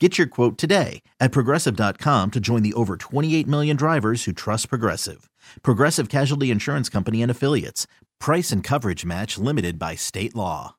Get 0.00 0.18
your 0.18 0.26
quote 0.26 0.58
today 0.58 1.02
at 1.20 1.30
progressive.com 1.30 2.32
to 2.32 2.40
join 2.40 2.64
the 2.64 2.72
over 2.74 2.96
28 2.96 3.46
million 3.46 3.76
drivers 3.76 4.24
who 4.24 4.32
trust 4.32 4.68
Progressive. 4.68 5.30
Progressive 5.62 6.08
Casualty 6.08 6.50
Insurance 6.50 6.88
Company 6.88 7.22
and 7.22 7.30
Affiliates. 7.30 7.86
Price 8.18 8.50
and 8.50 8.64
coverage 8.64 9.04
match 9.04 9.38
limited 9.38 9.78
by 9.78 9.94
state 9.94 10.34
law. 10.34 10.74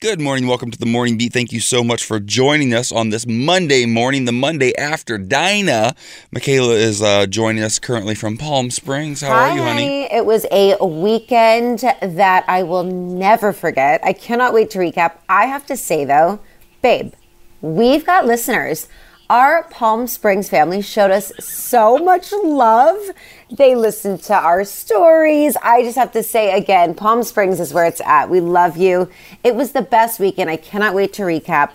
Good 0.00 0.20
morning. 0.20 0.46
Welcome 0.46 0.70
to 0.70 0.78
the 0.78 0.84
Morning 0.84 1.16
Beat. 1.16 1.32
Thank 1.32 1.50
you 1.50 1.60
so 1.60 1.82
much 1.82 2.04
for 2.04 2.20
joining 2.20 2.74
us 2.74 2.92
on 2.92 3.08
this 3.08 3.26
Monday 3.26 3.86
morning, 3.86 4.26
the 4.26 4.32
Monday 4.32 4.76
after 4.76 5.16
Dinah. 5.16 5.94
Michaela 6.30 6.74
is 6.74 7.00
uh, 7.00 7.24
joining 7.24 7.64
us 7.64 7.78
currently 7.78 8.14
from 8.14 8.36
Palm 8.36 8.70
Springs. 8.70 9.22
How 9.22 9.32
Hi. 9.32 9.50
are 9.50 9.56
you, 9.56 9.62
honey? 9.62 10.02
It 10.12 10.26
was 10.26 10.44
a 10.52 10.76
weekend 10.84 11.78
that 12.02 12.44
I 12.46 12.64
will 12.64 12.84
never 12.84 13.54
forget. 13.54 14.00
I 14.04 14.12
cannot 14.12 14.52
wait 14.52 14.70
to 14.72 14.78
recap. 14.78 15.14
I 15.26 15.46
have 15.46 15.64
to 15.66 15.76
say, 15.76 16.04
though, 16.04 16.38
babe, 16.82 17.14
we've 17.60 18.04
got 18.04 18.26
listeners. 18.26 18.88
Our 19.30 19.64
Palm 19.64 20.06
Springs 20.06 20.48
family 20.48 20.80
showed 20.80 21.10
us 21.10 21.32
so 21.38 21.98
much 21.98 22.32
love. 22.32 22.96
They 23.50 23.74
listened 23.74 24.22
to 24.22 24.34
our 24.34 24.64
stories. 24.64 25.54
I 25.62 25.82
just 25.82 25.98
have 25.98 26.12
to 26.12 26.22
say 26.22 26.56
again, 26.56 26.94
Palm 26.94 27.22
Springs 27.22 27.60
is 27.60 27.74
where 27.74 27.84
it's 27.84 28.00
at. 28.00 28.30
We 28.30 28.40
love 28.40 28.78
you. 28.78 29.10
It 29.44 29.54
was 29.54 29.72
the 29.72 29.82
best 29.82 30.18
weekend. 30.18 30.48
I 30.48 30.56
cannot 30.56 30.94
wait 30.94 31.12
to 31.14 31.22
recap. 31.24 31.72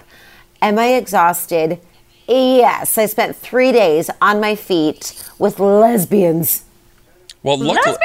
Am 0.63 0.79
I 0.79 0.93
exhausted? 0.93 1.79
Yes. 2.27 2.97
I 2.97 3.05
spent 3.05 3.35
three 3.35 3.71
days 3.71 4.09
on 4.19 4.39
my 4.39 4.55
feet 4.55 5.23
with 5.37 5.59
lesbians. 5.59 6.63
Well, 7.43 7.57
luckily, 7.57 7.97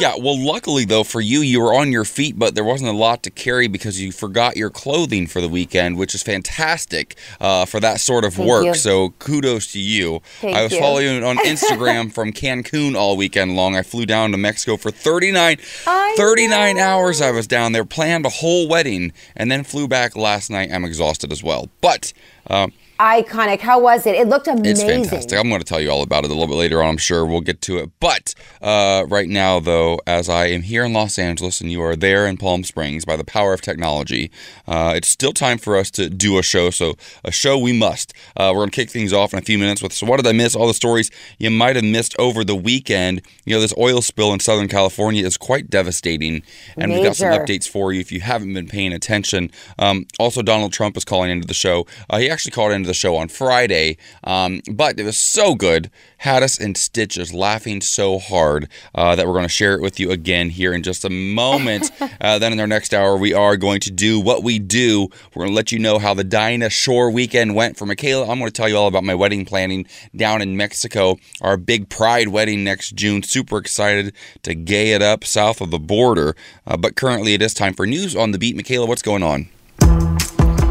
yeah. 0.00 0.14
Well, 0.18 0.42
luckily 0.42 0.86
though 0.86 1.04
for 1.04 1.20
you, 1.20 1.40
you 1.40 1.60
were 1.60 1.74
on 1.74 1.92
your 1.92 2.04
feet, 2.06 2.38
but 2.38 2.54
there 2.54 2.64
wasn't 2.64 2.88
a 2.88 2.94
lot 2.94 3.22
to 3.24 3.30
carry 3.30 3.68
because 3.68 4.00
you 4.00 4.12
forgot 4.12 4.56
your 4.56 4.70
clothing 4.70 5.26
for 5.26 5.42
the 5.42 5.48
weekend, 5.48 5.98
which 5.98 6.14
is 6.14 6.22
fantastic 6.22 7.14
uh, 7.40 7.66
for 7.66 7.80
that 7.80 8.00
sort 8.00 8.24
of 8.24 8.34
Thank 8.34 8.48
work. 8.48 8.64
you. 8.64 8.74
So 8.74 9.10
kudos 9.18 9.70
to 9.72 9.78
you. 9.78 10.20
Thank 10.40 10.56
I 10.56 10.62
was 10.62 10.72
you. 10.72 10.80
following 10.80 11.16
you 11.16 11.24
on 11.24 11.36
Instagram 11.44 12.12
from 12.12 12.32
Cancun 12.32 12.94
all 12.96 13.16
weekend 13.16 13.54
long. 13.56 13.76
I 13.76 13.82
flew 13.82 14.06
down 14.06 14.32
to 14.32 14.38
Mexico 14.38 14.78
for 14.78 14.90
39, 14.90 15.58
I 15.86 16.14
39 16.16 16.76
know. 16.76 16.82
hours. 16.82 17.20
I 17.20 17.30
was 17.30 17.46
down 17.46 17.72
there, 17.72 17.84
planned 17.84 18.24
a 18.24 18.30
whole 18.30 18.68
wedding, 18.68 19.12
and 19.36 19.50
then 19.50 19.64
flew 19.64 19.86
back 19.86 20.16
last 20.16 20.50
night. 20.50 20.70
I'm 20.72 20.84
exhausted 20.84 21.30
as 21.30 21.42
well, 21.42 21.68
but. 21.80 22.12
Uh, 22.46 22.68
Iconic. 22.98 23.60
How 23.60 23.78
was 23.78 24.06
it? 24.06 24.16
It 24.16 24.26
looked 24.26 24.48
amazing. 24.48 24.70
it's 24.70 25.08
fantastic. 25.08 25.38
I'm 25.38 25.48
going 25.48 25.60
to 25.60 25.64
tell 25.64 25.80
you 25.80 25.88
all 25.88 26.02
about 26.02 26.24
it 26.24 26.30
a 26.30 26.34
little 26.34 26.48
bit 26.48 26.56
later 26.56 26.82
on. 26.82 26.90
I'm 26.90 26.96
sure 26.96 27.24
we'll 27.24 27.40
get 27.40 27.60
to 27.62 27.78
it. 27.78 27.90
But 28.00 28.34
uh, 28.60 29.04
right 29.08 29.28
now, 29.28 29.60
though, 29.60 30.00
as 30.04 30.28
I 30.28 30.46
am 30.46 30.62
here 30.62 30.84
in 30.84 30.92
Los 30.92 31.16
Angeles 31.16 31.60
and 31.60 31.70
you 31.70 31.80
are 31.80 31.94
there 31.94 32.26
in 32.26 32.36
Palm 32.38 32.64
Springs 32.64 33.04
by 33.04 33.14
the 33.14 33.22
power 33.22 33.52
of 33.52 33.60
technology, 33.60 34.32
uh, 34.66 34.94
it's 34.96 35.06
still 35.06 35.32
time 35.32 35.58
for 35.58 35.76
us 35.76 35.92
to 35.92 36.10
do 36.10 36.38
a 36.38 36.42
show. 36.42 36.70
So, 36.70 36.96
a 37.24 37.30
show 37.30 37.56
we 37.56 37.72
must. 37.72 38.12
Uh, 38.36 38.50
we're 38.52 38.62
going 38.62 38.70
to 38.70 38.76
kick 38.76 38.90
things 38.90 39.12
off 39.12 39.32
in 39.32 39.38
a 39.38 39.42
few 39.42 39.58
minutes 39.58 39.80
with 39.80 39.92
So, 39.92 40.04
what 40.04 40.16
did 40.16 40.26
I 40.26 40.32
miss? 40.32 40.56
All 40.56 40.66
the 40.66 40.74
stories 40.74 41.08
you 41.38 41.50
might 41.50 41.76
have 41.76 41.84
missed 41.84 42.16
over 42.18 42.42
the 42.42 42.56
weekend. 42.56 43.22
You 43.44 43.54
know, 43.54 43.60
this 43.60 43.74
oil 43.78 44.02
spill 44.02 44.32
in 44.32 44.40
Southern 44.40 44.66
California 44.66 45.24
is 45.24 45.36
quite 45.36 45.70
devastating. 45.70 46.42
And 46.76 46.92
we've 46.92 47.04
got 47.04 47.14
some 47.14 47.28
updates 47.28 47.68
for 47.68 47.92
you 47.92 48.00
if 48.00 48.10
you 48.10 48.22
haven't 48.22 48.52
been 48.54 48.66
paying 48.66 48.92
attention. 48.92 49.52
Um, 49.78 50.06
also, 50.18 50.42
Donald 50.42 50.72
Trump 50.72 50.96
is 50.96 51.04
calling 51.04 51.30
into 51.30 51.46
the 51.46 51.54
show. 51.54 51.86
Uh, 52.10 52.18
he 52.18 52.28
actually 52.28 52.50
called 52.50 52.72
into 52.72 52.87
the 52.88 52.94
show 52.94 53.16
on 53.16 53.28
Friday, 53.28 53.96
um, 54.24 54.60
but 54.72 54.98
it 54.98 55.04
was 55.04 55.18
so 55.18 55.54
good. 55.54 55.90
Had 56.18 56.42
us 56.42 56.58
in 56.58 56.74
stitches, 56.74 57.32
laughing 57.32 57.80
so 57.80 58.18
hard 58.18 58.68
uh, 58.92 59.14
that 59.14 59.26
we're 59.26 59.34
going 59.34 59.44
to 59.44 59.48
share 59.48 59.74
it 59.74 59.80
with 59.80 60.00
you 60.00 60.10
again 60.10 60.50
here 60.50 60.72
in 60.72 60.82
just 60.82 61.04
a 61.04 61.10
moment. 61.10 61.92
uh, 62.20 62.40
then 62.40 62.52
in 62.52 62.58
our 62.58 62.66
next 62.66 62.92
hour, 62.92 63.16
we 63.16 63.32
are 63.32 63.56
going 63.56 63.78
to 63.80 63.92
do 63.92 64.18
what 64.18 64.42
we 64.42 64.58
do. 64.58 65.08
We're 65.34 65.44
going 65.44 65.50
to 65.50 65.54
let 65.54 65.70
you 65.70 65.78
know 65.78 66.00
how 66.00 66.14
the 66.14 66.24
Dinah 66.24 66.70
Shore 66.70 67.10
weekend 67.10 67.54
went 67.54 67.76
for 67.76 67.86
Michaela. 67.86 68.22
I'm 68.28 68.40
going 68.40 68.50
to 68.50 68.52
tell 68.52 68.68
you 68.68 68.76
all 68.76 68.88
about 68.88 69.04
my 69.04 69.14
wedding 69.14 69.44
planning 69.44 69.86
down 70.16 70.42
in 70.42 70.56
Mexico, 70.56 71.18
our 71.40 71.56
big 71.56 71.88
pride 71.88 72.28
wedding 72.28 72.64
next 72.64 72.96
June. 72.96 73.22
Super 73.22 73.58
excited 73.58 74.12
to 74.42 74.56
gay 74.56 74.92
it 74.92 75.02
up 75.02 75.22
south 75.22 75.60
of 75.60 75.70
the 75.70 75.78
border. 75.78 76.34
Uh, 76.66 76.76
but 76.76 76.96
currently, 76.96 77.34
it 77.34 77.42
is 77.42 77.54
time 77.54 77.74
for 77.74 77.86
news 77.86 78.16
on 78.16 78.32
the 78.32 78.38
beat. 78.38 78.56
Michaela, 78.56 78.86
what's 78.86 79.02
going 79.02 79.22
on? 79.22 79.48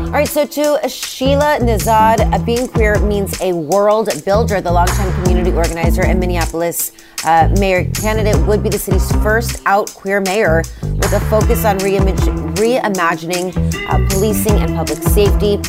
All 0.08 0.14
right, 0.14 0.28
so 0.28 0.46
to 0.46 0.88
Sheila 0.88 1.60
Nezhad, 1.60 2.34
uh, 2.34 2.40
being 2.46 2.70
queer 2.70 2.98
means 3.00 3.40
a 3.42 3.52
world 3.52 4.10
builder. 4.24 4.62
The 4.62 4.72
longtime 4.72 5.12
community 5.22 5.52
organizer 5.52 6.06
and 6.06 6.18
Minneapolis 6.18 6.94
uh, 7.26 7.54
mayor 7.60 7.84
candidate 7.92 8.38
would 8.48 8.64
be 8.64 8.70
the 8.70 8.80
city's 8.80 9.12
first 9.18 9.62
out 9.66 9.94
queer 9.94 10.22
mayor 10.22 10.64
with 10.82 11.12
a 11.12 11.20
focus 11.30 11.66
on 11.66 11.80
reimag- 11.80 12.56
reimagining 12.56 13.54
uh, 13.90 14.10
policing 14.10 14.54
and 14.54 14.76
public 14.78 15.04
safety. 15.04 15.60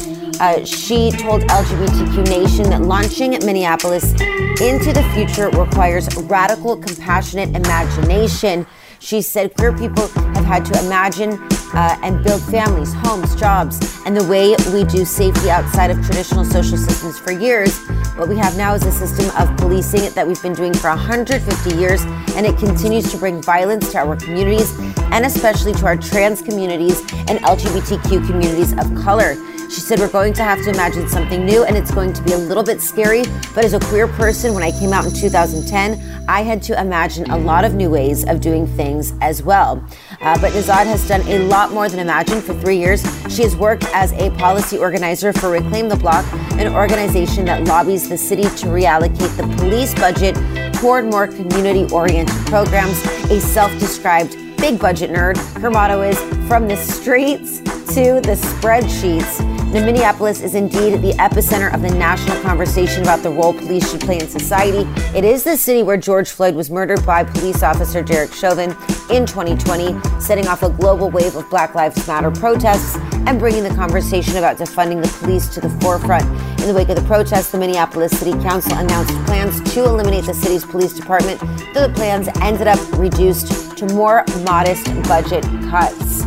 Uh, 0.40 0.64
she 0.64 1.10
told 1.10 1.42
LGBTQ 1.42 2.24
Nation 2.28 2.70
that 2.70 2.82
launching 2.82 3.32
Minneapolis 3.44 4.12
into 4.60 4.92
the 4.92 5.02
future 5.14 5.50
requires 5.50 6.14
radical, 6.16 6.76
compassionate 6.76 7.56
imagination. 7.56 8.64
She 9.00 9.22
said 9.22 9.54
queer 9.56 9.72
people 9.72 10.08
have 10.08 10.44
had 10.44 10.64
to 10.66 10.84
imagine 10.84 11.38
uh, 11.74 11.98
and 12.02 12.22
build 12.24 12.42
families, 12.42 12.92
homes, 12.94 13.34
jobs, 13.36 13.78
and 14.04 14.16
the 14.16 14.24
way 14.24 14.56
we 14.72 14.84
do 14.84 15.04
safety 15.04 15.50
outside 15.50 15.90
of 15.90 16.04
traditional 16.04 16.44
social 16.44 16.76
systems 16.76 17.18
for 17.18 17.30
years. 17.30 17.78
What 18.16 18.28
we 18.28 18.36
have 18.36 18.56
now 18.56 18.74
is 18.74 18.84
a 18.84 18.92
system 18.92 19.30
of 19.38 19.56
policing 19.58 20.12
that 20.14 20.26
we've 20.26 20.42
been 20.42 20.54
doing 20.54 20.74
for 20.74 20.88
150 20.88 21.76
years, 21.76 22.02
and 22.34 22.44
it 22.44 22.58
continues 22.58 23.10
to 23.12 23.18
bring 23.18 23.40
violence 23.42 23.92
to 23.92 23.98
our 23.98 24.16
communities 24.16 24.76
and 25.12 25.24
especially 25.24 25.72
to 25.74 25.86
our 25.86 25.96
trans 25.96 26.42
communities 26.42 27.00
and 27.28 27.38
LGBTQ 27.40 28.26
communities 28.26 28.72
of 28.72 28.94
color. 28.96 29.36
She 29.70 29.80
said, 29.80 29.98
We're 29.98 30.08
going 30.08 30.32
to 30.34 30.42
have 30.42 30.62
to 30.64 30.70
imagine 30.70 31.06
something 31.08 31.44
new, 31.44 31.64
and 31.64 31.76
it's 31.76 31.90
going 31.90 32.14
to 32.14 32.22
be 32.22 32.32
a 32.32 32.38
little 32.38 32.62
bit 32.62 32.80
scary. 32.80 33.24
But 33.54 33.66
as 33.66 33.74
a 33.74 33.80
queer 33.80 34.08
person, 34.08 34.54
when 34.54 34.62
I 34.62 34.70
came 34.70 34.94
out 34.94 35.04
in 35.04 35.12
2010, 35.12 36.24
I 36.26 36.42
had 36.42 36.62
to 36.64 36.80
imagine 36.80 37.30
a 37.30 37.36
lot 37.36 37.64
of 37.64 37.74
new 37.74 37.90
ways 37.90 38.26
of 38.26 38.40
doing 38.40 38.66
things 38.66 39.12
as 39.20 39.42
well. 39.42 39.84
Uh, 40.22 40.40
but 40.40 40.52
Nezhad 40.52 40.86
has 40.86 41.06
done 41.06 41.20
a 41.22 41.40
lot 41.40 41.70
more 41.72 41.88
than 41.88 42.00
imagine 42.00 42.40
for 42.40 42.54
three 42.54 42.78
years. 42.78 43.02
She 43.28 43.42
has 43.42 43.56
worked 43.56 43.84
as 43.92 44.12
a 44.12 44.30
policy 44.38 44.78
organizer 44.78 45.34
for 45.34 45.50
Reclaim 45.50 45.88
the 45.90 45.96
Block, 45.96 46.24
an 46.52 46.74
organization 46.74 47.44
that 47.44 47.64
lobbies 47.64 48.08
the 48.08 48.16
city 48.16 48.44
to 48.44 48.66
reallocate 48.66 49.36
the 49.36 49.56
police 49.56 49.94
budget 49.94 50.34
toward 50.76 51.04
more 51.04 51.26
community 51.26 51.86
oriented 51.92 52.34
programs. 52.46 53.02
A 53.30 53.38
self 53.38 53.70
described 53.78 54.34
big 54.58 54.78
budget 54.78 55.10
nerd, 55.10 55.36
her 55.60 55.70
motto 55.70 56.02
is 56.02 56.18
From 56.48 56.68
the 56.68 56.76
Streets 56.76 57.58
to 57.94 58.20
the 58.20 58.36
Spreadsheets. 58.36 59.67
Now, 59.68 59.84
Minneapolis 59.84 60.40
is 60.40 60.54
indeed 60.54 61.02
the 61.02 61.12
epicenter 61.18 61.72
of 61.74 61.82
the 61.82 61.90
national 61.90 62.40
conversation 62.40 63.02
about 63.02 63.22
the 63.22 63.28
role 63.28 63.52
police 63.52 63.90
should 63.90 64.00
play 64.00 64.18
in 64.18 64.26
society. 64.26 64.88
It 65.14 65.26
is 65.26 65.44
the 65.44 65.58
city 65.58 65.82
where 65.82 65.98
George 65.98 66.30
Floyd 66.30 66.54
was 66.54 66.70
murdered 66.70 67.04
by 67.04 67.22
police 67.24 67.62
officer 67.62 68.02
Derek 68.02 68.32
Chauvin 68.32 68.70
in 69.10 69.26
2020, 69.26 70.20
setting 70.20 70.48
off 70.48 70.62
a 70.62 70.70
global 70.70 71.10
wave 71.10 71.36
of 71.36 71.50
Black 71.50 71.74
Lives 71.74 72.08
Matter 72.08 72.30
protests 72.30 72.96
and 73.26 73.38
bringing 73.38 73.62
the 73.62 73.74
conversation 73.74 74.38
about 74.38 74.56
defunding 74.56 75.02
the 75.02 75.18
police 75.18 75.48
to 75.48 75.60
the 75.60 75.68
forefront. 75.80 76.24
In 76.62 76.66
the 76.66 76.74
wake 76.74 76.88
of 76.88 76.96
the 76.96 77.02
protests, 77.02 77.50
the 77.50 77.58
Minneapolis 77.58 78.18
City 78.18 78.32
Council 78.42 78.72
announced 78.72 79.12
plans 79.26 79.60
to 79.74 79.84
eliminate 79.84 80.24
the 80.24 80.34
city's 80.34 80.64
police 80.64 80.94
department, 80.94 81.40
though 81.74 81.86
the 81.86 81.92
plans 81.94 82.28
ended 82.40 82.68
up 82.68 82.78
reduced 82.98 83.76
to 83.76 83.84
more 83.92 84.24
modest 84.46 84.86
budget 85.02 85.44
cuts. 85.68 86.24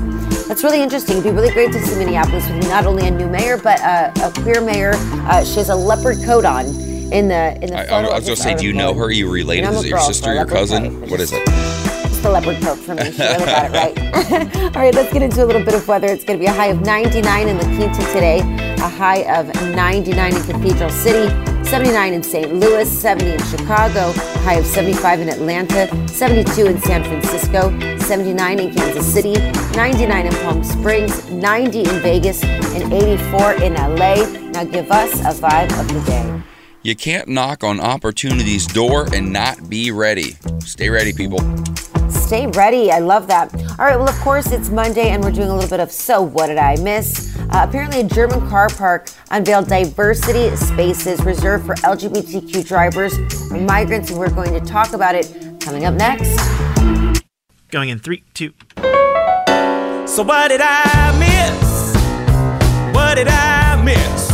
That's 0.51 0.65
really 0.65 0.81
interesting. 0.81 1.15
It'd 1.15 1.23
be 1.23 1.29
really 1.31 1.53
great 1.53 1.71
to 1.71 1.79
see 1.79 1.97
Minneapolis 1.97 2.45
with 2.49 2.67
not 2.67 2.85
only 2.85 3.07
a 3.07 3.11
new 3.11 3.29
mayor, 3.29 3.57
but 3.57 3.79
uh, 3.79 4.11
a 4.21 4.33
queer 4.41 4.59
mayor. 4.59 4.91
Uh, 4.95 5.45
she 5.45 5.59
has 5.59 5.69
a 5.69 5.75
leopard 5.75 6.17
coat 6.25 6.43
on 6.43 6.65
in 6.65 7.29
the 7.29 7.57
in 7.63 7.69
the 7.69 7.79
I, 7.79 7.85
photo. 7.85 8.09
I 8.09 8.15
was 8.15 8.23
of 8.23 8.25
gonna 8.25 8.35
say, 8.35 8.55
do 8.55 8.67
you 8.67 8.73
know 8.73 8.93
her? 8.95 9.05
Are 9.05 9.11
you 9.11 9.31
related? 9.31 9.69
Is 9.69 9.85
it 9.85 9.87
your 9.87 9.99
sister, 9.99 10.33
your 10.33 10.45
cousin? 10.45 10.99
coat. 10.99 11.09
What 11.09 11.21
is 11.21 11.31
it? 11.31 11.41
It's 11.47 12.17
the 12.19 12.29
leopard 12.29 12.61
coat 12.61 12.79
for 12.79 12.95
me. 12.95 13.13
She 13.13 13.21
really 13.21 13.45
got 13.45 13.71
it 13.73 13.95
right. 13.95 14.65
All 14.75 14.81
right, 14.81 14.93
let's 14.93 15.13
get 15.13 15.21
into 15.21 15.41
a 15.41 15.47
little 15.47 15.63
bit 15.63 15.73
of 15.73 15.87
weather. 15.87 16.07
It's 16.07 16.25
going 16.25 16.37
to 16.37 16.43
be 16.43 16.47
a 16.47 16.53
high 16.53 16.67
of 16.67 16.81
99 16.81 17.47
in 17.47 17.57
La 17.57 17.63
Quinta 17.77 18.01
today, 18.11 18.39
a 18.75 18.89
high 18.89 19.23
of 19.33 19.47
99 19.73 20.35
in 20.35 20.43
Cathedral 20.43 20.89
City, 20.89 21.33
79 21.71 22.13
in 22.13 22.21
St. 22.21 22.53
Louis, 22.53 22.99
70 22.99 23.31
in 23.31 23.43
Chicago, 23.45 24.11
high 24.41 24.55
of 24.55 24.65
75 24.65 25.21
in 25.21 25.29
Atlanta, 25.29 25.87
72 26.09 26.65
in 26.65 26.81
San 26.81 27.01
Francisco, 27.01 27.69
79 27.97 28.59
in 28.59 28.75
Kansas 28.75 29.05
City, 29.05 29.35
99 29.77 30.25
in 30.25 30.33
Palm 30.43 30.65
Springs, 30.65 31.31
90 31.31 31.79
in 31.79 31.99
Vegas, 32.01 32.43
and 32.43 32.91
84 32.91 33.53
in 33.63 33.75
LA. 33.75 34.15
Now 34.51 34.65
give 34.65 34.91
us 34.91 35.21
a 35.21 35.41
vibe 35.41 35.71
of 35.79 35.87
the 35.93 36.01
day. 36.01 36.43
You 36.81 36.97
can't 36.97 37.29
knock 37.29 37.63
on 37.63 37.79
opportunity's 37.79 38.67
door 38.67 39.07
and 39.13 39.31
not 39.31 39.69
be 39.69 39.91
ready. 39.91 40.35
Stay 40.59 40.89
ready, 40.89 41.13
people. 41.13 41.39
Stay 42.31 42.47
ready. 42.47 42.89
I 42.93 42.99
love 42.99 43.27
that. 43.27 43.53
All 43.77 43.85
right. 43.85 43.97
Well, 43.97 44.07
of 44.07 44.15
course, 44.21 44.53
it's 44.53 44.69
Monday, 44.69 45.09
and 45.09 45.21
we're 45.21 45.33
doing 45.33 45.49
a 45.49 45.53
little 45.53 45.69
bit 45.69 45.81
of 45.81 45.91
So 45.91 46.21
What 46.21 46.47
Did 46.47 46.57
I 46.57 46.77
Miss? 46.77 47.37
Uh, 47.37 47.65
apparently, 47.67 47.99
a 47.99 48.03
German 48.05 48.47
car 48.47 48.69
park 48.69 49.09
unveiled 49.31 49.67
diversity 49.67 50.55
spaces 50.55 51.21
reserved 51.25 51.65
for 51.65 51.75
LGBTQ 51.75 52.65
drivers 52.65 53.19
or 53.51 53.59
migrants, 53.59 54.11
and 54.11 54.17
we're 54.17 54.29
going 54.29 54.53
to 54.53 54.61
talk 54.61 54.93
about 54.93 55.13
it 55.13 55.59
coming 55.59 55.83
up 55.83 55.95
next. 55.95 56.39
Going 57.69 57.89
in 57.89 57.99
three, 57.99 58.23
two. 58.33 58.53
So 60.07 60.23
what 60.23 60.47
did 60.47 60.61
I 60.63 61.11
miss? 61.19 62.95
What 62.95 63.15
did 63.15 63.27
I 63.27 63.83
miss? 63.83 64.30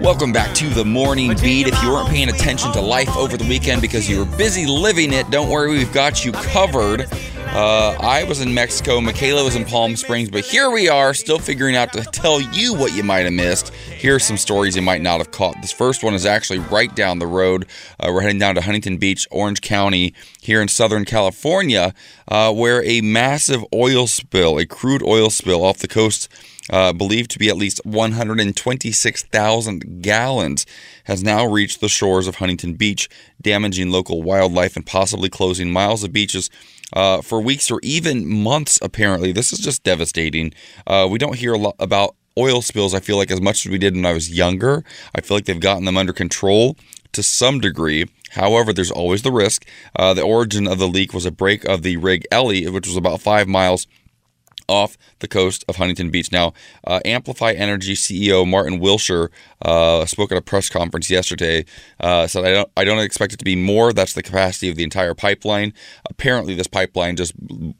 Welcome 0.00 0.30
back 0.30 0.54
to 0.54 0.68
the 0.68 0.84
morning 0.84 1.34
beat. 1.42 1.66
If 1.66 1.82
you 1.82 1.90
weren't 1.90 2.08
paying 2.08 2.28
attention 2.28 2.70
to 2.72 2.80
life 2.80 3.16
over 3.16 3.36
the 3.36 3.44
weekend 3.48 3.82
because 3.82 4.08
you 4.08 4.20
were 4.20 4.36
busy 4.36 4.64
living 4.64 5.12
it, 5.12 5.28
don't 5.28 5.48
worry, 5.48 5.70
we've 5.72 5.92
got 5.92 6.24
you 6.24 6.30
covered. 6.30 7.08
Uh, 7.48 7.96
I 7.98 8.22
was 8.22 8.40
in 8.40 8.54
Mexico, 8.54 9.00
Michaela 9.00 9.42
was 9.42 9.56
in 9.56 9.64
Palm 9.64 9.96
Springs, 9.96 10.30
but 10.30 10.44
here 10.44 10.70
we 10.70 10.88
are, 10.88 11.14
still 11.14 11.40
figuring 11.40 11.74
out 11.74 11.92
to 11.94 12.02
tell 12.04 12.40
you 12.40 12.74
what 12.74 12.94
you 12.94 13.02
might 13.02 13.24
have 13.24 13.32
missed. 13.32 13.74
Here 13.74 14.14
are 14.14 14.20
some 14.20 14.36
stories 14.36 14.76
you 14.76 14.82
might 14.82 15.02
not 15.02 15.18
have 15.18 15.32
caught. 15.32 15.60
This 15.62 15.72
first 15.72 16.04
one 16.04 16.14
is 16.14 16.24
actually 16.24 16.60
right 16.60 16.94
down 16.94 17.18
the 17.18 17.26
road. 17.26 17.66
Uh, 17.98 18.12
we're 18.12 18.20
heading 18.20 18.38
down 18.38 18.54
to 18.54 18.60
Huntington 18.60 18.98
Beach, 18.98 19.26
Orange 19.32 19.62
County, 19.62 20.14
here 20.40 20.62
in 20.62 20.68
Southern 20.68 21.06
California, 21.06 21.92
uh, 22.28 22.52
where 22.52 22.84
a 22.84 23.00
massive 23.00 23.64
oil 23.74 24.06
spill, 24.06 24.58
a 24.58 24.66
crude 24.66 25.02
oil 25.02 25.28
spill 25.28 25.64
off 25.64 25.78
the 25.78 25.88
coast 25.88 26.28
uh, 26.70 26.92
believed 26.92 27.30
to 27.32 27.38
be 27.38 27.48
at 27.48 27.56
least 27.56 27.80
126,000 27.84 30.02
gallons, 30.02 30.66
has 31.04 31.22
now 31.22 31.44
reached 31.44 31.80
the 31.80 31.88
shores 31.88 32.26
of 32.26 32.36
Huntington 32.36 32.74
Beach, 32.74 33.08
damaging 33.40 33.90
local 33.90 34.22
wildlife 34.22 34.76
and 34.76 34.84
possibly 34.84 35.28
closing 35.28 35.72
miles 35.72 36.04
of 36.04 36.12
beaches 36.12 36.50
uh, 36.92 37.22
for 37.22 37.40
weeks 37.40 37.70
or 37.70 37.80
even 37.82 38.26
months, 38.26 38.78
apparently. 38.82 39.32
This 39.32 39.52
is 39.52 39.58
just 39.58 39.82
devastating. 39.82 40.52
Uh, 40.86 41.08
we 41.10 41.18
don't 41.18 41.36
hear 41.36 41.54
a 41.54 41.58
lot 41.58 41.76
about 41.78 42.14
oil 42.38 42.62
spills, 42.62 42.94
I 42.94 43.00
feel 43.00 43.16
like, 43.16 43.30
as 43.30 43.40
much 43.40 43.66
as 43.66 43.72
we 43.72 43.78
did 43.78 43.94
when 43.94 44.06
I 44.06 44.12
was 44.12 44.30
younger. 44.30 44.84
I 45.14 45.20
feel 45.20 45.36
like 45.36 45.46
they've 45.46 45.58
gotten 45.58 45.84
them 45.84 45.96
under 45.96 46.12
control 46.12 46.76
to 47.12 47.22
some 47.22 47.60
degree. 47.60 48.06
However, 48.30 48.72
there's 48.72 48.90
always 48.90 49.22
the 49.22 49.32
risk. 49.32 49.66
Uh, 49.96 50.14
the 50.14 50.22
origin 50.22 50.66
of 50.66 50.78
the 50.78 50.88
leak 50.88 51.12
was 51.12 51.26
a 51.26 51.30
break 51.30 51.64
of 51.64 51.82
the 51.82 51.96
rig 51.96 52.26
Elly, 52.30 52.68
which 52.68 52.86
was 52.86 52.96
about 52.96 53.20
five 53.20 53.48
miles 53.48 53.86
off 54.68 54.96
the 55.20 55.28
coast 55.28 55.64
of 55.68 55.76
Huntington 55.76 56.10
Beach. 56.10 56.30
Now, 56.30 56.52
uh, 56.86 57.00
Amplify 57.04 57.52
Energy 57.52 57.94
CEO 57.94 58.46
Martyn 58.46 58.80
Willsher 58.80 59.30
uh, 59.62 60.04
spoke 60.06 60.32
at 60.32 60.38
a 60.38 60.42
press 60.42 60.68
conference 60.68 61.10
yesterday. 61.10 61.64
Uh, 62.00 62.26
said, 62.26 62.44
"I 62.44 62.52
don't, 62.52 62.70
I 62.76 62.84
don't 62.84 62.98
expect 62.98 63.32
it 63.32 63.38
to 63.38 63.44
be 63.44 63.56
more. 63.56 63.92
That's 63.92 64.14
the 64.14 64.22
capacity 64.22 64.68
of 64.70 64.76
the 64.76 64.84
entire 64.84 65.14
pipeline. 65.14 65.72
Apparently, 66.08 66.54
this 66.54 66.66
pipeline 66.66 67.16
just 67.16 67.32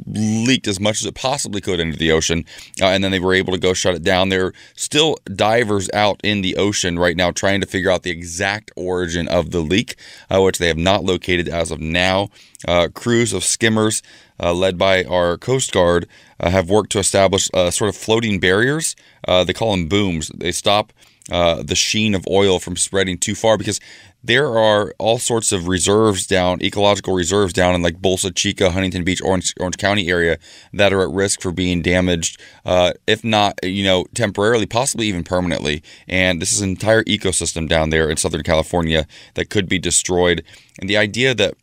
leaked 0.06 0.66
as 0.66 0.80
much 0.80 1.00
as 1.00 1.06
it 1.06 1.14
possibly 1.14 1.60
could 1.60 1.80
into 1.80 1.98
the 1.98 2.12
ocean, 2.12 2.44
uh, 2.80 2.86
and 2.86 3.02
then 3.02 3.10
they 3.10 3.20
were 3.20 3.34
able 3.34 3.52
to 3.52 3.58
go 3.58 3.72
shut 3.74 3.94
it 3.94 4.02
down. 4.02 4.28
There 4.28 4.46
are 4.46 4.54
still 4.74 5.16
divers 5.34 5.88
out 5.92 6.20
in 6.24 6.42
the 6.42 6.56
ocean 6.56 6.98
right 6.98 7.16
now 7.16 7.30
trying 7.30 7.60
to 7.60 7.66
figure 7.66 7.90
out 7.90 8.02
the 8.02 8.10
exact 8.10 8.70
origin 8.76 9.28
of 9.28 9.50
the 9.50 9.60
leak, 9.60 9.96
uh, 10.30 10.40
which 10.42 10.58
they 10.58 10.68
have 10.68 10.78
not 10.78 11.04
located 11.04 11.48
as 11.48 11.70
of 11.70 11.80
now. 11.80 12.28
Uh, 12.66 12.88
crews 12.92 13.32
of 13.32 13.44
skimmers." 13.44 14.02
uh, 14.40 14.52
led 14.52 14.78
by 14.78 15.04
our 15.04 15.36
Coast 15.36 15.72
Guard, 15.72 16.08
uh, 16.40 16.50
have 16.50 16.70
worked 16.70 16.92
to 16.92 16.98
establish 16.98 17.48
uh, 17.54 17.70
sort 17.70 17.88
of 17.88 17.96
floating 17.96 18.38
barriers. 18.38 18.94
Uh, 19.26 19.44
they 19.44 19.52
call 19.52 19.72
them 19.72 19.88
booms. 19.88 20.30
They 20.34 20.52
stop 20.52 20.92
uh, 21.30 21.62
the 21.62 21.74
sheen 21.74 22.14
of 22.14 22.26
oil 22.28 22.58
from 22.58 22.76
spreading 22.76 23.18
too 23.18 23.34
far 23.34 23.58
because 23.58 23.80
there 24.22 24.58
are 24.58 24.92
all 24.98 25.18
sorts 25.18 25.52
of 25.52 25.68
reserves 25.68 26.26
down, 26.26 26.60
ecological 26.62 27.14
reserves 27.14 27.52
down 27.52 27.74
in 27.74 27.82
like 27.82 28.00
Bolsa 28.00 28.34
Chica, 28.34 28.70
Huntington 28.70 29.04
Beach, 29.04 29.22
Orange, 29.22 29.54
Orange 29.60 29.76
County 29.76 30.08
area 30.08 30.38
that 30.72 30.92
are 30.92 31.02
at 31.02 31.10
risk 31.10 31.40
for 31.40 31.52
being 31.52 31.82
damaged, 31.82 32.40
uh, 32.64 32.92
if 33.06 33.22
not, 33.22 33.58
you 33.62 33.84
know, 33.84 34.06
temporarily, 34.14 34.66
possibly 34.66 35.06
even 35.06 35.22
permanently. 35.22 35.82
And 36.08 36.42
this 36.42 36.52
is 36.52 36.60
an 36.60 36.70
entire 36.70 37.04
ecosystem 37.04 37.68
down 37.68 37.90
there 37.90 38.10
in 38.10 38.16
Southern 38.16 38.42
California 38.42 39.06
that 39.34 39.50
could 39.50 39.68
be 39.68 39.78
destroyed. 39.78 40.42
And 40.80 40.90
the 40.90 40.96
idea 40.96 41.34
that 41.34 41.54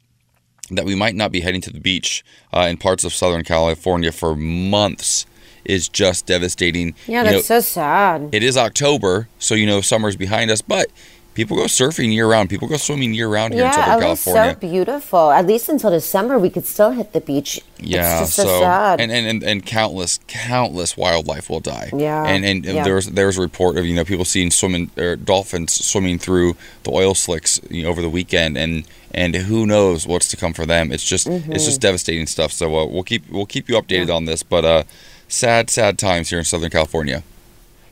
that 0.71 0.85
we 0.85 0.95
might 0.95 1.13
not 1.13 1.31
be 1.31 1.41
heading 1.41 1.61
to 1.61 1.71
the 1.71 1.79
beach 1.79 2.23
uh, 2.51 2.61
in 2.61 2.77
parts 2.77 3.03
of 3.03 3.13
Southern 3.13 3.43
California 3.43 4.11
for 4.11 4.35
months 4.35 5.27
is 5.65 5.89
just 5.89 6.25
devastating. 6.25 6.95
Yeah, 7.07 7.19
You 7.19 7.25
know, 7.25 7.31
that's 7.37 7.47
so 7.47 7.59
sad. 7.59 8.29
it 8.31 8.43
is 8.43 8.57
October, 8.57 9.27
so 9.39 9.55
you 9.55 9.65
know 9.65 9.81
summer's 9.81 10.15
behind 10.15 10.51
us, 10.51 10.61
but 10.61 10.87
people 11.33 11.57
go 11.57 11.63
surfing 11.65 12.13
year 12.13 12.29
round. 12.29 12.49
People 12.49 12.67
go 12.69 12.77
swimming 12.77 13.13
year 13.13 13.27
round 13.27 13.53
here 13.53 13.63
in 13.65 13.69
Yeah, 13.69 13.75
Southern 13.85 14.03
it 14.05 14.09
was 14.09 14.23
California. 14.23 14.53
so 14.53 14.59
beautiful. 14.59 15.31
At 15.31 15.45
least 15.45 15.67
until 15.67 15.89
December, 15.91 16.39
we 16.39 16.49
could 16.49 16.65
still 16.65 16.91
hit 16.91 17.11
the 17.11 17.19
beach. 17.19 17.59
yeah, 17.77 18.21
it's 18.21 18.27
just 18.27 18.35
so, 18.37 18.43
so 18.45 18.59
sad. 18.61 19.01
and, 19.01 19.11
and 19.11 19.27
and 19.27 19.43
and 19.43 19.65
countless 19.65 20.19
countless 20.27 20.95
wildlife 20.95 21.49
will 21.49 21.59
die. 21.59 21.89
Yeah, 21.93 22.23
and 22.25 22.45
and 22.45 22.63
yeah. 22.63 22.83
there's 22.85 23.07
was 23.07 23.13
there 23.15 23.25
was 23.27 23.37
a 23.37 23.41
report 23.41 23.77
of 23.77 23.85
you 23.85 23.95
know 23.95 24.05
people 24.05 24.23
seeing 24.25 24.49
swimming 24.51 24.89
or 24.97 25.15
dolphins 25.17 25.73
swimming 25.73 26.19
through 26.19 26.55
the 26.83 26.91
oil 26.91 27.13
slicks 27.13 27.59
you 27.69 27.83
know, 27.83 27.89
over 27.89 28.01
the 28.01 28.09
weekend, 28.09 28.57
and 28.57 28.85
and 29.13 29.35
who 29.35 29.65
knows 29.65 30.05
what's 30.07 30.27
to 30.29 30.37
come 30.37 30.53
for 30.53 30.65
them. 30.65 30.91
It's 30.91 31.03
just 31.03 31.27
it's 31.27 31.43
Mm-hmm. 31.43 31.51
just 31.53 31.81
devastating 31.81 32.27
stuff. 32.27 32.51
So 32.53 32.67
uh, 32.77 32.85
we'll 32.85 33.03
keep 33.03 33.29
we'll 33.29 33.45
keep 33.45 33.67
you 33.67 33.75
updated 33.75 34.13
on 34.13 34.23
this, 34.25 34.41
but 34.43 34.63
uh, 34.63 34.83
sad 35.27 35.69
sad 35.69 35.97
times 35.97 36.29
here 36.29 36.39
in 36.39 36.45
Southern 36.45 36.69
California. 36.69 37.23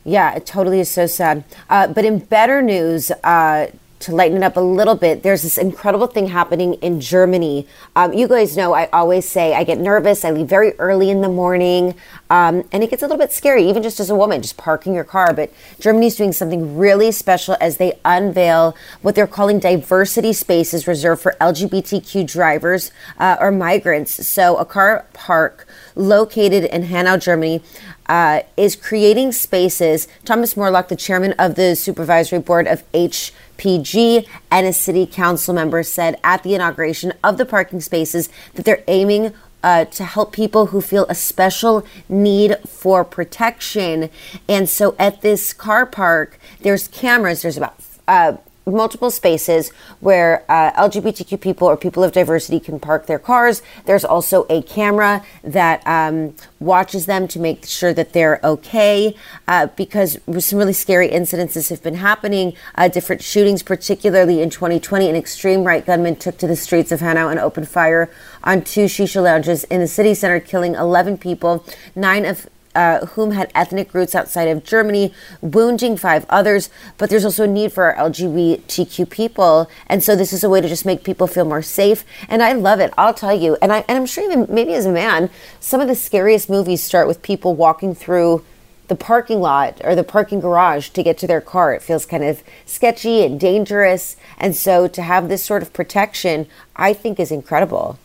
Yeah, 0.04 0.34
it 0.34 0.44
totally 0.44 0.80
is 0.80 0.90
so 0.90 1.06
sad. 1.06 1.44
Uh, 1.70 1.86
but 1.86 2.04
in 2.04 2.18
better 2.18 2.60
news, 2.60 3.10
uh, 3.22 3.68
to 4.04 4.14
lighten 4.14 4.36
it 4.36 4.42
up 4.42 4.58
a 4.58 4.60
little 4.60 4.94
bit, 4.94 5.22
there's 5.22 5.42
this 5.42 5.56
incredible 5.56 6.06
thing 6.06 6.26
happening 6.26 6.74
in 6.74 7.00
Germany. 7.00 7.66
Um, 7.96 8.12
you 8.12 8.28
guys 8.28 8.54
know 8.54 8.74
I 8.74 8.86
always 8.92 9.26
say 9.26 9.54
I 9.54 9.64
get 9.64 9.78
nervous. 9.78 10.26
I 10.26 10.30
leave 10.30 10.46
very 10.46 10.74
early 10.74 11.08
in 11.08 11.22
the 11.22 11.28
morning, 11.30 11.94
um, 12.28 12.68
and 12.70 12.82
it 12.82 12.90
gets 12.90 13.02
a 13.02 13.06
little 13.06 13.16
bit 13.16 13.32
scary, 13.32 13.66
even 13.66 13.82
just 13.82 14.00
as 14.00 14.10
a 14.10 14.14
woman, 14.14 14.42
just 14.42 14.58
parking 14.58 14.94
your 14.94 15.04
car. 15.04 15.32
But 15.32 15.50
Germany's 15.80 16.16
doing 16.16 16.32
something 16.32 16.76
really 16.76 17.12
special 17.12 17.56
as 17.62 17.78
they 17.78 17.98
unveil 18.04 18.76
what 19.00 19.14
they're 19.14 19.26
calling 19.26 19.58
diversity 19.58 20.34
spaces 20.34 20.86
reserved 20.86 21.22
for 21.22 21.34
LGBTQ 21.40 22.30
drivers 22.30 22.90
uh, 23.18 23.38
or 23.40 23.50
migrants. 23.50 24.26
So 24.26 24.58
a 24.58 24.66
car 24.66 25.06
park 25.14 25.66
located 25.94 26.64
in 26.64 26.84
Hanau, 26.84 27.16
Germany 27.16 27.62
uh, 28.06 28.40
is 28.56 28.76
creating 28.76 29.32
spaces. 29.32 30.08
Thomas 30.24 30.56
Morlock, 30.56 30.88
the 30.88 30.96
chairman 30.96 31.32
of 31.38 31.54
the 31.54 31.74
supervisory 31.74 32.38
board 32.38 32.66
of 32.66 32.90
HPG 32.92 34.26
and 34.50 34.66
a 34.66 34.72
city 34.72 35.06
council 35.06 35.54
member, 35.54 35.82
said 35.82 36.18
at 36.22 36.42
the 36.42 36.54
inauguration 36.54 37.12
of 37.22 37.38
the 37.38 37.46
parking 37.46 37.80
spaces 37.80 38.28
that 38.54 38.64
they're 38.64 38.84
aiming 38.88 39.32
uh, 39.62 39.86
to 39.86 40.04
help 40.04 40.32
people 40.32 40.66
who 40.66 40.80
feel 40.80 41.06
a 41.08 41.14
special 41.14 41.86
need 42.08 42.56
for 42.68 43.02
protection. 43.04 44.10
And 44.46 44.68
so 44.68 44.94
at 44.98 45.22
this 45.22 45.54
car 45.54 45.86
park, 45.86 46.38
there's 46.60 46.86
cameras, 46.88 47.42
there's 47.42 47.56
about 47.56 47.76
uh, 48.06 48.36
multiple 48.66 49.10
spaces 49.10 49.70
where 50.00 50.44
uh, 50.48 50.72
LGBTQ 50.72 51.40
people 51.40 51.68
or 51.68 51.76
people 51.76 52.02
of 52.02 52.12
diversity 52.12 52.60
can 52.60 52.80
park 52.80 53.06
their 53.06 53.18
cars. 53.18 53.62
There's 53.84 54.04
also 54.04 54.46
a 54.48 54.62
camera 54.62 55.24
that 55.42 55.86
um, 55.86 56.34
watches 56.60 57.06
them 57.06 57.28
to 57.28 57.38
make 57.38 57.66
sure 57.66 57.92
that 57.92 58.12
they're 58.12 58.40
okay 58.42 59.14
uh, 59.46 59.66
because 59.76 60.18
some 60.38 60.58
really 60.58 60.72
scary 60.72 61.08
incidences 61.08 61.68
have 61.70 61.82
been 61.82 61.96
happening. 61.96 62.54
Uh, 62.74 62.88
different 62.88 63.22
shootings, 63.22 63.62
particularly 63.62 64.40
in 64.40 64.50
2020, 64.50 65.08
an 65.10 65.16
extreme 65.16 65.64
right 65.64 65.84
gunman 65.84 66.16
took 66.16 66.38
to 66.38 66.46
the 66.46 66.56
streets 66.56 66.90
of 66.92 67.00
Hanau 67.00 67.28
and 67.28 67.38
opened 67.38 67.68
fire 67.68 68.10
on 68.42 68.62
two 68.62 68.86
shisha 68.86 69.22
lounges 69.22 69.64
in 69.64 69.80
the 69.80 69.88
city 69.88 70.14
center, 70.14 70.40
killing 70.40 70.74
11 70.74 71.18
people. 71.18 71.64
Nine 71.94 72.24
of 72.24 72.48
uh, 72.74 73.06
whom 73.06 73.32
had 73.32 73.50
ethnic 73.54 73.94
roots 73.94 74.14
outside 74.14 74.48
of 74.48 74.64
Germany, 74.64 75.12
wounding 75.40 75.96
five 75.96 76.26
others. 76.28 76.70
But 76.98 77.10
there's 77.10 77.24
also 77.24 77.44
a 77.44 77.48
need 77.48 77.72
for 77.72 77.84
our 77.84 78.10
LGBTQ 78.10 79.08
people, 79.10 79.70
and 79.86 80.02
so 80.02 80.16
this 80.16 80.32
is 80.32 80.44
a 80.44 80.50
way 80.50 80.60
to 80.60 80.68
just 80.68 80.86
make 80.86 81.04
people 81.04 81.26
feel 81.26 81.44
more 81.44 81.62
safe. 81.62 82.04
And 82.28 82.42
I 82.42 82.52
love 82.52 82.80
it. 82.80 82.92
I'll 82.98 83.14
tell 83.14 83.34
you, 83.34 83.56
and 83.62 83.72
I 83.72 83.84
and 83.88 83.98
I'm 83.98 84.06
sure 84.06 84.24
even 84.24 84.46
maybe 84.48 84.74
as 84.74 84.86
a 84.86 84.92
man, 84.92 85.30
some 85.60 85.80
of 85.80 85.88
the 85.88 85.94
scariest 85.94 86.50
movies 86.50 86.82
start 86.82 87.08
with 87.08 87.22
people 87.22 87.54
walking 87.54 87.94
through 87.94 88.44
the 88.88 88.94
parking 88.94 89.40
lot 89.40 89.80
or 89.82 89.94
the 89.94 90.04
parking 90.04 90.40
garage 90.40 90.90
to 90.90 91.02
get 91.02 91.16
to 91.18 91.26
their 91.26 91.40
car. 91.40 91.74
It 91.74 91.82
feels 91.82 92.04
kind 92.04 92.22
of 92.22 92.42
sketchy 92.66 93.24
and 93.24 93.40
dangerous. 93.40 94.16
And 94.38 94.54
so 94.54 94.88
to 94.88 95.02
have 95.02 95.28
this 95.28 95.42
sort 95.42 95.62
of 95.62 95.72
protection, 95.72 96.46
I 96.76 96.92
think 96.92 97.18
is 97.18 97.30
incredible. 97.30 97.98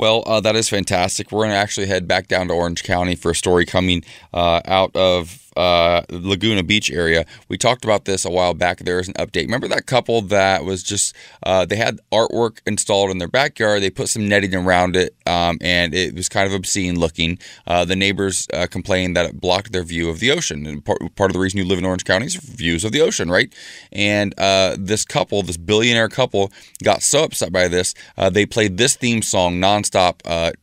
Well, 0.00 0.22
uh, 0.24 0.40
that 0.40 0.56
is 0.56 0.66
fantastic. 0.70 1.30
We're 1.30 1.40
going 1.40 1.50
to 1.50 1.56
actually 1.56 1.86
head 1.86 2.08
back 2.08 2.26
down 2.26 2.48
to 2.48 2.54
Orange 2.54 2.84
County 2.84 3.14
for 3.14 3.32
a 3.32 3.34
story 3.34 3.66
coming 3.66 4.02
uh, 4.32 4.62
out 4.64 4.96
of 4.96 5.49
uh, 5.56 6.02
Laguna 6.10 6.62
Beach 6.62 6.90
area. 6.90 7.24
We 7.48 7.58
talked 7.58 7.84
about 7.84 8.04
this 8.04 8.24
a 8.24 8.30
while 8.30 8.54
back. 8.54 8.78
There 8.78 9.00
is 9.00 9.08
an 9.08 9.14
update. 9.14 9.42
Remember 9.42 9.68
that 9.68 9.86
couple 9.86 10.22
that 10.22 10.64
was 10.64 10.82
just 10.82 11.14
uh, 11.42 11.64
they 11.64 11.76
had 11.76 12.00
artwork 12.12 12.58
installed 12.66 13.10
in 13.10 13.18
their 13.18 13.28
backyard. 13.28 13.82
They 13.82 13.90
put 13.90 14.08
some 14.08 14.28
netting 14.28 14.54
around 14.54 14.96
it, 14.96 15.14
um, 15.26 15.58
and 15.60 15.94
it 15.94 16.14
was 16.14 16.28
kind 16.28 16.46
of 16.46 16.54
obscene 16.54 16.98
looking. 16.98 17.38
Uh, 17.66 17.84
the 17.84 17.96
neighbors 17.96 18.46
uh, 18.52 18.66
complained 18.70 19.16
that 19.16 19.26
it 19.26 19.40
blocked 19.40 19.72
their 19.72 19.82
view 19.82 20.08
of 20.08 20.20
the 20.20 20.30
ocean. 20.30 20.66
And 20.66 20.84
part, 20.84 20.98
part 21.16 21.30
of 21.30 21.34
the 21.34 21.40
reason 21.40 21.58
you 21.58 21.64
live 21.64 21.78
in 21.78 21.84
Orange 21.84 22.04
County 22.04 22.26
is 22.26 22.36
views 22.36 22.84
of 22.84 22.92
the 22.92 23.00
ocean, 23.00 23.30
right? 23.30 23.52
And 23.92 24.34
uh, 24.38 24.76
this 24.78 25.04
couple, 25.04 25.42
this 25.42 25.56
billionaire 25.56 26.08
couple, 26.08 26.52
got 26.82 27.02
so 27.02 27.24
upset 27.24 27.52
by 27.52 27.68
this, 27.68 27.94
uh, 28.16 28.30
they 28.30 28.46
played 28.46 28.76
this 28.76 28.96
theme 28.96 29.22
song 29.22 29.60
nonstop 29.60 30.20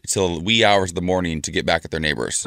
till 0.08 0.42
wee 0.42 0.64
hours 0.64 0.92
of 0.92 0.96
the 0.96 1.02
morning 1.02 1.42
to 1.42 1.52
get 1.52 1.66
back 1.66 1.86
at 1.86 1.92
their 1.92 2.00
neighbors. 2.00 2.46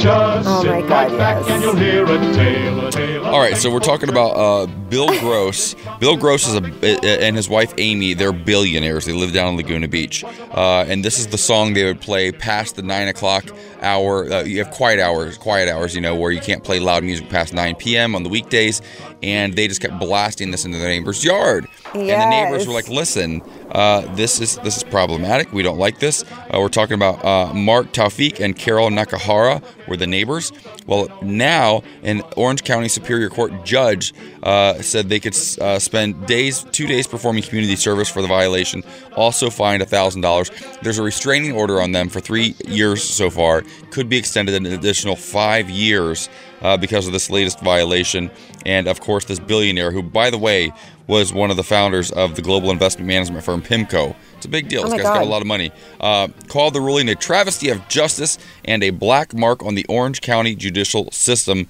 Just 0.00 0.48
oh 0.48 0.64
my 0.64 0.80
God, 0.88 1.12
yes. 1.12 3.24
All 3.24 3.38
right, 3.38 3.54
so 3.54 3.70
we're 3.70 3.80
talking 3.80 4.08
about 4.08 4.30
uh, 4.30 4.66
Bill 4.66 5.08
Gross. 5.20 5.74
Bill 5.98 6.16
Gross 6.16 6.48
is 6.48 6.54
a 6.54 7.22
and 7.22 7.36
his 7.36 7.50
wife 7.50 7.74
Amy. 7.76 8.14
They're 8.14 8.32
billionaires. 8.32 9.04
They 9.04 9.12
live 9.12 9.34
down 9.34 9.50
in 9.50 9.56
Laguna 9.56 9.88
Beach, 9.88 10.24
uh, 10.24 10.86
and 10.88 11.04
this 11.04 11.18
is 11.18 11.26
the 11.26 11.38
song 11.38 11.74
they 11.74 11.84
would 11.84 12.00
play 12.00 12.32
past 12.32 12.76
the 12.76 12.82
nine 12.82 13.08
o'clock 13.08 13.44
hour. 13.82 14.32
Uh, 14.32 14.42
you 14.42 14.64
have 14.64 14.72
quiet 14.72 15.00
hours, 15.00 15.36
quiet 15.36 15.68
hours, 15.68 15.94
you 15.94 16.00
know, 16.00 16.16
where 16.16 16.30
you 16.30 16.40
can't 16.40 16.64
play 16.64 16.80
loud 16.80 17.04
music 17.04 17.28
past 17.28 17.52
9 17.52 17.74
p.m. 17.76 18.14
on 18.14 18.22
the 18.22 18.28
weekdays. 18.28 18.80
And 19.22 19.54
they 19.54 19.68
just 19.68 19.82
kept 19.82 19.98
blasting 19.98 20.50
this 20.50 20.64
into 20.64 20.78
their 20.78 20.88
neighbor's 20.88 21.22
yard. 21.22 21.68
Yes. 21.94 21.94
And 21.94 22.22
the 22.22 22.30
neighbors 22.30 22.66
were 22.66 22.72
like, 22.72 22.88
"Listen, 22.88 23.42
uh, 23.72 24.14
this 24.14 24.40
is 24.40 24.56
this 24.58 24.76
is 24.76 24.84
problematic. 24.84 25.52
We 25.52 25.62
don't 25.62 25.78
like 25.78 25.98
this." 25.98 26.24
Uh, 26.30 26.58
we're 26.60 26.68
talking 26.68 26.94
about 26.94 27.24
uh, 27.24 27.52
Mark 27.54 27.92
Towfiq 27.92 28.40
and 28.40 28.56
Carol 28.56 28.90
Nakahara 28.90 29.62
were 29.88 29.96
the 29.96 30.06
neighbors. 30.06 30.52
Well, 30.86 31.08
now 31.22 31.82
an 32.02 32.22
Orange 32.36 32.64
County 32.64 32.88
Superior 32.88 33.28
Court 33.28 33.64
judge 33.64 34.12
uh, 34.42 34.80
said 34.82 35.08
they 35.08 35.20
could 35.20 35.36
uh, 35.60 35.78
spend 35.78 36.26
days, 36.26 36.64
two 36.72 36.86
days 36.86 37.06
performing 37.06 37.42
community 37.42 37.76
service 37.76 38.08
for 38.08 38.22
the 38.22 38.28
violation. 38.28 38.82
Also 39.16 39.50
fined 39.50 39.86
thousand 39.88 40.22
dollars. 40.22 40.50
There's 40.82 40.98
a 40.98 41.02
restraining 41.02 41.52
order 41.52 41.80
on 41.80 41.92
them 41.92 42.08
for 42.08 42.20
three 42.20 42.54
years 42.66 43.02
so 43.02 43.30
far 43.30 43.62
could 43.90 44.08
be 44.08 44.16
extended 44.16 44.54
an 44.54 44.66
additional 44.66 45.16
five 45.16 45.68
years 45.68 46.28
uh, 46.62 46.76
because 46.76 47.06
of 47.06 47.12
this 47.12 47.30
latest 47.30 47.60
violation. 47.60 48.30
And 48.66 48.86
of 48.86 49.00
course, 49.00 49.24
this 49.24 49.38
billionaire, 49.38 49.90
who, 49.90 50.02
by 50.02 50.30
the 50.30 50.38
way, 50.38 50.72
was 51.06 51.32
one 51.32 51.50
of 51.50 51.56
the 51.56 51.62
founders 51.64 52.10
of 52.10 52.36
the 52.36 52.42
global 52.42 52.70
investment 52.70 53.08
management 53.08 53.44
firm 53.44 53.62
PIMCO. 53.62 54.14
It's 54.36 54.46
a 54.46 54.48
big 54.48 54.68
deal. 54.68 54.82
Oh 54.82 54.84
this 54.84 54.94
guy's 54.94 55.02
God. 55.02 55.14
got 55.14 55.22
a 55.22 55.28
lot 55.28 55.42
of 55.42 55.48
money. 55.48 55.72
Uh, 56.00 56.28
called 56.48 56.74
the 56.74 56.80
ruling 56.80 57.08
a 57.08 57.14
travesty 57.14 57.68
of 57.68 57.86
justice 57.88 58.38
and 58.64 58.82
a 58.82 58.90
black 58.90 59.34
mark 59.34 59.64
on 59.64 59.74
the 59.74 59.84
Orange 59.88 60.20
County 60.20 60.54
judicial 60.54 61.10
system. 61.10 61.68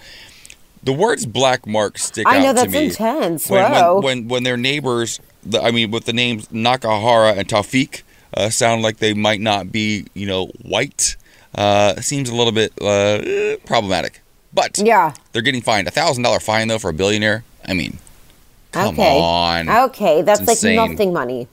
The 0.83 0.93
words 0.93 1.27
"black 1.27 1.67
mark" 1.67 1.99
stick 1.99 2.27
I 2.27 2.47
out 2.47 2.55
know, 2.55 2.65
to 2.65 2.71
me. 2.71 2.87
intense. 2.87 3.51
When, 3.51 3.71
Whoa. 3.71 3.95
When, 3.97 4.03
when, 4.03 4.29
when 4.29 4.43
their 4.45 4.57
neighbors, 4.57 5.21
the, 5.43 5.61
I 5.63 5.71
mean, 5.71 5.91
with 5.91 6.05
the 6.05 6.13
names 6.13 6.49
Nakahara 6.49 7.37
and 7.37 7.47
Towfiq, 7.47 8.03
uh, 8.35 8.51
sound 8.51 8.83
like 8.83 8.99
they 8.99 9.13
might 9.15 9.41
not 9.41 9.73
be, 9.73 10.07
you 10.15 10.27
know, 10.27 10.47
white 10.63 11.17
uh, 11.55 12.01
seems 12.01 12.29
a 12.31 12.35
little 12.35 12.53
bit 12.53 12.73
uh, 12.81 13.57
problematic. 13.67 14.23
But 14.53 14.79
yeah, 14.79 15.15
they're 15.33 15.43
getting 15.43 15.63
fined 15.63 15.87
a 15.89 15.91
thousand 15.91 16.23
dollar 16.23 16.41
fine 16.41 16.69
though 16.69 16.79
for 16.79 16.91
a 16.91 16.95
billionaire. 16.95 17.45
I 17.67 17.75
mean, 17.75 17.99
come 18.73 18.95
okay. 18.95 19.19
on. 19.19 19.69
Okay, 19.69 20.23
that's 20.23 20.47
like 20.47 20.75
nothing 20.75 21.13
money. 21.13 21.49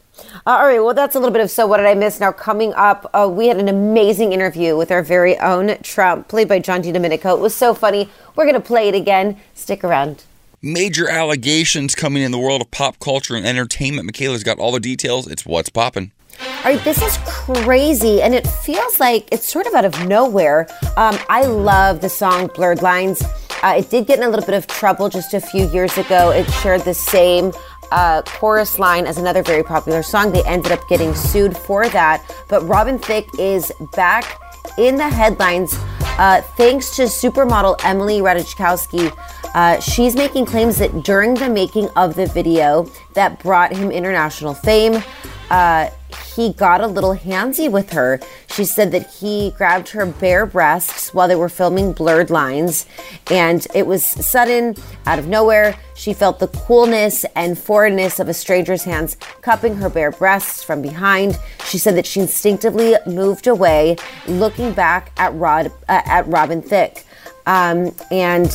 Uh, 0.45 0.51
all 0.51 0.65
right, 0.65 0.79
well, 0.79 0.93
that's 0.93 1.15
a 1.15 1.19
little 1.19 1.33
bit 1.33 1.41
of 1.41 1.51
So 1.51 1.67
What 1.67 1.77
Did 1.77 1.85
I 1.85 1.93
Miss? 1.93 2.19
Now, 2.19 2.31
coming 2.31 2.73
up, 2.73 3.09
uh, 3.13 3.29
we 3.31 3.47
had 3.47 3.57
an 3.57 3.67
amazing 3.67 4.33
interview 4.33 4.75
with 4.75 4.91
our 4.91 5.03
very 5.03 5.37
own 5.39 5.77
Trump, 5.83 6.27
played 6.27 6.47
by 6.47 6.59
John 6.59 6.81
Di 6.81 6.91
Domenico. 6.91 7.35
It 7.35 7.39
was 7.39 7.53
so 7.53 7.73
funny. 7.73 8.09
We're 8.35 8.45
going 8.45 8.55
to 8.55 8.59
play 8.59 8.87
it 8.87 8.95
again. 8.95 9.39
Stick 9.53 9.83
around. 9.83 10.23
Major 10.61 11.07
allegations 11.07 11.93
coming 11.93 12.23
in 12.23 12.31
the 12.31 12.39
world 12.39 12.61
of 12.61 12.71
pop 12.71 12.99
culture 12.99 13.35
and 13.35 13.45
entertainment. 13.45 14.05
Michaela's 14.05 14.43
got 14.43 14.57
all 14.57 14.71
the 14.71 14.79
details. 14.79 15.27
It's 15.27 15.45
What's 15.45 15.69
popping. 15.69 16.11
All 16.39 16.73
right, 16.73 16.83
this 16.83 17.01
is 17.01 17.17
crazy, 17.25 18.21
and 18.21 18.35
it 18.35 18.45
feels 18.45 18.99
like 18.99 19.27
it's 19.31 19.47
sort 19.47 19.65
of 19.65 19.73
out 19.73 19.85
of 19.85 20.07
nowhere. 20.07 20.67
Um, 20.97 21.17
I 21.29 21.45
love 21.45 22.01
the 22.01 22.09
song 22.09 22.49
Blurred 22.53 22.81
Lines. 22.81 23.23
Uh, 23.63 23.75
it 23.77 23.89
did 23.89 24.07
get 24.07 24.19
in 24.19 24.25
a 24.25 24.29
little 24.29 24.45
bit 24.45 24.55
of 24.55 24.67
trouble 24.67 25.09
just 25.09 25.33
a 25.33 25.41
few 25.41 25.67
years 25.69 25.97
ago. 25.97 26.31
It 26.31 26.49
shared 26.61 26.81
the 26.81 26.93
same 26.93 27.51
uh, 27.91 28.21
chorus 28.23 28.79
line 28.79 29.05
as 29.05 29.17
another 29.17 29.41
very 29.41 29.63
popular 29.63 30.03
song. 30.03 30.31
They 30.31 30.43
ended 30.43 30.71
up 30.71 30.87
getting 30.87 31.15
sued 31.15 31.57
for 31.57 31.87
that. 31.89 32.23
But 32.47 32.63
Robin 32.67 32.99
Thicke 32.99 33.29
is 33.39 33.71
back 33.95 34.39
in 34.77 34.95
the 34.97 35.09
headlines 35.09 35.75
uh, 36.17 36.41
thanks 36.41 36.95
to 36.95 37.03
supermodel 37.03 37.79
Emily 37.83 38.21
Ratajkowski. 38.21 39.15
Uh, 39.53 39.79
she's 39.79 40.15
making 40.15 40.45
claims 40.45 40.77
that 40.77 41.03
during 41.03 41.33
the 41.33 41.49
making 41.49 41.89
of 41.95 42.15
the 42.15 42.27
video 42.27 42.89
that 43.13 43.39
brought 43.39 43.75
him 43.75 43.91
international 43.91 44.53
fame, 44.53 45.01
uh, 45.49 45.89
he 46.35 46.53
got 46.53 46.81
a 46.81 46.87
little 46.87 47.15
handsy 47.15 47.69
with 47.69 47.91
her. 47.91 48.19
She 48.51 48.63
said 48.63 48.91
that 48.91 49.09
he 49.15 49.51
grabbed 49.57 49.89
her 49.89 50.05
bare 50.05 50.45
breasts 50.45 51.13
while 51.13 51.27
they 51.27 51.35
were 51.35 51.49
filming 51.49 51.93
Blurred 51.93 52.29
Lines, 52.29 52.85
and 53.31 53.65
it 53.73 53.87
was 53.87 54.05
sudden, 54.05 54.75
out 55.05 55.19
of 55.19 55.27
nowhere. 55.27 55.75
She 55.95 56.13
felt 56.13 56.39
the 56.39 56.47
coolness 56.47 57.25
and 57.35 57.57
foreignness 57.57 58.19
of 58.19 58.29
a 58.29 58.33
stranger's 58.33 58.83
hands 58.83 59.17
cupping 59.41 59.77
her 59.77 59.89
bare 59.89 60.11
breasts 60.11 60.63
from 60.63 60.81
behind. 60.81 61.39
She 61.65 61.79
said 61.79 61.95
that 61.95 62.05
she 62.05 62.19
instinctively 62.19 62.95
moved 63.07 63.47
away, 63.47 63.97
looking 64.27 64.73
back 64.73 65.11
at 65.17 65.33
Rod 65.33 65.71
uh, 65.89 66.01
at 66.05 66.27
Robin 66.27 66.61
Thicke, 66.61 67.03
um, 67.47 67.95
and 68.11 68.51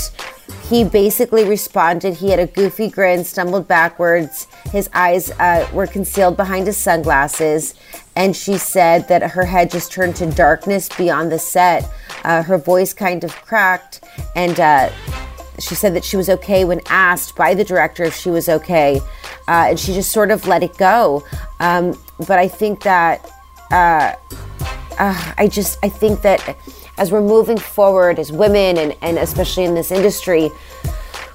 he 0.69 0.85
basically 0.85 1.45
responded. 1.45 2.15
He 2.15 2.31
had 2.31 2.39
a 2.39 2.47
goofy 2.47 2.89
grin, 2.89 3.25
stumbled 3.25 3.67
backwards. 3.67 4.47
His 4.71 4.89
eyes 4.93 5.31
uh, 5.33 5.69
were 5.73 5.87
concealed 5.87 6.37
behind 6.37 6.67
his 6.67 6.77
sunglasses. 6.77 7.75
And 8.15 8.37
she 8.37 8.59
said 8.59 9.09
that 9.09 9.23
her 9.23 9.47
head 9.47 9.71
just 9.71 9.91
turned 9.91 10.15
to 10.17 10.27
darkness 10.27 10.89
beyond 10.97 11.33
the 11.33 11.39
set. 11.39 11.91
Uh, 12.23 12.43
her 12.43 12.59
voice 12.59 12.93
kind 12.93 13.25
of 13.25 13.35
cracked. 13.35 14.03
And 14.37 14.61
uh, 14.61 14.91
she 15.59 15.75
said 15.75 15.95
that 15.95 16.05
she 16.05 16.19
was 16.19 16.29
okay 16.29 16.65
when 16.65 16.81
asked 16.89 17.35
by 17.35 17.55
the 17.55 17.65
director 17.65 18.05
if 18.05 18.15
she 18.15 18.31
was 18.31 18.49
okay. 18.49 19.01
Uh, 19.49 19.69
and 19.71 19.81
she 19.81 19.95
just 19.95 20.13
sort 20.13 20.31
of 20.31 20.47
let 20.47 20.63
it 20.63 20.77
go. 20.77 21.25
Um, 21.61 21.99
but 22.27 22.39
I 22.39 22.47
think 22.49 22.83
that, 22.83 23.25
uh, 23.71 24.13
uh, 24.99 25.33
I 25.39 25.49
just, 25.49 25.79
I 25.83 25.89
think 25.89 26.21
that 26.23 26.57
as 26.99 27.11
we're 27.11 27.21
moving 27.21 27.59
forward 27.59 28.19
as 28.19 28.31
women 28.31 28.79
and, 28.79 28.97
and 29.03 29.19
especially 29.19 29.65
in 29.65 29.75
this 29.75 29.91
industry, 29.91 30.51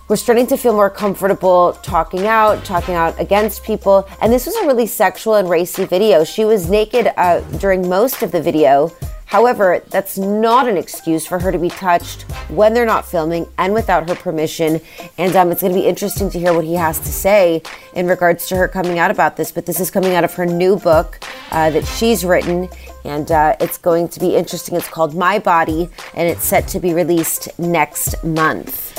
we're 0.08 0.16
starting 0.16 0.48
to 0.48 0.58
feel 0.58 0.74
more 0.74 0.90
comfortable 0.90 1.74
talking 1.84 2.28
out, 2.28 2.64
talking 2.64 2.96
out 2.96 3.20
against 3.20 3.64
people. 3.64 4.08
And 4.22 4.32
this 4.32 4.46
was 4.46 4.56
a 4.56 4.66
really 4.66 4.88
sexual 4.88 5.36
and 5.36 5.50
racy 5.50 5.84
video. 5.84 6.24
She 6.24 6.46
was 6.46 6.70
naked 6.70 7.12
uh, 7.18 7.42
during 7.58 7.90
most 7.90 8.24
of 8.24 8.32
the 8.32 8.42
video. 8.42 8.92
However, 9.28 9.84
that's 9.90 10.18
not 10.18 10.70
an 10.70 10.78
excuse 10.78 11.28
for 11.28 11.38
her 11.40 11.52
to 11.52 11.60
be 11.60 11.70
touched 11.70 12.24
when 12.50 12.74
they're 12.74 12.86
not 12.86 13.06
filming 13.06 13.46
and 13.58 13.74
without 13.74 14.08
her 14.08 14.16
permission. 14.16 14.80
And 15.18 15.36
um, 15.36 15.52
it's 15.52 15.62
going 15.62 15.74
to 15.74 15.80
be 15.80 15.86
interesting 15.86 16.30
to 16.30 16.40
hear 16.40 16.54
what 16.54 16.64
he 16.64 16.76
has 16.76 16.98
to 17.00 17.10
say 17.10 17.62
in 17.94 18.08
regards 18.08 18.48
to 18.48 18.56
her 18.56 18.70
coming 18.70 19.00
out 19.00 19.12
about 19.12 19.36
this. 19.36 19.52
But 19.52 19.66
this 19.66 19.82
is 19.82 19.92
coming 19.92 20.16
out 20.16 20.24
of 20.24 20.34
her 20.36 20.46
new 20.46 20.78
book 20.78 21.20
uh, 21.52 21.70
that 21.72 21.86
she's 21.86 22.24
written, 22.24 22.70
and 23.04 23.30
uh, 23.30 23.58
it's 23.60 23.78
going 23.78 24.08
to 24.10 24.20
be 24.22 24.34
interesting. 24.36 24.78
It's 24.78 24.88
called 24.88 25.14
My 25.14 25.40
Body, 25.40 25.90
and 26.14 26.30
it's 26.30 26.46
set 26.46 26.68
to 26.70 26.80
be 26.80 26.94
released 26.94 27.50
next 27.60 28.24
month. 28.24 28.97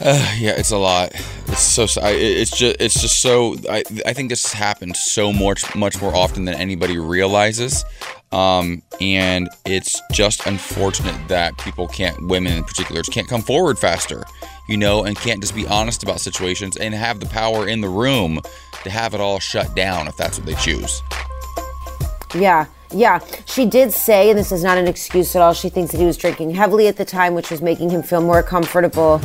Uh, 0.00 0.34
yeah, 0.38 0.52
it's 0.52 0.70
a 0.70 0.78
lot. 0.78 1.12
It's 1.48 1.60
so. 1.60 1.86
It's 2.02 2.56
just. 2.56 2.76
It's 2.80 3.00
just 3.00 3.20
so. 3.20 3.56
I. 3.68 3.84
I 4.06 4.12
think 4.12 4.30
this 4.30 4.52
happens 4.52 4.98
so 4.98 5.32
much, 5.32 5.74
much 5.74 6.00
more 6.00 6.14
often 6.14 6.46
than 6.46 6.54
anybody 6.54 6.98
realizes. 6.98 7.84
Um, 8.32 8.82
and 9.00 9.48
it's 9.66 10.00
just 10.12 10.46
unfortunate 10.46 11.16
that 11.28 11.58
people 11.58 11.88
can't, 11.88 12.28
women 12.28 12.52
in 12.52 12.64
particular, 12.64 13.02
can't 13.02 13.28
come 13.28 13.42
forward 13.42 13.78
faster, 13.78 14.22
you 14.68 14.76
know, 14.76 15.04
and 15.04 15.16
can't 15.16 15.40
just 15.40 15.54
be 15.54 15.66
honest 15.66 16.02
about 16.04 16.20
situations 16.20 16.76
and 16.76 16.94
have 16.94 17.18
the 17.18 17.26
power 17.26 17.68
in 17.68 17.80
the 17.80 17.88
room 17.88 18.40
to 18.84 18.90
have 18.90 19.14
it 19.14 19.20
all 19.20 19.40
shut 19.40 19.74
down 19.74 20.06
if 20.06 20.16
that's 20.16 20.38
what 20.38 20.46
they 20.46 20.54
choose. 20.54 21.02
Yeah. 22.34 22.66
Yeah, 22.92 23.20
she 23.46 23.66
did 23.66 23.92
say, 23.92 24.30
and 24.30 24.38
this 24.38 24.50
is 24.50 24.64
not 24.64 24.76
an 24.76 24.88
excuse 24.88 25.36
at 25.36 25.42
all, 25.42 25.52
she 25.52 25.68
thinks 25.68 25.92
that 25.92 25.98
he 25.98 26.04
was 26.04 26.16
drinking 26.16 26.50
heavily 26.50 26.88
at 26.88 26.96
the 26.96 27.04
time, 27.04 27.34
which 27.34 27.48
was 27.48 27.62
making 27.62 27.90
him 27.90 28.02
feel 28.02 28.20
more 28.20 28.42
comfortable. 28.42 29.20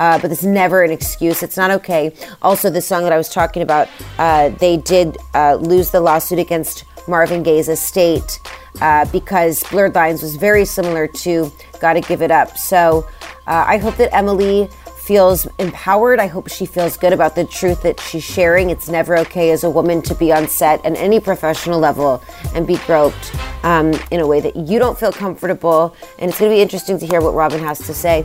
Uh, 0.00 0.18
but 0.18 0.32
it's 0.32 0.42
never 0.42 0.82
an 0.82 0.90
excuse. 0.90 1.42
It's 1.42 1.58
not 1.58 1.70
okay. 1.70 2.12
Also, 2.40 2.70
the 2.70 2.80
song 2.80 3.02
that 3.04 3.12
I 3.12 3.18
was 3.18 3.28
talking 3.28 3.62
about, 3.62 3.86
uh, 4.18 4.48
they 4.48 4.78
did 4.78 5.18
uh, 5.34 5.56
lose 5.56 5.90
the 5.90 6.00
lawsuit 6.00 6.38
against 6.38 6.84
Marvin 7.06 7.42
Gaye's 7.42 7.68
estate 7.68 8.40
uh, 8.80 9.04
because 9.12 9.62
Blurred 9.64 9.94
Lines 9.94 10.22
was 10.22 10.36
very 10.36 10.64
similar 10.64 11.06
to 11.06 11.52
Gotta 11.80 12.00
Give 12.00 12.22
It 12.22 12.30
Up. 12.30 12.56
So 12.56 13.06
uh, 13.46 13.64
I 13.66 13.76
hope 13.76 13.96
that 13.96 14.14
Emily 14.14 14.68
feels 14.96 15.46
empowered. 15.58 16.20
I 16.20 16.28
hope 16.28 16.48
she 16.48 16.66
feels 16.66 16.96
good 16.96 17.12
about 17.12 17.34
the 17.34 17.44
truth 17.44 17.82
that 17.82 17.98
she's 17.98 18.22
sharing. 18.22 18.70
It's 18.70 18.88
never 18.88 19.18
okay 19.18 19.50
as 19.50 19.64
a 19.64 19.70
woman 19.70 20.02
to 20.02 20.14
be 20.14 20.32
on 20.32 20.46
set 20.46 20.84
at 20.86 20.96
any 20.96 21.20
professional 21.20 21.80
level 21.80 22.22
and 22.54 22.66
be 22.66 22.76
groped 22.86 23.34
um, 23.64 23.92
in 24.10 24.20
a 24.20 24.26
way 24.26 24.40
that 24.40 24.54
you 24.56 24.78
don't 24.78 24.98
feel 24.98 25.12
comfortable. 25.12 25.96
And 26.18 26.30
it's 26.30 26.38
going 26.38 26.50
to 26.50 26.54
be 26.54 26.62
interesting 26.62 26.98
to 27.00 27.06
hear 27.06 27.20
what 27.20 27.34
Robin 27.34 27.60
has 27.60 27.78
to 27.80 27.92
say. 27.92 28.24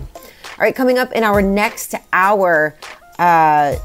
All 0.58 0.64
right, 0.64 0.74
coming 0.74 0.98
up 0.98 1.12
in 1.12 1.24
our 1.24 1.42
next 1.42 1.96
hour, 2.14 2.78
uh, 3.20 3.76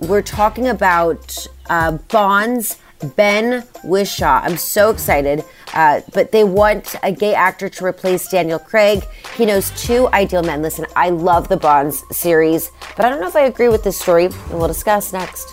we're 0.00 0.22
talking 0.22 0.66
about 0.66 1.46
uh, 1.70 1.92
Bond's 2.08 2.80
Ben 3.14 3.62
Whishaw. 3.84 4.42
I'm 4.42 4.56
so 4.56 4.90
excited. 4.90 5.44
Uh, 5.72 6.00
but 6.14 6.32
they 6.32 6.42
want 6.42 6.96
a 7.04 7.12
gay 7.12 7.32
actor 7.32 7.68
to 7.68 7.84
replace 7.84 8.28
Daniel 8.28 8.58
Craig. 8.58 9.04
He 9.36 9.46
knows 9.46 9.70
two 9.80 10.08
ideal 10.08 10.42
men. 10.42 10.62
Listen, 10.62 10.86
I 10.96 11.10
love 11.10 11.48
the 11.48 11.58
Bonds 11.58 12.02
series, 12.10 12.72
but 12.96 13.06
I 13.06 13.08
don't 13.08 13.20
know 13.20 13.28
if 13.28 13.36
I 13.36 13.42
agree 13.42 13.68
with 13.68 13.84
this 13.84 13.96
story, 13.96 14.24
and 14.24 14.58
we'll 14.58 14.66
discuss 14.66 15.12
next. 15.12 15.52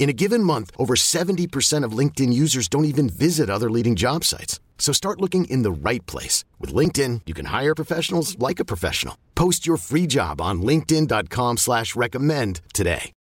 In 0.00 0.08
a 0.08 0.14
given 0.14 0.42
month, 0.42 0.70
over 0.78 0.94
70% 0.96 1.84
of 1.84 1.92
LinkedIn 1.92 2.32
users 2.32 2.68
don't 2.68 2.86
even 2.86 3.10
visit 3.10 3.50
other 3.50 3.70
leading 3.70 3.96
job 3.96 4.24
sites. 4.24 4.58
So 4.78 4.94
start 4.94 5.20
looking 5.20 5.44
in 5.44 5.60
the 5.60 5.70
right 5.70 6.04
place. 6.06 6.42
With 6.58 6.72
LinkedIn, 6.72 7.20
you 7.26 7.34
can 7.34 7.44
hire 7.44 7.74
professionals 7.74 8.38
like 8.38 8.58
a 8.60 8.64
professional. 8.64 9.18
Post 9.34 9.66
your 9.66 9.76
free 9.76 10.06
job 10.06 10.40
on 10.40 10.62
linkedin.com 10.62 11.58
slash 11.58 11.94
recommend 11.94 12.62
today. 12.72 13.12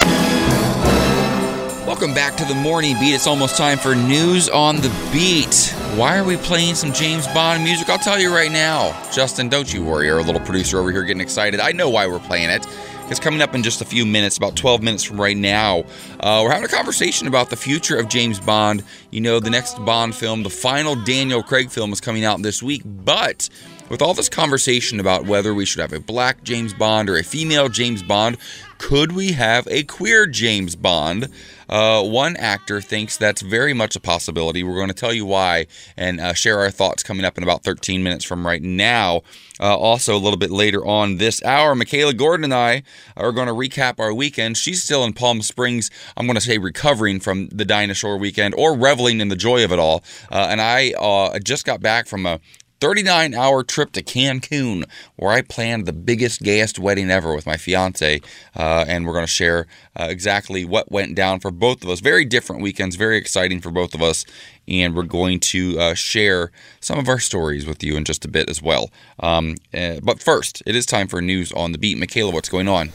Welcome 1.85 2.15
back 2.15 2.37
to 2.37 2.45
the 2.45 2.55
Morning 2.55 2.95
Beat. 3.01 3.15
It's 3.15 3.27
almost 3.27 3.57
time 3.57 3.79
for 3.79 3.97
News 3.97 4.49
on 4.49 4.77
the 4.77 4.95
Beat. 5.13 5.75
Why 5.97 6.17
are 6.17 6.23
we 6.23 6.37
playing 6.37 6.77
some 6.77 6.93
James 6.93 7.27
Bond 7.29 7.65
music? 7.65 7.89
I'll 7.89 7.99
tell 7.99 8.21
you 8.21 8.33
right 8.33 8.53
now. 8.53 8.93
Justin, 9.11 9.49
don't 9.49 9.73
you 9.75 9.83
worry. 9.83 10.09
Our 10.11 10.23
little 10.23 10.43
producer 10.43 10.79
over 10.79 10.93
here 10.93 11.03
getting 11.03 11.23
excited. 11.23 11.59
I 11.59 11.73
know 11.73 11.89
why 11.89 12.07
we're 12.07 12.21
playing 12.21 12.51
it. 12.51 12.67
It's 13.11 13.19
coming 13.19 13.41
up 13.41 13.55
in 13.55 13.63
just 13.63 13.81
a 13.81 13.87
few 13.87 14.05
minutes, 14.05 14.37
about 14.37 14.55
12 14.55 14.83
minutes 14.83 15.03
from 15.03 15.19
right 15.19 15.37
now. 15.37 15.85
Uh, 16.21 16.43
we're 16.45 16.51
having 16.51 16.67
a 16.67 16.69
conversation 16.69 17.27
about 17.27 17.49
the 17.49 17.57
future 17.57 17.99
of 17.99 18.09
James 18.09 18.39
Bond. 18.39 18.85
You 19.11 19.23
know, 19.23 19.41
the 19.41 19.49
next 19.49 19.83
Bond 19.87 20.15
film, 20.15 20.43
the 20.43 20.51
final 20.51 20.95
Daniel 20.95 21.43
Craig 21.43 21.71
film, 21.71 21.91
is 21.91 22.03
coming 22.03 22.27
out 22.27 22.43
this 22.43 22.63
week, 22.63 22.83
but 22.85 23.49
with 23.89 24.03
all 24.03 24.13
this 24.13 24.29
conversation 24.29 25.01
about 25.01 25.25
whether 25.25 25.55
we 25.55 25.65
should 25.65 25.81
have 25.81 25.95
a 25.95 26.01
black 26.01 26.45
James 26.45 26.75
Bond 26.75 27.09
or 27.09 27.17
a 27.17 27.23
female 27.25 27.71
James 27.71 28.03
Bond, 28.03 28.37
could 28.77 29.13
we 29.13 29.33
have 29.33 29.67
a 29.71 29.85
queer 29.85 30.27
James 30.27 30.77
Bond? 30.77 31.29
Uh, 31.69 32.03
one 32.03 32.37
actor 32.37 32.81
thinks 32.81 33.17
that's 33.17 33.43
very 33.43 33.73
much 33.73 33.97
a 33.97 34.01
possibility. 34.01 34.63
We're 34.63 34.77
going 34.77 34.89
to 34.89 34.95
tell 34.95 35.13
you 35.13 35.27
why 35.27 35.67
and 35.97 36.21
uh, 36.21 36.33
share 36.33 36.59
our 36.61 36.71
thoughts 36.71 37.03
coming 37.03 37.25
up 37.25 37.37
in 37.37 37.45
about 37.45 37.65
13 37.65 38.03
minutes 38.03 38.25
from 38.25 38.47
right 38.47 38.63
now. 38.63 39.23
Uh, 39.61 39.77
also, 39.77 40.17
a 40.17 40.19
little 40.19 40.39
bit 40.39 40.51
later 40.51 40.85
on 40.87 41.17
this 41.17 41.43
hour, 41.43 41.75
Michaela 41.75 42.15
Gordon 42.15 42.45
and 42.45 42.55
I 42.55 42.85
are 43.17 43.33
going 43.33 43.49
to 43.49 43.53
recap 43.53 43.99
our 43.99 44.15
weekend. 44.15 44.57
She's 44.57 44.83
still 44.83 45.05
in 45.05 45.13
Palm 45.13 45.43
Springs. 45.43 45.91
I'm 46.17 46.27
going 46.27 46.37
to 46.37 46.41
say 46.41 46.59
recovering 46.59 47.19
from 47.19 47.49
the 47.49 47.65
Dinah 47.65 47.95
Shore 47.95 48.17
weekend 48.19 48.55
or 48.57 48.75
reveling 48.75 49.21
in 49.21 49.29
the 49.29 49.37
joy 49.37 49.65
of 49.65 49.73
it 49.73 49.79
all. 49.79 50.05
Uh, 50.31 50.47
and 50.51 50.61
I 50.61 50.93
uh, 50.93 51.39
just 51.41 51.67
got 51.67 51.81
back 51.81 52.07
from 52.07 52.25
a 52.25 52.41
39 52.81 53.35
hour 53.35 53.63
trip 53.63 53.93
to 53.93 54.03
Cancun, 54.03 54.85
where 55.17 55.33
I 55.33 55.43
planned 55.43 55.87
the 55.87 55.93
biggest, 55.93 56.43
gayest 56.43 56.79
wedding 56.79 57.11
ever 57.11 57.35
with 57.35 57.47
my 57.47 57.57
fiance. 57.57 58.21
Uh, 58.57 58.85
and 58.87 59.07
we're 59.07 59.13
going 59.13 59.27
to 59.27 59.33
share 59.33 59.67
uh, 59.99 60.07
exactly 60.09 60.65
what 60.65 60.93
went 60.93 61.15
down 61.15 61.41
for 61.41 61.51
both 61.51 61.83
of 61.83 61.91
us. 61.91 62.01
Very 62.01 62.25
different 62.25 62.63
weekends, 62.63 62.97
very 62.97 63.17
exciting 63.17 63.61
for 63.61 63.71
both 63.71 63.95
of 63.95 64.03
us. 64.03 64.25
And 64.69 64.95
we're 64.95 65.03
going 65.05 65.41
to 65.41 65.79
uh, 65.79 65.95
share 65.95 66.53
some 66.81 66.99
of 66.99 67.09
our 67.09 67.19
stories 67.19 67.67
with 67.67 67.83
you 67.83 67.97
in 67.97 68.05
just 68.05 68.25
a 68.25 68.29
bit 68.29 68.51
as 68.51 68.63
well. 68.63 68.91
Um, 69.21 69.57
uh, 69.73 70.01
but 70.03 70.23
first, 70.23 70.63
it 70.67 70.77
is 70.77 70.87
time 70.87 71.09
for 71.09 71.23
news 71.23 71.53
on 71.53 71.73
the 71.73 71.79
beat. 71.79 71.99
Michaela, 71.99 72.33
what's 72.33 72.51
going 72.51 72.69
on? 72.69 72.93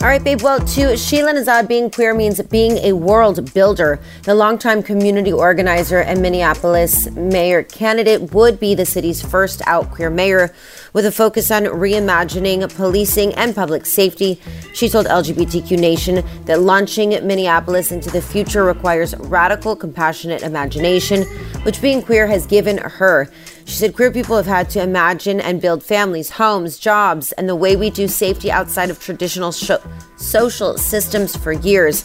All 0.00 0.08
right, 0.08 0.22
babe. 0.22 0.42
Well, 0.42 0.58
to 0.58 0.96
Sheila 0.96 1.34
Nezhad, 1.34 1.68
being 1.68 1.88
queer 1.88 2.14
means 2.14 2.42
being 2.42 2.78
a 2.78 2.92
world 2.94 3.54
builder. 3.54 4.00
The 4.24 4.34
longtime 4.34 4.82
community 4.82 5.32
organizer 5.32 6.00
and 6.00 6.20
Minneapolis 6.20 7.08
mayor 7.12 7.62
candidate 7.62 8.34
would 8.34 8.58
be 8.58 8.74
the 8.74 8.86
city's 8.86 9.22
first 9.22 9.62
out 9.66 9.92
queer 9.92 10.10
mayor 10.10 10.52
with 10.92 11.06
a 11.06 11.12
focus 11.12 11.50
on 11.52 11.62
reimagining 11.64 12.68
policing 12.74 13.34
and 13.34 13.54
public 13.54 13.86
safety. 13.86 14.40
She 14.74 14.88
told 14.88 15.06
LGBTQ 15.06 15.78
Nation 15.78 16.24
that 16.46 16.60
launching 16.60 17.10
Minneapolis 17.10 17.92
into 17.92 18.10
the 18.10 18.20
future 18.20 18.64
requires 18.64 19.16
radical, 19.18 19.76
compassionate 19.76 20.42
imagination, 20.42 21.22
which 21.62 21.80
being 21.80 22.02
queer 22.02 22.26
has 22.26 22.46
given 22.46 22.78
her. 22.78 23.30
She 23.66 23.76
said 23.76 23.94
queer 23.96 24.10
people 24.12 24.36
have 24.36 24.46
had 24.46 24.68
to 24.70 24.82
imagine 24.82 25.40
and 25.40 25.60
build 25.60 25.82
families, 25.82 26.30
homes, 26.30 26.78
jobs, 26.78 27.32
and 27.32 27.48
the 27.48 27.56
way 27.56 27.76
we 27.76 27.88
do 27.90 28.06
safety 28.06 28.50
outside 28.50 28.90
of 28.90 29.00
traditional 29.00 29.52
sh- 29.52 29.70
social 30.16 30.76
systems 30.76 31.34
for 31.36 31.52
years. 31.52 32.04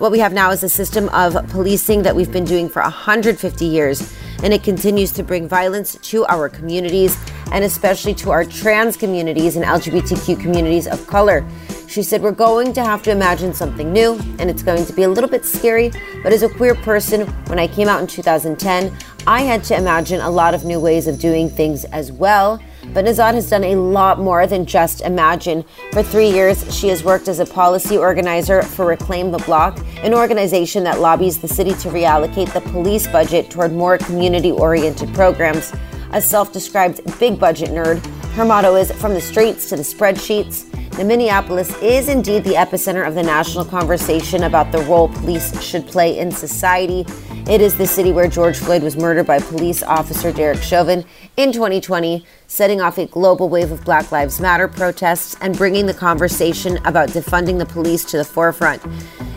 What 0.00 0.12
we 0.12 0.18
have 0.20 0.32
now 0.32 0.50
is 0.50 0.62
a 0.62 0.68
system 0.70 1.10
of 1.10 1.34
policing 1.50 2.04
that 2.04 2.16
we've 2.16 2.32
been 2.32 2.46
doing 2.46 2.70
for 2.70 2.80
150 2.80 3.66
years, 3.66 4.16
and 4.42 4.50
it 4.54 4.62
continues 4.62 5.12
to 5.12 5.22
bring 5.22 5.46
violence 5.46 5.94
to 5.96 6.24
our 6.24 6.48
communities 6.48 7.18
and 7.52 7.64
especially 7.64 8.14
to 8.14 8.30
our 8.30 8.46
trans 8.46 8.96
communities 8.96 9.56
and 9.56 9.64
LGBTQ 9.66 10.40
communities 10.40 10.86
of 10.86 11.06
color. 11.06 11.46
She 11.86 12.02
said, 12.02 12.22
We're 12.22 12.32
going 12.32 12.72
to 12.72 12.82
have 12.82 13.02
to 13.02 13.10
imagine 13.10 13.52
something 13.52 13.92
new, 13.92 14.18
and 14.38 14.48
it's 14.48 14.62
going 14.62 14.86
to 14.86 14.92
be 14.94 15.02
a 15.02 15.08
little 15.08 15.28
bit 15.28 15.44
scary. 15.44 15.92
But 16.22 16.32
as 16.32 16.42
a 16.42 16.48
queer 16.48 16.76
person, 16.76 17.26
when 17.48 17.58
I 17.58 17.66
came 17.66 17.86
out 17.86 18.00
in 18.00 18.06
2010, 18.06 18.96
I 19.26 19.42
had 19.42 19.62
to 19.64 19.76
imagine 19.76 20.22
a 20.22 20.30
lot 20.30 20.54
of 20.54 20.64
new 20.64 20.80
ways 20.80 21.08
of 21.08 21.18
doing 21.18 21.50
things 21.50 21.84
as 21.84 22.10
well. 22.10 22.58
But 22.88 23.04
Nezhad 23.04 23.34
has 23.34 23.48
done 23.48 23.64
a 23.64 23.76
lot 23.76 24.18
more 24.18 24.46
than 24.46 24.66
just 24.66 25.00
imagine. 25.02 25.64
For 25.92 26.02
three 26.02 26.30
years, 26.30 26.74
she 26.74 26.88
has 26.88 27.04
worked 27.04 27.28
as 27.28 27.38
a 27.38 27.46
policy 27.46 27.96
organizer 27.96 28.62
for 28.62 28.86
Reclaim 28.86 29.30
the 29.30 29.38
Block, 29.38 29.78
an 29.98 30.14
organization 30.14 30.84
that 30.84 31.00
lobbies 31.00 31.38
the 31.38 31.48
city 31.48 31.70
to 31.70 31.88
reallocate 31.88 32.52
the 32.52 32.60
police 32.60 33.06
budget 33.06 33.50
toward 33.50 33.72
more 33.72 33.98
community 33.98 34.50
oriented 34.50 35.12
programs. 35.14 35.72
A 36.12 36.20
self 36.20 36.52
described 36.52 37.00
big 37.20 37.38
budget 37.38 37.68
nerd, 37.70 38.04
Her 38.34 38.44
motto 38.44 38.74
is 38.76 38.90
From 38.92 39.14
the 39.14 39.20
Streets 39.20 39.68
to 39.68 39.76
the 39.76 39.82
Spreadsheets. 39.82 40.66
Now, 40.98 41.04
Minneapolis 41.04 41.74
is 41.80 42.08
indeed 42.08 42.44
the 42.44 42.54
epicenter 42.54 43.06
of 43.06 43.14
the 43.14 43.22
national 43.22 43.64
conversation 43.64 44.42
about 44.42 44.72
the 44.72 44.78
role 44.80 45.08
police 45.08 45.62
should 45.62 45.86
play 45.86 46.18
in 46.18 46.32
society. 46.32 47.06
It 47.48 47.60
is 47.60 47.76
the 47.76 47.86
city 47.86 48.12
where 48.12 48.28
George 48.28 48.58
Floyd 48.58 48.82
was 48.82 48.96
murdered 48.96 49.26
by 49.26 49.38
police 49.38 49.82
officer 49.82 50.32
Derek 50.32 50.62
Chauvin 50.62 51.04
in 51.36 51.52
2020, 51.52 52.26
setting 52.50 52.80
off 52.80 52.98
a 52.98 53.06
global 53.06 53.48
wave 53.48 53.70
of 53.70 53.84
Black 53.84 54.10
Lives 54.10 54.40
Matter 54.40 54.66
protests 54.66 55.36
and 55.40 55.56
bringing 55.56 55.86
the 55.86 55.94
conversation 55.94 56.78
about 56.84 57.08
defunding 57.10 57.58
the 57.58 57.64
police 57.64 58.04
to 58.06 58.16
the 58.16 58.24
forefront. 58.24 58.84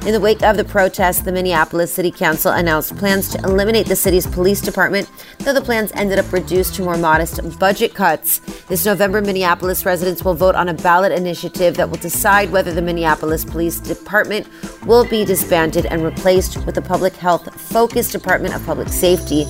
In 0.07 0.13
the 0.13 0.19
wake 0.19 0.41
of 0.41 0.57
the 0.57 0.65
protests, 0.65 1.21
the 1.21 1.31
Minneapolis 1.31 1.93
City 1.93 2.09
Council 2.09 2.51
announced 2.51 2.97
plans 2.97 3.29
to 3.29 3.37
eliminate 3.43 3.85
the 3.85 3.95
city's 3.95 4.25
police 4.25 4.61
department, 4.61 5.09
though 5.39 5.53
the 5.53 5.61
plans 5.61 5.91
ended 5.93 6.17
up 6.17 6.33
reduced 6.33 6.73
to 6.75 6.81
more 6.81 6.97
modest 6.97 7.39
budget 7.59 7.93
cuts. 7.93 8.39
This 8.65 8.83
November, 8.83 9.21
Minneapolis 9.21 9.85
residents 9.85 10.25
will 10.25 10.33
vote 10.33 10.55
on 10.55 10.69
a 10.69 10.73
ballot 10.73 11.11
initiative 11.11 11.77
that 11.77 11.91
will 11.91 11.99
decide 11.99 12.51
whether 12.51 12.73
the 12.73 12.81
Minneapolis 12.81 13.45
Police 13.45 13.79
Department 13.79 14.47
will 14.87 15.05
be 15.05 15.23
disbanded 15.23 15.85
and 15.85 16.03
replaced 16.03 16.65
with 16.65 16.77
a 16.77 16.81
Public 16.81 17.15
Health 17.15 17.61
Focused 17.61 18.11
Department 18.11 18.55
of 18.55 18.65
Public 18.65 18.87
Safety. 18.87 19.45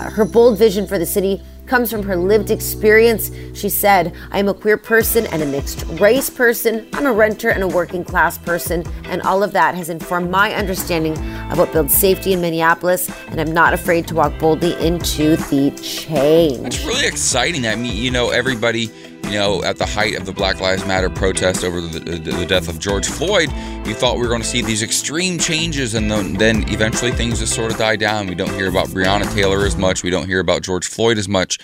Uh, 0.00 0.08
her 0.08 0.24
bold 0.24 0.58
vision 0.58 0.86
for 0.86 0.98
the 0.98 1.06
city 1.06 1.42
comes 1.72 1.90
from 1.90 2.02
her 2.02 2.16
lived 2.16 2.50
experience. 2.50 3.30
She 3.54 3.70
said, 3.70 4.14
I 4.30 4.38
am 4.38 4.46
a 4.46 4.52
queer 4.52 4.76
person 4.76 5.26
and 5.28 5.40
a 5.40 5.46
mixed 5.46 5.86
race 5.98 6.28
person. 6.28 6.86
I'm 6.92 7.06
a 7.06 7.12
renter 7.14 7.48
and 7.48 7.62
a 7.62 7.66
working 7.66 8.04
class 8.04 8.36
person. 8.36 8.84
And 9.04 9.22
all 9.22 9.42
of 9.42 9.52
that 9.52 9.74
has 9.74 9.88
informed 9.88 10.30
my 10.30 10.52
understanding 10.52 11.16
of 11.50 11.56
what 11.56 11.72
builds 11.72 11.94
safety 11.94 12.34
in 12.34 12.42
Minneapolis. 12.42 13.10
And 13.28 13.40
I'm 13.40 13.54
not 13.54 13.72
afraid 13.72 14.06
to 14.08 14.14
walk 14.14 14.38
boldly 14.38 14.74
into 14.86 15.36
the 15.36 15.70
change. 15.82 16.66
It's 16.66 16.84
really 16.84 17.06
exciting. 17.06 17.66
I 17.66 17.74
mean, 17.74 17.96
you 17.96 18.10
know, 18.10 18.28
everybody 18.28 18.90
you 19.32 19.38
know, 19.38 19.64
at 19.64 19.78
the 19.78 19.86
height 19.86 20.14
of 20.14 20.26
the 20.26 20.32
Black 20.32 20.60
Lives 20.60 20.84
Matter 20.86 21.08
protest 21.08 21.64
over 21.64 21.80
the, 21.80 21.98
the, 22.00 22.32
the 22.32 22.44
death 22.44 22.68
of 22.68 22.78
George 22.78 23.06
Floyd, 23.06 23.50
you 23.86 23.94
thought 23.94 24.16
we 24.16 24.20
were 24.20 24.28
going 24.28 24.42
to 24.42 24.46
see 24.46 24.60
these 24.60 24.82
extreme 24.82 25.38
changes, 25.38 25.94
and 25.94 26.10
then, 26.10 26.34
then 26.34 26.70
eventually 26.70 27.12
things 27.12 27.38
just 27.38 27.54
sort 27.54 27.72
of 27.72 27.78
die 27.78 27.96
down. 27.96 28.26
We 28.26 28.34
don't 28.34 28.52
hear 28.52 28.68
about 28.68 28.88
Breonna 28.88 29.32
Taylor 29.34 29.64
as 29.64 29.74
much, 29.74 30.02
we 30.02 30.10
don't 30.10 30.26
hear 30.26 30.40
about 30.40 30.60
George 30.60 30.86
Floyd 30.86 31.16
as 31.16 31.30
much, 31.30 31.58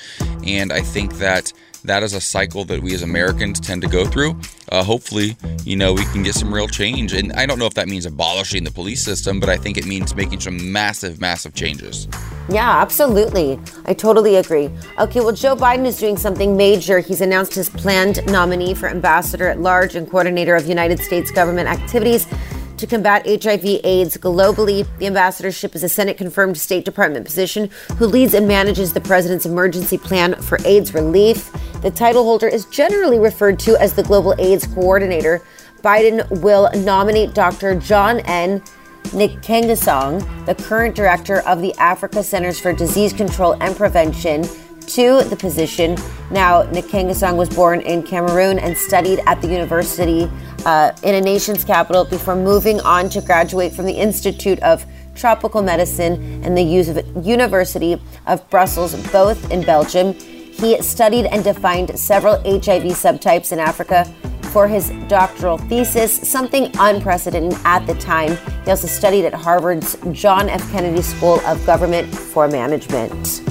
and 0.46 0.72
I 0.72 0.80
think 0.80 1.18
that 1.18 1.52
that 1.84 2.02
is 2.02 2.12
a 2.12 2.20
cycle 2.20 2.64
that 2.64 2.82
we 2.82 2.94
as 2.94 3.02
Americans 3.02 3.60
tend 3.60 3.82
to 3.82 3.88
go 3.88 4.04
through. 4.04 4.38
Uh, 4.70 4.82
hopefully, 4.84 5.36
you 5.64 5.76
know, 5.76 5.92
we 5.92 6.04
can 6.06 6.22
get 6.22 6.34
some 6.34 6.52
real 6.52 6.68
change. 6.68 7.12
And 7.12 7.32
I 7.32 7.46
don't 7.46 7.58
know 7.58 7.66
if 7.66 7.74
that 7.74 7.88
means 7.88 8.06
abolishing 8.06 8.64
the 8.64 8.70
police 8.70 9.02
system, 9.02 9.40
but 9.40 9.48
I 9.48 9.56
think 9.56 9.78
it 9.78 9.86
means 9.86 10.14
making 10.14 10.40
some 10.40 10.72
massive, 10.72 11.20
massive 11.20 11.54
changes. 11.54 12.08
Yeah, 12.48 12.80
absolutely. 12.80 13.58
I 13.84 13.94
totally 13.94 14.36
agree. 14.36 14.70
Okay, 14.98 15.20
well, 15.20 15.32
Joe 15.32 15.54
Biden 15.54 15.84
is 15.84 15.98
doing 15.98 16.16
something 16.16 16.56
major. 16.56 17.00
He's 17.00 17.20
announced 17.20 17.54
his 17.54 17.68
planned 17.68 18.24
nominee 18.26 18.74
for 18.74 18.88
ambassador 18.88 19.48
at 19.48 19.60
large 19.60 19.94
and 19.94 20.08
coordinator 20.08 20.56
of 20.56 20.66
United 20.66 21.00
States 21.00 21.30
government 21.30 21.68
activities 21.68 22.26
to 22.78 22.86
combat 22.86 23.26
HIV 23.26 23.64
AIDS 23.84 24.16
globally. 24.16 24.86
The 24.98 25.06
ambassadorship 25.06 25.74
is 25.74 25.82
a 25.82 25.88
Senate 25.88 26.16
confirmed 26.16 26.56
State 26.56 26.84
Department 26.84 27.24
position 27.24 27.70
who 27.96 28.06
leads 28.06 28.34
and 28.34 28.48
manages 28.48 28.92
the 28.92 29.00
president's 29.00 29.46
emergency 29.46 29.98
plan 29.98 30.34
for 30.42 30.58
AIDS 30.64 30.94
relief. 30.94 31.50
The 31.82 31.90
title 31.90 32.24
holder 32.24 32.48
is 32.48 32.64
generally 32.66 33.18
referred 33.18 33.58
to 33.60 33.76
as 33.80 33.94
the 33.94 34.02
Global 34.02 34.34
AIDS 34.38 34.66
Coordinator. 34.66 35.42
Biden 35.82 36.28
will 36.42 36.70
nominate 36.74 37.34
Dr. 37.34 37.74
John 37.74 38.20
N. 38.20 38.62
Nkengasong, 39.04 40.46
the 40.46 40.54
current 40.54 40.94
director 40.94 41.40
of 41.40 41.62
the 41.62 41.74
Africa 41.78 42.22
Centers 42.22 42.60
for 42.60 42.72
Disease 42.72 43.12
Control 43.12 43.54
and 43.62 43.74
Prevention, 43.74 44.44
to 44.88 45.22
the 45.24 45.36
position. 45.36 45.96
Now, 46.30 46.64
Nkengasong 46.64 47.36
was 47.36 47.48
born 47.48 47.80
in 47.82 48.02
Cameroon 48.02 48.58
and 48.58 48.76
studied 48.76 49.20
at 49.26 49.40
the 49.40 49.48
university 49.48 50.30
uh, 50.64 50.92
in 51.02 51.14
a 51.14 51.20
nation's 51.20 51.64
capital 51.64 52.04
before 52.04 52.36
moving 52.36 52.80
on 52.80 53.08
to 53.10 53.20
graduate 53.20 53.72
from 53.72 53.86
the 53.86 53.92
Institute 53.92 54.58
of 54.60 54.84
Tropical 55.14 55.62
Medicine 55.62 56.44
and 56.44 56.56
the 56.56 56.62
University 56.62 58.00
of 58.26 58.50
Brussels, 58.50 58.94
both 59.10 59.50
in 59.50 59.62
Belgium. 59.62 60.14
He 60.14 60.80
studied 60.82 61.26
and 61.26 61.44
defined 61.44 61.98
several 61.98 62.36
HIV 62.42 62.92
subtypes 62.94 63.52
in 63.52 63.58
Africa 63.58 64.04
for 64.48 64.66
his 64.66 64.90
doctoral 65.08 65.58
thesis, 65.58 66.16
something 66.28 66.70
unprecedented 66.78 67.58
at 67.64 67.86
the 67.86 67.94
time. 67.94 68.36
He 68.64 68.70
also 68.70 68.86
studied 68.86 69.24
at 69.24 69.34
Harvard's 69.34 69.96
John 70.12 70.48
F. 70.48 70.68
Kennedy 70.72 71.02
School 71.02 71.40
of 71.46 71.64
Government 71.66 72.12
for 72.12 72.48
Management. 72.48 73.42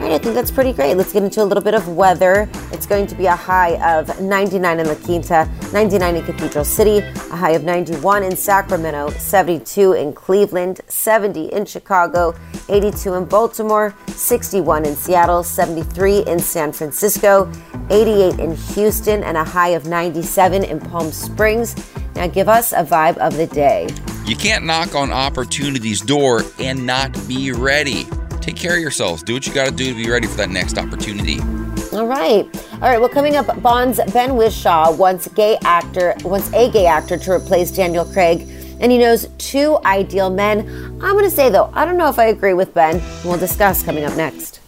I 0.00 0.16
think 0.16 0.34
that's 0.34 0.50
pretty 0.50 0.72
great. 0.72 0.94
Let's 0.96 1.12
get 1.12 1.22
into 1.22 1.42
a 1.42 1.44
little 1.44 1.62
bit 1.62 1.74
of 1.74 1.88
weather. 1.88 2.48
It's 2.72 2.86
going 2.86 3.06
to 3.08 3.14
be 3.14 3.26
a 3.26 3.36
high 3.36 3.76
of 3.96 4.20
99 4.20 4.80
in 4.80 4.86
La 4.86 4.94
Quinta, 4.94 5.48
99 5.72 6.16
in 6.16 6.24
Cathedral 6.24 6.64
City, 6.64 6.98
a 6.98 7.36
high 7.36 7.50
of 7.50 7.64
91 7.64 8.22
in 8.22 8.34
Sacramento, 8.34 9.10
72 9.10 9.92
in 9.92 10.12
Cleveland, 10.12 10.80
70 10.88 11.52
in 11.52 11.64
Chicago, 11.66 12.34
82 12.68 13.14
in 13.14 13.24
Baltimore, 13.26 13.94
61 14.08 14.86
in 14.86 14.96
Seattle, 14.96 15.42
73 15.42 16.20
in 16.26 16.38
San 16.38 16.72
Francisco, 16.72 17.50
88 17.90 18.40
in 18.40 18.56
Houston, 18.56 19.22
and 19.22 19.36
a 19.36 19.44
high 19.44 19.70
of 19.70 19.86
97 19.86 20.64
in 20.64 20.80
Palm 20.80 21.12
Springs. 21.12 21.76
Now, 22.14 22.26
give 22.26 22.48
us 22.48 22.72
a 22.72 22.82
vibe 22.82 23.18
of 23.18 23.36
the 23.36 23.46
day. 23.46 23.88
You 24.24 24.36
can't 24.36 24.64
knock 24.64 24.94
on 24.94 25.12
opportunity's 25.12 26.00
door 26.00 26.42
and 26.58 26.84
not 26.84 27.12
be 27.28 27.52
ready 27.52 28.06
take 28.48 28.56
care 28.56 28.76
of 28.76 28.80
yourselves. 28.80 29.22
Do 29.22 29.34
what 29.34 29.46
you 29.46 29.52
got 29.52 29.66
to 29.66 29.70
do 29.70 29.90
to 29.90 29.94
be 29.94 30.08
ready 30.10 30.26
for 30.26 30.36
that 30.36 30.48
next 30.48 30.78
opportunity. 30.78 31.38
All 31.92 32.06
right. 32.06 32.46
All 32.74 32.80
right. 32.80 32.98
Well, 32.98 33.10
coming 33.10 33.36
up, 33.36 33.62
Bond's 33.62 34.00
Ben 34.12 34.30
Whishaw 34.30 34.96
wants 34.96 35.28
gay 35.28 35.58
actor 35.64 36.14
wants 36.24 36.50
a 36.54 36.70
gay 36.70 36.86
actor 36.86 37.18
to 37.18 37.32
replace 37.32 37.70
Daniel 37.70 38.06
Craig, 38.06 38.48
and 38.80 38.90
he 38.90 38.96
knows 38.96 39.28
two 39.36 39.78
ideal 39.84 40.30
men. 40.30 40.66
I'm 41.02 41.12
going 41.12 41.24
to 41.24 41.30
say 41.30 41.50
though, 41.50 41.70
I 41.74 41.84
don't 41.84 41.98
know 41.98 42.08
if 42.08 42.18
I 42.18 42.26
agree 42.26 42.54
with 42.54 42.72
Ben. 42.72 43.02
We'll 43.22 43.38
discuss 43.38 43.82
coming 43.82 44.04
up 44.04 44.16
next. 44.16 44.60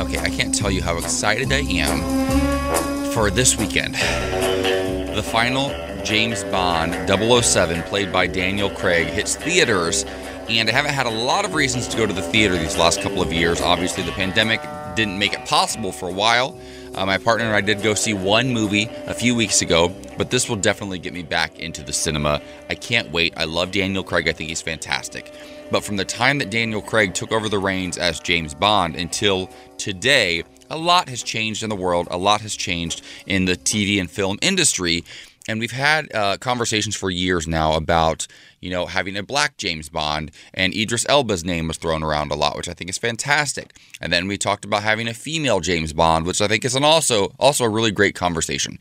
Okay, 0.00 0.18
I 0.18 0.30
can't 0.30 0.54
tell 0.54 0.70
you 0.70 0.82
how 0.82 0.96
excited 0.96 1.52
I 1.52 1.60
am 1.60 3.10
for 3.10 3.30
this 3.30 3.58
weekend. 3.58 3.94
The 3.94 5.22
final 5.22 5.68
James 6.02 6.44
Bond 6.44 6.94
007, 7.08 7.82
played 7.82 8.12
by 8.12 8.26
Daniel 8.28 8.70
Craig, 8.70 9.08
hits 9.08 9.34
theaters 9.34 10.04
and 10.48 10.68
I 10.68 10.72
haven't 10.72 10.92
had 10.92 11.06
a 11.06 11.10
lot 11.10 11.44
of 11.44 11.54
reasons 11.54 11.88
to 11.88 11.96
go 11.96 12.06
to 12.06 12.12
the 12.12 12.22
theater 12.22 12.56
these 12.56 12.76
last 12.76 13.02
couple 13.02 13.20
of 13.20 13.32
years. 13.32 13.60
Obviously, 13.60 14.04
the 14.04 14.12
pandemic 14.12 14.60
didn't 14.94 15.18
make 15.18 15.34
it 15.34 15.44
possible 15.44 15.92
for 15.92 16.08
a 16.08 16.12
while. 16.12 16.58
Uh, 16.94 17.04
my 17.04 17.18
partner 17.18 17.46
and 17.46 17.54
I 17.54 17.60
did 17.60 17.82
go 17.82 17.94
see 17.94 18.14
one 18.14 18.52
movie 18.52 18.88
a 19.06 19.12
few 19.12 19.34
weeks 19.34 19.60
ago, 19.60 19.94
but 20.16 20.30
this 20.30 20.48
will 20.48 20.56
definitely 20.56 20.98
get 20.98 21.12
me 21.12 21.22
back 21.22 21.58
into 21.58 21.82
the 21.82 21.92
cinema. 21.92 22.40
I 22.70 22.74
can't 22.74 23.10
wait. 23.10 23.34
I 23.36 23.44
love 23.44 23.72
Daniel 23.72 24.02
Craig, 24.02 24.28
I 24.28 24.32
think 24.32 24.48
he's 24.48 24.62
fantastic. 24.62 25.32
But 25.70 25.84
from 25.84 25.96
the 25.96 26.04
time 26.04 26.38
that 26.38 26.50
Daniel 26.50 26.80
Craig 26.80 27.12
took 27.12 27.32
over 27.32 27.48
the 27.48 27.58
reins 27.58 27.98
as 27.98 28.20
James 28.20 28.54
Bond 28.54 28.94
until 28.94 29.50
today, 29.78 30.44
a 30.70 30.78
lot 30.78 31.08
has 31.08 31.22
changed 31.22 31.62
in 31.62 31.70
the 31.70 31.76
world, 31.76 32.08
a 32.10 32.16
lot 32.16 32.40
has 32.40 32.56
changed 32.56 33.02
in 33.26 33.44
the 33.44 33.56
TV 33.56 34.00
and 34.00 34.10
film 34.10 34.38
industry. 34.40 35.04
And 35.48 35.60
we've 35.60 35.70
had 35.70 36.12
uh, 36.14 36.36
conversations 36.38 36.96
for 36.96 37.08
years 37.08 37.46
now 37.46 37.74
about, 37.74 38.26
you 38.60 38.70
know, 38.70 38.86
having 38.86 39.16
a 39.16 39.22
black 39.22 39.56
James 39.56 39.88
Bond, 39.88 40.32
and 40.52 40.74
Idris 40.74 41.06
Elba's 41.08 41.44
name 41.44 41.68
was 41.68 41.76
thrown 41.76 42.02
around 42.02 42.32
a 42.32 42.34
lot, 42.34 42.56
which 42.56 42.68
I 42.68 42.74
think 42.74 42.90
is 42.90 42.98
fantastic. 42.98 43.76
And 44.00 44.12
then 44.12 44.26
we 44.26 44.38
talked 44.38 44.64
about 44.64 44.82
having 44.82 45.06
a 45.06 45.14
female 45.14 45.60
James 45.60 45.92
Bond, 45.92 46.26
which 46.26 46.40
I 46.40 46.48
think 46.48 46.64
is 46.64 46.74
an 46.74 46.84
also 46.84 47.32
also 47.38 47.64
a 47.64 47.68
really 47.68 47.92
great 47.92 48.14
conversation. 48.14 48.78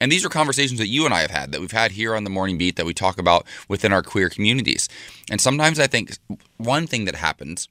And 0.00 0.12
these 0.12 0.24
are 0.24 0.28
conversations 0.28 0.78
that 0.78 0.86
you 0.86 1.04
and 1.04 1.14
I 1.14 1.22
have 1.22 1.30
had, 1.30 1.52
that 1.52 1.60
we've 1.60 1.72
had 1.72 1.92
here 1.92 2.14
on 2.14 2.24
the 2.24 2.30
Morning 2.30 2.56
Beat, 2.56 2.76
that 2.76 2.86
we 2.86 2.94
talk 2.94 3.18
about 3.18 3.46
within 3.68 3.92
our 3.92 4.02
queer 4.02 4.28
communities. 4.28 4.88
And 5.30 5.40
sometimes 5.40 5.80
I 5.80 5.88
think 5.88 6.16
one 6.56 6.86
thing 6.86 7.04
that 7.06 7.16
happens 7.16 7.68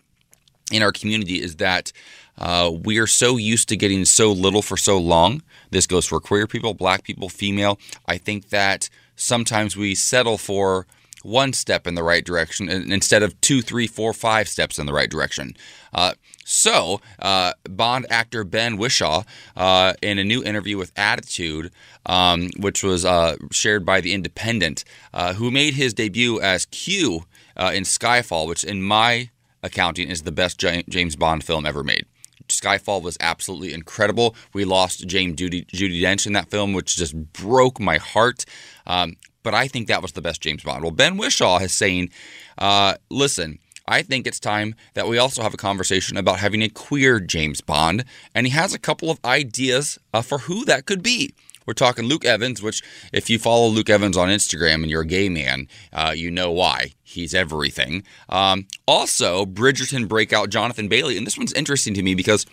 in 0.72 0.84
our 0.84 0.92
community 0.92 1.42
is 1.42 1.56
that 1.58 1.94
uh, 2.38 2.72
we 2.84 2.98
are 3.00 3.08
so 3.08 3.38
used 3.38 3.70
to 3.70 3.78
getting 3.78 4.06
so 4.06 4.32
little 4.32 4.62
for 4.62 4.78
so 4.78 4.98
long. 4.98 5.42
This 5.70 5.88
goes 5.88 6.06
for 6.06 6.20
queer 6.20 6.48
people, 6.48 6.74
black 6.74 7.04
people, 7.04 7.30
female. 7.30 7.80
I 8.06 8.18
think 8.18 8.50
that 8.50 8.90
sometimes 9.16 9.76
we 9.76 9.96
settle 9.96 10.38
for 10.38 10.88
one 11.24 11.52
step 11.52 11.88
in 11.88 11.96
the 11.96 12.04
right 12.04 12.24
direction 12.24 12.70
instead 12.70 13.24
of 13.24 13.40
two, 13.42 13.62
three, 13.62 13.88
four, 13.88 14.14
five 14.14 14.48
steps 14.48 14.80
in 14.80 14.86
the 14.86 14.94
right 14.94 15.10
direction. 15.10 15.56
Uh, 15.94 16.14
so, 16.46 17.02
uh, 17.20 17.54
Bond 17.70 18.06
actor 18.10 18.46
Ben 18.46 18.78
Whishaw, 18.78 19.26
uh, 19.58 19.94
in 20.02 20.18
a 20.18 20.24
new 20.24 20.42
interview 20.44 20.78
with 20.78 20.94
Attitude, 20.96 21.72
um, 22.06 22.50
which 22.58 22.84
was 22.84 23.04
uh, 23.04 23.36
shared 23.52 23.86
by 23.86 24.00
The 24.00 24.14
Independent, 24.14 24.86
uh, 25.14 25.34
who 25.34 25.52
made 25.52 25.74
his 25.74 25.94
debut 25.94 26.40
as 26.40 26.66
Q 26.66 27.26
uh, 27.58 27.72
in 27.74 27.84
Skyfall, 27.84 28.48
which 28.48 28.64
in 28.64 28.82
my 28.82 29.30
accounting 29.62 30.10
is 30.10 30.22
the 30.22 30.32
best 30.32 30.60
James 30.60 31.16
Bond 31.18 31.44
film 31.44 31.66
ever 31.66 31.84
made. 31.84 32.06
Skyfall 32.50 33.02
was 33.02 33.18
absolutely 33.20 33.74
incredible. 33.74 34.36
We 34.54 34.66
lost 34.66 35.08
James 35.08 35.36
Judy, 35.36 35.66
Judi 35.66 36.02
Dench 36.02 36.26
in 36.26 36.34
that 36.34 36.50
film, 36.50 36.74
which 36.74 36.96
just 36.96 37.16
broke 37.34 37.80
my 37.80 37.98
heart. 37.98 38.46
Um, 38.86 39.16
but 39.44 39.54
I 39.54 39.68
think 39.68 39.88
that 39.88 40.02
was 40.02 40.12
the 40.12 40.22
best 40.22 40.42
James 40.42 40.64
Bond. 40.64 40.84
Well, 40.84 40.92
Ben 40.92 41.18
Whishaw 41.18 41.62
is 41.62 41.72
saying, 41.72 42.10
uh, 42.58 42.96
listen, 43.10 43.60
I 43.88 44.02
think 44.02 44.28
it's 44.28 44.40
time 44.40 44.76
that 44.94 45.08
we 45.08 45.18
also 45.18 45.42
have 45.42 45.54
a 45.54 45.58
conversation 45.58 46.18
about 46.18 46.40
having 46.40 46.62
a 46.62 46.70
queer 46.70 47.22
James 47.22 47.62
Bond, 47.62 48.04
and 48.36 48.46
he 48.46 48.52
has 48.52 48.74
a 48.74 48.80
couple 48.80 49.10
of 49.10 49.20
ideas 49.24 49.98
uh, 50.14 50.22
for 50.22 50.40
who 50.40 50.66
that 50.66 50.86
could 50.86 51.02
be. 51.02 51.34
We're 51.68 51.74
talking 51.74 52.06
Luke 52.06 52.24
Evans, 52.24 52.62
which, 52.62 52.82
if 53.12 53.30
you 53.30 53.38
follow 53.38 53.68
Luke 53.68 53.90
Evans 53.90 54.16
on 54.16 54.30
Instagram 54.30 54.76
and 54.76 54.90
you're 54.90 55.02
a 55.02 55.06
gay 55.06 55.28
man, 55.28 55.68
uh, 55.92 56.14
you 56.16 56.32
know 56.32 56.50
why. 56.50 56.94
He's 57.04 57.36
everything. 57.36 58.04
Um, 58.30 58.68
also, 58.88 59.46
Bridgerton 59.46 60.08
breakout 60.08 60.50
Jonathan 60.50 60.88
Bailey. 60.88 61.18
And 61.18 61.28
this 61.28 61.38
one's 61.38 61.54
interesting 61.54 61.94
to 61.96 62.02
me 62.02 62.16
because 62.16 62.46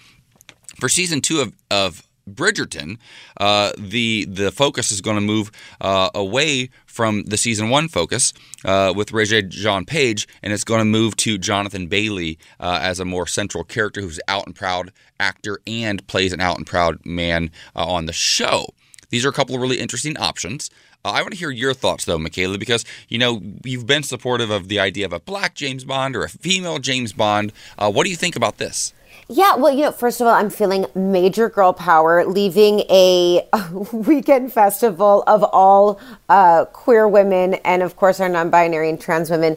for 0.80 0.88
season 0.88 1.20
two 1.20 1.40
of, 1.40 1.52
of 1.70 2.02
Bridgerton, 2.28 2.98
uh, 3.38 3.72
the 3.78 4.24
the 4.24 4.50
focus 4.50 4.90
is 4.90 5.00
going 5.00 5.16
to 5.16 5.20
move 5.20 5.50
uh, 5.80 6.10
away 6.14 6.70
from 6.86 7.24
the 7.24 7.36
season 7.36 7.68
one 7.68 7.86
focus 7.86 8.32
uh, 8.64 8.92
with 8.96 9.10
Regé-Jean 9.10 9.84
Page, 9.84 10.26
and 10.42 10.52
it's 10.52 10.64
going 10.64 10.80
to 10.80 10.86
move 10.86 11.16
to 11.18 11.36
Jonathan 11.38 11.86
Bailey 11.86 12.38
uh, 12.58 12.78
as 12.80 12.98
a 12.98 13.04
more 13.04 13.26
central 13.26 13.62
character 13.62 14.00
who's 14.00 14.20
out 14.26 14.46
and 14.46 14.54
proud 14.54 14.90
actor 15.20 15.60
and 15.66 16.06
plays 16.06 16.32
an 16.32 16.40
out 16.40 16.56
and 16.56 16.66
proud 16.66 17.04
man 17.04 17.50
uh, 17.76 17.84
on 17.84 18.06
the 18.06 18.12
show. 18.12 18.68
These 19.10 19.24
are 19.24 19.28
a 19.28 19.32
couple 19.32 19.54
of 19.54 19.60
really 19.60 19.78
interesting 19.78 20.16
options. 20.16 20.70
Uh, 21.04 21.10
I 21.10 21.20
want 21.20 21.32
to 21.32 21.38
hear 21.38 21.50
your 21.50 21.74
thoughts, 21.74 22.04
though, 22.04 22.18
Michaela, 22.18 22.58
because 22.58 22.84
you 23.08 23.18
know 23.18 23.42
you've 23.64 23.86
been 23.86 24.02
supportive 24.02 24.50
of 24.50 24.68
the 24.68 24.78
idea 24.78 25.04
of 25.04 25.12
a 25.12 25.20
black 25.20 25.54
James 25.54 25.84
Bond 25.84 26.16
or 26.16 26.24
a 26.24 26.28
female 26.28 26.78
James 26.78 27.12
Bond. 27.12 27.52
Uh, 27.78 27.92
what 27.92 28.04
do 28.04 28.10
you 28.10 28.16
think 28.16 28.36
about 28.36 28.58
this? 28.58 28.94
Yeah, 29.28 29.56
well, 29.56 29.72
you 29.72 29.82
know, 29.82 29.92
first 29.92 30.20
of 30.20 30.26
all, 30.26 30.34
I'm 30.34 30.50
feeling 30.50 30.86
major 30.94 31.48
girl 31.48 31.72
power 31.72 32.26
leaving 32.26 32.80
a 32.90 33.46
weekend 33.92 34.52
festival 34.52 35.24
of 35.26 35.42
all 35.42 35.98
uh, 36.28 36.66
queer 36.66 37.08
women 37.08 37.54
and, 37.64 37.82
of 37.82 37.96
course, 37.96 38.20
our 38.20 38.28
non 38.28 38.50
binary 38.50 38.90
and 38.90 39.00
trans 39.00 39.30
women. 39.30 39.56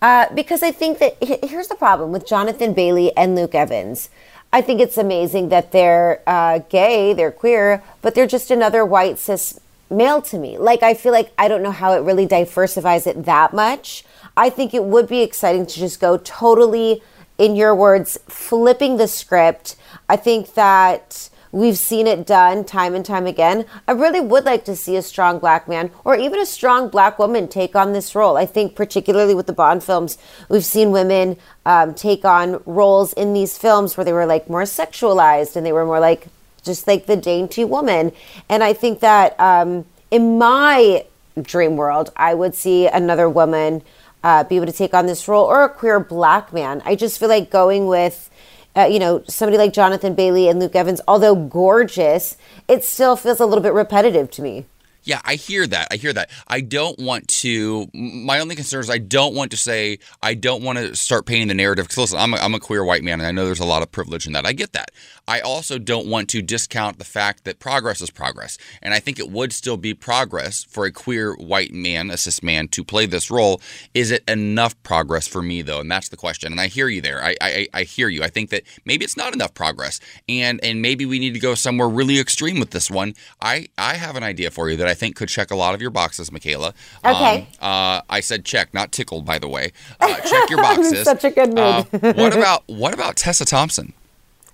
Uh, 0.00 0.32
because 0.34 0.62
I 0.62 0.70
think 0.70 1.00
that 1.00 1.16
here's 1.20 1.66
the 1.66 1.74
problem 1.74 2.12
with 2.12 2.26
Jonathan 2.26 2.72
Bailey 2.72 3.16
and 3.16 3.34
Luke 3.34 3.54
Evans. 3.54 4.10
I 4.52 4.62
think 4.62 4.80
it's 4.80 4.96
amazing 4.96 5.50
that 5.50 5.72
they're 5.72 6.22
uh, 6.26 6.60
gay, 6.70 7.12
they're 7.12 7.30
queer, 7.30 7.82
but 8.00 8.14
they're 8.14 8.26
just 8.26 8.50
another 8.50 8.84
white 8.84 9.18
cis 9.18 9.60
male 9.90 10.22
to 10.22 10.38
me. 10.38 10.56
Like, 10.56 10.82
I 10.82 10.94
feel 10.94 11.12
like 11.12 11.32
I 11.36 11.48
don't 11.48 11.62
know 11.62 11.70
how 11.70 11.92
it 11.92 12.00
really 12.00 12.26
diversifies 12.26 13.06
it 13.06 13.24
that 13.24 13.52
much. 13.52 14.04
I 14.36 14.50
think 14.50 14.72
it 14.72 14.84
would 14.84 15.08
be 15.08 15.22
exciting 15.22 15.66
to 15.66 15.74
just 15.74 16.00
go 16.00 16.16
totally, 16.18 17.02
in 17.36 17.56
your 17.56 17.74
words, 17.74 18.18
flipping 18.28 18.96
the 18.96 19.08
script. 19.08 19.76
I 20.08 20.16
think 20.16 20.54
that 20.54 21.28
We've 21.50 21.78
seen 21.78 22.06
it 22.06 22.26
done 22.26 22.64
time 22.64 22.94
and 22.94 23.04
time 23.04 23.26
again. 23.26 23.64
I 23.86 23.92
really 23.92 24.20
would 24.20 24.44
like 24.44 24.64
to 24.66 24.76
see 24.76 24.96
a 24.96 25.02
strong 25.02 25.38
black 25.38 25.66
man 25.68 25.90
or 26.04 26.16
even 26.16 26.40
a 26.40 26.46
strong 26.46 26.88
black 26.88 27.18
woman 27.18 27.48
take 27.48 27.74
on 27.74 27.92
this 27.92 28.14
role. 28.14 28.36
I 28.36 28.46
think, 28.46 28.74
particularly 28.74 29.34
with 29.34 29.46
the 29.46 29.52
Bond 29.52 29.82
films, 29.82 30.18
we've 30.48 30.64
seen 30.64 30.90
women 30.90 31.36
um, 31.64 31.94
take 31.94 32.24
on 32.24 32.62
roles 32.66 33.12
in 33.14 33.32
these 33.32 33.56
films 33.56 33.96
where 33.96 34.04
they 34.04 34.12
were 34.12 34.26
like 34.26 34.50
more 34.50 34.62
sexualized 34.62 35.56
and 35.56 35.64
they 35.64 35.72
were 35.72 35.86
more 35.86 36.00
like 36.00 36.28
just 36.62 36.86
like 36.86 37.06
the 37.06 37.16
dainty 37.16 37.64
woman. 37.64 38.12
And 38.48 38.62
I 38.62 38.72
think 38.72 39.00
that 39.00 39.38
um, 39.40 39.86
in 40.10 40.38
my 40.38 41.06
dream 41.40 41.76
world, 41.76 42.10
I 42.16 42.34
would 42.34 42.54
see 42.54 42.86
another 42.86 43.28
woman 43.28 43.82
uh, 44.22 44.44
be 44.44 44.56
able 44.56 44.66
to 44.66 44.72
take 44.72 44.94
on 44.94 45.06
this 45.06 45.28
role 45.28 45.44
or 45.44 45.64
a 45.64 45.68
queer 45.68 46.00
black 46.00 46.52
man. 46.52 46.82
I 46.84 46.94
just 46.94 47.18
feel 47.18 47.28
like 47.28 47.50
going 47.50 47.86
with 47.86 48.30
uh, 48.76 48.84
you 48.84 48.98
know, 48.98 49.22
somebody 49.26 49.58
like 49.58 49.72
Jonathan 49.72 50.14
Bailey 50.14 50.48
and 50.48 50.60
Luke 50.60 50.76
Evans, 50.76 51.00
although 51.08 51.34
gorgeous, 51.34 52.36
it 52.68 52.84
still 52.84 53.16
feels 53.16 53.40
a 53.40 53.46
little 53.46 53.62
bit 53.62 53.72
repetitive 53.72 54.30
to 54.32 54.42
me. 54.42 54.66
Yeah, 55.08 55.22
I 55.24 55.36
hear 55.36 55.66
that. 55.66 55.88
I 55.90 55.96
hear 55.96 56.12
that. 56.12 56.28
I 56.48 56.60
don't 56.60 56.98
want 56.98 57.28
to. 57.28 57.88
My 57.94 58.40
only 58.40 58.54
concern 58.54 58.80
is 58.80 58.90
I 58.90 58.98
don't 58.98 59.34
want 59.34 59.50
to 59.52 59.56
say 59.56 60.00
I 60.22 60.34
don't 60.34 60.62
want 60.62 60.76
to 60.76 60.94
start 60.94 61.24
painting 61.24 61.48
the 61.48 61.54
narrative. 61.54 61.86
Because 61.86 61.96
listen, 61.96 62.18
I'm 62.18 62.34
a, 62.34 62.36
I'm 62.36 62.52
a 62.52 62.60
queer 62.60 62.84
white 62.84 63.02
man, 63.02 63.18
and 63.18 63.26
I 63.26 63.32
know 63.32 63.46
there's 63.46 63.58
a 63.58 63.64
lot 63.64 63.80
of 63.80 63.90
privilege 63.90 64.26
in 64.26 64.34
that. 64.34 64.44
I 64.44 64.52
get 64.52 64.74
that. 64.74 64.90
I 65.26 65.40
also 65.40 65.78
don't 65.78 66.08
want 66.08 66.28
to 66.30 66.42
discount 66.42 66.98
the 66.98 67.06
fact 67.06 67.44
that 67.44 67.58
progress 67.58 68.02
is 68.02 68.10
progress. 68.10 68.58
And 68.82 68.92
I 68.92 69.00
think 69.00 69.18
it 69.18 69.30
would 69.30 69.54
still 69.54 69.78
be 69.78 69.94
progress 69.94 70.64
for 70.64 70.84
a 70.84 70.92
queer 70.92 71.34
white 71.36 71.72
man, 71.72 72.10
a 72.10 72.18
cis 72.18 72.42
man, 72.42 72.68
to 72.68 72.84
play 72.84 73.06
this 73.06 73.30
role. 73.30 73.62
Is 73.94 74.10
it 74.10 74.24
enough 74.28 74.80
progress 74.82 75.26
for 75.26 75.40
me, 75.40 75.62
though? 75.62 75.80
And 75.80 75.90
that's 75.90 76.10
the 76.10 76.18
question. 76.18 76.52
And 76.52 76.60
I 76.60 76.66
hear 76.66 76.88
you 76.88 77.00
there. 77.00 77.24
I, 77.24 77.34
I, 77.40 77.68
I 77.72 77.82
hear 77.84 78.10
you. 78.10 78.22
I 78.22 78.28
think 78.28 78.50
that 78.50 78.64
maybe 78.84 79.06
it's 79.06 79.16
not 79.16 79.32
enough 79.32 79.54
progress. 79.54 80.00
And 80.28 80.62
and 80.62 80.82
maybe 80.82 81.06
we 81.06 81.18
need 81.18 81.32
to 81.32 81.40
go 81.40 81.54
somewhere 81.54 81.88
really 81.88 82.20
extreme 82.20 82.60
with 82.60 82.72
this 82.72 82.90
one. 82.90 83.14
I, 83.40 83.68
I 83.78 83.94
have 83.94 84.14
an 84.14 84.22
idea 84.22 84.50
for 84.50 84.68
you 84.68 84.76
that 84.76 84.86
I 84.86 84.97
think 84.98 85.16
could 85.16 85.28
check 85.28 85.50
a 85.50 85.56
lot 85.56 85.74
of 85.74 85.80
your 85.80 85.90
boxes, 85.90 86.30
Michaela. 86.30 86.74
Okay. 87.04 87.48
Um, 87.60 87.68
uh, 87.70 88.00
I 88.10 88.20
said 88.20 88.44
check, 88.44 88.74
not 88.74 88.92
tickled, 88.92 89.24
by 89.24 89.38
the 89.38 89.48
way. 89.48 89.72
Uh, 90.00 90.14
check 90.16 90.50
your 90.50 90.60
boxes. 90.62 91.04
Such 91.04 91.24
a 91.24 91.30
good 91.30 91.48
mood. 91.48 91.58
Uh, 91.58 92.12
what 92.14 92.36
about 92.36 92.64
what 92.66 92.94
about 92.94 93.16
Tessa 93.16 93.44
Thompson? 93.44 93.92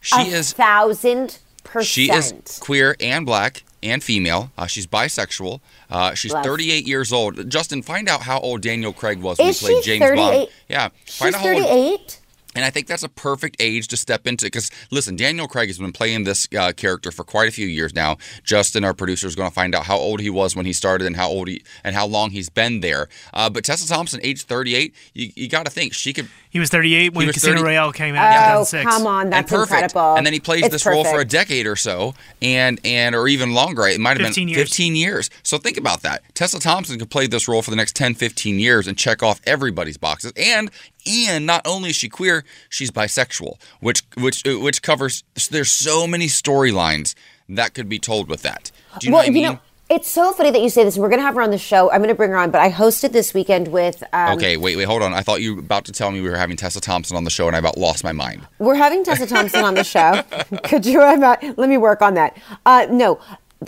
She 0.00 0.16
a 0.32 0.36
is 0.36 0.52
thousand 0.52 1.38
percent. 1.64 1.86
she 1.86 2.10
is 2.12 2.58
queer 2.60 2.94
and 3.00 3.24
black 3.26 3.62
and 3.82 4.02
female. 4.02 4.50
Uh, 4.56 4.66
she's 4.66 4.86
bisexual. 4.86 5.60
Uh, 5.90 6.14
she's 6.14 6.32
Bless. 6.32 6.44
38 6.44 6.86
years 6.86 7.12
old. 7.12 7.48
Justin, 7.50 7.82
find 7.82 8.08
out 8.08 8.22
how 8.22 8.38
old 8.40 8.62
Daniel 8.62 8.92
Craig 8.92 9.20
was 9.20 9.38
when 9.38 9.48
Is 9.48 9.60
he 9.60 9.66
played 9.66 9.84
James 9.84 10.10
Bond. 10.10 10.48
Yeah, 10.68 10.88
She's 11.04 11.16
find 11.16 11.34
out 11.34 11.42
38. 11.42 12.20
And 12.54 12.64
I 12.64 12.70
think 12.70 12.86
that's 12.86 13.02
a 13.02 13.08
perfect 13.08 13.56
age 13.60 13.88
to 13.88 13.96
step 13.96 14.26
into 14.26 14.46
because 14.46 14.70
listen, 14.90 15.16
Daniel 15.16 15.46
Craig 15.48 15.68
has 15.68 15.78
been 15.78 15.92
playing 15.92 16.24
this 16.24 16.48
uh, 16.58 16.72
character 16.72 17.10
for 17.10 17.24
quite 17.24 17.48
a 17.48 17.52
few 17.52 17.66
years 17.66 17.94
now. 17.94 18.16
Justin, 18.44 18.84
our 18.84 18.94
producer, 18.94 19.26
is 19.26 19.34
going 19.34 19.48
to 19.48 19.54
find 19.54 19.74
out 19.74 19.84
how 19.84 19.96
old 19.96 20.20
he 20.20 20.30
was 20.30 20.54
when 20.56 20.66
he 20.66 20.72
started 20.72 21.06
and 21.06 21.16
how 21.16 21.28
old 21.28 21.48
he 21.48 21.62
and 21.82 21.94
how 21.94 22.06
long 22.06 22.30
he's 22.30 22.48
been 22.48 22.80
there. 22.80 23.08
Uh, 23.32 23.50
but 23.50 23.64
Tessa 23.64 23.88
Thompson, 23.88 24.20
age 24.22 24.44
38, 24.44 24.94
you, 25.14 25.30
you 25.34 25.48
got 25.48 25.64
to 25.66 25.70
think 25.70 25.92
she 25.94 26.12
could 26.12 26.28
He 26.50 26.58
was 26.58 26.70
38 26.70 27.12
when 27.14 27.22
He 27.22 27.26
was 27.26 27.34
Casino 27.34 27.54
30 27.56 27.64
Royale 27.64 27.92
came 27.92 28.14
out 28.14 28.26
in 28.32 28.56
Oh, 28.56 28.64
2006. 28.64 28.84
come 28.84 29.06
on. 29.06 29.30
That's 29.30 29.50
and 29.52 29.60
perfect. 29.60 29.82
incredible. 29.82 30.16
And 30.16 30.26
then 30.26 30.32
he 30.32 30.40
plays 30.40 30.62
It's 30.64 30.72
this 30.72 30.86
role 30.86 31.04
for 31.04 31.20
a 31.20 31.24
decade 31.24 31.66
or 31.66 31.76
so, 31.76 32.14
and 32.42 32.80
and 32.84 33.14
or 33.14 33.28
even 33.28 33.52
longer. 33.52 33.86
It 33.86 34.00
might 34.00 34.18
have 34.20 34.34
been 34.34 34.48
years. 34.48 34.60
15 34.68 34.96
years. 34.96 35.30
So 35.42 35.58
think 35.58 35.76
about 35.76 36.02
that. 36.02 36.22
Tessa 36.34 36.60
Thompson 36.60 36.98
could 36.98 37.10
play 37.10 37.26
this 37.26 37.48
role 37.48 37.62
for 37.62 37.70
the 37.70 37.76
next 37.76 37.96
10, 37.96 38.14
15 38.14 38.58
years 38.58 38.86
and 38.86 38.96
check 38.96 39.22
off 39.22 39.40
everybody's 39.46 39.96
boxes. 39.96 40.32
And 40.36 40.70
and 41.06 41.46
not 41.46 41.62
only 41.66 41.90
is 41.90 41.96
she 41.96 42.08
queer, 42.08 42.44
she's 42.68 42.90
bisexual, 42.90 43.60
which 43.80 44.02
which 44.16 44.42
which 44.44 44.82
covers. 44.82 45.24
There's 45.50 45.70
so 45.70 46.06
many 46.06 46.26
storylines 46.26 47.14
that 47.48 47.74
could 47.74 47.88
be 47.88 47.98
told 47.98 48.28
with 48.28 48.42
that. 48.42 48.70
Do 48.98 49.06
you 49.06 49.10
know 49.10 49.16
well, 49.16 49.24
what 49.24 49.28
I 49.28 49.32
mean? 49.32 49.42
you 49.42 49.48
know, 49.50 49.60
it's 49.90 50.10
so 50.10 50.32
funny 50.32 50.50
that 50.50 50.62
you 50.62 50.70
say 50.70 50.82
this. 50.82 50.96
We're 50.96 51.10
going 51.10 51.20
to 51.20 51.26
have 51.26 51.34
her 51.34 51.42
on 51.42 51.50
the 51.50 51.58
show. 51.58 51.90
I'm 51.90 51.98
going 51.98 52.08
to 52.08 52.14
bring 52.14 52.30
her 52.30 52.38
on, 52.38 52.50
but 52.50 52.60
I 52.60 52.70
hosted 52.70 53.12
this 53.12 53.34
weekend 53.34 53.68
with. 53.68 54.02
Um, 54.14 54.38
okay, 54.38 54.56
wait, 54.56 54.76
wait, 54.76 54.84
hold 54.84 55.02
on. 55.02 55.12
I 55.12 55.20
thought 55.20 55.42
you 55.42 55.56
were 55.56 55.60
about 55.60 55.84
to 55.84 55.92
tell 55.92 56.10
me 56.10 56.22
we 56.22 56.30
were 56.30 56.38
having 56.38 56.56
Tessa 56.56 56.80
Thompson 56.80 57.16
on 57.16 57.24
the 57.24 57.30
show, 57.30 57.46
and 57.46 57.54
I 57.54 57.58
about 57.58 57.76
lost 57.76 58.02
my 58.02 58.12
mind. 58.12 58.46
We're 58.58 58.76
having 58.76 59.04
Tessa 59.04 59.26
Thompson 59.26 59.62
on 59.62 59.74
the 59.74 59.84
show. 59.84 60.22
Could 60.64 60.86
you? 60.86 61.02
I'm 61.02 61.20
not, 61.20 61.42
let 61.58 61.68
me 61.68 61.76
work 61.76 62.00
on 62.00 62.14
that. 62.14 62.36
Uh, 62.64 62.86
no. 62.90 63.20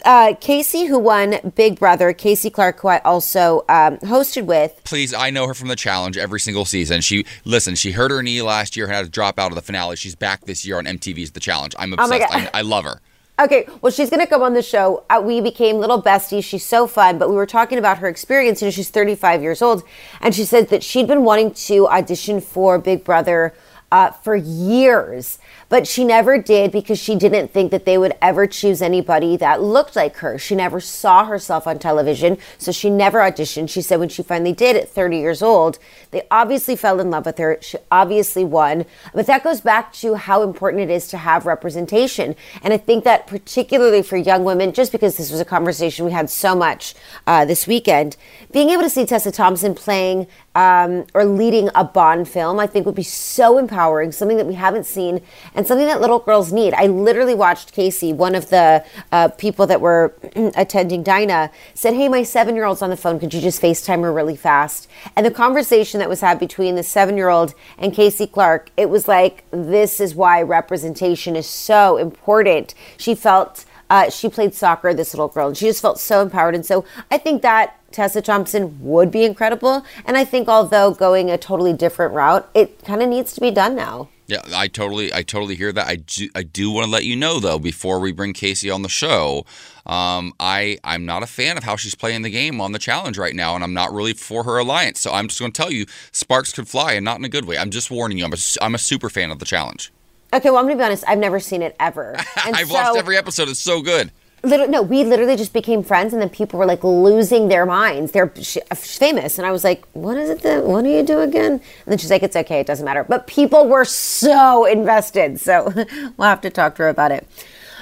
Uh, 0.05 0.35
Kaycee, 0.35 0.88
who 0.88 0.99
won 0.99 1.37
Big 1.55 1.79
Brother, 1.79 2.12
Kaycee 2.12 2.53
Clark, 2.53 2.81
who 2.81 2.88
I 2.88 2.99
also 2.99 3.64
um, 3.68 3.96
hosted 3.99 4.44
with, 4.44 4.81
please 4.85 5.14
i 5.14 5.31
know 5.31 5.46
her 5.46 5.55
from 5.55 5.68
the 5.68 5.77
challenge 5.77 6.16
every 6.16 6.40
single 6.40 6.64
season 6.64 7.01
she 7.01 7.25
listen 7.44 7.75
she 7.75 7.92
hurt 7.92 8.11
her 8.11 8.22
knee 8.22 8.42
last 8.42 8.77
year 8.77 8.87
had 8.87 9.05
to 9.05 9.11
drop 9.11 9.38
out 9.38 9.51
of 9.51 9.55
the 9.55 9.62
finale 9.62 9.96
she's 9.96 10.14
back 10.14 10.44
this 10.44 10.64
year 10.64 10.79
on 10.79 10.85
mtv's 10.85 11.33
the 11.33 11.40
challenge 11.40 11.75
i'm 11.79 11.92
Oh 11.92 12.05
obsessed 12.05 12.33
God. 12.33 12.51
I, 12.53 12.59
I 12.59 12.62
love 12.62 12.85
her 12.85 13.01
Okay, 13.38 13.68
well, 13.83 13.92
she's 13.92 14.09
going 14.09 14.20
to 14.20 14.27
come 14.27 14.40
on 14.40 14.55
the 14.55 14.62
show. 14.62 15.05
Uh, 15.11 15.20
we 15.22 15.42
became 15.42 15.77
little 15.77 16.03
besties. 16.03 16.42
She's 16.42 16.64
so 16.64 16.87
fun, 16.87 17.18
but 17.18 17.29
we 17.29 17.37
were 17.37 17.44
talking 17.44 17.77
about 17.77 17.99
her 17.99 18.09
experience. 18.09 18.62
You 18.62 18.68
know, 18.68 18.70
she's 18.70 18.88
35 18.88 19.42
years 19.42 19.61
old, 19.61 19.83
and 20.22 20.35
she 20.35 20.46
said 20.46 20.68
that 20.68 20.83
she'd 20.83 21.07
been 21.07 21.22
wanting 21.22 21.53
to 21.53 21.87
audition 21.87 22.40
for 22.40 22.79
Big 22.79 23.05
Brother 23.05 23.53
uh, 23.92 24.11
for 24.11 24.37
years, 24.37 25.38
but 25.68 25.87
she 25.87 26.05
never 26.05 26.38
did 26.38 26.70
because 26.70 26.98
she 26.98 27.14
didn't 27.16 27.52
think 27.52 27.70
that 27.70 27.85
they 27.85 27.98
would 27.98 28.14
ever 28.22 28.46
choose 28.46 28.81
anybody 28.81 29.37
that 29.37 29.62
looked 29.62 29.96
like 29.96 30.16
her. 30.18 30.38
She 30.38 30.55
never 30.55 30.81
saw 30.81 31.24
herself 31.24 31.66
on 31.66 31.79
television, 31.79 32.38
so 32.59 32.72
she 32.72 32.90
never 32.90 33.18
auditioned. 33.18 33.70
She 33.70 33.83
said 33.83 33.98
when 33.98 34.09
she 34.09 34.22
finally 34.22 34.52
did 34.52 34.76
at 34.76 34.88
30 34.88 35.18
years 35.18 35.42
old, 35.42 35.79
they 36.11 36.22
obviously 36.31 36.76
fell 36.76 37.00
in 37.00 37.11
love 37.11 37.26
with 37.26 37.38
her. 37.38 37.59
She 37.61 37.79
obviously 37.90 38.44
won, 38.44 38.85
but 39.14 39.26
that 39.26 39.44
goes 39.44 39.61
back 39.61 39.92
to 39.94 40.14
how 40.14 40.42
important 40.42 40.83
it 40.83 40.90
is 40.90 41.09
to 41.09 41.16
have 41.16 41.46
representation. 41.46 42.37
And 42.62 42.72
I 42.72 42.76
think 42.76 43.05
that 43.05 43.26
particularly 43.26 44.02
for 44.02 44.16
young 44.16 44.44
women, 44.44 44.72
just 44.72 44.92
because 44.92 45.16
this 45.16 45.31
was 45.31 45.40
a 45.40 45.44
conversation 45.44 46.05
we 46.05 46.12
had 46.12 46.31
so 46.31 46.55
much 46.55 46.94
uh, 47.26 47.44
this 47.44 47.66
weekend, 47.66 48.16
being 48.52 48.70
able 48.70 48.83
to 48.83 48.90
see 48.90 49.05
Tessa 49.05 49.33
Thompson 49.33 49.74
playing 49.74 50.26
um, 50.55 51.05
or 51.12 51.24
leading 51.24 51.68
a 51.74 51.85
Bond 51.85 52.29
film, 52.29 52.59
I 52.59 52.66
think 52.66 52.87
would 52.87 52.94
be 52.94 53.02
so 53.02 53.59
empowering, 53.59 54.11
something 54.11 54.38
that 54.38 54.46
we 54.46 54.55
haven't 54.55 54.85
seen 54.85 55.20
and 55.57 55.66
something 55.66 55.87
that 55.87 56.01
little 56.01 56.19
girls 56.21 56.53
need. 56.53 56.75
I 56.75 56.87
literally 56.87 57.35
watched 57.35 57.75
Kaycee, 57.75 58.14
one 58.14 58.35
of 58.35 58.51
the 58.51 58.85
uh, 59.11 59.29
people 59.29 59.66
that 59.66 59.81
were 59.81 60.14
attending 60.55 61.03
Dinah, 61.03 61.51
said, 61.75 61.95
Hey, 61.95 62.09
my 62.09 62.23
seven 62.23 62.55
year 62.55 62.64
old's 62.64 62.83
on 62.83 62.90
the 62.90 62.97
phone. 62.97 63.19
Could 63.19 63.35
you 63.35 63.40
just 63.40 63.61
FaceTime 63.61 64.03
her 64.03 64.12
really 64.12 64.37
fast? 64.37 64.88
And 65.16 65.27
the 65.27 65.31
conversation 65.31 65.99
that 66.01 66.09
was 66.09 66.21
had 66.21 66.38
between 66.38 66.77
the 66.77 66.83
seven 66.83 67.16
year 67.16 67.31
old 67.31 67.55
and 67.79 67.92
Kaycee 67.92 68.31
Clark, 68.31 68.71
it 68.77 68.90
was 68.90 69.09
like, 69.09 69.45
This 69.51 69.99
is 69.99 70.14
why 70.14 70.42
representation 70.42 71.35
is 71.35 71.49
so 71.49 71.97
important. 71.97 72.75
She 72.97 73.14
felt. 73.14 73.64
Uh, 73.88 74.11
she 74.11 74.29
played 74.29 74.55
soccer, 74.55 74.92
this 74.92 75.14
little 75.14 75.29
girl, 75.29 75.49
and 75.49 75.57
she 75.57 75.66
just 75.66 75.81
felt 75.81 75.99
so 75.99 76.22
empowered. 76.22 76.55
And 76.55 76.66
so 76.66 76.85
I 77.11 77.18
think 77.18 77.42
that 77.42 77.79
Tessa 77.92 78.20
Thompson 78.20 78.79
would 78.81 79.11
be 79.11 79.25
incredible. 79.25 79.85
And 80.05 80.16
I 80.16 80.25
think 80.25 80.49
although 80.49 80.92
going 80.92 81.31
a 81.31 81.38
totally 81.38 81.72
different 81.72 82.14
route, 82.14 82.49
it 82.55 82.85
kind 82.85 83.03
of 83.03 83.09
needs 83.09 83.33
to 83.35 83.40
be 83.40 83.51
done 83.51 83.77
now. 83.77 84.09
Yeah, 84.27 84.42
I 84.53 84.66
totally, 84.66 85.14
I 85.14 85.22
totally 85.22 85.55
hear 85.55 85.72
that. 85.72 85.87
I 85.87 85.96
do, 85.96 86.29
I 86.35 86.42
do 86.42 86.72
want 86.72 86.87
to 86.87 86.90
let 86.90 87.05
you 87.05 87.14
know 87.14 87.38
though, 87.38 87.61
before 87.61 88.01
we 88.01 88.11
bring 88.11 88.35
Kaycee 88.35 88.75
on 88.75 88.83
the 88.83 88.88
show, 88.88 89.46
um, 89.87 90.33
I, 90.40 90.79
I'm 90.83 91.07
not 91.07 91.22
a 91.22 91.29
fan 91.29 91.57
of 91.57 91.62
how 91.62 91.77
she's 91.77 91.94
playing 91.94 92.22
the 92.22 92.31
game 92.31 92.61
on 92.61 92.72
the 92.72 92.81
challenge 92.81 93.18
right 93.18 93.37
now, 93.37 93.55
and 93.55 93.62
I'm 93.62 93.72
not 93.72 93.92
really 93.92 94.14
for 94.14 94.42
her 94.42 94.59
alliance. 94.59 95.01
So 95.01 95.12
I'm 95.12 95.29
just 95.29 95.38
going 95.38 95.53
to 95.53 95.62
tell 95.62 95.70
you, 95.70 95.87
sparks 96.11 96.53
could 96.53 96.66
fly, 96.66 96.94
and 96.94 97.05
not 97.05 97.18
in 97.20 97.25
a 97.25 97.29
good 97.29 97.44
way. 97.44 97.57
I'm 97.57 97.70
just 97.70 97.88
warning 97.88 98.18
you. 98.18 98.25
I'm 98.25 98.33
a, 98.33 98.38
I'm 98.61 98.75
a 98.75 98.79
super 98.79 99.09
fan 99.09 99.31
of 99.31 99.38
the 99.38 99.44
challenge. 99.44 99.92
Okay, 100.33 100.51
well, 100.51 100.59
I'm 100.59 100.65
going 100.67 100.77
to 100.77 100.81
be 100.83 100.85
honest. 100.85 101.05
I've 101.07 101.19
never 101.19 101.41
seen 101.41 101.62
it 101.62 101.75
ever. 101.81 102.17
And 102.47 102.55
I've 102.55 102.69
so- 102.69 102.75
watched 102.75 102.97
every 102.97 103.17
episode. 103.17 103.49
It's 103.49 103.61
so 103.61 103.81
good. 103.83 104.11
Literally, 104.43 104.71
no, 104.71 104.83
we 104.83 105.03
literally 105.03 105.35
just 105.35 105.53
became 105.53 105.83
friends, 105.83 106.12
and 106.12 106.23
then 106.23 106.29
people 106.29 106.59
were 106.59 106.67
like 106.67 106.85
losing 106.85 107.49
their 107.49 107.67
minds. 107.67 108.12
They're 108.12 108.31
she's 108.37 108.97
famous, 108.97 109.39
and 109.39 109.47
I 109.47 109.51
was 109.51 109.65
like, 109.65 109.85
"What 109.95 110.17
is 110.19 110.31
it? 110.31 110.43
That 110.43 110.65
what 110.65 110.85
do 110.85 110.91
you 110.91 111.03
do 111.03 111.21
again?" 111.21 111.53
And 111.53 111.61
then 111.87 111.99
she's 111.99 112.11
like, 112.11 112.23
"It's 112.23 112.37
okay, 112.37 112.61
it 112.61 112.67
doesn't 112.67 112.85
matter." 112.85 113.03
But 113.03 113.27
people 113.27 113.67
were 113.67 113.85
so 113.87 114.65
invested, 114.67 115.41
so 115.41 115.73
we'll 116.17 116.29
have 116.29 116.43
to 116.43 116.51
talk 116.51 116.77
to 116.77 116.83
her 116.83 116.89
about 116.89 117.11
it. 117.11 117.27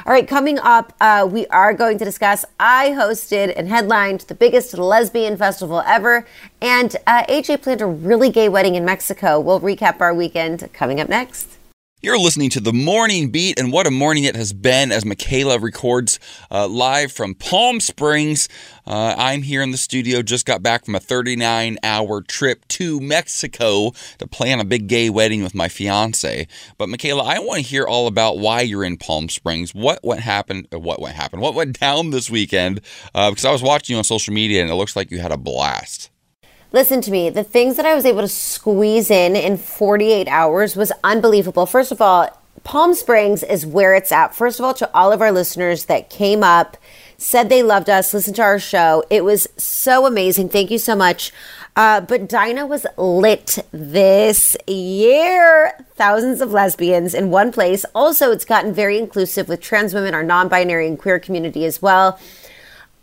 All 0.07 0.13
right, 0.13 0.27
coming 0.27 0.59
up, 0.61 0.95
uh, 1.01 1.29
we 1.31 1.47
are 1.49 1.75
going 1.75 1.99
to 1.99 2.05
discuss. 2.05 2.47
I 2.59 2.91
hosted 2.91 3.53
and 3.57 3.69
headlined 3.69 4.21
the 4.21 4.35
biggest 4.35 4.79
lesbian 4.79 5.37
festival 5.37 5.81
ever, 5.85 6.25
and 6.63 6.97
uh, 7.07 7.25
AJ 7.25 7.63
planned 7.63 7.83
a 7.83 7.87
really 7.87 8.31
gay 8.31 8.49
wedding 8.49 8.75
in 8.77 8.85
Mexico. 8.87 9.39
We'll 9.41 9.61
recap 9.61 10.01
our 10.01 10.15
weekend 10.15 10.73
coming 10.73 10.99
up 11.01 11.09
next. 11.11 11.54
You're 12.05 12.19
listening 12.19 12.51
to 12.51 12.61
the 12.61 12.75
Morning 12.75 13.31
Beat, 13.31 13.59
and 13.59 13.73
what 13.73 13.87
a 13.87 13.91
morning 13.91 14.25
it 14.25 14.37
has 14.37 14.53
been 14.53 14.93
as 14.93 15.07
Michaela 15.07 15.59
records 15.59 16.21
uh, 16.51 16.69
live 16.69 17.11
from 17.11 17.35
Palm 17.35 17.81
Springs. 17.81 18.47
Uh, 18.87 19.15
I'm 19.17 19.41
here 19.41 19.63
in 19.63 19.71
the 19.71 19.79
studio, 19.79 20.21
just 20.21 20.45
got 20.45 20.63
back 20.63 20.85
from 20.85 20.95
a 20.95 21.01
39 21.01 21.79
hour 21.83 22.21
trip 22.21 22.69
to 22.69 23.01
Mexico 23.01 23.93
to 24.19 24.27
plan 24.27 24.61
a 24.61 24.67
big 24.67 24.87
gay 24.87 25.09
wedding 25.09 25.43
with 25.43 25.55
my 25.55 25.69
fiance. 25.69 26.47
But 26.77 26.91
Michaela, 26.91 27.25
I 27.25 27.39
want 27.39 27.63
to 27.63 27.67
hear 27.67 27.87
all 27.87 28.07
about 28.07 28.37
why 28.37 28.61
you're 28.61 28.85
in 28.85 28.99
Palm 28.99 29.31
Springs. 29.31 29.75
What 29.75 30.05
went 30.05 30.21
happened, 30.21 30.69
uh, 30.75 30.79
What 30.79 31.01
went 31.01 31.17
happen? 31.17 31.41
What 31.41 31.55
went 31.55 31.81
down 31.81 32.11
this 32.11 32.29
weekend? 32.29 32.83
Uh, 33.15 33.31
because 33.31 33.47
I 33.47 33.51
was 33.51 33.63
watching 33.63 33.95
you 33.95 33.99
on 33.99 34.05
social 34.05 34.35
media, 34.35 34.61
and 34.61 34.71
it 34.71 34.75
looks 34.75 34.95
like 34.95 35.11
you 35.11 35.21
had 35.21 35.33
a 35.33 35.39
blast. 35.39 36.11
Listen 36.75 37.01
to 37.03 37.13
me. 37.13 37.31
The 37.31 37.45
things 37.45 37.77
that 37.77 37.87
I 37.87 37.95
was 37.95 38.05
able 38.05 38.23
to 38.23 38.27
squeeze 38.27 39.09
in 39.09 39.37
in 39.37 39.59
48 39.59 40.27
hours 40.27 40.75
was 40.75 40.91
unbelievable. 41.05 41.67
First 41.67 41.93
of 41.93 42.01
all, 42.01 42.29
Palm 42.65 42.95
Springs 42.95 43.45
is 43.45 43.65
where 43.65 43.95
it's 43.95 44.11
at. 44.11 44.35
First 44.35 44.59
of 44.59 44.65
all, 44.65 44.75
to 44.75 44.91
all 44.93 45.13
of 45.13 45.23
our 45.23 45.31
listeners 45.31 45.85
that 45.85 46.11
came 46.11 46.43
up, 46.43 46.77
said 47.17 47.49
they 47.49 47.63
loved 47.63 47.89
us, 47.89 48.13
listened 48.13 48.35
to 48.37 48.43
our 48.43 48.59
show. 48.59 49.05
It 49.09 49.23
was 49.23 49.47
so 49.57 50.05
amazing. 50.05 50.49
Thank 50.49 50.73
you 50.73 50.79
so 50.79 50.97
much. 50.97 51.33
Uh, 51.77 52.01
but 52.01 52.29
Dinah 52.29 52.67
was 52.67 52.87
lit 52.97 53.61
this 53.71 54.57
year. 54.67 55.79
Thousands 55.95 56.41
of 56.41 56.51
lesbians 56.51 57.15
in 57.15 57.31
one 57.31 57.53
place. 57.53 57.85
Also, 57.95 58.33
it's 58.33 58.45
gotten 58.45 58.75
very 58.75 58.99
inclusive 58.99 59.49
with 59.49 59.61
trans 59.61 59.95
women, 59.95 60.13
our 60.13 60.25
non 60.25 60.49
binary 60.49 60.89
and 60.89 60.99
queer 60.99 61.21
community 61.21 61.65
as 61.67 61.81
well. 61.81 62.19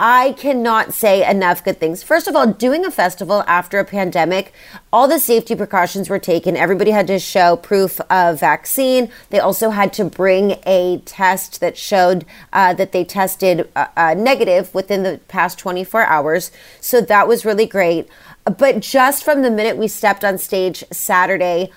I 0.04 0.32
cannot 0.32 0.96
say 0.96 1.30
enough 1.30 1.64
good 1.64 1.80
things. 1.80 2.02
First 2.02 2.28
of 2.28 2.36
all, 2.36 2.48
doing 2.48 2.84
a 2.84 2.90
festival 2.90 3.44
after 3.46 3.78
a 3.78 3.86
pandemic, 3.86 4.52
all 4.92 5.08
the 5.08 5.20
safety 5.20 5.56
precautions 5.56 6.10
were 6.10 6.18
taken. 6.18 6.58
Everybody 6.58 6.90
had 6.90 7.06
to 7.06 7.20
show 7.20 7.56
proof 7.56 8.02
of 8.10 8.40
vaccine. 8.40 9.12
They 9.30 9.40
also 9.40 9.70
had 9.70 9.94
to 9.94 10.06
bring 10.06 10.58
a 10.66 11.04
test 11.06 11.60
that 11.62 11.78
showed 11.78 12.26
uh, 12.52 12.74
that 12.74 12.94
they 12.94 13.04
tested 13.04 13.70
uh, 13.76 13.86
uh, 13.96 14.16
negative 14.16 14.74
within 14.74 15.04
the 15.04 15.20
past 15.28 15.60
24 15.60 16.04
hours. 16.08 16.52
So 16.80 17.02
that 17.02 17.28
was 17.28 17.46
really 17.46 17.68
great. 17.68 18.10
But 18.46 18.80
just 18.80 19.24
from 19.24 19.44
the 19.44 19.52
minute 19.52 19.78
we 19.78 19.88
stepped 19.88 20.24
on 20.24 20.40
stage 20.40 20.84
Saturday, 20.92 21.70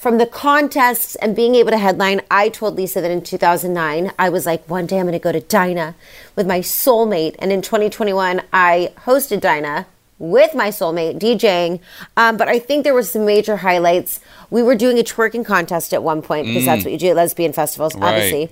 from 0.00 0.16
the 0.18 0.24
contests 0.26 1.14
and 1.16 1.36
being 1.36 1.54
able 1.54 1.70
to 1.70 1.78
headline, 1.78 2.22
I 2.30 2.48
told 2.48 2.76
Lisa 2.76 3.00
that 3.02 3.10
in 3.10 3.22
2009, 3.22 4.12
I 4.18 4.28
was 4.30 4.46
like, 4.46 4.64
one 4.68 4.86
day 4.86 4.98
I'm 4.98 5.04
going 5.04 5.12
to 5.12 5.18
go 5.18 5.30
to 5.32 5.40
Dinah 5.40 5.94
with 6.36 6.46
my 6.46 6.60
soulmate. 6.60 7.36
And 7.38 7.52
in 7.52 7.60
2021, 7.60 8.40
I 8.52 8.92
hosted 9.04 9.40
Dinah 9.40 9.86
with 10.18 10.54
my 10.54 10.68
soulmate 10.68 11.18
DJing. 11.18 11.80
Um, 12.16 12.38
but 12.38 12.48
I 12.48 12.58
think 12.58 12.84
there 12.84 12.94
were 12.94 13.02
some 13.02 13.26
major 13.26 13.58
highlights. 13.58 14.20
We 14.48 14.62
were 14.62 14.74
doing 14.74 14.98
a 14.98 15.02
twerking 15.02 15.44
contest 15.44 15.92
at 15.92 16.02
one 16.02 16.22
point 16.22 16.46
because 16.46 16.64
that's 16.64 16.82
what 16.84 16.92
you 16.92 16.98
do 16.98 17.08
at 17.10 17.16
lesbian 17.16 17.52
festivals, 17.52 17.94
Right. 17.94 18.08
obviously. 18.14 18.48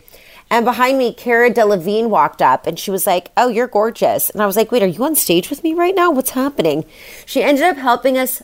And 0.51 0.65
behind 0.65 0.97
me, 0.99 1.13
Cara 1.13 1.51
Delevingne 1.51 2.09
walked 2.09 2.41
up 2.43 2.67
and 2.67 2.79
she 2.79 2.91
was 2.91 3.07
like, 3.07 3.31
Oh, 3.37 3.49
you're 3.49 3.67
gorgeous. 3.67 4.31
And 4.31 4.43
I 4.43 4.47
was 4.47 4.57
like, 4.57 4.71
Wait, 4.73 4.83
are 4.83 4.87
you 4.87 5.03
on 5.05 5.15
stage 5.15 5.49
with 5.51 5.63
me 5.65 5.73
right 5.75 5.95
now? 5.95 6.11
What's 6.11 6.31
happening? 6.31 6.85
She 7.27 7.43
ended 7.43 7.65
up 7.65 7.77
helping 7.77 8.17
us 8.19 8.43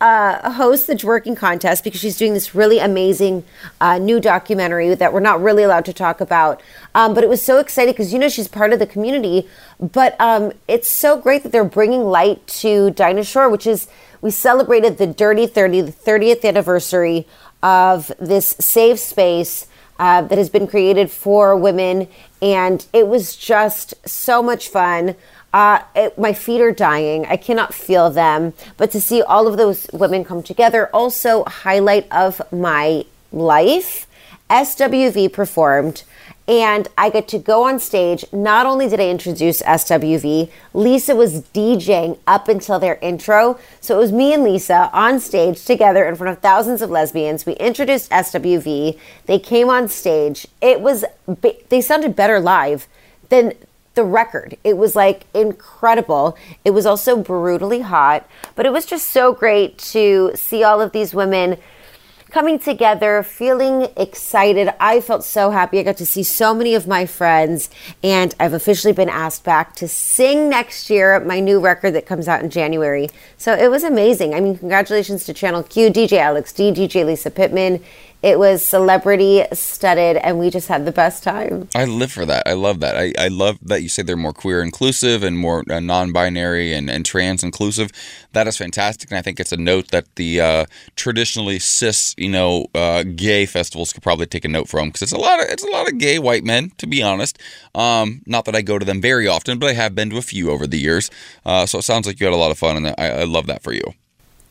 uh, 0.00 0.52
host 0.52 0.86
the 0.86 0.94
twerking 0.94 1.36
contest 1.36 1.82
because 1.82 2.00
she's 2.00 2.18
doing 2.18 2.34
this 2.34 2.54
really 2.54 2.78
amazing 2.78 3.44
uh, 3.80 3.98
new 3.98 4.20
documentary 4.20 4.94
that 4.94 5.12
we're 5.12 5.20
not 5.20 5.40
really 5.42 5.62
allowed 5.62 5.84
to 5.86 5.92
talk 5.92 6.20
about. 6.20 6.62
Um, 6.94 7.14
but 7.14 7.24
it 7.24 7.30
was 7.30 7.42
so 7.42 7.58
exciting 7.58 7.94
because 7.94 8.12
you 8.12 8.18
know 8.18 8.28
she's 8.28 8.48
part 8.48 8.72
of 8.72 8.78
the 8.78 8.86
community. 8.86 9.48
But 9.80 10.14
um, 10.20 10.52
it's 10.68 10.88
so 10.88 11.18
great 11.18 11.42
that 11.44 11.52
they're 11.52 11.64
bringing 11.64 12.04
light 12.04 12.46
to 12.48 12.90
Dinah 12.90 13.24
Shore, 13.24 13.48
which 13.48 13.66
is 13.66 13.88
we 14.20 14.30
celebrated 14.30 14.98
the 14.98 15.06
Dirty 15.06 15.46
Thirty, 15.46 15.80
the 15.80 15.92
30th 15.92 16.44
anniversary 16.44 17.26
of 17.62 18.12
this 18.18 18.48
safe 18.60 18.98
space. 18.98 19.66
Uh, 19.98 20.20
that 20.20 20.36
has 20.36 20.50
been 20.50 20.66
created 20.66 21.10
for 21.10 21.56
women, 21.56 22.06
and 22.42 22.84
it 22.92 23.08
was 23.08 23.34
just 23.34 23.94
so 24.06 24.42
much 24.42 24.68
fun. 24.68 25.16
Uh, 25.52 25.80
it, 25.94 26.18
my 26.18 26.32
feet 26.32 26.60
are 26.60 26.72
dying. 26.72 27.24
I 27.26 27.36
cannot 27.36 27.72
feel 27.72 28.10
them. 28.10 28.52
But 28.76 28.90
to 28.90 29.00
see 29.00 29.22
all 29.22 29.46
of 29.46 29.56
those 29.56 29.86
women 29.92 30.24
come 30.24 30.42
together, 30.42 30.88
also 30.92 31.44
highlight 31.44 32.06
of 32.10 32.42
my 32.52 33.04
life. 33.32 34.06
SWV 34.50 35.32
performed, 35.32 36.04
and 36.46 36.86
I 36.96 37.10
get 37.10 37.26
to 37.28 37.38
go 37.38 37.64
on 37.64 37.80
stage. 37.80 38.24
Not 38.32 38.64
only 38.66 38.88
did 38.88 39.00
I 39.00 39.08
introduce 39.08 39.60
SWV, 39.62 40.50
Lisa 40.72 41.16
was 41.16 41.42
DJing 41.42 42.18
up 42.26 42.48
until 42.48 42.78
their 42.78 42.98
intro. 43.02 43.58
So 43.80 43.96
it 43.96 43.98
was 43.98 44.12
me 44.12 44.32
and 44.32 44.44
Lisa 44.44 44.88
on 44.92 45.18
stage 45.18 45.64
together 45.64 46.06
in 46.06 46.14
front 46.14 46.36
of 46.36 46.42
thousands 46.42 46.82
of 46.82 46.90
lesbians. 46.90 47.46
We 47.46 47.54
introduced 47.54 48.10
SWV. 48.10 48.98
They 49.26 49.38
came 49.40 49.68
on 49.68 49.88
stage. 49.88 50.46
It 50.60 50.80
was, 50.80 51.04
they 51.68 51.80
sounded 51.80 52.14
better 52.14 52.38
live 52.38 52.86
than 53.28 53.54
the 53.96 54.04
record. 54.04 54.56
It 54.62 54.76
was 54.76 54.94
like 54.94 55.24
incredible. 55.34 56.38
It 56.64 56.70
was 56.70 56.86
also 56.86 57.16
brutally 57.16 57.80
hot, 57.80 58.28
but 58.54 58.64
it 58.64 58.72
was 58.72 58.86
just 58.86 59.08
so 59.08 59.32
great 59.32 59.76
to 59.78 60.30
see 60.36 60.62
all 60.62 60.80
of 60.80 60.92
these 60.92 61.12
women 61.12 61.58
coming 62.30 62.58
together, 62.58 63.22
feeling 63.22 63.88
excited. 63.96 64.68
I 64.78 65.00
felt 65.00 65.24
so 65.24 65.50
happy. 65.50 65.78
I 65.78 65.82
got 65.82 65.96
to 65.98 66.06
see 66.06 66.22
so 66.22 66.52
many 66.52 66.74
of 66.74 66.86
my 66.86 67.06
friends, 67.06 67.70
and 68.02 68.34
I've 68.38 68.52
officially 68.52 68.92
been 68.92 69.08
asked 69.08 69.44
back 69.44 69.74
to 69.76 69.88
sing 69.88 70.50
next 70.50 70.90
year 70.90 71.18
my 71.20 71.40
new 71.40 71.60
record 71.60 71.92
that 71.92 72.04
comes 72.04 72.28
out 72.28 72.42
in 72.42 72.50
January. 72.50 73.08
So 73.38 73.54
it 73.54 73.70
was 73.70 73.84
amazing. 73.84 74.34
I 74.34 74.40
mean, 74.40 74.58
congratulations 74.58 75.24
to 75.24 75.34
Channel 75.34 75.62
Q, 75.62 75.90
DJ 75.90 76.18
Alex 76.18 76.52
D, 76.52 76.72
DJ 76.72 77.06
Lisa 77.06 77.30
Pittman. 77.30 77.82
It 78.26 78.40
was 78.40 78.66
celebrity 78.66 79.44
studded, 79.52 80.16
and 80.16 80.36
we 80.36 80.50
just 80.50 80.66
had 80.66 80.84
the 80.84 80.90
best 80.90 81.22
time. 81.22 81.68
I 81.76 81.84
live 81.84 82.10
for 82.10 82.26
that. 82.26 82.42
I 82.44 82.54
love 82.54 82.80
that. 82.80 82.96
I, 82.96 83.12
I 83.16 83.28
love 83.28 83.56
that 83.62 83.82
you 83.82 83.88
say 83.88 84.02
they're 84.02 84.16
more 84.16 84.32
queer 84.32 84.62
inclusive 84.62 85.22
and 85.22 85.38
more 85.38 85.62
uh, 85.70 85.78
non-binary 85.78 86.72
and, 86.72 86.90
and 86.90 87.06
trans 87.06 87.44
inclusive. 87.44 87.92
That 88.32 88.48
is 88.48 88.56
fantastic, 88.56 89.12
and 89.12 89.18
I 89.18 89.22
think 89.22 89.38
it's 89.38 89.52
a 89.52 89.56
note 89.56 89.92
that 89.92 90.12
the 90.16 90.40
uh, 90.40 90.66
traditionally 90.96 91.60
cis, 91.60 92.16
you 92.18 92.28
know, 92.28 92.66
uh, 92.74 93.04
gay 93.04 93.46
festivals 93.46 93.92
could 93.92 94.02
probably 94.02 94.26
take 94.26 94.44
a 94.44 94.48
note 94.48 94.68
from 94.68 94.88
because 94.88 95.02
it's 95.02 95.12
a 95.12 95.18
lot 95.18 95.40
of 95.40 95.46
it's 95.48 95.62
a 95.62 95.70
lot 95.70 95.86
of 95.86 95.98
gay 95.98 96.18
white 96.18 96.42
men, 96.42 96.72
to 96.78 96.88
be 96.88 97.04
honest. 97.04 97.38
Um, 97.76 98.22
not 98.26 98.44
that 98.46 98.56
I 98.56 98.62
go 98.62 98.76
to 98.76 98.84
them 98.84 99.00
very 99.00 99.28
often, 99.28 99.60
but 99.60 99.68
I 99.68 99.74
have 99.74 99.94
been 99.94 100.10
to 100.10 100.18
a 100.18 100.22
few 100.22 100.50
over 100.50 100.66
the 100.66 100.80
years. 100.80 101.12
Uh, 101.44 101.64
so 101.64 101.78
it 101.78 101.82
sounds 101.82 102.08
like 102.08 102.18
you 102.18 102.26
had 102.26 102.34
a 102.34 102.36
lot 102.36 102.50
of 102.50 102.58
fun, 102.58 102.76
and 102.76 102.88
I, 102.98 103.20
I 103.20 103.24
love 103.24 103.46
that 103.46 103.62
for 103.62 103.72
you. 103.72 103.94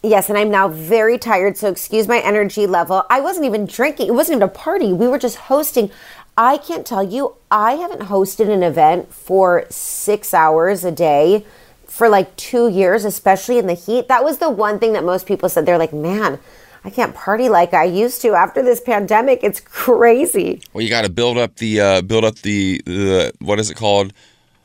Yes, 0.06 0.30
and 0.30 0.38
I'm 0.38 0.52
now 0.52 0.68
very 0.68 1.18
tired, 1.18 1.58
so 1.58 1.68
excuse 1.70 2.08
my 2.08 2.20
energy 2.20 2.68
level. 2.68 3.04
I 3.10 3.22
wasn't 3.22 3.48
even 3.48 3.66
drinking. 3.66 4.08
It 4.08 4.14
wasn't 4.14 4.38
even 4.38 4.48
a 4.48 4.52
party. 4.52 4.94
We 4.94 5.08
were 5.08 5.18
just 5.18 5.38
hosting. 5.38 5.90
I 6.38 6.58
can't 6.58 6.86
tell 6.86 7.02
you, 7.02 7.36
I 7.50 7.74
haven't 7.74 8.02
hosted 8.02 8.50
an 8.50 8.62
event 8.62 9.12
for 9.12 9.66
six 9.70 10.32
hours 10.32 10.84
a 10.84 10.92
day 10.92 11.44
for 11.88 12.08
like 12.08 12.36
two 12.36 12.68
years, 12.68 13.04
especially 13.04 13.58
in 13.58 13.66
the 13.66 13.74
heat. 13.74 14.08
That 14.08 14.24
was 14.24 14.38
the 14.38 14.50
one 14.50 14.78
thing 14.78 14.94
that 14.94 15.04
most 15.04 15.26
people 15.26 15.50
said. 15.50 15.66
They're 15.66 15.80
like, 15.80 15.94
man, 15.94 16.38
I 16.84 16.92
can't 16.92 17.16
party 17.16 17.50
like 17.50 17.74
I 17.74 17.86
used 17.86 18.22
to 18.22 18.36
after 18.36 18.62
this 18.62 18.80
pandemic. 18.80 19.40
It's 19.42 19.60
crazy. 19.60 20.62
Well, 20.72 20.84
you 20.84 20.90
got 20.90 21.02
to 21.02 21.10
build 21.10 21.40
up 21.40 21.56
the 21.56 21.82
uh, 21.82 22.02
build 22.04 22.26
up 22.26 22.36
the 22.40 22.80
the 22.86 23.34
what 23.40 23.60
is 23.60 23.72
it 23.72 23.76
called 23.76 24.14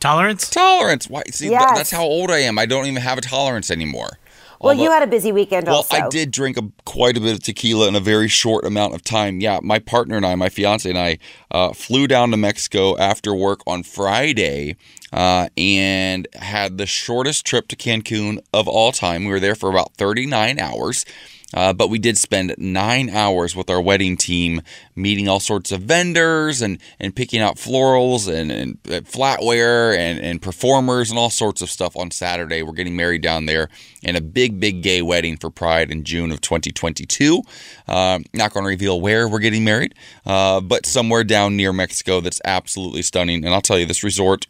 Tolerance? 0.01 0.51
tolerance. 0.51 1.09
Why? 1.09 1.23
See, 1.31 1.49
th- 1.49 1.61
that's 1.61 1.91
how 1.91 2.05
old 2.05 2.31
I 2.31 2.41
am. 2.41 2.59
I 2.59 2.67
don't 2.67 2.87
even 2.87 3.01
have 3.01 3.17
a 3.17 3.21
tolerance 3.21 3.71
anymore. 3.71 4.19
Well, 4.61 4.75
you 4.75 4.91
had 4.91 5.03
a 5.03 5.07
busy 5.07 5.33
weekend 5.33 5.67
well, 5.67 5.77
also. 5.77 5.97
I 5.97 6.09
did 6.09 6.31
drink 6.31 6.59
a, 6.59 6.71
quite 6.85 7.17
a 7.17 7.21
bit 7.21 7.33
of 7.33 7.43
tequila 7.43 7.89
in 7.89 7.95
a 7.95 8.01
very 8.01 8.29
short 8.29 8.65
amount 8.65 8.95
of 8.95 9.03
time. 9.03 9.41
Yeah, 9.41 9.59
my 9.63 9.79
partner 9.79 10.17
and 10.17 10.27
I, 10.27 10.35
my 10.35 10.51
fiance 10.51 10.89
and 10.89 10.99
I, 10.99 11.19
uh, 11.51 11.73
flew 11.73 12.07
down 12.07 12.31
to 12.33 12.37
Mexico 12.37 12.97
after 12.99 13.35
work 13.35 13.61
on 13.67 13.83
Friday 13.83 14.77
uh, 15.13 15.49
and 15.57 16.29
had 16.35 16.77
the 16.77 16.87
shortest 16.87 17.47
trip 17.47 17.69
to 17.69 17.77
Cancun 17.77 18.39
of 18.53 18.69
all 18.69 18.93
time. 18.93 19.25
We 19.25 19.31
were 19.31 19.41
there 19.41 19.55
for 19.55 19.71
about 19.71 19.95
39 19.95 20.59
hours. 20.59 21.07
Uh, 21.55 21.73
but 21.73 21.89
we 21.89 21.99
did 21.99 22.17
spend 22.17 22.55
nine 22.59 23.11
hours 23.11 23.57
with 23.57 23.71
our 23.71 23.81
wedding 23.81 24.17
team 24.17 24.63
meeting 24.95 25.29
all 25.29 25.41
sorts 25.41 25.73
of 25.73 25.83
vendors 25.83 26.63
and, 26.63 26.79
and 26.99 27.15
picking 27.15 27.41
out 27.41 27.57
florals 27.57 28.33
and, 28.33 28.51
and 28.53 28.83
flatware 28.83 29.97
and, 29.97 30.21
and 30.21 30.43
performers 30.43 31.11
and 31.11 31.19
all 31.19 31.31
sorts 31.31 31.63
of 31.63 31.71
stuff 31.71 31.97
on 31.97 32.11
Saturday. 32.11 32.63
We're 32.63 32.73
getting 32.73 32.97
married 32.97 33.23
down 33.23 33.47
there 33.47 33.69
in 34.03 34.17
a 34.17 34.21
big, 34.21 34.61
big 34.61 34.83
gay 34.83 35.03
wedding 35.03 35.37
for 35.37 35.51
Pride 35.51 35.91
in 35.91 36.05
June 36.05 36.31
of 36.31 36.41
2022. 36.41 37.43
Uh, 37.89 38.21
not 38.33 38.53
going 38.53 38.65
to 38.65 38.69
reveal 38.69 39.01
where 39.01 39.29
we're 39.29 39.39
getting 39.39 39.65
married, 39.65 39.95
uh, 40.27 40.61
but 40.61 40.87
somewhere 40.87 41.25
down 41.25 41.57
near 41.57 41.73
Mexico 41.73 42.21
that's 42.21 42.41
absolutely 42.45 43.03
stunning. 43.03 43.45
And 43.45 43.55
I'll 43.55 43.61
tell 43.61 43.79
you, 43.79 43.87
this 43.87 44.05
resort 44.05 44.47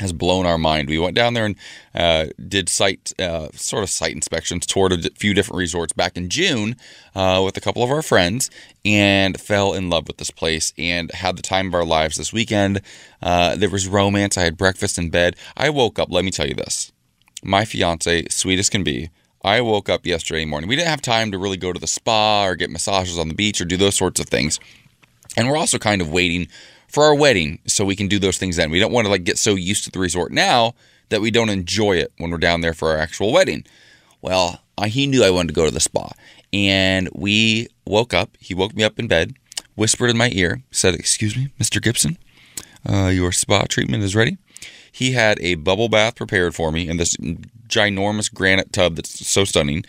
has 0.00 0.12
blown 0.12 0.44
our 0.44 0.58
mind. 0.58 0.88
We 0.88 0.98
went 0.98 1.14
down 1.14 1.34
there 1.34 1.46
and 1.46 1.56
uh, 1.94 2.26
did 2.48 2.68
site 2.68 3.12
uh, 3.20 3.48
sort 3.52 3.84
of 3.84 3.90
site 3.90 4.12
inspections, 4.12 4.66
toured 4.66 4.92
a 4.92 5.10
few 5.10 5.34
different 5.34 5.58
resorts 5.58 5.92
back 5.92 6.16
in 6.16 6.28
June 6.28 6.76
uh, 7.14 7.40
with 7.44 7.56
a 7.56 7.60
couple 7.60 7.82
of 7.82 7.90
our 7.90 8.02
friends, 8.02 8.50
and 8.84 9.40
fell 9.40 9.72
in 9.72 9.90
love 9.90 10.08
with 10.08 10.16
this 10.16 10.32
place 10.32 10.72
and 10.76 11.12
had 11.12 11.36
the 11.36 11.42
time 11.42 11.68
of 11.68 11.74
our 11.74 11.84
lives 11.84 12.16
this 12.16 12.32
weekend. 12.32 12.80
Uh, 13.22 13.54
there 13.54 13.70
was 13.70 13.86
romance. 13.86 14.36
I 14.36 14.42
had 14.42 14.56
breakfast 14.56 14.98
in 14.98 15.10
bed. 15.10 15.36
I 15.56 15.70
woke 15.70 15.98
up. 15.98 16.08
Let 16.10 16.24
me 16.24 16.32
tell 16.32 16.48
you 16.48 16.54
this: 16.54 16.90
my 17.42 17.64
fiance, 17.64 18.26
sweet 18.30 18.58
as 18.58 18.68
can 18.68 18.82
be. 18.82 19.10
I 19.44 19.60
woke 19.60 19.90
up 19.90 20.06
yesterday 20.06 20.46
morning. 20.46 20.68
We 20.68 20.76
didn't 20.76 20.88
have 20.88 21.02
time 21.02 21.30
to 21.30 21.38
really 21.38 21.58
go 21.58 21.72
to 21.72 21.78
the 21.78 21.86
spa 21.86 22.46
or 22.46 22.56
get 22.56 22.70
massages 22.70 23.18
on 23.18 23.28
the 23.28 23.34
beach 23.34 23.60
or 23.60 23.66
do 23.66 23.76
those 23.76 23.94
sorts 23.94 24.18
of 24.18 24.26
things. 24.26 24.58
And 25.36 25.48
we're 25.48 25.58
also 25.58 25.78
kind 25.78 26.00
of 26.00 26.10
waiting 26.10 26.48
for 26.88 27.04
our 27.04 27.14
wedding 27.14 27.58
so 27.66 27.84
we 27.84 27.96
can 27.96 28.08
do 28.08 28.18
those 28.18 28.38
things 28.38 28.56
then. 28.56 28.70
We 28.70 28.80
don't 28.80 28.92
want 28.92 29.06
to 29.06 29.10
like 29.10 29.24
get 29.24 29.38
so 29.38 29.54
used 29.54 29.84
to 29.84 29.90
the 29.90 29.98
resort 29.98 30.32
now 30.32 30.74
that 31.08 31.20
we 31.20 31.30
don't 31.30 31.50
enjoy 31.50 31.96
it 31.96 32.12
when 32.18 32.30
we're 32.30 32.38
down 32.38 32.60
there 32.60 32.74
for 32.74 32.90
our 32.90 32.98
actual 32.98 33.32
wedding. 33.32 33.64
Well, 34.22 34.60
he 34.86 35.06
knew 35.06 35.22
I 35.22 35.30
wanted 35.30 35.48
to 35.48 35.54
go 35.54 35.64
to 35.64 35.70
the 35.70 35.80
spa. 35.80 36.10
And 36.52 37.08
we 37.12 37.68
woke 37.84 38.14
up. 38.14 38.36
He 38.40 38.54
woke 38.54 38.74
me 38.74 38.84
up 38.84 38.98
in 38.98 39.08
bed, 39.08 39.34
whispered 39.74 40.10
in 40.10 40.16
my 40.16 40.30
ear, 40.32 40.62
said, 40.70 40.94
Excuse 40.94 41.36
me, 41.36 41.50
Mr. 41.60 41.82
Gibson, 41.82 42.16
uh, 42.88 43.08
your 43.08 43.32
spa 43.32 43.64
treatment 43.68 44.02
is 44.04 44.14
ready. 44.14 44.38
He 44.90 45.12
had 45.12 45.40
a 45.40 45.56
bubble 45.56 45.88
bath 45.88 46.14
prepared 46.14 46.54
for 46.54 46.70
me 46.70 46.88
in 46.88 46.96
this 46.96 47.16
ginormous 47.68 48.32
granite 48.32 48.72
tub 48.72 48.94
that's 48.94 49.26
so 49.26 49.44
stunning. 49.44 49.84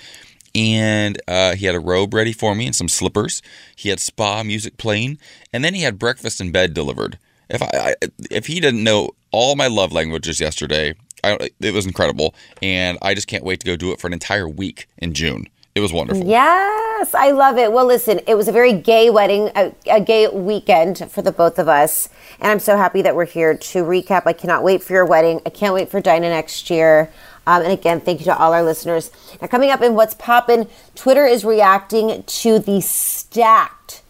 And 0.56 1.22
uh, 1.28 1.56
he 1.56 1.66
had 1.66 1.76
a 1.76 1.80
robe 1.80 2.14
ready 2.14 2.32
for 2.32 2.56
me 2.56 2.66
and 2.66 2.76
some 2.76 2.88
slippers. 2.88 3.42
He 3.76 3.90
had 3.90 4.00
spa 4.00 4.42
music 4.42 4.78
playing, 4.78 5.20
and 5.52 5.64
then 5.64 5.74
he 5.74 5.82
had 5.82 6.00
breakfast 6.00 6.40
in 6.40 6.52
bed 6.52 6.74
delivered. 6.74 7.20
If 7.50 7.62
I, 7.62 7.70
I 7.74 7.96
if 8.32 8.48
he 8.48 8.60
didn't 8.60 8.84
know 8.84 9.12
all 9.32 9.56
my 9.56 9.68
love 9.68 9.92
languages 9.92 10.40
yesterday, 10.40 10.96
I, 11.24 11.50
it 11.60 11.74
was 11.74 11.86
incredible, 11.86 12.34
and 12.62 12.98
I 13.02 13.14
just 13.14 13.28
can't 13.28 13.44
wait 13.44 13.60
to 13.60 13.66
go 13.66 13.76
do 13.76 13.92
it 13.92 14.00
for 14.00 14.08
an 14.08 14.14
entire 14.14 14.48
week 14.48 14.88
in 14.98 15.14
June. 15.14 15.48
It 15.76 15.82
was 15.82 15.92
wonderful. 15.92 16.26
Yes, 16.26 17.14
I 17.14 17.32
love 17.32 17.58
it. 17.58 17.74
Well, 17.74 17.86
listen, 17.86 18.22
it 18.28 18.36
was 18.36 18.48
a 18.48 18.54
very 18.54 18.72
gay 18.72 19.10
wedding, 19.10 19.52
a, 19.58 19.74
a 19.92 20.00
gay 20.00 20.30
weekend 20.30 21.12
for 21.12 21.22
the 21.22 21.34
both 21.34 21.60
of 21.60 21.68
us. 21.68 22.08
And 22.40 22.50
I'm 22.50 22.60
so 22.62 22.78
happy 22.78 23.02
that 23.02 23.14
we're 23.14 23.26
here 23.26 23.58
to 23.58 23.84
recap. 23.84 24.24
I 24.26 24.32
cannot 24.32 24.64
wait 24.64 24.82
for 24.82 24.94
your 24.94 25.04
wedding. 25.04 25.42
I 25.46 25.50
can't 25.50 25.74
wait 25.74 25.90
for 25.90 26.00
Dinah 26.00 26.30
next 26.30 26.70
year. 26.70 27.12
Um, 27.48 27.62
and 27.64 27.72
again, 27.72 28.02
thank 28.02 28.20
you 28.20 28.26
to 28.26 28.38
all 28.38 28.54
our 28.54 28.64
listeners. 28.64 29.12
Now, 29.42 29.48
coming 29.48 29.70
up 29.70 29.82
in 29.82 29.94
What's 29.94 30.16
Poppin', 30.16 30.68
Twitter 30.96 31.26
is 31.26 31.46
reacting 31.46 32.24
to 32.24 32.60
the 32.60 32.82
stacked, 32.82 34.02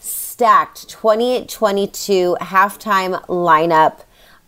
stacked 0.00 0.88
2022 0.88 2.36
halftime 2.40 3.20
lineup. 3.26 4.00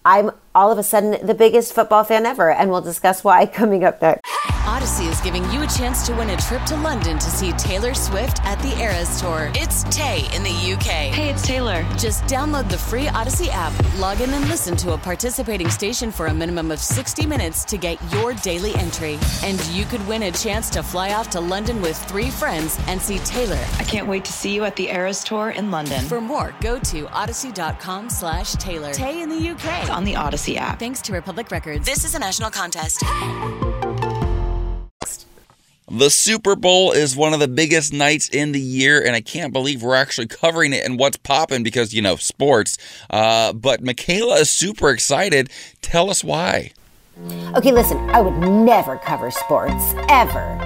I'm 0.05 0.31
all 0.57 0.73
of 0.73 0.79
a 0.79 0.83
sudden 0.83 1.25
the 1.25 1.35
biggest 1.35 1.75
football 1.75 2.03
fan 2.03 2.25
ever, 2.25 2.51
and 2.51 2.71
we'll 2.71 2.81
discuss 2.81 3.23
why 3.23 3.45
coming 3.61 3.85
up 3.85 4.01
next. 4.01 4.23
Audacy 4.67 5.09
is 5.09 5.21
giving 5.21 5.49
you 5.53 5.63
a 5.63 5.67
chance 5.67 6.05
to 6.07 6.15
win 6.17 6.31
a 6.31 6.37
trip 6.39 6.63
to 6.65 6.77
London 6.77 7.19
to 7.19 7.31
see 7.31 7.53
Taylor 7.53 7.95
Swift 7.95 8.45
at 8.45 8.59
the 8.61 8.77
Eras 8.81 9.21
Tour. 9.21 9.53
It's 9.55 9.85
Tay 9.85 10.17
in 10.35 10.43
the 10.43 10.73
UK. 10.73 11.13
Hey, 11.15 11.29
it's 11.31 11.47
Taylor. 11.47 11.83
Just 11.97 12.25
download 12.25 12.69
the 12.69 12.79
free 12.79 13.07
Audacy 13.07 13.49
app, 13.53 13.73
log 14.01 14.21
in 14.21 14.31
and 14.31 14.49
listen 14.49 14.77
to 14.79 14.93
a 14.93 14.99
participating 14.99 15.71
station 15.71 16.11
for 16.11 16.27
a 16.27 16.35
minimum 16.35 16.71
of 16.73 16.81
60 16.81 17.27
minutes 17.27 17.65
to 17.67 17.77
get 17.77 17.99
your 18.13 18.35
daily 18.35 18.75
entry. 18.75 19.19
And 19.45 19.65
you 19.67 19.85
could 19.85 20.07
win 20.09 20.25
a 20.25 20.33
chance 20.33 20.69
to 20.71 20.83
fly 20.83 21.13
off 21.15 21.31
to 21.31 21.41
London 21.41 21.81
with 21.81 21.97
three 22.07 22.31
friends 22.31 22.79
and 22.89 23.01
see 23.01 23.19
Taylor. 23.19 23.65
I 23.79 23.85
can't 23.85 24.09
wait 24.09 24.25
to 24.25 24.33
see 24.33 24.53
you 24.55 24.65
at 24.65 24.75
the 24.75 24.89
Eras 24.89 25.23
Tour 25.23 25.51
in 25.51 25.71
London. 25.71 26.05
For 26.07 26.21
more, 26.21 26.55
go 26.61 26.79
to 26.79 27.05
audacy.com 27.07 28.11
slash 28.11 28.53
Taylor. 28.55 28.93
Tay 28.93 29.23
in 29.23 29.29
the 29.29 29.49
UK. 29.51 29.91
on 29.91 30.05
the 30.05 30.15
Audacy 30.15 30.46
app. 30.55 30.79
Thanks 30.79 31.03
to 31.03 31.13
Republic 31.13 31.51
Records. 31.51 31.85
This 31.85 32.05
is 32.05 32.15
a 32.15 32.19
national 32.19 32.51
contest. 32.51 33.03
The 35.89 36.11
Super 36.11 36.57
Bowl 36.57 36.91
is 36.91 37.15
one 37.15 37.33
of 37.33 37.39
the 37.39 37.47
biggest 37.47 37.93
nights 37.93 38.29
in 38.29 38.51
the 38.51 38.61
year, 38.61 39.01
and 39.01 39.15
I 39.15 39.21
can't 39.21 39.53
believe 39.53 39.83
we're 39.83 39.95
actually 39.95 40.27
covering 40.27 40.73
it 40.73 40.85
and 40.85 40.99
what's 40.99 41.17
popping 41.17 41.63
because, 41.63 41.95
you 41.95 42.03
know, 42.03 42.17
sports. 42.17 42.77
Uh, 43.09 43.53
but 43.53 43.85
Michaela 43.85 44.35
is 44.41 44.51
super 44.51 44.91
excited. 44.91 45.49
Tell 45.83 46.11
us 46.11 46.25
why. 46.25 46.73
Okay, 47.55 47.71
listen, 47.73 47.99
I 48.11 48.21
would 48.21 48.37
never 48.37 48.99
cover 48.99 49.31
sports, 49.31 49.95
ever, 50.11 50.59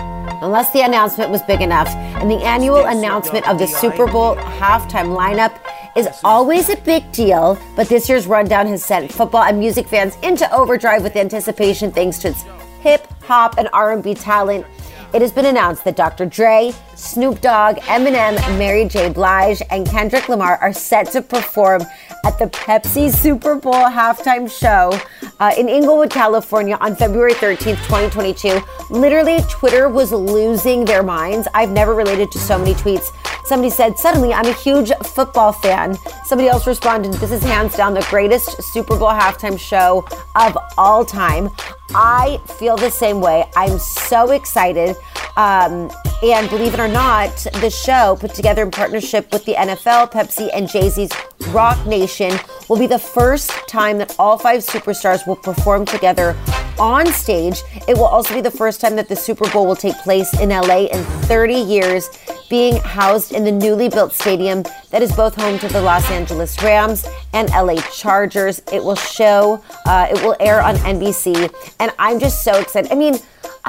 unless 0.43 0.71
the 0.73 0.81
announcement 0.83 1.31
was 1.31 1.43
big 1.43 1.61
enough. 1.61 1.89
And 1.89 2.31
the 2.31 2.43
annual 2.45 2.85
announcement 2.87 3.49
of 3.49 3.59
the 3.59 3.67
Super 3.67 4.07
Bowl 4.07 4.37
halftime 4.37 5.17
lineup 5.17 5.59
is 5.97 6.09
always 6.25 6.69
a 6.69 6.77
big 6.77 7.11
deal, 7.13 7.59
but 7.77 7.89
this 7.89 8.09
year's 8.09 8.27
rundown 8.27 8.67
has 8.69 8.85
sent 8.85 9.13
football 9.13 9.43
and 9.43 9.59
music 9.59 9.87
fans 9.87 10.17
into 10.23 10.51
overdrive 10.53 11.03
with 11.03 11.17
anticipation 11.17 11.91
thanks 11.91 12.19
to 12.19 12.29
its 12.29 12.45
hip 12.81 13.07
hop 13.23 13.59
and 13.59 13.69
R&B 13.73 14.15
talent. 14.15 14.67
It 15.13 15.23
has 15.23 15.33
been 15.33 15.47
announced 15.47 15.83
that 15.85 15.97
Dr. 15.97 16.25
Dre, 16.25 16.73
Snoop 16.95 17.41
Dogg, 17.41 17.79
Eminem, 17.79 18.37
Mary 18.57 18.85
J. 18.85 19.11
Blige, 19.11 19.61
and 19.71 19.85
Kendrick 19.85 20.29
Lamar 20.29 20.57
are 20.59 20.73
set 20.73 21.11
to 21.13 21.21
perform 21.21 21.83
at 22.25 22.39
the 22.39 22.47
Pepsi 22.47 23.13
Super 23.13 23.57
Bowl 23.57 23.73
halftime 23.73 24.49
show 24.49 24.97
uh, 25.41 25.53
in 25.59 25.69
Inglewood, 25.69 26.11
California 26.11 26.79
on 26.81 26.95
February 26.95 27.33
13th, 27.33 27.83
2022. 27.89 28.61
Literally, 28.91 29.39
Twitter 29.49 29.89
was 29.89 30.13
losing 30.13 30.85
their 30.85 31.03
minds. 31.03 31.49
I've 31.55 31.71
never 31.71 31.93
related 31.93 32.31
to 32.31 32.39
so 32.39 32.57
many 32.57 32.75
tweets. 32.75 33.07
Somebody 33.45 33.71
said, 33.71 33.99
Suddenly, 33.99 34.33
I'm 34.33 34.47
a 34.47 34.53
huge 34.53 34.93
football 35.03 35.53
fan. 35.53 35.97
Somebody 36.25 36.49
else 36.49 36.69
responded, 36.69 37.15
This 37.15 37.33
is 37.33 37.43
hands 37.43 37.75
down 37.75 37.95
the 37.95 38.07
greatest 38.11 38.63
Super 38.63 38.97
Bowl 38.97 39.09
halftime 39.09 39.59
show 39.59 40.07
of 40.37 40.57
all 40.79 41.05
time. 41.05 41.51
I 41.95 42.41
feel 42.59 42.77
the 42.77 42.91
same 42.91 43.21
way. 43.21 43.45
I'm 43.57 43.79
so 43.79 44.31
excited. 44.31 44.97
Um, 45.37 45.91
and 46.23 46.51
believe 46.51 46.75
it 46.75 46.81
or 46.81 46.89
not, 46.89 47.35
the 47.61 47.71
show 47.71 48.17
put 48.21 48.35
together 48.35 48.63
in 48.63 48.71
partnership 48.71 49.33
with 49.33 49.45
the 49.45 49.55
NFL, 49.55 50.13
Pepsi, 50.13 50.51
and 50.53 50.69
Jay 50.69 50.89
Z's 50.89 51.11
Roc 51.49 51.85
Nation 51.87 52.39
will 52.69 52.79
be 52.79 52.87
the 52.87 52.99
first 52.99 53.51
time 53.69 53.99
that 53.99 54.15
all 54.19 54.37
five 54.37 54.61
superstars 54.61 55.27
will 55.27 55.37
perform 55.37 55.85
together 55.87 56.37
on 56.79 57.07
stage. 57.13 57.63
It 57.89 57.97
will 57.97 58.05
also 58.05 58.35
be 58.35 58.41
the 58.41 58.51
first 58.51 58.81
time 58.81 58.97
that 58.97 59.09
the 59.09 59.17
Super 59.17 59.49
Bowl 59.51 59.67
will 59.67 59.77
take 59.77 59.97
place 59.99 60.33
in 60.41 60.51
LA 60.51 60.87
in 60.87 61.03
30 61.25 61.55
years, 61.55 62.09
being 62.51 62.77
housed 62.83 63.33
in 63.33 63.45
the 63.45 63.53
newly 63.53 63.89
built 63.89 64.13
stadium 64.13 64.65
that 64.91 65.01
is 65.01 65.13
both 65.13 65.35
home 65.37 65.59
to 65.61 65.69
the 65.69 65.81
Los 65.81 66.11
Angeles 66.11 66.61
Rams 66.63 67.07
and 67.33 67.49
LA 67.51 67.77
Chargers. 67.93 68.61
It 68.73 68.85
will 68.85 68.97
show, 68.97 69.63
uh, 69.87 70.09
it 70.11 70.23
will 70.23 70.37
air 70.41 70.61
on 70.61 70.75
NBC, 70.77 71.51
and 71.79 71.93
I'm 71.99 72.19
just 72.19 72.43
so 72.43 72.61
excited. 72.61 72.91
I 72.91 72.97
mean, 72.97 73.15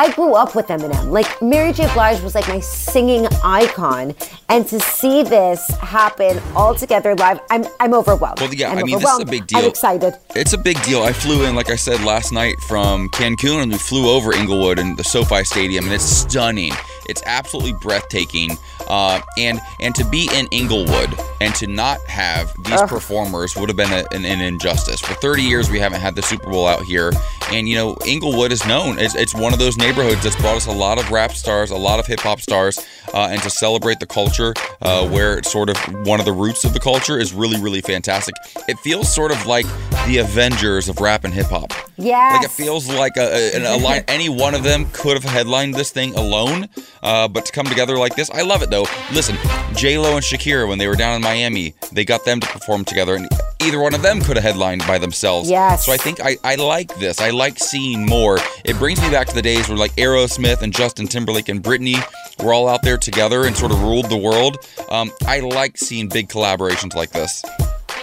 I 0.02 0.12
grew 0.14 0.34
up 0.34 0.56
with 0.56 0.66
Eminem. 0.66 1.12
Like 1.12 1.44
Mary 1.44 1.72
J. 1.74 1.88
Blige 1.94 2.22
was 2.22 2.34
like 2.34 2.48
my 2.48 2.60
singing 2.60 3.28
icon, 3.44 4.16
and 4.50 4.66
to 4.66 4.80
see 4.80 5.22
this 5.22 5.70
happen 5.76 6.42
all 6.56 6.74
together 6.74 7.14
live, 7.14 7.40
I'm 7.52 7.68
I'm 7.80 7.94
overwhelmed. 7.94 8.40
Well, 8.40 8.52
yeah, 8.52 8.72
I'm 8.72 8.80
I 8.80 8.82
mean, 8.82 8.98
this 8.98 9.08
is 9.08 9.20
a 9.20 9.26
big 9.26 9.46
deal. 9.46 9.60
I'm 9.60 9.66
excited. 9.66 10.16
It's 10.34 10.54
a 10.54 10.58
big 10.58 10.82
deal. 10.82 11.04
I 11.04 11.14
flew 11.14 11.46
in, 11.46 11.54
like 11.54 11.70
I 11.70 11.76
said 11.76 12.04
last 12.04 12.32
night, 12.32 12.56
from 12.68 13.10
Cancun, 13.10 13.62
and 13.62 13.72
we 13.72 13.78
flew 13.78 14.10
over 14.10 14.34
Inglewood 14.34 14.80
and 14.80 14.98
the 14.98 15.04
SoFi 15.04 15.44
Stadium, 15.44 15.84
and 15.86 15.94
it's 15.94 16.04
stunning. 16.04 16.74
It's 17.08 17.22
absolutely 17.28 17.74
breathtaking. 17.74 18.58
Uh, 18.88 19.22
and 19.38 19.62
and 19.80 19.94
to 19.96 20.04
be 20.06 20.30
in 20.34 20.48
Inglewood 20.48 21.14
and 21.40 21.54
to 21.56 21.68
not 21.68 22.00
have 22.08 22.52
these 22.64 22.82
performers 22.84 23.56
would 23.56 23.70
have 23.70 23.78
been 23.78 23.92
a, 23.92 24.04
an, 24.12 24.26
an 24.26 24.42
injustice. 24.42 25.00
For 25.00 25.14
30 25.14 25.44
years, 25.44 25.70
we 25.70 25.80
haven't 25.80 26.02
had 26.02 26.16
the 26.16 26.22
Super 26.22 26.50
Bowl 26.50 26.68
out 26.68 26.84
here, 26.84 27.12
and 27.52 27.70
you 27.70 27.76
know 27.76 27.96
Inglewood 28.06 28.52
is 28.52 28.66
known. 28.66 28.98
It's, 29.00 29.16
it's 29.16 29.34
one 29.34 29.54
of 29.54 29.60
those 29.60 29.78
neighborhoods 29.92 30.24
that's 30.24 30.38
brought 30.38 30.56
us 30.56 30.68
a 30.68 30.72
lot 30.72 30.98
of 30.98 31.12
rap 31.12 31.34
stars, 31.34 31.70
a 31.70 31.76
lot 31.76 32.00
of 32.00 32.08
hip 32.08 32.22
hop 32.22 32.40
stars. 32.40 32.80
uh, 33.14 33.28
and 33.32 33.42
to 33.44 33.50
celebrate 33.50 34.00
the 34.00 34.06
culture 34.06 34.54
uh, 34.82 35.08
where 35.10 35.38
it's 35.38 35.52
sort 35.52 35.70
of 35.70 35.78
one 36.06 36.20
of 36.20 36.26
the 36.26 36.32
roots 36.32 36.64
of 36.64 36.74
the 36.74 36.80
culture 36.80 37.20
is 37.20 37.34
really, 37.34 37.60
really 37.60 37.82
fantastic. 37.82 38.36
It 38.68 38.78
feels 38.80 39.14
sort 39.14 39.32
of 39.32 39.46
like 39.46 39.66
the 40.08 40.20
Avengers 40.20 40.90
of 40.90 41.00
rap 41.00 41.24
and 41.24 41.34
hip 41.34 41.48
hop. 41.48 41.74
Yeah. 41.98 42.34
Like 42.34 42.46
it 42.46 42.52
feels 42.52 42.88
like 42.88 43.18
a, 43.18 43.56
a, 43.58 43.76
a 43.76 43.78
line, 43.78 44.04
any 44.08 44.30
one 44.30 44.56
of 44.56 44.64
them 44.64 44.88
could 44.94 45.22
have 45.22 45.24
headlined 45.24 45.76
this 45.76 45.92
thing 45.92 46.16
alone, 46.16 46.68
uh, 47.04 47.28
but 47.28 47.46
to 47.46 47.52
come 47.52 47.66
together 47.66 47.98
like 47.98 48.16
this, 48.16 48.30
I 48.32 48.42
love 48.42 48.62
it 48.62 48.70
though. 48.70 48.86
Listen, 49.12 49.38
J 49.76 49.98
Lo 49.98 50.16
and 50.16 50.24
Shakira 50.24 50.68
when 50.68 50.78
they 50.78 50.88
were 50.88 50.96
down 50.96 51.16
in 51.16 51.22
Miami, 51.22 51.74
they 51.92 52.06
got 52.06 52.26
them 52.26 52.40
to 52.40 52.48
perform 52.48 52.86
together, 52.86 53.16
and 53.16 53.28
either 53.62 53.80
one 53.80 53.94
of 53.94 54.02
them 54.02 54.22
could 54.22 54.38
have 54.38 54.44
headlined 54.44 54.86
by 54.88 54.98
themselves. 54.98 55.50
Yes. 55.50 55.86
So 55.86 55.92
I 55.92 55.98
think 55.98 56.20
I, 56.22 56.38
I 56.44 56.56
like 56.56 56.94
this. 56.96 57.20
I 57.20 57.30
like 57.30 57.60
seeing 57.60 58.06
more. 58.06 58.38
It 58.66 58.78
brings 58.78 59.02
me 59.02 59.10
back 59.10 59.28
to 59.28 59.36
the 59.36 59.42
days 59.42 59.70
where 59.70 59.78
like 59.78 59.96
Aerosmith 59.96 60.62
and 60.62 60.74
Justin 60.74 61.08
Timberlake 61.08 61.50
and 61.50 61.64
Britney 61.64 62.02
were 62.44 62.54
all 62.54 62.68
out 62.68 62.82
there 62.84 62.98
together 62.98 63.46
and 63.46 63.56
sort 63.56 63.72
of 63.72 63.82
ruled 63.82 64.10
the 64.10 64.18
world. 64.18 64.58
Um, 64.90 65.12
I 65.26 65.40
like 65.40 65.78
seeing 65.78 66.08
big 66.08 66.30
collaborations 66.30 66.96
like 66.96 67.12
this. 67.12 67.44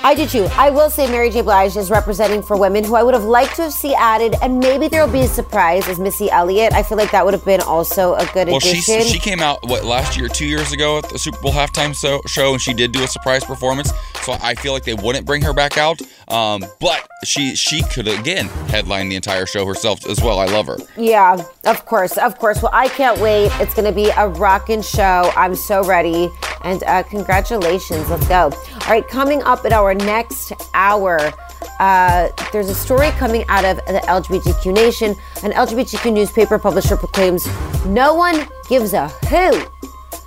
I 0.05 0.15
do 0.15 0.27
too. 0.27 0.47
I 0.53 0.71
will 0.71 0.89
say 0.91 1.11
Mary 1.11 1.29
J. 1.31 1.43
Blige 1.43 1.77
is 1.77 1.91
representing 1.91 2.41
for 2.43 2.57
women 2.57 2.83
who 2.85 2.95
I 2.95 3.03
would 3.03 3.15
have 3.15 3.25
liked 3.25 3.57
to 3.57 3.63
have 3.65 3.73
seen 3.73 3.95
added, 3.99 4.37
and 4.43 4.59
maybe 4.59 4.89
there'll 4.89 5.11
be 5.11 5.21
a 5.21 5.27
surprise 5.29 5.87
as 5.89 5.99
Missy 5.99 6.31
Elliott. 6.31 6.73
I 6.73 6.83
feel 6.83 6.97
like 6.97 7.11
that 7.11 7.25
would 7.25 7.35
have 7.35 7.45
been 7.45 7.61
also 7.61 8.15
a 8.15 8.25
good 8.33 8.49
Well, 8.49 8.61
she 8.61 8.79
addition. 8.79 9.03
she 9.03 9.19
came 9.19 9.41
out 9.41 9.59
what 9.69 9.85
last 9.85 10.17
year, 10.17 10.29
two 10.29 10.47
years 10.47 10.73
ago 10.73 10.99
at 10.99 11.09
the 11.11 11.19
Super 11.19 11.39
Bowl 11.41 11.53
halftime 11.53 11.95
so, 11.95 12.23
show, 12.27 12.53
and 12.53 12.63
she 12.63 12.73
did 12.73 12.93
do 12.93 13.03
a 13.05 13.09
surprise 13.09 13.45
performance. 13.45 13.93
So 14.23 14.37
I 14.41 14.55
feel 14.55 14.73
like 14.73 14.85
they 14.85 14.95
wouldn't 14.95 15.27
bring 15.27 15.43
her 15.43 15.53
back 15.53 15.77
out. 15.77 16.01
Um, 16.29 16.65
but 16.81 17.07
she 17.25 17.55
she 17.57 17.83
could 17.83 18.07
again 18.09 18.47
headline 18.69 19.09
the 19.09 19.17
entire 19.17 19.47
show 19.47 19.67
herself 19.67 20.07
as 20.07 20.21
well. 20.23 20.39
I 20.39 20.47
love 20.47 20.67
her. 20.67 20.77
yeah, 20.97 21.43
of 21.65 21.85
course, 21.87 22.17
of 22.19 22.39
course. 22.39 22.63
Well, 22.63 22.71
I 22.73 22.89
can't 22.89 23.19
wait. 23.21 23.51
It's 23.61 23.75
going 23.75 23.87
to 23.87 23.93
be 23.95 24.11
a 24.17 24.29
rockin' 24.29 24.83
show. 24.83 25.31
I'm 25.37 25.55
so 25.55 25.83
ready. 25.85 26.31
And 26.65 26.83
uh, 26.85 27.03
congratulations. 27.05 28.11
Let's 28.11 28.27
go. 28.29 28.51
All 28.53 28.89
right, 28.89 29.07
coming 29.09 29.43
up 29.45 29.65
at 29.65 29.73
our 29.73 29.88
next 29.95 30.53
hour. 30.75 31.33
Uh, 31.81 32.29
there's 32.53 32.69
a 32.69 32.75
story 32.75 33.11
coming 33.13 33.45
out 33.49 33.65
of 33.65 33.77
the 33.87 34.01
LGBTQ 34.05 34.75
Nation. 34.75 35.15
An 35.43 35.53
LGBTQ 35.53 36.13
newspaper 36.13 36.59
publisher 36.59 36.97
proclaims 36.97 37.47
no 37.87 38.15
one 38.15 38.47
gives 38.69 38.93
a 38.93 39.09
hoot 39.09 39.69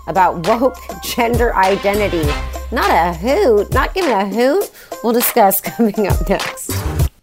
about 0.07 0.47
woke 0.47 0.77
gender 1.03 1.55
identity. 1.55 2.29
Not 2.71 2.89
a 2.89 3.17
hoot, 3.17 3.73
not 3.73 3.93
giving 3.93 4.11
a 4.11 4.27
hoot. 4.27 4.71
We'll 5.03 5.13
discuss 5.13 5.61
coming 5.61 6.07
up 6.07 6.29
next. 6.29 6.71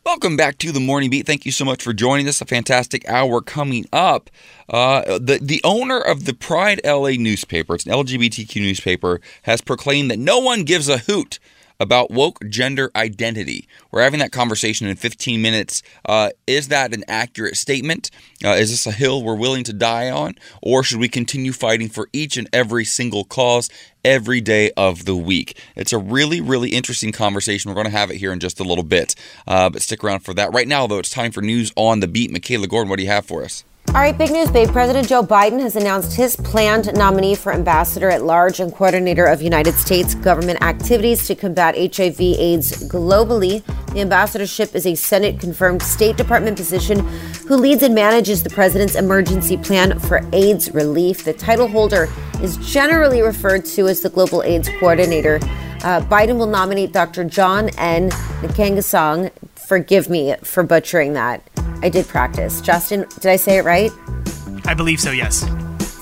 Welcome 0.08 0.38
back 0.38 0.56
to 0.58 0.72
the 0.72 0.80
Morning 0.80 1.10
Beat. 1.10 1.26
Thank 1.26 1.44
you 1.44 1.52
so 1.52 1.66
much 1.66 1.82
for 1.82 1.92
joining 1.92 2.28
us. 2.28 2.40
A 2.40 2.46
fantastic 2.46 3.06
hour 3.08 3.42
coming 3.42 3.84
up. 3.92 4.30
Uh, 4.66 5.18
the 5.18 5.38
the 5.40 5.60
owner 5.64 6.00
of 6.00 6.24
the 6.24 6.32
Pride 6.32 6.80
LA 6.82 7.10
newspaper, 7.10 7.74
it's 7.74 7.84
an 7.84 7.92
LGBTQ 7.92 8.56
newspaper, 8.56 9.20
has 9.42 9.60
proclaimed 9.60 10.10
that 10.10 10.18
no 10.18 10.38
one 10.38 10.64
gives 10.64 10.88
a 10.88 10.96
hoot 10.96 11.38
about 11.80 12.10
woke 12.10 12.38
gender 12.48 12.90
identity. 12.96 13.68
We're 13.90 14.02
having 14.02 14.20
that 14.20 14.32
conversation 14.32 14.86
in 14.86 14.96
15 14.96 15.40
minutes. 15.40 15.82
Uh, 16.04 16.30
is 16.46 16.68
that 16.68 16.94
an 16.94 17.04
accurate 17.08 17.56
statement? 17.56 18.10
Uh, 18.44 18.50
is 18.50 18.70
this 18.70 18.86
a 18.86 18.92
hill 18.92 19.22
we're 19.22 19.34
willing 19.34 19.64
to 19.64 19.72
die 19.72 20.10
on? 20.10 20.34
Or 20.62 20.82
should 20.82 20.98
we 20.98 21.08
continue 21.08 21.52
fighting 21.52 21.88
for 21.88 22.08
each 22.12 22.36
and 22.36 22.48
every 22.52 22.84
single 22.84 23.24
cause 23.24 23.70
every 24.04 24.40
day 24.40 24.70
of 24.76 25.04
the 25.04 25.16
week? 25.16 25.58
It's 25.76 25.92
a 25.92 25.98
really, 25.98 26.40
really 26.40 26.70
interesting 26.70 27.12
conversation. 27.12 27.70
We're 27.70 27.76
going 27.76 27.86
to 27.86 27.98
have 27.98 28.10
it 28.10 28.16
here 28.16 28.32
in 28.32 28.40
just 28.40 28.60
a 28.60 28.64
little 28.64 28.84
bit. 28.84 29.14
Uh, 29.46 29.70
but 29.70 29.82
stick 29.82 30.02
around 30.02 30.20
for 30.20 30.34
that. 30.34 30.52
Right 30.52 30.68
now, 30.68 30.86
though, 30.86 30.98
it's 30.98 31.10
time 31.10 31.32
for 31.32 31.42
news 31.42 31.72
on 31.76 32.00
the 32.00 32.08
beat. 32.08 32.30
Michaela 32.30 32.66
Gordon, 32.66 32.90
what 32.90 32.96
do 32.96 33.04
you 33.04 33.10
have 33.10 33.26
for 33.26 33.44
us? 33.44 33.64
All 33.88 34.02
right, 34.04 34.16
big 34.16 34.30
news, 34.30 34.50
babe. 34.50 34.68
President 34.68 35.08
Joe 35.08 35.22
Biden 35.22 35.60
has 35.60 35.74
announced 35.74 36.14
his 36.14 36.36
planned 36.36 36.92
nominee 36.94 37.34
for 37.34 37.52
ambassador 37.54 38.10
at 38.10 38.22
large 38.22 38.60
and 38.60 38.72
coordinator 38.72 39.24
of 39.24 39.40
United 39.40 39.72
States 39.74 40.14
government 40.14 40.62
activities 40.62 41.26
to 41.26 41.34
combat 41.34 41.74
HIV/AIDS 41.74 42.86
globally. 42.86 43.64
The 43.94 44.02
ambassadorship 44.02 44.74
is 44.74 44.86
a 44.86 44.94
Senate 44.94 45.40
confirmed 45.40 45.82
State 45.82 46.18
Department 46.18 46.58
position 46.58 46.98
who 47.48 47.56
leads 47.56 47.82
and 47.82 47.94
manages 47.94 48.42
the 48.42 48.50
president's 48.50 48.94
emergency 48.94 49.56
plan 49.56 49.98
for 49.98 50.20
AIDS 50.34 50.70
relief. 50.74 51.24
The 51.24 51.32
title 51.32 51.66
holder 51.66 52.08
is 52.42 52.58
generally 52.58 53.22
referred 53.22 53.64
to 53.64 53.88
as 53.88 54.02
the 54.02 54.10
Global 54.10 54.42
AIDS 54.42 54.68
Coordinator. 54.78 55.36
Uh, 55.82 56.02
Biden 56.02 56.36
will 56.36 56.46
nominate 56.46 56.92
Dr. 56.92 57.24
John 57.24 57.70
N. 57.78 58.10
Nkengasong. 58.42 59.32
Forgive 59.56 60.10
me 60.10 60.36
for 60.42 60.62
butchering 60.62 61.14
that. 61.14 61.42
I 61.82 61.88
did 61.88 62.08
practice. 62.08 62.60
Justin, 62.60 63.06
did 63.20 63.26
I 63.26 63.36
say 63.36 63.58
it 63.58 63.64
right? 63.64 63.92
I 64.64 64.74
believe 64.74 65.00
so, 65.00 65.10
yes. 65.10 65.44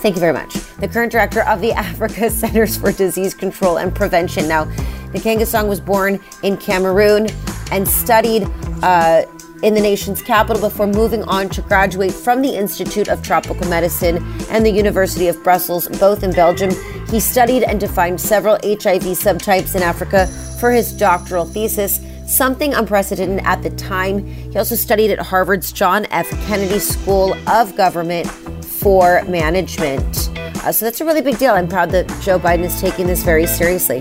Thank 0.01 0.16
you 0.16 0.20
very 0.20 0.33
much. 0.33 0.55
The 0.79 0.89
current 0.89 1.12
director 1.12 1.43
of 1.43 1.61
the 1.61 1.72
Africa 1.87 2.31
Centers 2.31 2.77
for 2.77 2.93
Disease 2.93 3.35
Control 3.35 3.79
and 3.79 3.95
Prevention. 3.95 4.49
Now, 4.49 4.64
Nkengasong 5.12 5.68
was 5.68 5.81
born 5.81 6.20
in 6.43 6.57
Cameroon 6.57 7.29
and 7.70 7.87
studied 7.87 8.49
uh, 8.83 9.24
in 9.62 9.74
the 9.74 9.81
nation's 9.81 10.22
capital 10.22 10.61
before 10.61 10.87
moving 10.87 11.22
on 11.24 11.49
to 11.49 11.62
graduate 11.62 12.12
from 12.12 12.43
the 12.43 12.55
Institute 12.55 13.09
of 13.09 13.22
Tropical 13.22 13.66
Medicine 13.68 14.16
and 14.51 14.64
the 14.64 14.70
University 14.70 15.29
of 15.29 15.43
Brussels, 15.43 15.89
both 15.99 16.22
in 16.22 16.33
Belgium. 16.33 16.70
He 17.11 17.20
studied 17.20 17.62
and 17.62 17.81
defined 17.81 18.20
several 18.20 18.57
HIV 18.62 19.16
subtypes 19.16 19.74
in 19.74 19.83
Africa 19.83 20.27
for 20.61 20.70
his 20.70 20.93
doctoral 20.93 21.47
thesis 21.47 22.01
something 22.27 22.74
unprecedented 22.74 23.45
at 23.45 23.62
the 23.62 23.70
time. 23.70 24.27
He 24.27 24.59
also 24.59 24.74
studied 24.74 25.11
at 25.11 25.18
Harvard's 25.18 25.72
John 25.72 26.07
F. 26.11 26.29
Kennedy 26.47 26.79
School 26.79 27.35
of 27.49 27.77
Government 27.77 28.27
for 28.62 29.22
Management. 29.24 30.31
Uh, 30.64 30.72
so 30.72 30.85
that's 30.85 31.01
a 31.01 31.05
really 31.05 31.22
big 31.22 31.39
deal. 31.39 31.53
I'm 31.53 31.68
proud 31.68 31.91
that 31.91 32.09
Joe 32.20 32.39
Biden 32.39 32.64
is 32.64 32.81
taking 32.81 33.07
this 33.07 33.22
very 33.22 33.47
seriously. 33.47 34.01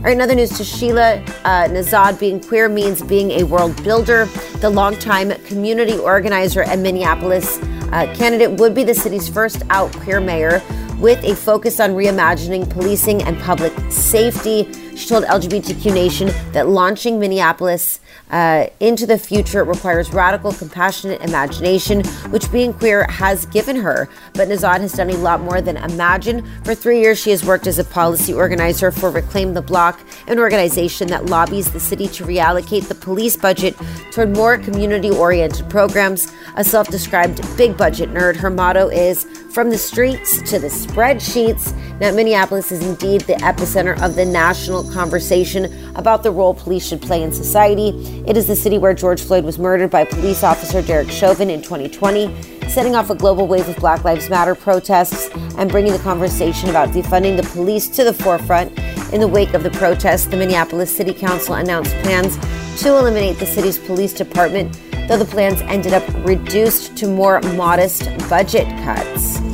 All 0.00 0.04
right, 0.06 0.14
another 0.16 0.34
news 0.34 0.56
to 0.56 0.64
Sheila 0.64 1.16
uh, 1.44 1.68
Nezhad 1.68 2.18
being 2.18 2.40
queer 2.40 2.70
means 2.70 3.02
being 3.02 3.32
a 3.32 3.44
world 3.44 3.76
builder. 3.84 4.24
The 4.60 4.70
longtime 4.70 5.32
community 5.44 5.98
organizer 5.98 6.62
and 6.62 6.82
Minneapolis 6.82 7.58
uh, 7.92 8.10
candidate 8.16 8.52
would 8.52 8.74
be 8.74 8.82
the 8.82 8.94
city's 8.94 9.28
first 9.28 9.62
out 9.68 9.92
queer 9.98 10.20
mayor 10.20 10.62
with 10.98 11.22
a 11.24 11.36
focus 11.36 11.80
on 11.80 11.90
reimagining 11.90 12.68
policing 12.70 13.22
and 13.24 13.38
public 13.40 13.74
safety. 13.90 14.72
She 15.00 15.08
told 15.08 15.24
LGBTQ 15.24 15.94
Nation 15.94 16.28
that 16.52 16.68
launching 16.68 17.18
Minneapolis 17.18 18.00
uh, 18.30 18.66
into 18.80 19.06
the 19.06 19.18
future 19.18 19.64
requires 19.64 20.12
radical, 20.12 20.52
compassionate 20.52 21.20
imagination, 21.22 22.04
which 22.30 22.50
being 22.52 22.72
queer 22.72 23.04
has 23.10 23.46
given 23.46 23.76
her. 23.76 24.08
But 24.34 24.48
Nezhad 24.48 24.80
has 24.80 24.92
done 24.92 25.10
a 25.10 25.16
lot 25.16 25.40
more 25.40 25.60
than 25.60 25.76
imagine. 25.76 26.44
For 26.64 26.74
three 26.74 27.00
years, 27.00 27.18
she 27.18 27.30
has 27.30 27.44
worked 27.44 27.66
as 27.66 27.78
a 27.78 27.84
policy 27.84 28.32
organizer 28.32 28.90
for 28.90 29.10
Reclaim 29.10 29.54
the 29.54 29.62
Block, 29.62 30.00
an 30.26 30.38
organization 30.38 31.08
that 31.08 31.26
lobbies 31.26 31.70
the 31.72 31.80
city 31.80 32.08
to 32.08 32.24
reallocate 32.24 32.88
the 32.88 32.94
police 32.94 33.36
budget 33.36 33.76
toward 34.10 34.34
more 34.34 34.58
community 34.58 35.10
oriented 35.10 35.68
programs. 35.68 36.32
A 36.56 36.64
self 36.64 36.88
described 36.88 37.40
big 37.56 37.76
budget 37.76 38.10
nerd, 38.10 38.36
her 38.36 38.50
motto 38.50 38.88
is 38.88 39.24
From 39.50 39.70
the 39.70 39.78
streets 39.78 40.40
to 40.48 40.60
the 40.60 40.68
spreadsheets. 40.68 41.74
Now, 41.98 42.12
Minneapolis 42.12 42.70
is 42.70 42.86
indeed 42.86 43.22
the 43.22 43.34
epicenter 43.34 44.00
of 44.00 44.14
the 44.14 44.24
national 44.24 44.84
conversation 44.92 45.64
about 45.96 46.22
the 46.22 46.30
role 46.30 46.54
police 46.54 46.86
should 46.86 47.02
play 47.02 47.22
in 47.24 47.32
society. 47.32 48.19
It 48.26 48.36
is 48.36 48.46
the 48.46 48.54
city 48.54 48.76
where 48.76 48.92
George 48.92 49.22
Floyd 49.22 49.44
was 49.44 49.58
murdered 49.58 49.90
by 49.90 50.04
police 50.04 50.42
officer 50.42 50.82
Derek 50.82 51.10
Chauvin 51.10 51.48
in 51.48 51.62
2020, 51.62 52.68
setting 52.68 52.94
off 52.94 53.08
a 53.08 53.14
global 53.14 53.46
wave 53.46 53.66
of 53.66 53.76
Black 53.76 54.04
Lives 54.04 54.28
Matter 54.28 54.54
protests 54.54 55.30
and 55.56 55.70
bringing 55.70 55.92
the 55.92 55.98
conversation 56.00 56.68
about 56.68 56.90
defunding 56.90 57.36
the 57.36 57.48
police 57.54 57.88
to 57.88 58.04
the 58.04 58.12
forefront. 58.12 58.78
In 59.12 59.20
the 59.20 59.28
wake 59.28 59.54
of 59.54 59.62
the 59.62 59.70
protests, 59.70 60.26
the 60.26 60.36
Minneapolis 60.36 60.94
City 60.94 61.14
Council 61.14 61.54
announced 61.54 61.94
plans 62.02 62.36
to 62.82 62.96
eliminate 62.96 63.38
the 63.38 63.46
city's 63.46 63.78
police 63.78 64.12
department, 64.12 64.78
though 65.08 65.18
the 65.18 65.24
plans 65.24 65.62
ended 65.62 65.94
up 65.94 66.04
reduced 66.26 66.96
to 66.98 67.08
more 67.08 67.40
modest 67.40 68.04
budget 68.28 68.68
cuts. 68.84 69.49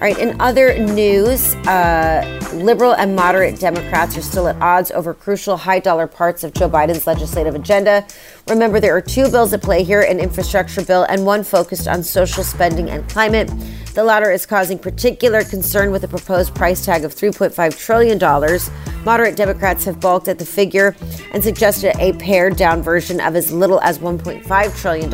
All 0.00 0.06
right, 0.06 0.18
in 0.18 0.40
other 0.40 0.78
news, 0.78 1.54
uh, 1.66 2.24
liberal 2.54 2.92
and 2.94 3.14
moderate 3.14 3.60
Democrats 3.60 4.16
are 4.16 4.22
still 4.22 4.48
at 4.48 4.56
odds 4.62 4.90
over 4.90 5.12
crucial 5.12 5.58
high 5.58 5.78
dollar 5.78 6.06
parts 6.06 6.42
of 6.42 6.54
Joe 6.54 6.70
Biden's 6.70 7.06
legislative 7.06 7.54
agenda. 7.54 8.06
Remember, 8.50 8.80
there 8.80 8.96
are 8.96 9.00
two 9.00 9.30
bills 9.30 9.52
at 9.52 9.62
play 9.62 9.84
here 9.84 10.00
an 10.02 10.18
infrastructure 10.18 10.82
bill 10.82 11.04
and 11.04 11.24
one 11.24 11.44
focused 11.44 11.86
on 11.86 12.02
social 12.02 12.42
spending 12.42 12.90
and 12.90 13.08
climate. 13.08 13.48
The 13.94 14.02
latter 14.02 14.32
is 14.32 14.44
causing 14.44 14.76
particular 14.76 15.44
concern 15.44 15.92
with 15.92 16.02
a 16.02 16.08
proposed 16.08 16.52
price 16.52 16.84
tag 16.84 17.04
of 17.04 17.14
$3.5 17.14 17.78
trillion. 17.78 18.18
Moderate 19.04 19.36
Democrats 19.36 19.84
have 19.84 20.00
balked 20.00 20.26
at 20.26 20.40
the 20.40 20.44
figure 20.44 20.96
and 21.32 21.44
suggested 21.44 21.94
a 22.00 22.12
pared 22.14 22.56
down 22.56 22.82
version 22.82 23.20
of 23.20 23.36
as 23.36 23.52
little 23.52 23.80
as 23.82 24.00
$1.5 24.00 24.80
trillion. 24.80 25.10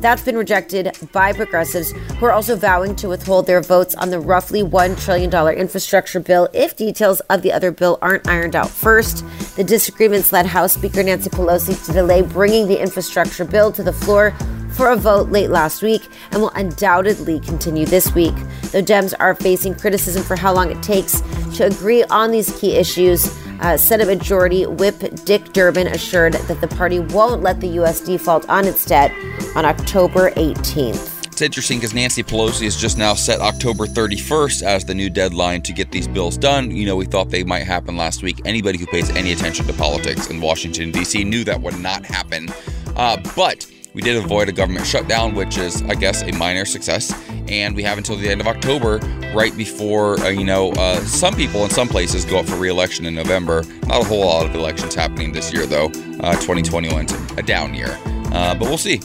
That's 0.00 0.22
been 0.22 0.36
rejected 0.36 0.96
by 1.12 1.34
progressives 1.34 1.92
who 1.92 2.24
are 2.24 2.32
also 2.32 2.56
vowing 2.56 2.96
to 2.96 3.08
withhold 3.08 3.46
their 3.46 3.60
votes 3.60 3.94
on 3.94 4.08
the 4.08 4.18
roughly 4.18 4.62
$1 4.62 4.98
trillion 5.04 5.30
infrastructure 5.58 6.20
bill 6.20 6.48
if 6.54 6.74
details 6.74 7.20
of 7.28 7.42
the 7.42 7.52
other 7.52 7.70
bill 7.70 7.98
aren't 8.00 8.26
ironed 8.26 8.56
out 8.56 8.70
first. 8.70 9.26
The 9.56 9.64
disagreements 9.64 10.32
led 10.32 10.46
House 10.46 10.72
Speaker 10.72 11.02
Nancy 11.02 11.28
Pelosi 11.28 11.84
to 11.84 11.92
delay 11.92 12.22
bringing 12.40 12.66
the 12.66 12.80
infrastructure 12.80 13.44
bill 13.44 13.70
to 13.70 13.82
the 13.82 13.92
floor 13.92 14.30
for 14.70 14.92
a 14.92 14.96
vote 14.96 15.28
late 15.28 15.50
last 15.50 15.82
week 15.82 16.08
and 16.30 16.40
will 16.40 16.48
undoubtedly 16.54 17.38
continue 17.38 17.84
this 17.84 18.14
week. 18.14 18.32
Though 18.72 18.80
Dems 18.80 19.12
are 19.20 19.34
facing 19.34 19.74
criticism 19.74 20.22
for 20.22 20.36
how 20.36 20.54
long 20.54 20.70
it 20.70 20.82
takes 20.82 21.20
to 21.58 21.66
agree 21.66 22.02
on 22.04 22.30
these 22.30 22.58
key 22.58 22.76
issues, 22.76 23.28
uh, 23.60 23.76
Senate 23.76 24.06
Majority 24.06 24.64
Whip 24.64 25.00
Dick 25.26 25.52
Durbin 25.52 25.88
assured 25.88 26.32
that 26.32 26.62
the 26.62 26.68
party 26.68 26.98
won't 26.98 27.42
let 27.42 27.60
the 27.60 27.68
U.S. 27.80 28.00
default 28.00 28.48
on 28.48 28.66
its 28.66 28.86
debt 28.86 29.12
on 29.54 29.66
October 29.66 30.30
18th. 30.30 31.19
It's 31.40 31.46
interesting 31.46 31.78
because 31.78 31.94
Nancy 31.94 32.22
Pelosi 32.22 32.64
has 32.64 32.76
just 32.76 32.98
now 32.98 33.14
set 33.14 33.40
October 33.40 33.86
31st 33.86 34.62
as 34.62 34.84
the 34.84 34.94
new 34.94 35.08
deadline 35.08 35.62
to 35.62 35.72
get 35.72 35.90
these 35.90 36.06
bills 36.06 36.36
done. 36.36 36.70
You 36.70 36.84
know, 36.84 36.96
we 36.96 37.06
thought 37.06 37.30
they 37.30 37.44
might 37.44 37.60
happen 37.60 37.96
last 37.96 38.22
week. 38.22 38.42
Anybody 38.44 38.78
who 38.78 38.84
pays 38.84 39.08
any 39.16 39.32
attention 39.32 39.64
to 39.64 39.72
politics 39.72 40.28
in 40.28 40.42
Washington, 40.42 40.90
D.C. 40.90 41.24
knew 41.24 41.42
that 41.44 41.62
would 41.62 41.78
not 41.78 42.04
happen. 42.04 42.50
Uh, 42.94 43.16
but 43.34 43.66
we 43.94 44.02
did 44.02 44.22
avoid 44.22 44.50
a 44.50 44.52
government 44.52 44.84
shutdown, 44.84 45.34
which 45.34 45.56
is, 45.56 45.80
I 45.84 45.94
guess, 45.94 46.20
a 46.24 46.32
minor 46.32 46.66
success. 46.66 47.10
And 47.48 47.74
we 47.74 47.84
have 47.84 47.96
until 47.96 48.16
the 48.16 48.28
end 48.28 48.42
of 48.42 48.46
October, 48.46 48.98
right 49.34 49.56
before, 49.56 50.20
uh, 50.20 50.28
you 50.28 50.44
know, 50.44 50.72
uh, 50.72 51.00
some 51.06 51.34
people 51.34 51.64
in 51.64 51.70
some 51.70 51.88
places 51.88 52.26
go 52.26 52.40
up 52.40 52.46
for 52.48 52.56
re-election 52.56 53.06
in 53.06 53.14
November. 53.14 53.62
Not 53.86 54.02
a 54.02 54.04
whole 54.04 54.26
lot 54.26 54.44
of 54.44 54.54
elections 54.54 54.94
happening 54.94 55.32
this 55.32 55.54
year, 55.54 55.64
though. 55.64 55.88
2021 55.88 57.10
uh, 57.10 57.34
a 57.38 57.42
down 57.42 57.72
year. 57.72 57.98
Uh, 58.30 58.54
but 58.54 58.68
we'll 58.68 58.76
see. 58.76 59.00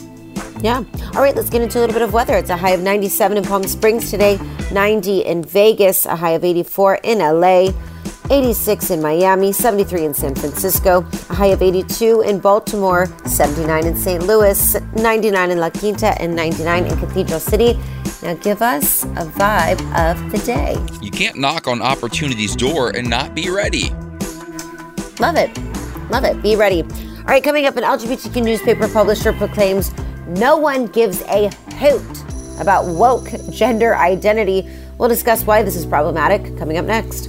Yeah. 0.60 0.84
All 1.14 1.22
right, 1.22 1.34
let's 1.34 1.50
get 1.50 1.62
into 1.62 1.78
a 1.78 1.80
little 1.80 1.94
bit 1.94 2.02
of 2.02 2.12
weather. 2.12 2.34
It's 2.36 2.50
a 2.50 2.56
high 2.56 2.70
of 2.70 2.80
97 2.80 3.36
in 3.36 3.44
Palm 3.44 3.64
Springs 3.64 4.10
today, 4.10 4.38
90 4.72 5.20
in 5.20 5.44
Vegas, 5.44 6.06
a 6.06 6.16
high 6.16 6.30
of 6.30 6.44
84 6.44 7.00
in 7.04 7.18
LA, 7.18 7.72
86 8.30 8.90
in 8.90 9.02
Miami, 9.02 9.52
73 9.52 10.04
in 10.04 10.14
San 10.14 10.34
Francisco, 10.34 11.06
a 11.30 11.34
high 11.34 11.46
of 11.46 11.62
82 11.62 12.22
in 12.22 12.40
Baltimore, 12.40 13.06
79 13.26 13.86
in 13.86 13.96
St. 13.96 14.22
Louis, 14.22 14.76
99 14.94 15.50
in 15.50 15.58
La 15.58 15.70
Quinta, 15.70 16.20
and 16.20 16.34
99 16.34 16.86
in 16.86 16.98
Cathedral 16.98 17.40
City. 17.40 17.78
Now 18.22 18.34
give 18.34 18.62
us 18.62 19.04
a 19.04 19.30
vibe 19.36 19.80
of 19.94 20.32
the 20.32 20.38
day. 20.38 20.76
You 21.02 21.10
can't 21.10 21.36
knock 21.36 21.68
on 21.68 21.82
opportunity's 21.82 22.56
door 22.56 22.90
and 22.90 23.08
not 23.08 23.34
be 23.34 23.50
ready. 23.50 23.90
Love 25.20 25.36
it. 25.36 25.56
Love 26.10 26.24
it. 26.24 26.42
Be 26.42 26.56
ready. 26.56 26.82
All 26.82 27.32
right, 27.32 27.42
coming 27.42 27.66
up, 27.66 27.76
an 27.76 27.84
LGBTQ 27.84 28.44
newspaper 28.44 28.88
publisher 28.88 29.32
proclaims 29.32 29.92
no 30.26 30.56
one 30.56 30.86
gives 30.86 31.22
a 31.22 31.50
hoot 31.78 32.02
about 32.60 32.86
woke 32.86 33.28
gender 33.50 33.96
identity. 33.96 34.68
We'll 34.98 35.08
discuss 35.08 35.44
why 35.44 35.62
this 35.62 35.76
is 35.76 35.86
problematic 35.86 36.56
coming 36.58 36.78
up 36.78 36.86
next. 36.86 37.28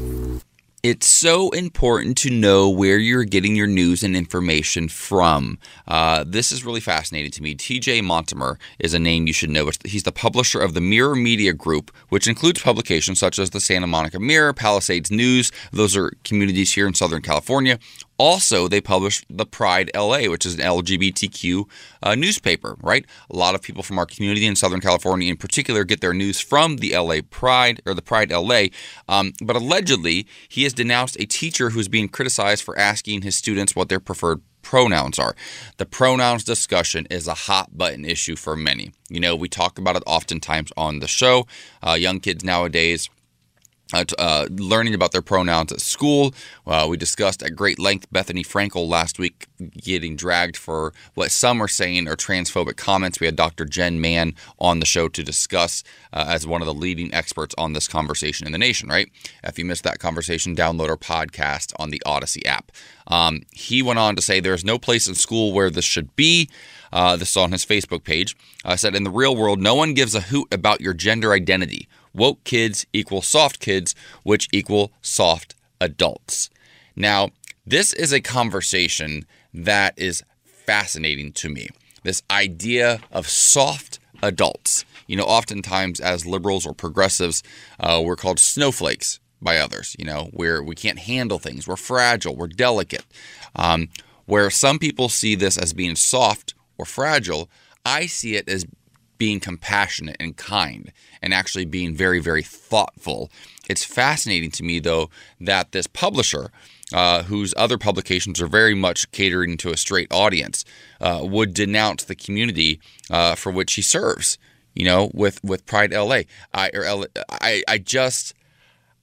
It's 0.83 1.09
so 1.09 1.49
important 1.49 2.17
to 2.19 2.29
know 2.29 2.69
where 2.69 2.97
you're 2.97 3.23
getting 3.23 3.55
your 3.55 3.67
news 3.67 4.03
and 4.03 4.15
information 4.15 4.87
from. 4.87 5.57
Uh, 5.87 6.23
this 6.25 6.51
is 6.51 6.63
really 6.63 6.79
fascinating 6.79 7.31
to 7.31 7.41
me. 7.41 7.55
TJ 7.55 8.01
Montemer 8.03 8.57
is 8.79 8.93
a 8.93 8.99
name 8.99 9.27
you 9.27 9.33
should 9.33 9.49
know. 9.49 9.69
He's 9.83 10.03
the 10.03 10.11
publisher 10.11 10.61
of 10.61 10.75
the 10.75 10.79
Mirror 10.79 11.15
Media 11.15 11.51
Group, 11.51 11.91
which 12.09 12.27
includes 12.27 12.61
publications 12.61 13.19
such 13.19 13.37
as 13.37 13.49
the 13.49 13.59
Santa 13.59 13.87
Monica 13.87 14.19
Mirror, 14.19 14.53
Palisades 14.53 15.11
News. 15.11 15.51
Those 15.73 15.97
are 15.97 16.13
communities 16.23 16.71
here 16.73 16.87
in 16.87 16.93
Southern 16.93 17.23
California. 17.23 17.79
Also, 18.17 18.67
they 18.67 18.81
publish 18.81 19.23
the 19.29 19.45
Pride 19.45 19.91
LA, 19.95 20.29
which 20.29 20.45
is 20.45 20.55
an 20.55 20.61
LGBTQ 20.61 21.69
uh, 22.01 22.15
newspaper, 22.15 22.75
right? 22.81 23.05
A 23.29 23.35
lot 23.35 23.55
of 23.55 23.61
people 23.61 23.83
from 23.83 23.99
our 23.99 24.05
community 24.05 24.45
in 24.45 24.55
Southern 24.55 24.81
California, 24.81 25.29
in 25.29 25.37
particular, 25.37 25.83
get 25.83 26.01
their 26.01 26.13
news 26.13 26.39
from 26.39 26.77
the 26.77 26.97
LA 26.97 27.17
Pride 27.29 27.81
or 27.85 27.93
the 27.93 28.01
Pride 28.01 28.31
LA. 28.31 28.67
Um, 29.07 29.33
but 29.41 29.55
allegedly, 29.55 30.27
he 30.49 30.63
has 30.63 30.73
denounced 30.73 31.17
a 31.19 31.25
teacher 31.25 31.69
who's 31.69 31.87
being 31.87 32.09
criticized 32.09 32.63
for 32.63 32.77
asking 32.77 33.21
his 33.21 33.35
students 33.35 33.75
what 33.75 33.89
their 33.89 33.99
preferred 33.99 34.41
pronouns 34.67 35.17
are. 35.17 35.35
The 35.77 35.85
pronouns 35.85 36.43
discussion 36.43 37.07
is 37.09 37.27
a 37.27 37.33
hot 37.33 37.77
button 37.77 38.03
issue 38.03 38.35
for 38.35 38.57
many. 38.57 38.91
You 39.09 39.19
know, 39.21 39.35
we 39.35 39.47
talk 39.47 39.77
about 39.79 39.95
it 39.95 40.03
oftentimes 40.05 40.73
on 40.75 40.99
the 40.99 41.07
show. 41.07 41.47
Uh, 41.85 41.93
young 41.93 42.19
kids 42.19 42.43
nowadays 42.43 43.09
uh, 43.93 44.05
uh, 44.17 44.47
learning 44.51 44.93
about 44.93 45.11
their 45.11 45.21
pronouns 45.21 45.71
at 45.71 45.81
school. 45.81 46.33
Uh, 46.65 46.87
we 46.89 46.97
discussed 46.97 47.41
at 47.43 47.55
great 47.55 47.79
length 47.79 48.11
Bethenny 48.11 48.45
Frankel 48.45 48.87
last 48.87 49.19
week 49.19 49.47
getting 49.81 50.15
dragged 50.15 50.57
for 50.57 50.93
what 51.13 51.31
some 51.31 51.61
are 51.61 51.67
saying 51.67 52.07
are 52.07 52.15
transphobic 52.15 52.75
comments. 52.77 53.19
We 53.19 53.25
had 53.25 53.35
Dr. 53.35 53.65
Jen 53.65 53.99
Mann 54.01 54.35
on 54.59 54.79
the 54.79 54.85
show 54.85 55.07
to 55.09 55.23
discuss 55.23 55.83
uh, 56.13 56.25
as 56.27 56.45
one 56.45 56.61
of 56.61 56.65
the 56.65 56.73
leading 56.73 57.13
experts 57.13 57.55
on 57.57 57.73
this 57.73 57.87
conversation 57.87 58.45
in 58.45 58.51
the 58.51 58.57
nation, 58.57 58.89
right? 58.89 59.09
If 59.43 59.57
you 59.57 59.65
missed 59.65 59.83
that 59.83 59.99
conversation, 59.99 60.55
download 60.55 60.89
our 60.89 60.97
podcast 60.97 61.73
on 61.79 61.89
the 61.89 62.01
Audacy 62.05 62.45
app. 62.45 62.71
Um, 63.07 63.43
he 63.51 63.81
went 63.81 63.99
on 63.99 64.15
to 64.15 64.21
say 64.21 64.39
there 64.39 64.53
is 64.53 64.65
no 64.65 64.77
place 64.77 65.07
in 65.07 65.15
school 65.15 65.53
where 65.53 65.69
this 65.69 65.85
should 65.85 66.15
be. 66.15 66.49
Uh, 66.91 67.15
this 67.15 67.31
is 67.31 67.37
on 67.37 67.51
his 67.51 67.65
Facebook 67.65 68.03
page. 68.03 68.35
Uh, 68.63 68.75
said, 68.75 68.95
In 68.95 69.03
the 69.03 69.09
real 69.09 69.35
world, 69.35 69.61
no 69.61 69.75
one 69.75 69.93
gives 69.93 70.15
a 70.15 70.21
hoot 70.21 70.47
about 70.53 70.81
your 70.81 70.93
gender 70.93 71.33
identity. 71.33 71.87
Woke 72.17 72.43
kids 72.43 72.85
equal 72.91 73.21
soft 73.21 73.59
kids, 73.59 73.95
which 74.23 74.49
equal 74.51 74.91
soft 75.01 75.55
adults. 75.79 76.49
Now, 76.95 77.29
this 77.65 77.93
is 77.93 78.11
a 78.11 78.21
conversation 78.21 79.25
that 79.53 79.93
is 79.97 80.23
fascinating 80.65 81.31
to 81.33 81.49
me. 81.49 81.69
This 82.03 82.23
idea 82.31 82.99
of 83.11 83.27
soft 83.27 83.99
adults. 84.23 84.83
You 85.05 85.15
know, 85.15 85.25
oftentimes 85.25 85.99
as 85.99 86.25
liberals 86.25 86.65
or 86.65 86.73
progressives, 86.73 87.43
uh, 87.79 88.01
we're 88.03 88.15
called 88.15 88.39
snowflakes 88.39 89.19
by 89.41 89.57
others. 89.57 89.95
You 89.99 90.05
know, 90.05 90.29
where 90.33 90.63
we 90.63 90.75
can't 90.75 90.99
handle 90.99 91.39
things, 91.39 91.67
we're 91.67 91.75
fragile, 91.75 92.35
we're 92.35 92.47
delicate. 92.47 93.05
Um, 93.55 93.89
where 94.25 94.49
some 94.49 94.79
people 94.79 95.07
see 95.07 95.35
this 95.35 95.57
as 95.57 95.73
being 95.73 95.95
soft 95.95 96.53
or 96.77 96.85
fragile, 96.85 97.49
I 97.85 98.07
see 98.07 98.35
it 98.35 98.49
as 98.49 98.65
being 99.17 99.39
compassionate 99.39 100.17
and 100.19 100.37
kind 100.37 100.91
and 101.21 101.33
actually 101.33 101.65
being 101.65 101.95
very, 101.95 102.19
very 102.19 102.43
thoughtful. 102.43 103.31
It's 103.69 103.83
fascinating 103.83 104.51
to 104.51 104.63
me, 104.63 104.79
though, 104.79 105.09
that 105.41 105.71
this 105.71 105.87
publisher, 105.87 106.51
uh, 106.93 107.23
whose 107.23 107.53
other 107.57 107.77
publications 107.77 108.41
are 108.41 108.47
very 108.47 108.73
much 108.73 109.11
catering 109.11 109.57
to 109.57 109.71
a 109.71 109.77
straight 109.77 110.11
audience, 110.11 110.63
uh, 111.01 111.21
would 111.23 111.53
denounce 111.53 112.03
the 112.03 112.15
community 112.15 112.79
uh, 113.09 113.35
for 113.35 113.51
which 113.51 113.73
he 113.73 113.81
serves. 113.81 114.37
You 114.73 114.85
know, 114.85 115.09
with 115.13 115.43
with 115.43 115.65
Pride 115.65 115.91
LA, 115.91 116.21
I 116.53 116.69
or 116.71 116.83
L, 116.83 117.05
I, 117.31 117.63
I 117.67 117.79
just 117.79 118.35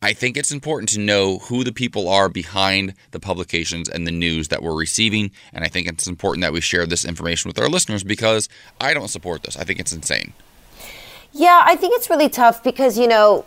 I 0.05 0.13
think 0.13 0.37
it's 0.37 0.53
important 0.53 0.91
to 0.91 1.01
know 1.01 1.39
who 1.39 1.65
the 1.65 1.73
people 1.73 2.11
are 2.11 2.29
behind 2.29 2.93
the 3.13 3.19
publications 3.19 3.89
and 3.89 4.07
the 4.07 4.11
news 4.11 4.49
that 4.49 4.63
we're 4.63 4.77
receiving. 4.77 5.31
And 5.55 5.65
I 5.65 5.69
think 5.69 5.89
it's 5.89 6.07
important 6.07 6.43
that 6.43 6.53
we 6.53 6.61
share 6.61 6.85
this 6.85 7.07
information 7.07 7.49
with 7.49 7.59
our 7.59 7.71
listeners 7.71 8.05
because 8.05 8.51
I 8.79 8.93
don't 8.93 9.09
support 9.09 9.45
this. 9.45 9.57
I 9.57 9.65
think 9.65 9.81
it's 9.81 9.95
insane. 9.95 10.35
Yeah, 11.33 11.63
I 11.65 11.77
think 11.77 11.95
it's 11.97 12.11
really 12.11 12.29
tough 12.29 12.63
because, 12.63 12.99
you 12.99 13.09
know, 13.09 13.47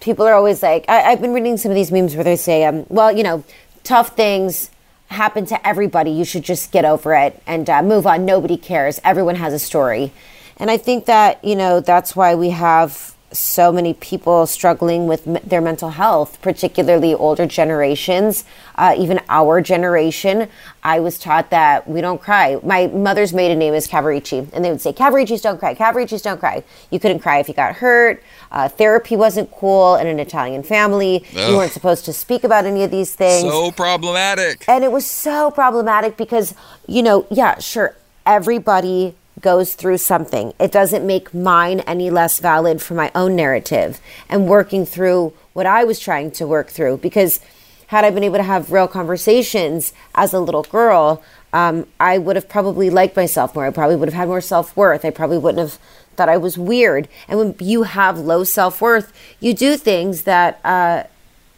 people 0.00 0.24
are 0.28 0.34
always 0.34 0.62
like, 0.62 0.84
I, 0.88 1.00
have 1.10 1.20
been 1.20 1.32
reading 1.32 1.56
some 1.56 1.72
of 1.72 1.74
these 1.74 1.90
memes 1.90 2.14
where 2.14 2.22
they 2.22 2.36
say, 2.36 2.64
um, 2.64 2.86
well, 2.88 3.10
you 3.10 3.24
know, 3.24 3.42
tough 3.82 4.14
things 4.14 4.70
happen 5.08 5.44
to 5.46 5.66
everybody. 5.66 6.12
You 6.12 6.24
should 6.24 6.44
just 6.44 6.70
get 6.70 6.84
over 6.84 7.14
it 7.14 7.42
and 7.48 7.68
uh, 7.68 7.82
move 7.82 8.06
on. 8.06 8.24
Nobody 8.24 8.58
cares. 8.58 9.00
Everyone 9.02 9.34
has 9.34 9.52
a 9.52 9.58
story. 9.58 10.12
And 10.56 10.70
I 10.70 10.76
think 10.76 11.06
that, 11.06 11.44
you 11.44 11.56
know, 11.56 11.80
that's 11.80 12.14
why 12.14 12.36
we 12.36 12.50
have 12.50 13.16
so 13.30 13.70
many 13.70 13.92
people 13.94 14.46
struggling 14.46 15.06
with 15.06 15.26
m- 15.28 15.38
their 15.44 15.60
mental 15.60 15.90
health, 15.90 16.40
particularly 16.40 17.14
older 17.14 17.46
generations, 17.46 18.44
uh, 18.76 18.94
even 18.96 19.20
our 19.28 19.60
generation. 19.60 20.48
I 20.82 21.00
was 21.00 21.18
taught 21.18 21.50
that 21.50 21.86
we 21.86 22.00
don't 22.00 22.20
cry. 22.20 22.58
My 22.62 22.86
mother's 22.86 23.34
maiden 23.34 23.58
name 23.58 23.74
is 23.74 23.86
Cavarici, 23.86 24.48
and 24.52 24.64
they 24.64 24.70
would 24.70 24.80
say, 24.80 24.92
Cavaricis 24.92 25.42
don't 25.42 25.58
cry, 25.58 25.74
Cavaricis 25.74 26.22
don't 26.22 26.40
cry. 26.40 26.64
You 26.90 26.98
couldn't 26.98 27.18
cry 27.18 27.38
if 27.38 27.48
you 27.48 27.54
got 27.54 27.76
hurt. 27.76 28.22
Uh, 28.50 28.68
therapy 28.68 29.14
wasn't 29.14 29.50
cool 29.50 29.96
in 29.96 30.06
an 30.06 30.18
Italian 30.18 30.62
family. 30.62 31.26
Ugh. 31.36 31.50
You 31.50 31.56
weren't 31.56 31.72
supposed 31.72 32.06
to 32.06 32.14
speak 32.14 32.44
about 32.44 32.64
any 32.64 32.82
of 32.82 32.90
these 32.90 33.14
things. 33.14 33.42
So 33.42 33.70
problematic. 33.72 34.64
And 34.68 34.84
it 34.84 34.92
was 34.92 35.06
so 35.06 35.50
problematic 35.50 36.16
because, 36.16 36.54
you 36.86 37.02
know, 37.02 37.26
yeah, 37.30 37.58
sure, 37.58 37.94
everybody 38.24 39.14
goes 39.40 39.74
through 39.74 39.98
something. 39.98 40.52
It 40.58 40.72
doesn't 40.72 41.06
make 41.06 41.32
mine 41.32 41.80
any 41.80 42.10
less 42.10 42.40
valid 42.40 42.82
for 42.82 42.94
my 42.94 43.10
own 43.14 43.36
narrative 43.36 44.00
and 44.28 44.48
working 44.48 44.84
through 44.84 45.32
what 45.52 45.66
I 45.66 45.84
was 45.84 45.98
trying 46.00 46.30
to 46.32 46.46
work 46.46 46.68
through. 46.68 46.98
Because 46.98 47.40
had 47.88 48.04
I 48.04 48.10
been 48.10 48.24
able 48.24 48.36
to 48.36 48.42
have 48.42 48.70
real 48.70 48.88
conversations 48.88 49.92
as 50.14 50.32
a 50.32 50.40
little 50.40 50.64
girl, 50.64 51.22
um, 51.52 51.86
I 51.98 52.18
would 52.18 52.36
have 52.36 52.48
probably 52.48 52.90
liked 52.90 53.16
myself 53.16 53.54
more. 53.54 53.64
I 53.64 53.70
probably 53.70 53.96
would 53.96 54.08
have 54.08 54.14
had 54.14 54.28
more 54.28 54.40
self 54.40 54.76
worth. 54.76 55.04
I 55.04 55.10
probably 55.10 55.38
wouldn't 55.38 55.60
have 55.60 55.78
thought 56.16 56.28
I 56.28 56.36
was 56.36 56.58
weird. 56.58 57.08
And 57.28 57.38
when 57.38 57.56
you 57.60 57.84
have 57.84 58.18
low 58.18 58.44
self 58.44 58.82
worth, 58.82 59.12
you 59.40 59.54
do 59.54 59.76
things 59.76 60.22
that 60.22 60.60
uh, 60.64 61.04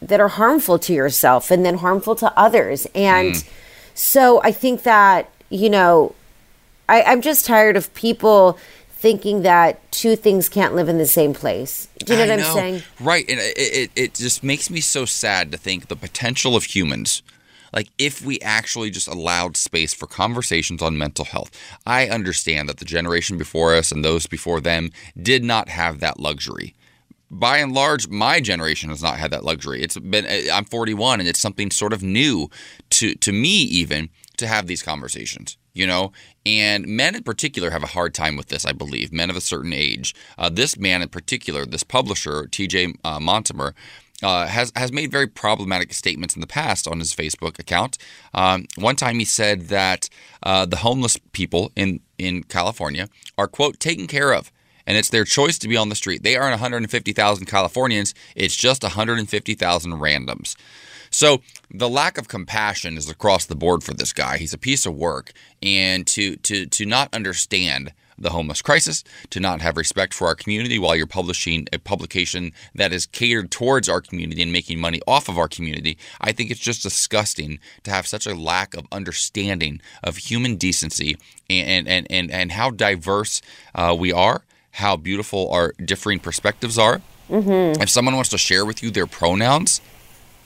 that 0.00 0.20
are 0.20 0.28
harmful 0.28 0.78
to 0.78 0.92
yourself 0.92 1.50
and 1.50 1.64
then 1.64 1.78
harmful 1.78 2.14
to 2.16 2.32
others. 2.38 2.86
And 2.94 3.34
mm. 3.34 3.48
so 3.94 4.40
I 4.42 4.52
think 4.52 4.84
that 4.84 5.30
you 5.48 5.68
know 5.68 6.14
I, 6.90 7.02
I'm 7.04 7.22
just 7.22 7.46
tired 7.46 7.76
of 7.76 7.94
people 7.94 8.58
thinking 8.90 9.42
that 9.42 9.90
two 9.92 10.16
things 10.16 10.48
can't 10.48 10.74
live 10.74 10.88
in 10.88 10.98
the 10.98 11.06
same 11.06 11.34
place. 11.34 11.88
Do 12.04 12.14
you 12.14 12.18
know 12.18 12.24
I 12.26 12.36
what 12.36 12.40
I'm 12.40 12.54
saying? 12.54 12.82
Right. 13.00 13.24
And 13.30 13.40
it, 13.40 13.56
it, 13.56 13.92
it 13.96 14.14
just 14.14 14.42
makes 14.44 14.70
me 14.70 14.80
so 14.80 15.06
sad 15.06 15.52
to 15.52 15.58
think 15.58 15.88
the 15.88 15.96
potential 15.96 16.56
of 16.56 16.64
humans 16.64 17.22
Like, 17.72 17.88
if 17.98 18.22
we 18.22 18.40
actually 18.40 18.90
just 18.90 19.08
allowed 19.08 19.56
space 19.56 19.94
for 19.94 20.06
conversations 20.06 20.82
on 20.82 20.98
mental 20.98 21.24
health, 21.24 21.50
I 21.86 22.08
understand 22.08 22.68
that 22.68 22.78
the 22.78 22.84
generation 22.84 23.38
before 23.38 23.74
us 23.74 23.92
and 23.92 24.04
those 24.04 24.26
before 24.26 24.60
them 24.60 24.90
did 25.20 25.44
not 25.44 25.68
have 25.68 26.00
that 26.00 26.20
luxury. 26.20 26.74
By 27.30 27.58
and 27.58 27.72
large, 27.72 28.08
my 28.08 28.40
generation 28.40 28.90
has 28.90 29.02
not 29.02 29.18
had 29.18 29.30
that 29.30 29.44
luxury. 29.44 29.82
It's 29.82 29.98
been 29.98 30.26
eh, 30.26 30.48
I'm 30.52 30.64
41 30.64 31.20
and 31.20 31.28
it's 31.28 31.40
something 31.40 31.70
sort 31.70 31.92
of 31.92 32.02
new 32.02 32.50
to 32.90 33.14
to 33.14 33.32
me 33.32 33.62
even 33.62 34.10
to 34.40 34.46
have 34.46 34.66
these 34.66 34.82
conversations 34.82 35.56
you 35.72 35.86
know 35.86 36.12
and 36.44 36.86
men 36.86 37.14
in 37.14 37.22
particular 37.22 37.70
have 37.70 37.82
a 37.82 37.88
hard 37.88 38.12
time 38.12 38.36
with 38.36 38.48
this 38.48 38.66
i 38.66 38.72
believe 38.72 39.12
men 39.12 39.30
of 39.30 39.36
a 39.36 39.40
certain 39.40 39.72
age 39.72 40.14
uh, 40.38 40.48
this 40.48 40.76
man 40.76 41.02
in 41.02 41.08
particular 41.08 41.64
this 41.64 41.82
publisher 41.84 42.44
tj 42.44 42.94
uh, 43.04 43.18
montemer 43.18 43.72
uh, 44.22 44.46
has 44.46 44.72
has 44.76 44.92
made 44.92 45.10
very 45.10 45.26
problematic 45.26 45.92
statements 45.92 46.34
in 46.34 46.40
the 46.40 46.46
past 46.46 46.86
on 46.86 46.98
his 46.98 47.14
Facebook 47.14 47.58
account. 47.58 47.98
Um, 48.34 48.66
one 48.76 48.96
time 48.96 49.18
he 49.18 49.24
said 49.24 49.68
that 49.68 50.08
uh, 50.42 50.66
the 50.66 50.76
homeless 50.76 51.16
people 51.32 51.72
in 51.76 52.00
in 52.18 52.42
California 52.44 53.08
are 53.38 53.48
quote 53.48 53.80
taken 53.80 54.06
care 54.06 54.32
of, 54.32 54.52
and 54.86 54.96
it's 54.96 55.10
their 55.10 55.24
choice 55.24 55.58
to 55.58 55.68
be 55.68 55.76
on 55.76 55.88
the 55.88 55.94
street. 55.94 56.22
They 56.22 56.36
aren't 56.36 56.52
150,000 56.52 57.46
Californians; 57.46 58.14
it's 58.36 58.56
just 58.56 58.82
150,000 58.82 59.92
randoms. 59.92 60.56
So 61.10 61.42
the 61.70 61.88
lack 61.88 62.18
of 62.18 62.28
compassion 62.28 62.96
is 62.96 63.10
across 63.10 63.46
the 63.46 63.56
board 63.56 63.82
for 63.82 63.94
this 63.94 64.12
guy. 64.12 64.38
He's 64.38 64.54
a 64.54 64.58
piece 64.58 64.86
of 64.86 64.94
work, 64.94 65.32
and 65.62 66.06
to 66.08 66.36
to 66.36 66.66
to 66.66 66.86
not 66.86 67.12
understand 67.12 67.92
the 68.20 68.30
homeless 68.30 68.60
crisis, 68.60 69.02
to 69.30 69.40
not 69.40 69.62
have 69.62 69.76
respect 69.78 70.12
for 70.12 70.26
our 70.26 70.34
community 70.34 70.78
while 70.78 70.94
you're 70.94 71.06
publishing 71.06 71.66
a 71.72 71.78
publication 71.78 72.52
that 72.74 72.92
is 72.92 73.06
catered 73.06 73.50
towards 73.50 73.88
our 73.88 74.02
community 74.02 74.42
and 74.42 74.52
making 74.52 74.78
money 74.78 75.00
off 75.06 75.28
of 75.28 75.38
our 75.38 75.48
community. 75.48 75.96
I 76.20 76.32
think 76.32 76.50
it's 76.50 76.60
just 76.60 76.82
disgusting 76.82 77.58
to 77.84 77.90
have 77.90 78.06
such 78.06 78.26
a 78.26 78.34
lack 78.34 78.74
of 78.74 78.86
understanding 78.92 79.80
of 80.04 80.18
human 80.18 80.56
decency 80.56 81.16
and 81.48 81.88
and 81.88 82.06
and, 82.10 82.30
and 82.30 82.52
how 82.52 82.70
diverse 82.70 83.40
uh, 83.74 83.96
we 83.98 84.12
are, 84.12 84.42
how 84.72 84.96
beautiful 84.96 85.50
our 85.50 85.72
differing 85.82 86.20
perspectives 86.20 86.78
are. 86.78 87.00
Mm-hmm. 87.30 87.80
If 87.80 87.88
someone 87.88 88.16
wants 88.16 88.30
to 88.30 88.38
share 88.38 88.66
with 88.66 88.82
you 88.82 88.90
their 88.90 89.06
pronouns, 89.06 89.80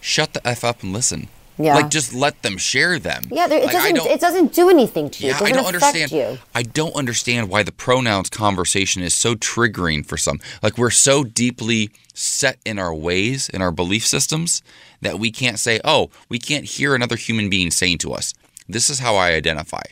shut 0.05 0.35
the 0.35 0.47
f 0.47 0.63
up 0.65 0.83
and 0.83 0.93
listen. 0.93 1.29
Yeah. 1.57 1.77
Like 1.77 1.89
just 1.89 2.13
let 2.13 2.43
them 2.43 2.59
share 2.59 2.99
them. 2.99 3.23
Yeah, 3.31 3.47
there, 3.47 3.59
it 3.61 3.65
Like, 3.67 3.73
doesn't. 3.73 3.97
It 4.11 4.21
doesn't 4.21 4.53
do 4.55 4.69
anything 4.69 5.09
to 5.09 5.23
you. 5.25 5.31
yeah, 5.31 5.39
I 5.41 5.53
don't 5.53 5.65
understand. 5.67 6.11
you. 6.11 6.39
I 6.55 6.63
don't 6.65 6.95
understand 6.97 7.49
why 7.49 7.63
the 7.63 7.71
pronouns 7.73 8.29
conversation 8.29 9.03
is 9.03 9.15
so 9.15 9.35
triggering 9.37 10.05
for 10.05 10.17
some. 10.17 10.41
Like 10.63 10.77
we're 10.77 10.91
so 10.91 11.23
deeply 11.25 11.91
set 12.13 12.59
in 12.65 12.79
our 12.79 12.93
ways, 12.93 13.49
in 13.49 13.63
our 13.63 13.71
belief 13.71 14.05
systems, 14.05 14.63
that 15.01 15.19
we 15.21 15.31
can't 15.31 15.59
say, 15.61 15.81
"Oh, 15.85 16.11
we 16.29 16.39
can't 16.41 16.65
hear 16.65 16.95
another 16.95 17.17
human 17.17 17.49
being 17.49 17.71
saying 17.71 17.99
to 17.99 18.13
us, 18.13 18.35
this 18.69 18.91
is 18.91 18.99
how 18.99 19.15
I 19.17 19.31
identify." 19.33 19.83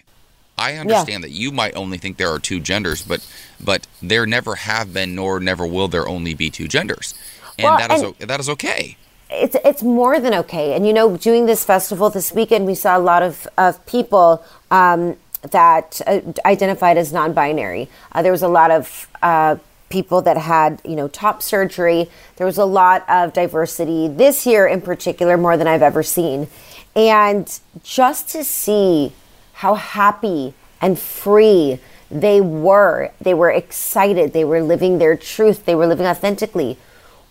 I 0.59 0.75
understand 0.75 1.23
that 1.25 1.31
you 1.31 1.51
might 1.53 1.75
only 1.77 1.97
think 1.97 2.17
there 2.19 2.31
are 2.33 2.39
two 2.41 2.59
genders, 2.61 3.03
but 3.03 3.25
but 3.63 3.87
there 4.03 4.27
never 4.27 4.57
have 4.57 4.93
been, 4.93 5.15
nor 5.15 5.39
never 5.41 5.65
will 5.67 5.87
there 5.89 6.07
only 6.09 6.35
be 6.35 6.51
two 6.51 6.67
genders, 6.69 7.15
and 7.57 7.65
Well, 7.65 7.79
that 7.79 7.91
is 7.93 8.03
and- 8.03 8.15
that 8.31 8.41
is 8.41 8.49
okay. 8.49 8.97
It's 9.33 9.57
it's 9.65 9.83
more 9.83 10.21
than 10.21 10.35
okay. 10.35 10.75
And 10.75 10.87
you 10.87 10.93
know, 10.93 11.17
doing 11.17 11.47
this 11.47 11.65
festival 11.65 12.11
this 12.11 12.33
weekend, 12.33 12.67
we 12.67 12.75
saw 12.75 12.97
a 12.97 13.01
lot 13.01 13.23
of 13.23 13.47
of 13.59 13.85
people 13.87 14.45
um, 14.71 15.17
that 15.51 16.01
uh, 16.07 16.21
identified 16.45 16.97
as 16.97 17.13
non-binary. 17.13 17.89
Uh, 18.13 18.23
there 18.23 18.33
was 18.33 18.43
a 18.43 18.49
lot 18.49 18.71
of 18.71 19.09
uh, 19.23 19.57
people 19.89 20.23
that 20.23 20.37
had 20.37 20.81
you 20.85 20.97
know 20.97 21.09
top 21.09 21.43
surgery. 21.43 22.11
There 22.37 22.47
was 22.47 22.59
a 22.59 22.65
lot 22.65 23.09
of 23.09 23.33
diversity 23.33 24.09
this 24.09 24.47
year, 24.47 24.67
in 24.67 24.81
particular, 24.81 25.37
more 25.37 25.57
than 25.57 25.67
I've 25.67 25.83
ever 25.83 26.03
seen. 26.03 26.49
And 26.95 27.59
just 27.83 28.29
to 28.31 28.45
see 28.45 29.13
how 29.55 29.75
happy 29.75 30.55
and 30.81 30.99
free 30.99 31.79
they 32.11 32.41
were, 32.41 33.11
they 33.21 33.33
were 33.33 33.51
excited, 33.51 34.35
they 34.35 34.45
were 34.45 34.63
living 34.63 34.99
their 34.99 35.17
truth, 35.17 35.65
they 35.65 35.75
were 35.75 35.87
living 35.87 36.07
authentically. 36.07 36.77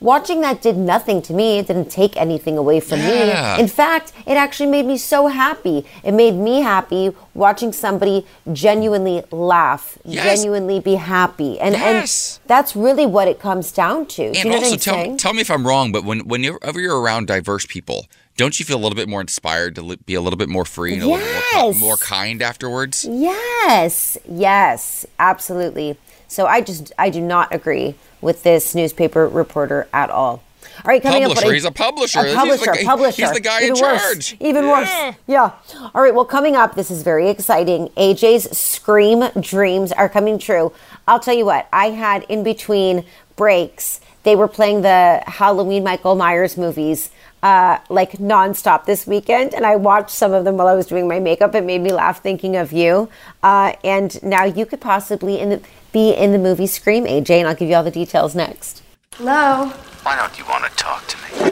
Watching 0.02 0.42
that 0.42 0.64
did 0.64 0.78
nothing 0.78 1.22
to 1.22 1.34
me. 1.34 1.60
It 1.60 1.68
didn't 1.68 1.90
take 1.92 2.18
anything 2.18 2.58
away 2.58 2.80
from 2.80 3.00
Yeah. 3.00 3.56
me. 3.56 3.62
In 3.62 3.68
fact, 3.68 4.12
it 4.26 4.36
actually 4.36 4.66
made 4.72 4.88
me 4.88 4.98
so 4.98 5.28
happy. 5.28 5.86
It 6.04 6.14
made 6.14 6.34
me 6.36 6.62
happy 6.62 7.12
watching 7.36 7.72
somebody 7.72 8.26
genuinely 8.52 9.24
laugh, 9.32 10.00
Yes. 10.04 10.26
genuinely 10.40 10.80
be 10.80 10.96
happy. 10.96 11.60
And, 11.60 11.76
Yes. 11.76 12.40
and 12.42 12.50
that's 12.50 12.76
really 12.76 13.06
what 13.06 13.28
it 13.28 13.40
comes 13.40 13.72
down 13.72 14.08
to. 14.08 14.24
And 14.26 14.36
you 14.38 14.46
know 14.50 14.56
also, 14.58 14.76
tell, 14.76 14.96
saying? 14.96 15.18
tell 15.18 15.34
me 15.34 15.42
if 15.42 15.52
I'm 15.52 15.68
wrong, 15.68 15.92
but 15.92 16.04
when 16.04 16.22
whenever 16.22 16.80
you're 16.80 17.00
around 17.00 17.28
diverse 17.28 17.68
people, 17.68 18.08
don't 18.38 18.60
you 18.60 18.66
feel 18.66 18.78
a 18.78 18.82
little 18.82 18.96
bit 18.96 19.08
more 19.08 19.22
inspired 19.22 19.76
to 19.76 19.98
be 20.06 20.16
a 20.16 20.22
little 20.22 20.38
bit 20.38 20.50
more 20.50 20.66
free 20.66 20.94
and 20.94 21.04
a 21.04 21.06
little 21.06 21.20
more, 21.20 21.42
Yes. 21.54 21.80
more 21.80 21.98
kind 21.98 22.42
afterwards? 22.42 23.06
Yes, 23.08 24.18
yes, 24.28 25.06
absolutely. 25.20 25.96
So 26.32 26.46
I 26.46 26.62
just 26.62 26.94
I 26.98 27.10
do 27.10 27.20
not 27.20 27.54
agree 27.54 27.96
with 28.22 28.44
this 28.44 28.74
newspaper 28.74 29.28
reporter 29.28 29.90
at 29.92 30.10
all. 30.10 30.42
All 30.78 30.84
right, 30.86 31.02
coming 31.04 31.24
Publisher. 31.24 31.40
up. 31.42 31.46
what 31.46 31.54
He's 31.54 31.66
a 31.66 31.72
publisher. 31.72 32.20
A 32.20 32.24
He's 32.28 32.36
publisher. 32.36 32.72
the- 32.72 32.86
publisher. 32.86 33.22
he's 33.24 33.32
the 33.34 33.40
guy 33.42 33.62
in 33.64 33.72
worse, 33.74 33.80
charge. 33.82 34.38
Even 34.40 34.64
Yeah. 34.64 34.72
worse. 34.72 35.16
Yeah. 35.28 35.50
All 35.94 36.02
right. 36.02 36.16
Well, 36.16 36.24
coming 36.24 36.56
up, 36.56 36.76
this 36.76 36.90
is 36.90 37.04
very 37.04 37.28
exciting. 37.30 37.90
AJ's 37.98 38.58
Scream 38.58 39.26
dreams 39.42 39.92
are 39.92 40.08
coming 40.08 40.40
true. 40.40 40.72
I'll 41.06 41.20
tell 41.20 41.34
you 41.36 41.44
what. 41.46 41.68
I 41.74 41.90
had 41.90 42.24
in 42.30 42.44
between 42.44 43.04
breaks. 43.36 44.00
They 44.24 44.38
were 44.38 44.48
playing 44.48 44.84
the 44.84 45.22
Halloween 45.28 45.84
Michael 45.84 46.16
Myers 46.16 46.56
movies 46.58 47.10
uh, 47.44 47.80
like 47.90 48.14
nonstop 48.14 48.86
this 48.86 49.06
weekend, 49.06 49.54
and 49.54 49.66
I 49.66 49.76
watched 49.76 50.12
some 50.12 50.32
of 50.32 50.46
them 50.46 50.56
while 50.58 50.68
I 50.68 50.76
was 50.76 50.86
doing 50.86 51.08
my 51.08 51.20
makeup. 51.20 51.54
It 51.56 51.66
made 51.66 51.82
me 51.82 51.92
laugh 51.92 52.22
thinking 52.24 52.56
of 52.56 52.72
you. 52.72 53.10
Uh, 53.44 53.74
and 53.84 54.22
now 54.24 54.46
you 54.46 54.66
could 54.66 54.80
possibly 54.80 55.40
in 55.40 55.50
the, 55.50 55.62
be 55.92 56.12
in 56.12 56.32
the 56.32 56.38
movie 56.40 56.68
Scream, 56.68 57.06
AJ, 57.06 57.40
and 57.40 57.48
I'll 57.48 57.56
give 57.56 57.70
you 57.70 57.76
all 57.76 57.84
the 57.84 57.92
details 57.92 58.36
next. 58.36 58.82
Hello, 59.16 59.68
Why 60.04 60.16
don't 60.16 60.38
you 60.38 60.46
want 60.46 60.64
to 60.66 60.70
talk 60.76 61.06
to 61.08 61.18
me? 61.18 61.52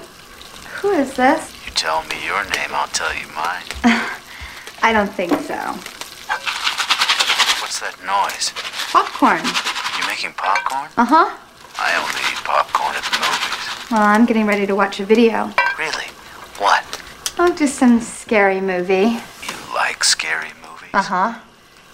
who 0.81 0.91
is 0.91 1.13
this? 1.15 1.53
You 1.65 1.71
tell 1.73 2.03
me 2.05 2.15
your 2.25 2.43
name, 2.45 2.69
I'll 2.71 2.87
tell 2.87 3.13
you 3.13 3.27
mine. 3.35 3.63
I 4.81 4.93
don't 4.93 5.11
think 5.11 5.31
so. 5.31 5.59
What's 7.61 7.79
that 7.81 7.95
noise? 8.05 8.51
Popcorn. 8.91 9.43
You 9.99 10.07
making 10.07 10.33
popcorn? 10.33 10.89
Uh 10.97 11.05
huh. 11.05 11.37
I 11.77 11.95
only 11.99 12.21
eat 12.31 12.39
popcorn 12.43 12.95
at 12.95 13.03
the 13.03 13.19
movies. 13.19 13.91
Well, 13.91 14.01
I'm 14.01 14.25
getting 14.25 14.45
ready 14.45 14.65
to 14.65 14.75
watch 14.75 14.99
a 14.99 15.05
video. 15.05 15.51
Really? 15.77 16.07
What? 16.57 16.83
Oh, 17.37 17.53
just 17.55 17.75
some 17.77 17.99
scary 17.99 18.61
movie. 18.61 19.19
You 19.47 19.55
like 19.75 20.03
scary 20.03 20.49
movies? 20.61 20.89
Uh 20.93 21.03
huh. 21.03 21.39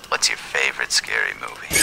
What's 0.10 0.30
your 0.30 0.38
favorite 0.38 0.92
scary 0.92 1.34
movie? 1.42 1.76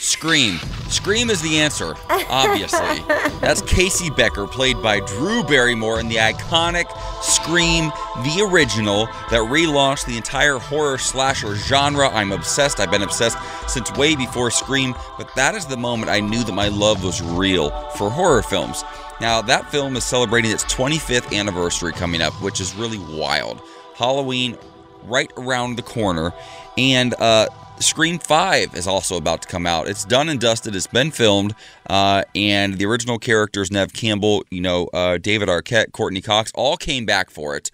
Scream. 0.00 0.56
Scream 0.88 1.28
is 1.28 1.42
the 1.42 1.60
answer, 1.60 1.94
obviously. 2.08 3.00
That's 3.40 3.60
Casey 3.60 4.08
Becker, 4.08 4.46
played 4.46 4.82
by 4.82 5.00
Drew 5.00 5.44
Barrymore 5.44 6.00
in 6.00 6.08
the 6.08 6.16
iconic 6.16 6.86
Scream, 7.22 7.92
the 8.24 8.48
original, 8.50 9.06
that 9.30 9.42
relaunched 9.50 10.06
the 10.06 10.16
entire 10.16 10.56
horror 10.56 10.96
slasher 10.96 11.54
genre. 11.54 12.08
I'm 12.08 12.32
obsessed. 12.32 12.80
I've 12.80 12.90
been 12.90 13.02
obsessed 13.02 13.36
since 13.68 13.92
way 13.92 14.16
before 14.16 14.50
Scream, 14.50 14.94
but 15.18 15.28
that 15.36 15.54
is 15.54 15.66
the 15.66 15.76
moment 15.76 16.10
I 16.10 16.20
knew 16.20 16.44
that 16.44 16.52
my 16.54 16.68
love 16.68 17.04
was 17.04 17.20
real 17.20 17.68
for 17.90 18.08
horror 18.08 18.42
films. 18.42 18.82
Now, 19.20 19.42
that 19.42 19.70
film 19.70 19.96
is 19.96 20.04
celebrating 20.04 20.50
its 20.50 20.64
25th 20.64 21.36
anniversary 21.38 21.92
coming 21.92 22.22
up, 22.22 22.32
which 22.40 22.58
is 22.58 22.74
really 22.74 22.98
wild. 22.98 23.60
Halloween 23.94 24.56
right 25.04 25.30
around 25.36 25.76
the 25.76 25.82
corner. 25.82 26.32
And 26.78 27.14
uh, 27.18 27.48
Scream 27.80 28.18
5 28.18 28.74
is 28.74 28.86
also 28.86 29.16
about 29.16 29.42
to 29.42 29.48
come 29.48 29.66
out. 29.66 29.88
It's 29.88 30.04
done 30.04 30.28
and 30.28 30.40
dusted, 30.40 30.76
it's 30.76 30.86
been 30.86 31.10
filmed. 31.10 31.54
Uh, 31.88 32.24
and 32.34 32.74
the 32.74 32.84
original 32.86 33.18
characters, 33.18 33.70
Neve 33.70 33.92
Campbell, 33.92 34.44
you 34.50 34.60
know, 34.60 34.86
uh, 34.92 35.18
David 35.18 35.48
Arquette, 35.48 35.92
Courteney 35.92 36.20
Cox, 36.20 36.52
all 36.54 36.76
came 36.76 37.06
back 37.06 37.30
for 37.30 37.56
it 37.56 37.70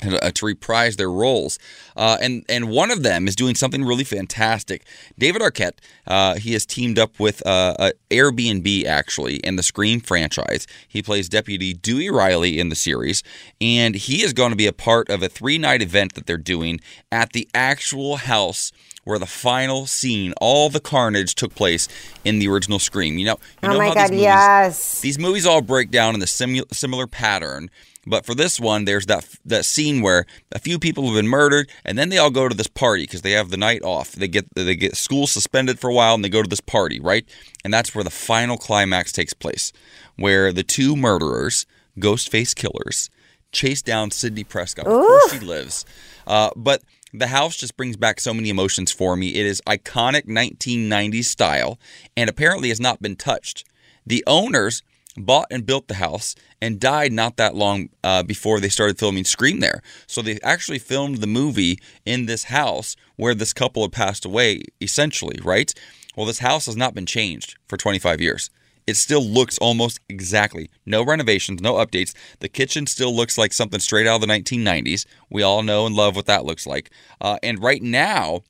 to 0.00 0.46
reprise 0.46 0.96
their 0.96 1.10
roles. 1.10 1.58
Uh, 1.96 2.16
and 2.20 2.44
and 2.48 2.70
one 2.70 2.90
of 2.90 3.02
them 3.02 3.28
is 3.28 3.36
doing 3.36 3.54
something 3.54 3.84
really 3.84 4.04
fantastic. 4.04 4.84
David 5.18 5.42
Arquette, 5.42 5.78
uh, 6.06 6.34
he 6.36 6.52
has 6.52 6.64
teamed 6.66 6.98
up 6.98 7.18
with 7.18 7.44
uh, 7.46 7.74
uh, 7.78 7.90
Airbnb 8.10 8.84
actually 8.84 9.36
in 9.36 9.56
the 9.56 9.62
Scream 9.62 10.00
franchise. 10.00 10.66
He 10.88 11.02
plays 11.02 11.28
Deputy 11.28 11.72
Dewey 11.74 12.10
Riley 12.10 12.58
in 12.58 12.68
the 12.68 12.76
series, 12.76 13.22
and 13.60 13.94
he 13.94 14.22
is 14.22 14.32
going 14.32 14.50
to 14.50 14.56
be 14.56 14.66
a 14.66 14.72
part 14.72 15.08
of 15.10 15.22
a 15.22 15.28
three 15.28 15.58
night 15.58 15.82
event 15.82 16.14
that 16.14 16.26
they're 16.26 16.36
doing 16.36 16.80
at 17.12 17.32
the 17.32 17.48
actual 17.54 18.16
house. 18.16 18.72
Where 19.04 19.18
the 19.18 19.24
final 19.26 19.86
scene, 19.86 20.34
all 20.42 20.68
the 20.68 20.78
carnage 20.78 21.34
took 21.34 21.54
place 21.54 21.88
in 22.22 22.38
the 22.38 22.46
original 22.48 22.78
Scream. 22.78 23.16
You 23.16 23.24
know, 23.24 23.38
you 23.62 23.68
Oh 23.70 23.72
know 23.72 23.78
my 23.78 23.88
how 23.88 23.94
God, 23.94 24.02
these 24.04 24.10
movies, 24.10 24.22
yes. 24.24 25.00
these 25.00 25.18
movies 25.18 25.46
all 25.46 25.62
break 25.62 25.90
down 25.90 26.12
in 26.12 26.20
the 26.20 26.26
simu- 26.26 26.72
similar 26.72 27.06
pattern. 27.06 27.70
But 28.06 28.24
for 28.24 28.34
this 28.34 28.58
one, 28.58 28.86
there's 28.86 29.06
that 29.06 29.28
that 29.44 29.64
scene 29.64 30.00
where 30.00 30.24
a 30.52 30.58
few 30.58 30.78
people 30.78 31.04
have 31.06 31.14
been 31.14 31.28
murdered, 31.28 31.70
and 31.84 31.98
then 31.98 32.08
they 32.08 32.18
all 32.18 32.30
go 32.30 32.48
to 32.48 32.54
this 32.54 32.66
party 32.66 33.02
because 33.02 33.22
they 33.22 33.32
have 33.32 33.50
the 33.50 33.58
night 33.58 33.82
off. 33.82 34.12
They 34.12 34.28
get 34.28 34.46
they 34.54 34.74
get 34.74 34.96
school 34.96 35.26
suspended 35.26 35.78
for 35.78 35.90
a 35.90 35.94
while, 35.94 36.14
and 36.14 36.24
they 36.24 36.30
go 36.30 36.42
to 36.42 36.48
this 36.48 36.60
party, 36.60 36.98
right? 36.98 37.28
And 37.62 37.74
that's 37.74 37.94
where 37.94 38.04
the 38.04 38.10
final 38.10 38.56
climax 38.56 39.12
takes 39.12 39.34
place, 39.34 39.72
where 40.16 40.52
the 40.52 40.62
two 40.62 40.96
murderers, 40.96 41.66
Ghostface 41.98 42.54
killers, 42.54 43.10
chase 43.52 43.82
down 43.82 44.10
Sidney 44.10 44.44
Prescott. 44.44 44.86
Of 44.86 44.92
course, 44.92 45.32
she 45.32 45.40
lives. 45.40 45.84
Uh, 46.26 46.50
but 46.56 46.82
the 47.12 47.26
house 47.26 47.56
just 47.56 47.76
brings 47.76 47.96
back 47.96 48.20
so 48.20 48.32
many 48.32 48.48
emotions 48.48 48.92
for 48.92 49.14
me. 49.16 49.34
It 49.34 49.44
is 49.44 49.60
iconic 49.66 50.26
1990s 50.26 51.24
style, 51.24 51.78
and 52.16 52.30
apparently 52.30 52.70
has 52.70 52.80
not 52.80 53.02
been 53.02 53.16
touched. 53.16 53.64
The 54.06 54.24
owners 54.26 54.82
bought 55.16 55.46
and 55.50 55.66
built 55.66 55.88
the 55.88 55.94
house 55.94 56.34
and 56.60 56.80
died 56.80 57.12
not 57.12 57.36
that 57.36 57.54
long 57.54 57.88
uh, 58.04 58.22
before 58.22 58.60
they 58.60 58.68
started 58.68 58.98
filming 58.98 59.24
Scream 59.24 59.60
there. 59.60 59.82
So 60.06 60.22
they 60.22 60.38
actually 60.42 60.78
filmed 60.78 61.18
the 61.18 61.26
movie 61.26 61.78
in 62.04 62.26
this 62.26 62.44
house 62.44 62.96
where 63.16 63.34
this 63.34 63.52
couple 63.52 63.82
had 63.82 63.92
passed 63.92 64.24
away, 64.24 64.62
essentially, 64.80 65.38
right? 65.42 65.72
Well, 66.16 66.26
this 66.26 66.40
house 66.40 66.66
has 66.66 66.76
not 66.76 66.94
been 66.94 67.06
changed 67.06 67.56
for 67.66 67.76
25 67.76 68.20
years. 68.20 68.50
It 68.86 68.96
still 68.96 69.24
looks 69.24 69.58
almost 69.58 70.00
exactly. 70.08 70.70
No 70.84 71.04
renovations, 71.04 71.60
no 71.60 71.74
updates. 71.74 72.14
The 72.40 72.48
kitchen 72.48 72.86
still 72.86 73.14
looks 73.14 73.38
like 73.38 73.52
something 73.52 73.78
straight 73.78 74.06
out 74.06 74.16
of 74.16 74.20
the 74.22 74.26
1990s. 74.26 75.06
We 75.30 75.42
all 75.42 75.62
know 75.62 75.86
and 75.86 75.94
love 75.94 76.16
what 76.16 76.26
that 76.26 76.44
looks 76.44 76.66
like. 76.66 76.90
Uh, 77.20 77.38
and 77.42 77.62
right 77.62 77.82
now, 77.82 78.40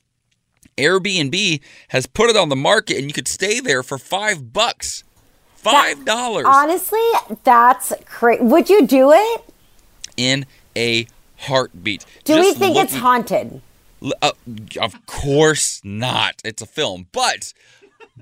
Airbnb 0.77 1.61
has 1.89 2.07
put 2.07 2.29
it 2.29 2.37
on 2.37 2.49
the 2.49 2.55
market, 2.55 2.97
and 2.97 3.07
you 3.07 3.13
could 3.13 3.27
stay 3.27 3.59
there 3.59 3.83
for 3.83 3.97
five 3.97 4.51
bucks. 4.53 5.03
Five 5.61 6.05
dollars 6.05 6.45
Honestly, 6.47 6.99
that's 7.43 7.93
crazy. 8.05 8.43
Would 8.43 8.69
you 8.69 8.87
do 8.87 9.11
it? 9.11 9.41
in 10.17 10.45
a 10.75 11.07
heartbeat. 11.37 12.05
Do 12.23 12.35
we 12.35 12.41
Just 12.41 12.59
think 12.59 12.77
it's 12.77 12.95
haunted? 12.95 13.61
Uh, 14.21 14.31
of 14.79 15.05
course 15.05 15.81
not. 15.83 16.41
It's 16.43 16.61
a 16.61 16.65
film. 16.67 17.07
But, 17.11 17.53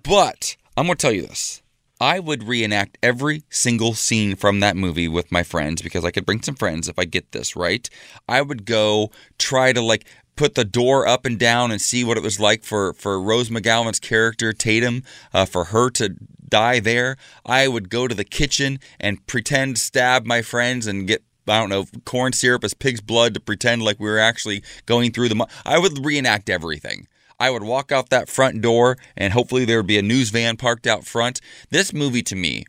but 0.03 0.55
I'm 0.77 0.85
going 0.85 0.97
to 0.97 1.01
tell 1.01 1.11
you 1.11 1.23
this. 1.23 1.61
I 2.01 2.19
would 2.19 2.43
reenact 2.47 2.97
every 3.03 3.43
single 3.49 3.93
scene 3.93 4.37
from 4.37 4.61
that 4.61 4.77
movie 4.77 5.09
with 5.09 5.33
my 5.33 5.43
friends 5.43 5.81
because 5.81 6.05
I 6.05 6.11
could 6.11 6.25
bring 6.25 6.41
some 6.41 6.55
friends 6.55 6.87
if 6.87 6.97
I 6.97 7.03
get 7.03 7.33
this 7.33 7.57
right. 7.57 7.89
I 8.29 8.41
would 8.41 8.65
go 8.65 9.11
try 9.37 9.73
to 9.73 9.81
like 9.81 10.05
put 10.39 10.55
the 10.55 10.63
door 10.63 11.05
up 11.05 11.25
and 11.25 11.37
down 11.37 11.69
and 11.69 11.81
see 11.81 12.01
what 12.05 12.15
it 12.15 12.23
was 12.23 12.39
like 12.39 12.63
for 12.63 12.93
for 12.93 13.21
Rose 13.21 13.49
McGowan's 13.49 13.99
character 13.99 14.53
Tatum 14.53 15.03
uh, 15.33 15.43
for 15.43 15.65
her 15.65 15.89
to 15.89 16.15
die 16.47 16.79
there. 16.79 17.17
I 17.45 17.67
would 17.67 17.89
go 17.89 18.07
to 18.07 18.15
the 18.15 18.23
kitchen 18.23 18.79
and 19.01 19.27
pretend 19.27 19.77
stab 19.77 20.25
my 20.25 20.41
friends 20.41 20.87
and 20.87 21.05
get 21.05 21.23
I 21.45 21.59
don't 21.59 21.69
know, 21.69 21.87
corn 22.05 22.31
syrup 22.31 22.63
as 22.63 22.73
pig's 22.73 23.01
blood 23.01 23.33
to 23.33 23.41
pretend 23.41 23.81
like 23.81 23.99
we 23.99 24.07
were 24.07 24.17
actually 24.17 24.63
going 24.85 25.11
through 25.11 25.27
the. 25.27 25.35
Mo- 25.35 25.47
I 25.65 25.77
would 25.77 26.05
reenact 26.05 26.49
everything. 26.49 27.07
I 27.37 27.49
would 27.49 27.63
walk 27.63 27.91
out 27.91 28.09
that 28.09 28.29
front 28.29 28.61
door 28.61 28.97
and 29.17 29.33
hopefully 29.33 29.65
there 29.65 29.79
would 29.79 29.87
be 29.87 29.99
a 29.99 30.01
news 30.01 30.29
van 30.29 30.55
parked 30.55 30.87
out 30.87 31.03
front. 31.03 31.41
This 31.69 31.91
movie 31.91 32.23
to 32.23 32.35
me 32.37 32.63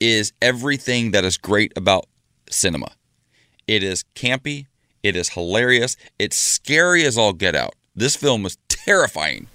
is 0.00 0.32
everything 0.40 1.10
that 1.10 1.26
is 1.26 1.36
great 1.36 1.74
about 1.76 2.06
cinema. 2.48 2.92
It 3.66 3.82
is 3.82 4.04
campy, 4.14 4.68
it 5.02 5.16
is 5.16 5.30
hilarious, 5.30 5.96
it's 6.18 6.36
scary 6.36 7.04
as 7.04 7.16
all 7.16 7.32
get 7.32 7.54
out. 7.54 7.74
This 7.94 8.16
film 8.16 8.42
was 8.42 8.58
terrifying. 8.68 9.48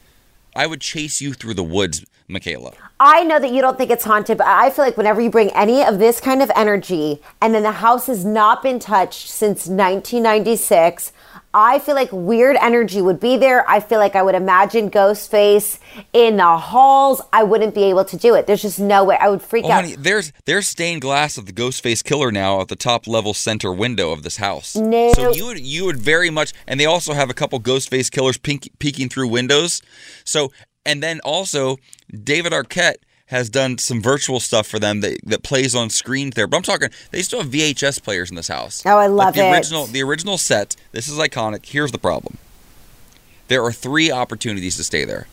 I 0.55 0.67
would 0.67 0.81
chase 0.81 1.21
you 1.21 1.33
through 1.33 1.55
the 1.55 1.63
woods, 1.63 2.05
Michaela. 2.27 2.73
I 2.99 3.23
know 3.23 3.39
that 3.39 3.51
you 3.51 3.61
don't 3.61 3.77
think 3.77 3.91
it's 3.91 4.05
haunted, 4.05 4.37
but 4.37 4.47
I 4.47 4.69
feel 4.69 4.85
like 4.85 4.97
whenever 4.97 5.19
you 5.19 5.29
bring 5.29 5.49
any 5.51 5.83
of 5.83 5.99
this 5.99 6.21
kind 6.21 6.41
of 6.41 6.49
energy 6.55 7.21
and 7.41 7.53
then 7.53 7.63
the 7.63 7.71
house 7.73 8.07
has 8.07 8.23
not 8.23 8.63
been 8.63 8.79
touched 8.79 9.29
since 9.29 9.67
1996, 9.67 11.11
I 11.53 11.79
feel 11.79 11.95
like 11.95 12.09
weird 12.11 12.57
energy 12.61 13.01
would 13.01 13.19
be 13.19 13.37
there. 13.37 13.67
I 13.69 13.79
feel 13.79 13.99
like 13.99 14.15
I 14.15 14.21
would 14.21 14.35
imagine 14.35 14.91
Ghostface 14.91 15.79
in 16.13 16.37
the 16.37 16.57
halls. 16.57 17.21
I 17.33 17.43
wouldn't 17.43 17.73
be 17.75 17.83
able 17.83 18.05
to 18.05 18.17
do 18.17 18.35
it. 18.35 18.47
There's 18.47 18.61
just 18.61 18.79
no 18.79 19.03
way. 19.03 19.17
I 19.19 19.29
would 19.29 19.41
freak 19.41 19.65
Oh, 19.65 19.71
out. 19.71 19.83
honey, 19.83 19.95
there's 19.95 20.31
there's 20.45 20.67
stained 20.67 21.01
glass 21.01 21.37
of 21.37 21.45
the 21.45 21.53
Ghostface 21.53 22.03
killer 22.03 22.31
now 22.31 22.61
at 22.61 22.67
the 22.67 22.75
top 22.75 23.07
level 23.07 23.33
center 23.33 23.71
window 23.71 24.11
of 24.11 24.23
this 24.23 24.37
house. 24.37 24.75
No. 24.75 25.13
So 25.13 25.33
you 25.33 25.45
would 25.45 25.59
you 25.59 25.85
would 25.85 25.97
very 25.97 26.29
much, 26.29 26.53
and 26.67 26.79
they 26.79 26.85
also 26.85 27.13
have 27.13 27.29
a 27.29 27.33
couple 27.33 27.59
Ghostface 27.59 28.11
killers 28.11 28.37
peeking 28.37 29.09
through 29.09 29.27
windows. 29.29 29.81
So 30.23 30.51
and 30.85 31.01
then 31.01 31.19
also 31.23 31.77
David 32.23 32.51
Arquette 32.53 32.95
has 33.35 33.49
done 33.49 33.77
some 33.77 34.01
virtual 34.01 34.39
stuff 34.39 34.65
for 34.65 34.79
them 34.79 35.01
that, 35.01 35.19
that 35.25 35.43
plays 35.43 35.75
on 35.75 35.89
screen 35.89 36.31
there. 36.35 36.47
But 36.47 36.57
I'm 36.57 36.63
talking 36.63 36.89
they 37.11 37.21
still 37.21 37.41
have 37.41 37.51
VHS 37.51 38.01
players 38.01 38.29
in 38.29 38.35
this 38.35 38.47
house. 38.47 38.81
Oh, 38.85 38.97
I 38.97 39.07
Like 39.07 39.25
love 39.25 39.33
the 39.35 39.45
it. 39.47 39.51
original 39.53 39.85
the 39.85 40.01
original 40.03 40.37
set. 40.37 40.75
This 40.93 41.07
is 41.07 41.17
iconic. 41.19 41.65
Here's 41.65 41.91
the 41.91 41.97
problem. 41.99 42.37
There 43.47 43.63
are 43.63 43.71
three 43.71 44.09
opportunities 44.09 44.77
to 44.77 44.83
stay 44.83 45.05
there. 45.05 45.27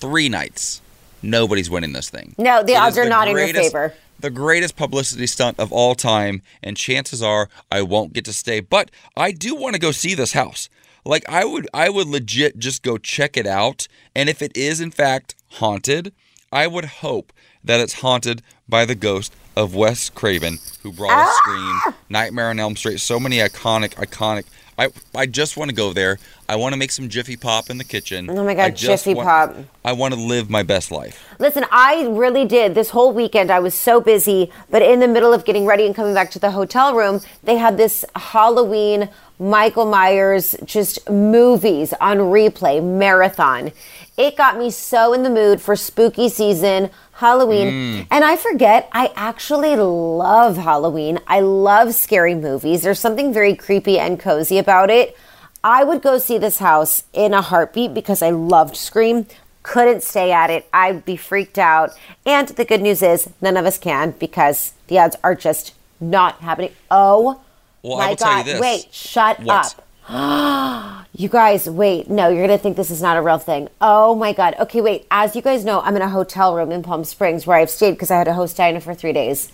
Three 0.00 0.28
nights. 0.28 0.82
Nobody's 1.22 1.70
winning 1.70 1.92
this 1.92 2.10
thing. 2.10 2.34
No, 2.36 2.62
the 2.62 2.72
It 2.72 2.76
odds 2.76 2.98
are 2.98 3.08
not 3.08 3.28
in 3.28 3.36
your 3.36 3.48
favor. 3.48 3.94
The 4.18 4.30
greatest 4.30 4.76
publicity 4.76 5.26
stunt 5.26 5.58
of 5.58 5.72
all 5.72 5.94
time, 5.94 6.42
and 6.62 6.76
chances 6.76 7.22
are 7.22 7.48
I 7.70 7.82
won't 7.82 8.12
get 8.12 8.24
to 8.26 8.32
stay. 8.32 8.60
But 8.60 8.90
I 9.16 9.32
do 9.32 9.54
want 9.54 9.74
to 9.74 9.80
go 9.80 9.92
see 9.92 10.14
this 10.14 10.32
house. 10.32 10.68
Like 11.04 11.26
I 11.28 11.44
would, 11.44 11.68
I 11.72 11.88
would 11.88 12.08
legit 12.08 12.58
just 12.58 12.82
go 12.82 12.98
check 12.98 13.36
it 13.36 13.46
out. 13.46 13.88
And 14.14 14.28
if 14.28 14.42
it 14.42 14.54
is 14.56 14.80
in 14.80 14.90
fact 14.90 15.34
haunted, 15.52 16.12
I 16.52 16.66
would 16.66 16.84
hope 16.86 17.32
that 17.62 17.78
it's 17.78 18.00
haunted 18.00 18.42
by 18.68 18.84
the 18.84 18.96
ghost 18.96 19.32
of 19.56 19.74
Wes 19.76 20.10
Craven, 20.10 20.58
who 20.82 20.92
brought 20.92 21.12
us 21.28 21.36
Scream, 21.36 21.94
Nightmare 22.08 22.50
on 22.50 22.58
Elm 22.58 22.74
Street, 22.74 22.98
so 22.98 23.20
many 23.20 23.36
iconic, 23.38 23.94
iconic. 23.94 24.44
I, 24.76 24.88
I 25.14 25.26
just 25.26 25.56
want 25.56 25.68
to 25.70 25.76
go 25.76 25.92
there. 25.92 26.18
I 26.48 26.56
want 26.56 26.72
to 26.72 26.78
make 26.78 26.90
some 26.90 27.08
Jiffy 27.08 27.36
Pop 27.36 27.70
in 27.70 27.78
the 27.78 27.84
kitchen. 27.84 28.28
Oh 28.30 28.42
my 28.42 28.54
God, 28.54 28.74
Jiffy 28.74 29.14
want- 29.14 29.28
Pop. 29.28 29.56
I 29.84 29.92
want 29.92 30.14
to 30.14 30.18
live 30.20 30.50
my 30.50 30.64
best 30.64 30.90
life. 30.90 31.24
Listen, 31.38 31.66
I 31.70 32.06
really 32.08 32.46
did. 32.46 32.74
This 32.74 32.90
whole 32.90 33.12
weekend, 33.12 33.50
I 33.52 33.60
was 33.60 33.74
so 33.74 34.00
busy, 34.00 34.50
but 34.70 34.82
in 34.82 34.98
the 34.98 35.08
middle 35.08 35.32
of 35.32 35.44
getting 35.44 35.66
ready 35.66 35.86
and 35.86 35.94
coming 35.94 36.14
back 36.14 36.32
to 36.32 36.40
the 36.40 36.50
hotel 36.50 36.96
room, 36.96 37.20
they 37.44 37.58
had 37.58 37.76
this 37.76 38.04
Halloween 38.16 39.08
Michael 39.38 39.86
Myers 39.86 40.54
just 40.64 41.08
movies 41.08 41.92
on 42.00 42.18
replay 42.18 42.82
marathon. 42.82 43.72
It 44.16 44.36
got 44.36 44.58
me 44.58 44.70
so 44.70 45.12
in 45.12 45.22
the 45.22 45.30
mood 45.30 45.60
for 45.60 45.74
spooky 45.76 46.28
season, 46.28 46.90
Halloween. 47.12 47.68
Mm. 47.68 48.06
And 48.10 48.24
I 48.24 48.36
forget, 48.36 48.88
I 48.92 49.12
actually 49.16 49.76
love 49.76 50.56
Halloween. 50.58 51.20
I 51.26 51.40
love 51.40 51.94
scary 51.94 52.34
movies. 52.34 52.82
There's 52.82 52.98
something 53.00 53.32
very 53.32 53.54
creepy 53.54 53.98
and 53.98 54.20
cozy 54.20 54.58
about 54.58 54.90
it. 54.90 55.16
I 55.62 55.84
would 55.84 56.02
go 56.02 56.18
see 56.18 56.38
this 56.38 56.58
house 56.58 57.04
in 57.12 57.34
a 57.34 57.42
heartbeat 57.42 57.92
because 57.94 58.22
I 58.22 58.30
loved 58.30 58.76
Scream. 58.76 59.26
Couldn't 59.62 60.02
stay 60.02 60.32
at 60.32 60.48
it. 60.48 60.66
I'd 60.72 61.04
be 61.04 61.16
freaked 61.16 61.58
out. 61.58 61.90
And 62.24 62.48
the 62.48 62.64
good 62.64 62.80
news 62.80 63.02
is, 63.02 63.28
none 63.42 63.58
of 63.58 63.66
us 63.66 63.76
can 63.76 64.12
because 64.12 64.72
the 64.86 64.98
odds 64.98 65.16
are 65.22 65.34
just 65.34 65.74
not 66.00 66.36
happening. 66.40 66.72
Oh 66.90 67.40
Well, 67.82 67.98
my 67.98 68.14
God. 68.14 68.18
tell 68.18 68.38
you 68.38 68.44
this. 68.44 68.60
Wait, 68.60 68.88
shut 68.90 69.40
What? 69.40 69.76
up. 69.76 69.86
You 71.12 71.28
guys, 71.28 71.68
wait. 71.68 72.08
No, 72.08 72.28
you're 72.28 72.46
going 72.46 72.56
to 72.56 72.62
think 72.62 72.76
this 72.76 72.90
is 72.90 73.02
not 73.02 73.16
a 73.16 73.22
real 73.22 73.38
thing. 73.38 73.68
Oh 73.80 74.14
my 74.14 74.32
God. 74.32 74.54
Okay, 74.60 74.80
wait. 74.80 75.06
As 75.10 75.34
you 75.34 75.42
guys 75.42 75.64
know, 75.64 75.80
I'm 75.80 75.96
in 75.96 76.02
a 76.02 76.08
hotel 76.08 76.54
room 76.54 76.70
in 76.70 76.84
Palm 76.84 77.04
Springs 77.04 77.46
where 77.46 77.58
I've 77.58 77.68
stayed 77.68 77.92
because 77.92 78.12
I 78.12 78.18
had 78.18 78.24
to 78.24 78.34
host 78.34 78.56
Diana 78.56 78.80
for 78.80 78.94
three 78.94 79.12
days. 79.12 79.50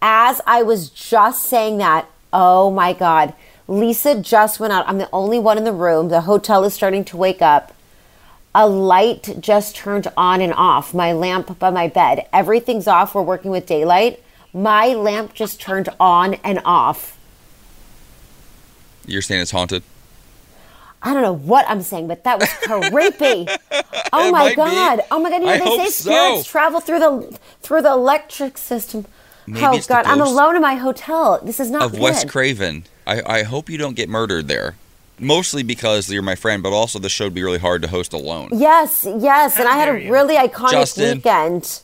As 0.00 0.40
I 0.46 0.62
was 0.62 0.88
just 0.88 1.44
saying 1.44 1.78
that, 1.78 2.08
oh 2.32 2.70
my 2.70 2.94
God. 2.94 3.34
Lisa 3.68 4.18
just 4.18 4.60
went 4.60 4.72
out. 4.72 4.88
I'm 4.88 4.96
the 4.96 5.10
only 5.12 5.38
one 5.38 5.58
in 5.58 5.64
the 5.64 5.72
room. 5.72 6.08
The 6.08 6.22
hotel 6.22 6.64
is 6.64 6.72
starting 6.72 7.04
to 7.04 7.18
wake 7.18 7.42
up. 7.42 7.74
A 8.54 8.66
light 8.66 9.36
just 9.40 9.76
turned 9.76 10.08
on 10.16 10.40
and 10.40 10.54
off. 10.54 10.94
My 10.94 11.12
lamp 11.12 11.58
by 11.58 11.68
my 11.70 11.86
bed. 11.86 12.26
Everything's 12.32 12.88
off. 12.88 13.14
We're 13.14 13.22
working 13.22 13.50
with 13.50 13.66
daylight. 13.66 14.22
My 14.54 14.94
lamp 14.94 15.34
just 15.34 15.60
turned 15.60 15.90
on 16.00 16.34
and 16.34 16.60
off. 16.64 17.17
You're 19.08 19.22
saying 19.22 19.40
it's 19.40 19.50
haunted? 19.50 19.82
I 21.00 21.14
don't 21.14 21.22
know 21.22 21.32
what 21.32 21.64
I'm 21.68 21.82
saying, 21.82 22.08
but 22.08 22.24
that 22.24 22.40
was 22.40 22.48
creepy. 22.90 23.46
oh 24.12 24.30
my 24.30 24.30
might 24.30 24.50
be. 24.50 24.56
god! 24.56 25.00
Oh 25.10 25.20
my 25.20 25.30
god! 25.30 25.40
You 25.40 25.46
know 25.46 25.52
I 25.52 25.58
they 25.58 25.64
hope 25.64 25.80
say 25.80 25.90
so. 25.90 26.10
spirits 26.10 26.48
travel 26.48 26.80
through 26.80 26.98
the 26.98 27.38
through 27.62 27.82
the 27.82 27.92
electric 27.92 28.58
system. 28.58 29.06
Maybe 29.46 29.64
oh 29.64 29.76
it's 29.76 29.86
the 29.86 29.94
god! 29.94 30.06
I'm 30.06 30.20
alone 30.20 30.56
in 30.56 30.62
my 30.62 30.74
hotel. 30.74 31.40
This 31.42 31.60
is 31.60 31.70
not 31.70 31.82
of 31.82 31.98
Wes 31.98 32.24
good. 32.24 32.30
Craven. 32.32 32.84
I, 33.06 33.22
I 33.38 33.42
hope 33.44 33.70
you 33.70 33.78
don't 33.78 33.94
get 33.96 34.08
murdered 34.08 34.48
there. 34.48 34.76
Mostly 35.20 35.62
because 35.62 36.10
you're 36.10 36.22
my 36.22 36.34
friend, 36.36 36.62
but 36.62 36.72
also 36.72 36.98
the 36.98 37.08
show 37.08 37.24
would 37.26 37.34
be 37.34 37.42
really 37.42 37.58
hard 37.58 37.82
to 37.82 37.88
host 37.88 38.12
alone. 38.12 38.50
Yes, 38.52 39.04
yes, 39.04 39.58
and 39.58 39.66
I 39.68 39.76
had 39.76 39.88
a 39.88 40.10
really 40.10 40.36
iconic 40.36 40.70
Justin. 40.70 41.18
weekend. 41.18 41.80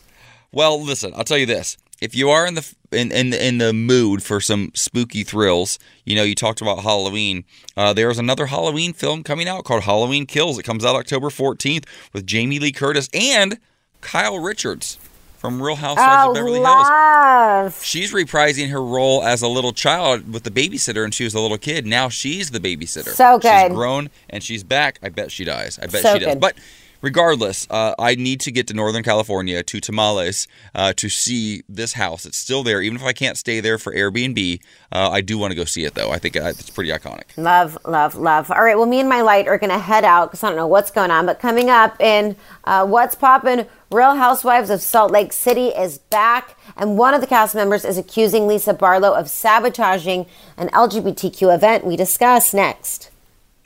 Well, 0.53 0.81
listen, 0.81 1.12
I'll 1.16 1.25
tell 1.25 1.39
you 1.39 1.47
this: 1.47 1.77
if 2.01 2.15
you 2.15 2.31
are 2.31 2.47
in 2.47 2.55
the 2.55 2.75
in 2.93 3.11
in, 3.13 3.33
in 3.33 3.59
the 3.59 3.73
mood 3.73 4.23
for 4.23 4.41
some 4.41 4.71
spooky 4.75 5.25
thrills, 5.25 5.79
you 6.05 6.15
know, 6.17 6.23
you 6.23 6.35
talked 6.35 6.61
about 6.61 6.81
Halloween. 6.81 7.45
Uh, 7.77 7.93
there's 7.93 8.19
another 8.19 8.47
Halloween 8.47 8.93
film 8.93 9.23
coming 9.23 9.49
out 9.49 9.65
called 9.65 9.83
Halloween 9.85 10.27
Kills. 10.27 10.59
It 10.59 10.63
comes 10.65 10.85
out 10.85 10.95
October 10.97 11.29
14th 11.31 11.85
with 12.13 12.27
Jamie 12.27 12.59
Lee 12.59 12.73
Curtis 12.73 13.09
and 13.15 13.59
Kyle 14.01 14.39
Richards 14.39 14.99
from 15.39 15.61
Real 15.63 15.77
Housewives 15.77 16.25
Oh, 16.25 16.29
of 16.31 16.35
Beverly 16.37 16.55
Hills. 16.55 16.65
love. 16.65 17.81
She's 17.85 18.13
reprising 18.15 18.71
her 18.71 18.83
role 18.83 19.23
as 19.23 19.43
a 19.43 19.49
little 19.49 19.73
child 19.73 20.33
with 20.33 20.43
the 20.43 20.51
babysitter, 20.51 21.05
and 21.05 21.13
she 21.13 21.25
was 21.25 21.35
a 21.35 21.41
little 21.41 21.59
kid. 21.59 21.87
Now 21.87 22.09
she's 22.09 22.51
the 22.51 22.61
babysitter. 22.61 23.11
So 23.11 23.39
good. 23.39 23.67
She's 23.69 23.73
grown 23.77 24.09
and 24.31 24.43
she's 24.43 24.65
back. 24.65 24.99
I 25.03 25.11
bet 25.11 25.31
she 25.31 25.45
dies. 25.45 25.79
I 25.79 25.87
bet 25.87 26.03
So 26.03 26.15
she 26.15 26.21
does. 26.21 26.35
good. 26.35 26.41
But 26.41 26.57
regardless, 27.05 27.67
uh, 27.71 27.95
I 27.99 28.15
need 28.15 28.41
to 28.41 28.51
get 28.51 28.67
to 28.69 28.75
Northern 28.75 29.03
California 29.03 29.63
to 29.63 29.81
Tomales 29.81 30.47
uh, 30.75 30.95
to 30.95 31.11
see 31.11 31.63
this 31.69 31.93
house. 31.93 32.25
It's 32.25 32.39
still 32.39 32.63
there, 32.63 32.81
even 32.81 32.97
if 32.97 33.05
I 33.05 33.13
can't 33.13 33.37
stay 33.37 33.61
there 33.61 33.77
for 33.77 33.95
Airbnb. 33.95 34.61
Uh, 34.91 35.11
I 35.11 35.21
do 35.21 35.37
want 35.37 35.51
to 35.51 35.55
go 35.55 35.67
see 35.67 35.85
it 35.85 35.95
though. 35.95 36.11
I 36.11 36.19
think 36.19 36.37
uh, 36.37 36.47
it's 36.47 36.71
pretty 36.71 36.91
iconic. 36.91 37.25
Love, 37.37 37.77
love, 37.85 38.15
love. 38.15 38.51
All 38.51 38.63
right, 38.63 38.77
well, 38.77 38.87
me 38.87 39.01
and 39.01 39.09
my 39.09 39.21
light 39.21 39.47
are 39.47 39.59
going 39.59 39.71
to 39.71 39.79
head 39.79 40.05
out 40.05 40.31
because 40.31 40.43
I 40.43 40.49
don't 40.49 40.57
know 40.57 40.67
what's 40.67 40.91
going 40.91 41.11
on. 41.11 41.27
But 41.27 41.39
coming 41.39 41.69
up 41.69 42.01
in 42.01 42.37
uh, 42.65 42.87
What's 42.87 43.15
Poppin', 43.15 43.67
Real 43.91 44.15
Housewives 44.15 44.71
of 44.71 44.81
Salt 44.81 45.13
Lake 45.13 45.35
City 45.35 45.69
is 45.69 45.99
back. 45.99 46.57
And 46.75 46.97
one 46.97 47.13
of 47.13 47.21
the 47.21 47.27
cast 47.27 47.55
members 47.55 47.85
is 47.85 47.99
accusing 47.99 48.47
Lisa 48.47 48.73
Barlow 48.73 49.13
of 49.13 49.29
sabotaging 49.29 50.25
an 50.57 50.69
LGBTQ 50.71 51.55
event. 51.55 51.85
We 51.85 51.97
discuss 51.97 52.55
next. 52.55 53.11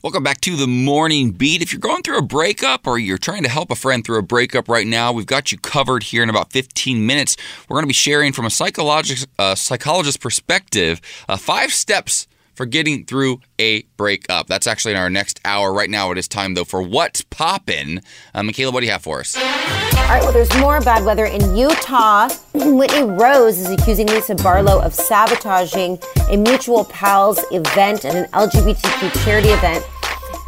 Welcome 0.01 0.23
back 0.23 0.41
to 0.43 0.55
the 0.55 0.69
morning 0.69 1.33
beat. 1.33 1.61
If 1.61 1.73
you're 1.73 1.81
going 1.81 2.05
through 2.05 2.19
a 2.19 2.23
breakup 2.23 2.87
or 2.87 3.01
you're 3.01 3.19
trying 3.19 3.43
to 3.43 3.49
help 3.49 3.69
a 3.73 3.75
friend 3.75 4.05
through 4.05 4.21
a 4.21 4.23
breakup 4.23 4.69
right 4.69 4.87
now, 4.87 5.11
we've 5.11 5.27
got 5.27 5.51
you 5.51 5.59
covered 5.59 6.05
here 6.05 6.23
in 6.23 6.31
about 6.31 6.53
15 6.53 7.05
minutes. 7.05 7.37
We're 7.69 7.75
going 7.75 7.83
to 7.83 7.89
be 7.89 7.95
sharing 7.95 8.33
from 8.33 8.45
a 8.45 8.51
psychologist, 8.51 9.27
uh, 9.41 9.57
psychologist 9.57 10.21
perspective 10.21 11.01
uh, 11.29 11.37
five 11.37 11.73
steps 11.73 12.29
for 12.59 12.67
getting 12.67 13.05
through 13.05 13.41
a 13.61 13.83
breakup. 13.97 14.49
That's 14.49 14.67
actually 14.67 14.91
in 14.91 14.99
our 14.99 15.09
next 15.09 15.41
hour. 15.45 15.73
Right 15.73 15.89
now, 15.89 16.11
it 16.11 16.19
is 16.19 16.27
time 16.27 16.55
though 16.55 16.65
for 16.65 16.83
what's 16.83 17.23
poppin'. 17.23 18.01
Uh, 18.35 18.43
Michaela, 18.43 18.73
what 18.73 18.81
do 18.81 18.87
you 18.87 18.93
have 18.93 19.03
for 19.03 19.21
us? 19.21 19.37
All 19.37 19.45
right, 19.45 20.23
well, 20.23 20.33
there's 20.33 20.53
more 20.59 20.81
bad 20.81 21.05
weather 21.05 21.25
in 21.25 21.57
Utah. 21.57 22.29
Whitney 22.55 23.05
Rose 23.05 23.59
is 23.59 23.71
accusing 23.71 24.09
Lisa 24.09 24.35
Barlow 24.35 24.83
of 24.83 24.93
sabotaging 24.93 26.01
a 26.33 26.37
mutual 26.37 26.85
pals 26.87 27.39
event 27.53 28.05
and 28.05 28.19
an 28.19 28.25
LGBTQ 28.33 29.25
charity 29.25 29.51
event 29.51 29.85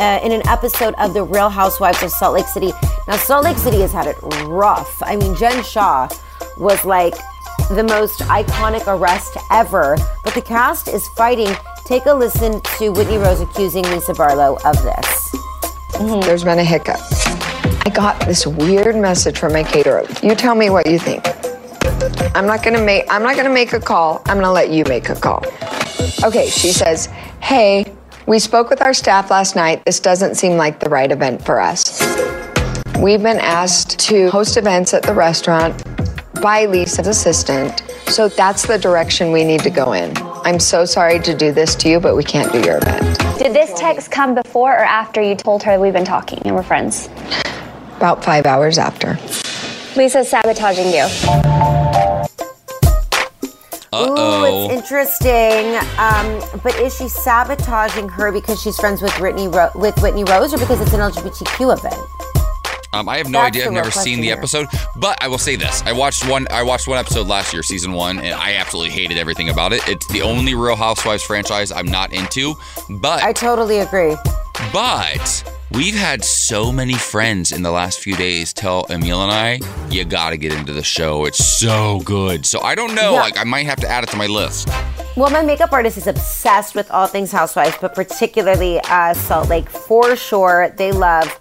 uh, 0.00 0.18
in 0.24 0.32
an 0.32 0.42
episode 0.48 0.94
of 0.94 1.14
The 1.14 1.22
Real 1.22 1.48
Housewives 1.48 2.02
of 2.02 2.10
Salt 2.10 2.34
Lake 2.34 2.46
City. 2.46 2.72
Now, 3.06 3.18
Salt 3.18 3.44
Lake 3.44 3.58
City 3.58 3.82
has 3.82 3.92
had 3.92 4.08
it 4.08 4.16
rough. 4.46 5.00
I 5.02 5.14
mean, 5.14 5.36
Jen 5.36 5.62
Shah 5.62 6.08
was 6.58 6.84
like 6.84 7.14
the 7.70 7.84
most 7.84 8.20
iconic 8.22 8.84
arrest 8.88 9.36
ever, 9.52 9.96
but 10.24 10.34
the 10.34 10.42
cast 10.42 10.88
is 10.88 11.06
fighting. 11.10 11.54
Take 11.84 12.06
a 12.06 12.12
listen 12.12 12.60
to 12.78 12.90
Whitney 12.90 13.16
Rose 13.16 13.40
accusing 13.40 13.84
Lisa 13.84 14.12
Barlow 14.12 14.58
of 14.64 14.74
this. 14.82 15.30
Mm-hmm. 15.94 16.20
There's 16.22 16.42
been 16.42 16.58
a 16.58 16.64
hiccup. 16.64 16.98
I 17.86 17.90
got 17.94 18.18
this 18.26 18.44
weird 18.44 18.96
message 18.96 19.38
from 19.38 19.52
my 19.52 19.62
caterer. 19.62 20.04
You 20.20 20.34
tell 20.34 20.56
me 20.56 20.68
what 20.68 20.86
you 20.88 20.98
think. 20.98 21.24
I'm 22.34 22.46
not 22.46 22.64
gonna 22.64 22.82
make 22.82 23.04
I'm 23.08 23.22
not 23.22 23.36
gonna 23.36 23.48
make 23.48 23.72
a 23.72 23.80
call. 23.80 24.20
I'm 24.26 24.38
gonna 24.38 24.52
let 24.52 24.70
you 24.70 24.84
make 24.84 25.08
a 25.08 25.14
call. 25.14 25.44
Okay, 26.24 26.48
she 26.48 26.72
says, 26.72 27.06
Hey, 27.40 27.94
we 28.26 28.40
spoke 28.40 28.68
with 28.68 28.82
our 28.82 28.94
staff 28.94 29.30
last 29.30 29.54
night. 29.54 29.84
This 29.84 30.00
doesn't 30.00 30.34
seem 30.34 30.56
like 30.56 30.80
the 30.80 30.90
right 30.90 31.10
event 31.10 31.44
for 31.44 31.60
us. 31.60 32.00
We've 32.98 33.22
been 33.22 33.38
asked 33.38 33.98
to 34.00 34.28
host 34.28 34.56
events 34.56 34.92
at 34.92 35.04
the 35.04 35.14
restaurant 35.14 35.82
by 36.40 36.64
Lisa's 36.66 37.06
assistant, 37.06 37.82
so 38.06 38.28
that's 38.28 38.66
the 38.66 38.78
direction 38.78 39.32
we 39.32 39.44
need 39.44 39.60
to 39.60 39.70
go 39.70 39.92
in. 39.92 40.12
I'm 40.44 40.58
so 40.58 40.84
sorry 40.84 41.20
to 41.20 41.36
do 41.36 41.52
this 41.52 41.74
to 41.76 41.88
you, 41.88 42.00
but 42.00 42.16
we 42.16 42.24
can't 42.24 42.52
do 42.52 42.60
your 42.60 42.78
event. 42.78 43.18
Did 43.38 43.52
this 43.52 43.78
text 43.78 44.10
come 44.10 44.34
before 44.34 44.72
or 44.72 44.84
after 44.84 45.20
you 45.20 45.34
told 45.34 45.62
her 45.62 45.78
we've 45.78 45.92
been 45.92 46.04
talking 46.04 46.40
and 46.44 46.54
we're 46.54 46.62
friends? 46.62 47.08
About 47.96 48.24
five 48.24 48.46
hours 48.46 48.78
after. 48.78 49.18
Lisa's 49.96 50.28
sabotaging 50.28 50.92
you. 50.92 51.06
Uh 53.92 54.06
Ooh, 54.06 54.14
oh. 54.16 54.68
it's 54.70 54.74
interesting. 54.74 55.76
Um, 55.98 56.60
but 56.62 56.74
is 56.76 56.96
she 56.96 57.08
sabotaging 57.08 58.08
her 58.08 58.30
because 58.30 58.62
she's 58.62 58.76
friends 58.76 59.02
with 59.02 59.18
Whitney 59.20 59.48
Ro- 59.48 59.72
with 59.74 60.00
Whitney 60.00 60.24
Rose, 60.24 60.54
or 60.54 60.58
because 60.58 60.80
it's 60.80 60.92
an 60.94 61.00
LGBTQ 61.00 61.76
event? 61.76 62.29
Um, 62.92 63.08
I 63.08 63.18
have 63.18 63.28
no 63.28 63.38
That's 63.38 63.56
idea. 63.56 63.66
I've 63.66 63.72
never 63.72 63.90
seen 63.90 64.20
the 64.20 64.32
episode, 64.32 64.66
but 64.96 65.22
I 65.22 65.28
will 65.28 65.38
say 65.38 65.56
this: 65.56 65.82
I 65.82 65.92
watched 65.92 66.28
one. 66.28 66.48
I 66.50 66.62
watched 66.62 66.88
one 66.88 66.98
episode 66.98 67.28
last 67.28 67.52
year, 67.52 67.62
season 67.62 67.92
one, 67.92 68.18
and 68.18 68.34
I 68.34 68.54
absolutely 68.54 68.90
hated 68.90 69.16
everything 69.16 69.48
about 69.48 69.72
it. 69.72 69.86
It's 69.88 70.06
the 70.08 70.22
only 70.22 70.54
Real 70.54 70.76
Housewives 70.76 71.22
franchise 71.22 71.70
I'm 71.70 71.86
not 71.86 72.12
into. 72.12 72.54
But 72.88 73.22
I 73.22 73.32
totally 73.32 73.78
agree. 73.78 74.16
But 74.72 75.44
we've 75.70 75.94
had 75.94 76.24
so 76.24 76.72
many 76.72 76.94
friends 76.94 77.52
in 77.52 77.62
the 77.62 77.70
last 77.70 78.00
few 78.00 78.16
days 78.16 78.52
tell 78.52 78.86
Emil 78.90 79.22
and 79.22 79.30
I, 79.30 79.60
you 79.88 80.04
gotta 80.04 80.36
get 80.36 80.52
into 80.52 80.72
the 80.72 80.82
show. 80.82 81.24
It's 81.26 81.58
so 81.58 82.00
good. 82.04 82.44
So 82.44 82.60
I 82.60 82.74
don't 82.74 82.94
know. 82.94 83.12
Yeah. 83.12 83.20
Like 83.20 83.38
I 83.38 83.44
might 83.44 83.66
have 83.66 83.78
to 83.80 83.88
add 83.88 84.04
it 84.04 84.10
to 84.10 84.16
my 84.16 84.26
list. 84.26 84.68
Well, 85.16 85.30
my 85.30 85.42
makeup 85.42 85.72
artist 85.72 85.96
is 85.96 86.06
obsessed 86.06 86.74
with 86.74 86.90
all 86.90 87.06
things 87.06 87.32
housewives, 87.32 87.76
but 87.80 87.94
particularly 87.94 88.80
uh, 88.80 89.14
Salt 89.14 89.48
Lake 89.48 89.68
for 89.68 90.16
sure. 90.16 90.72
They 90.76 90.92
love. 90.92 91.38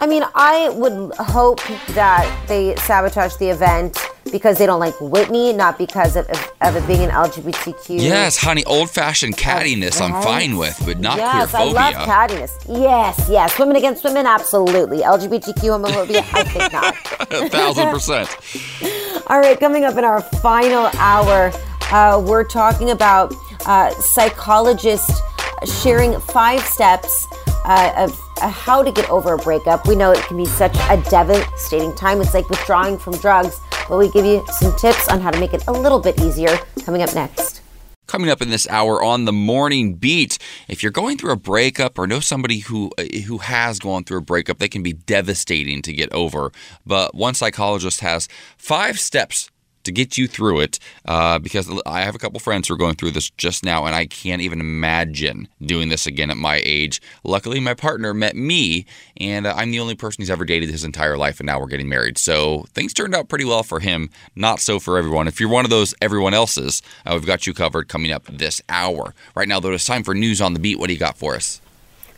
I 0.00 0.06
mean, 0.06 0.22
I 0.34 0.68
would 0.70 1.12
hope 1.16 1.60
that 1.94 2.44
they 2.46 2.76
sabotage 2.76 3.34
the 3.36 3.48
event 3.48 3.98
because 4.30 4.58
they 4.58 4.66
don't 4.66 4.78
like 4.78 4.94
Whitney, 5.00 5.52
not 5.52 5.76
because 5.76 6.14
of, 6.14 6.28
of, 6.28 6.52
of 6.60 6.76
it 6.76 6.86
being 6.86 7.02
an 7.02 7.10
LGBTQ. 7.10 8.00
Yes, 8.00 8.36
honey, 8.36 8.64
old-fashioned 8.64 9.36
cattiness 9.36 10.00
I'm 10.00 10.22
fine 10.22 10.56
with, 10.56 10.80
but 10.84 11.00
not 11.00 11.16
yes, 11.16 11.52
I 11.52 11.64
love 11.64 11.94
cattiness. 11.94 12.52
Yes, 12.68 13.28
yes. 13.28 13.58
Women 13.58 13.74
against 13.76 14.04
women, 14.04 14.26
absolutely. 14.26 14.98
LGBTQ 14.98 15.54
homophobia, 15.54 16.24
I 16.32 16.44
think 16.44 16.72
not. 16.72 16.94
A 17.32 17.48
thousand 17.48 17.90
percent. 17.90 18.28
All 19.26 19.40
right, 19.40 19.58
coming 19.58 19.84
up 19.84 19.96
in 19.96 20.04
our 20.04 20.20
final 20.20 20.90
hour, 20.94 21.50
uh, 21.90 22.22
we're 22.24 22.44
talking 22.44 22.90
about 22.90 23.34
uh, 23.66 23.90
psychologists 23.94 25.20
sharing 25.82 26.20
five 26.20 26.60
steps 26.60 27.26
uh, 27.64 27.92
of 27.96 28.27
how 28.40 28.82
to 28.82 28.92
get 28.92 29.08
over 29.10 29.34
a 29.34 29.38
breakup. 29.38 29.86
We 29.86 29.96
know 29.96 30.12
it 30.12 30.22
can 30.24 30.36
be 30.36 30.46
such 30.46 30.76
a 30.88 31.02
devastating 31.10 31.94
time. 31.94 32.20
It's 32.20 32.34
like 32.34 32.48
withdrawing 32.48 32.98
from 32.98 33.14
drugs, 33.18 33.58
but 33.88 33.98
we 33.98 34.10
give 34.10 34.24
you 34.24 34.44
some 34.58 34.76
tips 34.76 35.08
on 35.08 35.20
how 35.20 35.30
to 35.30 35.40
make 35.40 35.54
it 35.54 35.66
a 35.66 35.72
little 35.72 35.98
bit 35.98 36.20
easier 36.20 36.56
coming 36.84 37.02
up 37.02 37.14
next. 37.14 37.62
Coming 38.06 38.30
up 38.30 38.40
in 38.40 38.48
this 38.48 38.66
hour 38.68 39.02
on 39.02 39.26
the 39.26 39.32
morning 39.32 39.94
beat, 39.94 40.38
if 40.66 40.82
you're 40.82 40.92
going 40.92 41.18
through 41.18 41.32
a 41.32 41.36
breakup 41.36 41.98
or 41.98 42.06
know 42.06 42.20
somebody 42.20 42.60
who 42.60 42.90
uh, 42.96 43.04
who 43.26 43.36
has 43.38 43.78
gone 43.78 44.04
through 44.04 44.18
a 44.18 44.22
breakup, 44.22 44.58
they 44.58 44.68
can 44.68 44.82
be 44.82 44.94
devastating 44.94 45.82
to 45.82 45.92
get 45.92 46.10
over. 46.12 46.50
But 46.86 47.14
one 47.14 47.34
psychologist 47.34 48.00
has 48.00 48.26
five 48.56 48.98
steps 48.98 49.50
to 49.84 49.92
get 49.92 50.18
you 50.18 50.26
through 50.26 50.60
it. 50.60 50.78
Uh, 51.04 51.38
because 51.38 51.70
I 51.86 52.02
have 52.02 52.14
a 52.14 52.18
couple 52.18 52.40
friends 52.40 52.68
who 52.68 52.74
are 52.74 52.78
going 52.78 52.94
through 52.94 53.12
this 53.12 53.30
just 53.30 53.64
now, 53.64 53.86
and 53.86 53.94
I 53.94 54.06
can't 54.06 54.42
even 54.42 54.60
imagine 54.60 55.48
doing 55.60 55.88
this 55.88 56.06
again 56.06 56.30
at 56.30 56.36
my 56.36 56.60
age. 56.64 57.00
Luckily, 57.24 57.60
my 57.60 57.74
partner 57.74 58.14
met 58.14 58.36
me, 58.36 58.86
and 59.16 59.46
uh, 59.46 59.54
I'm 59.56 59.70
the 59.70 59.80
only 59.80 59.94
person 59.94 60.22
he's 60.22 60.30
ever 60.30 60.44
dated 60.44 60.70
his 60.70 60.84
entire 60.84 61.16
life, 61.16 61.40
and 61.40 61.46
now 61.46 61.60
we're 61.60 61.66
getting 61.66 61.88
married. 61.88 62.18
So 62.18 62.66
things 62.74 62.92
turned 62.92 63.14
out 63.14 63.28
pretty 63.28 63.44
well 63.44 63.62
for 63.62 63.80
him. 63.80 64.10
Not 64.36 64.60
so 64.60 64.78
for 64.78 64.98
everyone. 64.98 65.28
If 65.28 65.40
you're 65.40 65.48
one 65.48 65.64
of 65.64 65.70
those 65.70 65.94
everyone 66.00 66.34
else's, 66.34 66.82
uh, 67.06 67.12
we've 67.14 67.26
got 67.26 67.46
you 67.46 67.54
covered 67.54 67.88
coming 67.88 68.12
up 68.12 68.24
this 68.26 68.60
hour. 68.68 69.14
Right 69.34 69.48
now, 69.48 69.60
though, 69.60 69.72
it's 69.72 69.84
time 69.84 70.04
for 70.04 70.14
news 70.14 70.40
on 70.40 70.54
the 70.54 70.60
beat. 70.60 70.78
What 70.78 70.88
do 70.88 70.92
you 70.92 70.98
got 70.98 71.16
for 71.16 71.34
us? 71.34 71.60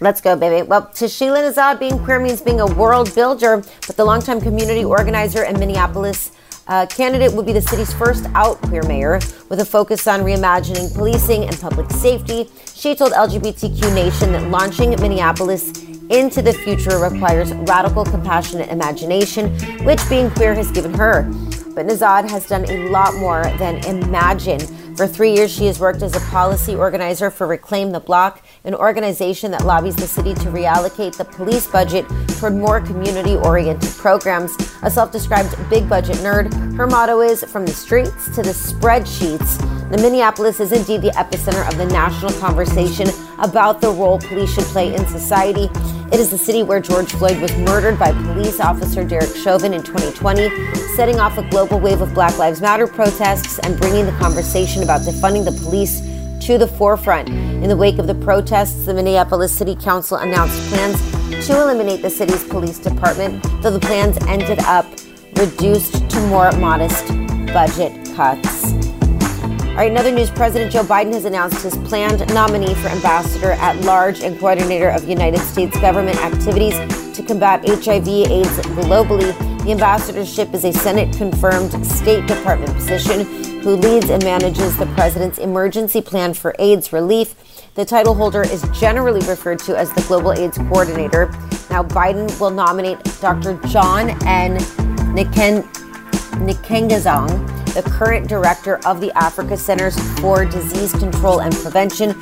Let's 0.03 0.23
go, 0.23 0.35
baby. 0.35 0.67
Well, 0.67 0.87
to 0.95 1.09
Sheila 1.09 1.41
Nezhad, 1.41 1.79
being 1.79 1.99
queer 1.99 2.19
means 2.19 2.41
being 2.41 2.59
a 2.59 2.67
world 2.67 3.15
builder, 3.15 3.63
but 3.87 3.97
the 3.97 4.05
longtime 4.05 4.41
community 4.41 4.83
organizer 4.83 5.45
in 5.45 5.59
Minneapolis 5.59 6.33
uh, 6.71 6.87
candidate 6.87 7.33
would 7.33 7.45
be 7.45 7.53
the 7.53 7.61
city's 7.61 7.93
first 7.93 8.27
out 8.35 8.63
queer 8.63 8.83
mayor 8.85 9.19
with 9.49 9.59
a 9.59 9.65
focus 9.65 10.07
on 10.07 10.21
reimagining 10.21 10.95
policing 10.95 11.45
and 11.45 11.61
public 11.61 11.91
safety. 11.91 12.49
She 12.73 12.95
told 12.95 13.13
LGBTQ 13.13 13.93
Nation 13.93 14.33
that 14.33 14.49
launching 14.51 14.91
Minneapolis 14.91 15.83
into 16.11 16.41
the 16.43 16.53
future 16.53 16.99
requires 16.99 17.53
radical, 17.53 18.05
compassionate 18.05 18.69
imagination, 18.69 19.51
which 19.85 20.01
being 20.09 20.31
queer 20.31 20.55
has 20.55 20.71
given 20.71 20.95
her. 20.95 21.25
But 21.75 21.87
Nezhad 21.87 22.31
has 22.31 22.47
done 22.47 22.65
a 22.71 22.89
lot 22.89 23.15
more 23.17 23.43
than 23.59 23.85
imagine. 23.85 24.61
For 24.97 25.07
three 25.07 25.35
years, 25.35 25.51
she 25.51 25.67
has 25.67 25.79
worked 25.79 26.03
as 26.03 26.15
a 26.15 26.21
policy 26.31 26.75
organizer 26.75 27.31
for 27.31 27.47
Reclaim 27.47 27.93
the 27.93 28.01
Block, 28.01 28.43
an 28.65 28.75
organization 28.75 29.51
that 29.53 29.65
lobbies 29.65 29.97
the 29.97 30.07
city 30.07 30.35
to 30.35 30.51
reallocate 30.51 31.17
the 31.17 31.25
police 31.25 31.67
budget 31.67 32.05
toward 32.39 32.55
more 32.55 32.81
community 32.81 33.37
oriented 33.37 33.91
programs. 33.93 34.55
A 34.83 34.91
self 34.91 35.13
described 35.13 35.57
big 35.71 35.89
budget 35.89 36.17
nerd, 36.17 36.53
her 36.77 36.87
motto 36.87 37.21
is 37.21 37.45
From 37.45 37.65
the 37.65 37.73
streets 37.73 38.27
to 38.35 38.43
the 38.43 38.51
spreadsheets. 38.51 39.59
The 39.91 39.99
Minneapolis 39.99 40.61
is 40.61 40.73
indeed 40.73 41.03
the 41.03 41.11
epicenter 41.11 41.67
of 41.69 41.77
the 41.77 41.87
national 41.87 42.33
conversation 42.35 43.09
about 43.39 43.81
the 43.81 43.91
role 43.91 44.19
police 44.19 44.55
should 44.55 44.65
play 44.65 44.95
in 44.95 45.07
society. 45.07 45.69
It 46.13 46.19
is 46.19 46.31
the 46.31 46.39
city 46.39 46.63
where 46.65 46.81
George 46.81 47.13
Floyd 47.13 47.41
was 47.41 47.57
murdered 47.59 47.99
by 47.99 48.13
police 48.13 48.59
officer 48.59 49.05
Derek 49.05 49.35
Chauvin 49.37 49.73
in 49.73 49.83
2020, 49.83 50.51
setting 50.97 51.21
off 51.21 51.39
a 51.39 51.49
global 51.51 51.79
wave 51.79 52.01
of 52.01 52.13
Black 52.15 52.37
Lives 52.37 52.61
Matter 52.61 52.87
protests 52.87 53.61
and 53.61 53.79
bringing 53.79 54.07
the 54.07 54.13
conversation 54.13 54.80
about 54.83 55.03
defunding 55.03 55.45
the 55.45 55.53
police 55.65 56.01
to 56.47 56.59
the 56.59 56.67
forefront. 56.67 57.29
In 57.29 57.69
the 57.69 57.77
wake 57.77 57.99
of 57.99 58.07
the 58.07 58.15
protests, 58.15 58.87
the 58.87 58.95
Minneapolis 58.95 59.57
City 59.57 59.77
Council 59.77 60.17
announced 60.17 60.59
plans 60.71 61.47
to 61.47 61.61
eliminate 61.61 62.03
the 62.03 62.11
city's 62.11 62.43
police 62.45 62.79
department, 62.79 63.43
though 63.63 63.71
the 63.71 63.81
plans 63.81 64.17
ended 64.27 64.59
up 64.61 64.87
reduced 65.35 66.09
to 66.11 66.21
more 66.27 66.51
modest 66.53 67.07
budget 67.53 67.93
cuts. 68.17 68.73
All 69.71 69.77
right, 69.77 69.91
another 69.91 70.11
news 70.13 70.31
President 70.31 70.73
Joe 70.73 70.83
Biden 70.83 71.13
has 71.13 71.25
announced 71.25 71.63
his 71.63 71.77
planned 71.89 72.27
nominee 72.35 72.75
for 72.75 72.89
ambassador 72.89 73.53
at 73.53 73.81
large 73.83 74.21
and 74.21 74.39
coordinator 74.39 74.91
of 74.91 75.09
United 75.09 75.41
States 75.41 75.79
government 75.81 76.19
activities 76.19 76.75
to 77.17 77.23
combat 77.23 77.67
HIV/AIDS 77.67 78.59
globally. 78.77 79.33
The 79.65 79.73
ambassadorship 79.73 80.53
is 80.55 80.65
a 80.65 80.73
Senate-confirmed 80.73 81.87
State 81.87 82.27
Department 82.27 82.75
position 82.75 83.50
who 83.63 83.77
leads 83.77 84.11
and 84.11 84.23
manages 84.25 84.77
the 84.77 84.87
president's 84.87 85.39
emergency 85.39 86.01
plan 86.01 86.35
for 86.35 86.55
AIDS 86.59 86.93
relief. 86.93 87.35
The 87.75 87.85
title 87.85 88.15
holder 88.15 88.43
is 88.43 88.65
generally 88.73 89.21
referred 89.27 89.59
to 89.61 89.77
as 89.77 89.93
the 89.93 90.03
Global 90.03 90.33
AIDS 90.33 90.59
Coordinator. 90.59 91.27
Now, 91.71 91.83
Biden 91.83 92.41
will 92.41 92.51
nominate 92.51 92.99
Dr. 93.21 93.61
John 93.69 94.11
N. 94.27 94.57
Niken, 95.15 95.63
Nkengasong, 96.41 97.75
the 97.75 97.83
current 97.83 98.29
director 98.29 98.85
of 98.87 99.01
the 99.01 99.17
Africa 99.17 99.57
Centers 99.57 99.99
for 100.21 100.45
Disease 100.45 100.93
Control 100.93 101.41
and 101.41 101.55
Prevention, 101.55 102.13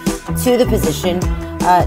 to 0.42 0.56
the 0.56 0.66
position. 0.68 1.20
Uh, 1.62 1.84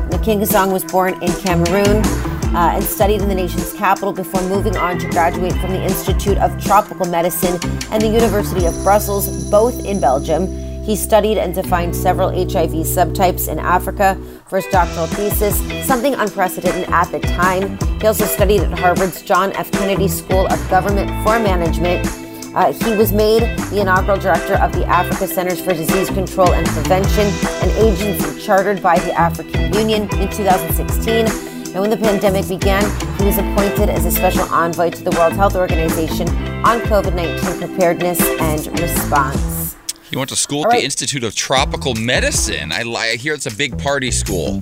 was 0.72 0.84
born 0.86 1.22
in 1.24 1.32
Cameroon. 1.42 2.31
Uh, 2.54 2.74
and 2.76 2.84
studied 2.84 3.22
in 3.22 3.30
the 3.30 3.36
nation's 3.36 3.72
capital 3.74 4.12
before 4.12 4.42
moving 4.50 4.76
on 4.76 5.00
to 5.00 5.08
graduate 5.08 5.54
from 5.54 5.72
the 5.72 5.82
Institute 5.82 6.38
of 6.38 6.62
Tropical 6.62 7.06
Medicine 7.06 7.58
and 7.92 8.02
the 8.02 8.08
University 8.08 8.66
of 8.66 8.74
Brussels, 8.84 9.50
both 9.50 9.86
in 9.86 10.02
Belgium. 10.02 10.48
He 10.84 10.98
studied 10.98 11.38
and 11.38 11.56
defined 11.56 11.96
several 11.96 12.30
HIV 12.30 12.72
subtypes 12.84 13.48
in 13.48 13.60
Africa 13.60 14.18
for 14.48 14.58
his 14.58 14.66
doctoral 14.72 15.08
thesis, 15.08 15.58
something 15.88 16.14
unprecedented 16.16 16.90
at 16.90 17.10
the 17.12 17.20
time. 17.20 17.78
He 18.02 18.08
also 18.08 18.26
studied 18.26 18.62
at 18.62 18.78
Harvard's 18.80 19.22
John 19.22 19.54
F. 19.54 19.72
Kennedy 19.72 20.08
School 20.08 20.48
of 20.48 20.70
Government 20.70 21.10
for 21.24 21.40
Management. 21.40 22.06
Uh, 22.54 22.74
he 22.74 22.98
was 22.98 23.14
made 23.14 23.44
the 23.70 23.80
inaugural 23.80 24.20
director 24.20 24.56
of 24.56 24.74
the 24.74 24.86
Africa 24.86 25.26
Centers 25.26 25.62
for 25.62 25.74
Disease 25.74 26.10
Control 26.10 26.52
and 26.52 26.68
Prevention, 26.68 27.28
an 27.62 27.70
agency 27.78 28.42
chartered 28.42 28.82
by 28.82 29.00
the 29.00 29.14
African 29.14 29.74
Union 29.74 30.04
in 30.20 30.30
2016. 30.30 31.51
And 31.74 31.80
when 31.80 31.90
the 31.90 31.98
pandemic 31.98 32.48
began, 32.50 32.84
he 33.18 33.26
was 33.26 33.38
appointed 33.38 33.90
as 33.90 34.06
a 34.06 34.12
special 34.12 34.44
envoy 34.54 34.90
to 34.90 35.04
the 35.04 35.12
World 35.12 35.34
Health 35.34 35.56
Organization 35.56 36.28
on 36.66 36.80
COVID 36.82 37.16
19 37.16 37.60
preparedness 37.68 38.20
and 38.22 38.80
response. 38.80 39.78
He 40.10 40.18
went 40.18 40.30
to 40.30 40.36
school 40.36 40.64
at 40.66 40.70
right. 40.72 40.80
the 40.80 40.84
Institute 40.86 41.24
of 41.24 41.34
Tropical 41.36 41.96
Medicine. 41.96 42.74
I, 42.74 42.82
I 42.82 43.16
hear 43.16 43.34
it's 43.34 43.46
a 43.46 43.56
big 43.56 43.78
party 43.80 44.12
school. 44.12 44.62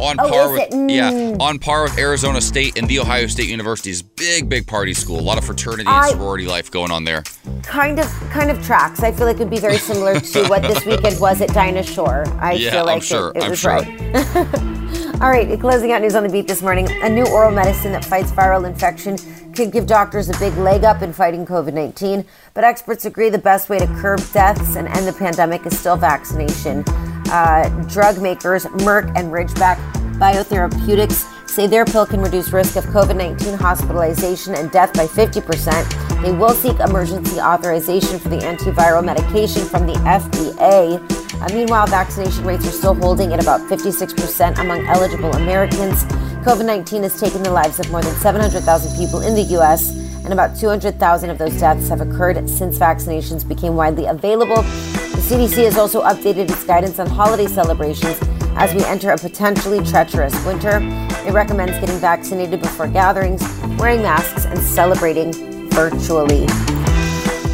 On 0.00 0.18
Oh, 0.18 0.28
par 0.28 0.50
with 0.52 0.62
it? 0.62 0.70
Mm. 0.72 0.90
yeah, 0.90 1.36
on 1.44 1.58
par 1.60 1.84
with 1.84 1.96
Arizona 1.98 2.40
State 2.40 2.76
and 2.76 2.88
the 2.88 2.98
Ohio 2.98 3.26
State 3.28 3.48
University's 3.48 4.02
big, 4.02 4.48
big 4.48 4.66
party 4.66 4.92
school. 4.92 5.20
A 5.20 5.22
lot 5.22 5.38
of 5.38 5.44
fraternity 5.44 5.82
and 5.86 5.90
I- 5.90 6.08
sorority 6.10 6.46
life 6.46 6.70
going 6.70 6.90
on 6.90 7.04
there. 7.04 7.22
Kind 7.62 8.00
of, 8.00 8.06
kind 8.30 8.50
of 8.50 8.62
tracks. 8.64 9.00
I 9.02 9.12
feel 9.12 9.26
like 9.26 9.36
it 9.36 9.40
would 9.40 9.50
be 9.50 9.60
very 9.60 9.78
similar 9.78 10.18
to 10.18 10.46
what 10.48 10.62
this 10.62 10.84
weekend 10.86 11.20
was 11.20 11.40
at 11.42 11.50
Dinah 11.50 11.84
Shore. 11.84 12.24
I 12.40 12.54
Yeah, 12.54 12.70
feel 12.72 12.80
I'm 12.80 12.86
like 12.86 13.02
sure, 13.02 13.30
it, 13.30 13.36
it 13.36 13.42
I'm 13.44 13.50
was 13.50 13.58
sure. 13.60 13.70
right. 13.72 15.03
All 15.20 15.30
right, 15.30 15.58
closing 15.60 15.92
out 15.92 16.02
news 16.02 16.16
on 16.16 16.24
the 16.24 16.28
beat 16.28 16.48
this 16.48 16.60
morning. 16.60 16.88
A 17.02 17.08
new 17.08 17.24
oral 17.28 17.52
medicine 17.52 17.92
that 17.92 18.04
fights 18.04 18.32
viral 18.32 18.66
infection 18.66 19.16
could 19.52 19.70
give 19.70 19.86
doctors 19.86 20.28
a 20.28 20.36
big 20.40 20.52
leg 20.56 20.82
up 20.82 21.02
in 21.02 21.12
fighting 21.12 21.46
COVID 21.46 21.72
19. 21.72 22.26
But 22.52 22.64
experts 22.64 23.04
agree 23.04 23.30
the 23.30 23.38
best 23.38 23.68
way 23.68 23.78
to 23.78 23.86
curb 23.86 24.20
deaths 24.32 24.74
and 24.74 24.88
end 24.88 25.06
the 25.06 25.12
pandemic 25.12 25.66
is 25.66 25.78
still 25.78 25.96
vaccination. 25.96 26.82
Uh, 27.30 27.68
drug 27.88 28.20
makers 28.20 28.64
Merck 28.66 29.06
and 29.16 29.32
Ridgeback 29.32 29.76
Biotherapeutics 30.18 31.33
say 31.46 31.66
their 31.66 31.84
pill 31.84 32.06
can 32.06 32.20
reduce 32.20 32.52
risk 32.52 32.76
of 32.76 32.84
COVID 32.86 33.16
19 33.16 33.54
hospitalization 33.54 34.54
and 34.54 34.70
death 34.70 34.92
by 34.94 35.06
50%. 35.06 36.22
They 36.22 36.32
will 36.32 36.50
seek 36.50 36.78
emergency 36.80 37.40
authorization 37.40 38.18
for 38.18 38.28
the 38.28 38.38
antiviral 38.38 39.04
medication 39.04 39.64
from 39.64 39.86
the 39.86 39.94
FDA. 39.94 40.98
Uh, 41.40 41.54
meanwhile, 41.54 41.86
vaccination 41.86 42.44
rates 42.44 42.66
are 42.66 42.70
still 42.70 42.94
holding 42.94 43.32
at 43.32 43.42
about 43.42 43.60
56% 43.68 44.58
among 44.58 44.86
eligible 44.86 45.32
Americans. 45.34 46.04
COVID 46.44 46.66
19 46.66 47.02
has 47.02 47.18
taken 47.18 47.42
the 47.42 47.50
lives 47.50 47.80
of 47.80 47.90
more 47.90 48.02
than 48.02 48.14
700,000 48.16 48.96
people 48.96 49.20
in 49.20 49.34
the 49.34 49.42
U.S., 49.58 50.03
and 50.24 50.32
about 50.32 50.56
200,000 50.56 51.30
of 51.30 51.38
those 51.38 51.58
deaths 51.60 51.88
have 51.88 52.00
occurred 52.00 52.48
since 52.48 52.78
vaccinations 52.78 53.46
became 53.46 53.76
widely 53.76 54.06
available. 54.06 54.62
The 54.62 55.22
CDC 55.28 55.64
has 55.64 55.76
also 55.76 56.02
updated 56.02 56.50
its 56.50 56.64
guidance 56.64 56.98
on 56.98 57.06
holiday 57.06 57.46
celebrations 57.46 58.18
as 58.56 58.74
we 58.74 58.84
enter 58.84 59.10
a 59.10 59.18
potentially 59.18 59.84
treacherous 59.84 60.34
winter. 60.44 60.78
It 61.26 61.32
recommends 61.32 61.78
getting 61.78 61.98
vaccinated 61.98 62.60
before 62.60 62.88
gatherings, 62.88 63.42
wearing 63.78 64.02
masks, 64.02 64.46
and 64.46 64.58
celebrating 64.58 65.32
virtually. 65.70 66.46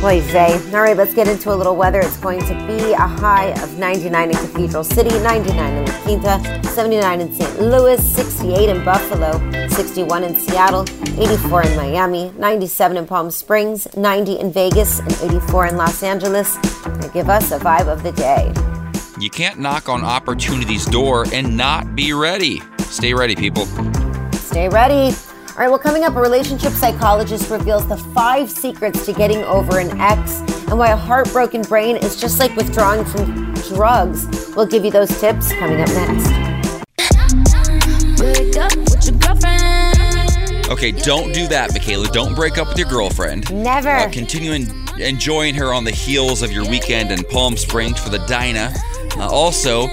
Boy, 0.01 0.23
vey. 0.23 0.55
All 0.73 0.81
right, 0.81 0.97
let's 0.97 1.13
get 1.13 1.29
into 1.29 1.53
a 1.53 1.55
little 1.55 1.77
weather. 1.77 2.01
It's 2.01 2.17
going 2.17 2.41
to 2.47 2.55
be 2.67 2.93
a 2.95 3.07
high 3.07 3.49
of 3.63 3.79
99 3.79 4.31
in 4.31 4.35
Cathedral 4.35 4.83
City, 4.83 5.11
99 5.21 5.77
in 5.77 5.85
La 5.85 6.01
Quinta, 6.01 6.65
79 6.71 7.21
in 7.21 7.33
St. 7.35 7.61
Louis, 7.61 8.15
68 8.15 8.71
in 8.71 8.83
Buffalo, 8.83 9.33
61 9.69 10.25
in 10.25 10.41
Seattle, 10.41 10.87
84 11.21 11.65
in 11.65 11.77
Miami, 11.77 12.33
97 12.39 12.97
in 12.97 13.07
Palm 13.07 13.31
Springs, 13.31 13.95
90 13.95 14.41
in 14.41 14.51
Vegas, 14.51 15.01
and 15.01 15.13
84 15.21 15.67
in 15.67 15.77
Los 15.77 16.03
Angeles. 16.03 16.57
Now 16.87 17.09
give 17.09 17.29
us 17.29 17.53
a 17.53 17.59
vibe 17.59 17.89
of 17.89 18.03
the 18.03 18.13
day. 18.13 18.55
You 19.21 19.29
can't 19.29 19.59
knock 19.61 19.91
on 19.91 20.03
opportunity's 20.03 20.87
door 20.87 21.27
and 21.31 21.59
not 21.59 21.95
be 21.95 22.15
ready. 22.15 22.63
Stay 22.79 23.13
ready, 23.13 23.37
people. 23.37 23.67
Stay 24.33 24.71
ready. 24.71 25.15
All 25.51 25.57
right, 25.57 25.69
well, 25.69 25.79
coming 25.81 26.05
up, 26.05 26.15
a 26.15 26.21
relationship 26.21 26.73
psychologist 26.73 27.51
reveals 27.51 27.87
the 27.87 27.97
five 27.97 28.49
secrets 28.51 29.05
to 29.05 29.13
getting 29.13 29.43
over 29.45 29.79
an 29.79 30.01
ex 30.01 30.39
and 30.69 30.79
why 30.79 30.91
a 30.91 30.97
heartbroken 30.97 31.63
brain 31.63 31.97
is 31.97 32.19
just 32.19 32.39
like 32.39 32.55
withdrawing 32.57 33.05
from 33.05 33.53
drugs. 33.69 34.27
We'll 34.55 34.67
give 34.67 34.85
you 34.85 34.93
those 34.93 35.11
tips 35.21 35.53
coming 35.55 35.81
up 35.81 35.89
next. 35.89 36.31
Okay, 40.71 40.93
don't 40.93 41.33
do 41.33 41.49
that, 41.49 41.71
Michaela. 41.73 42.07
Don't 42.09 42.37
break 42.37 42.57
up 42.57 42.69
with 42.69 42.79
your 42.79 42.89
girlfriend. 42.89 43.53
Never. 43.53 43.91
Uh, 43.91 44.11
continue 44.11 44.53
en- 44.53 44.73
enjoying 45.01 45.57
her 45.57 45.75
on 45.75 45.83
the 45.83 45.91
heels 45.91 46.43
of 46.43 46.53
your 46.53 46.67
weekend 46.71 47.11
in 47.11 47.25
Palm 47.25 47.57
Springs 47.57 47.99
for 47.99 48.09
the 48.09 48.21
Dinah. 48.27 48.73
Uh, 49.17 49.29
also, 49.29 49.89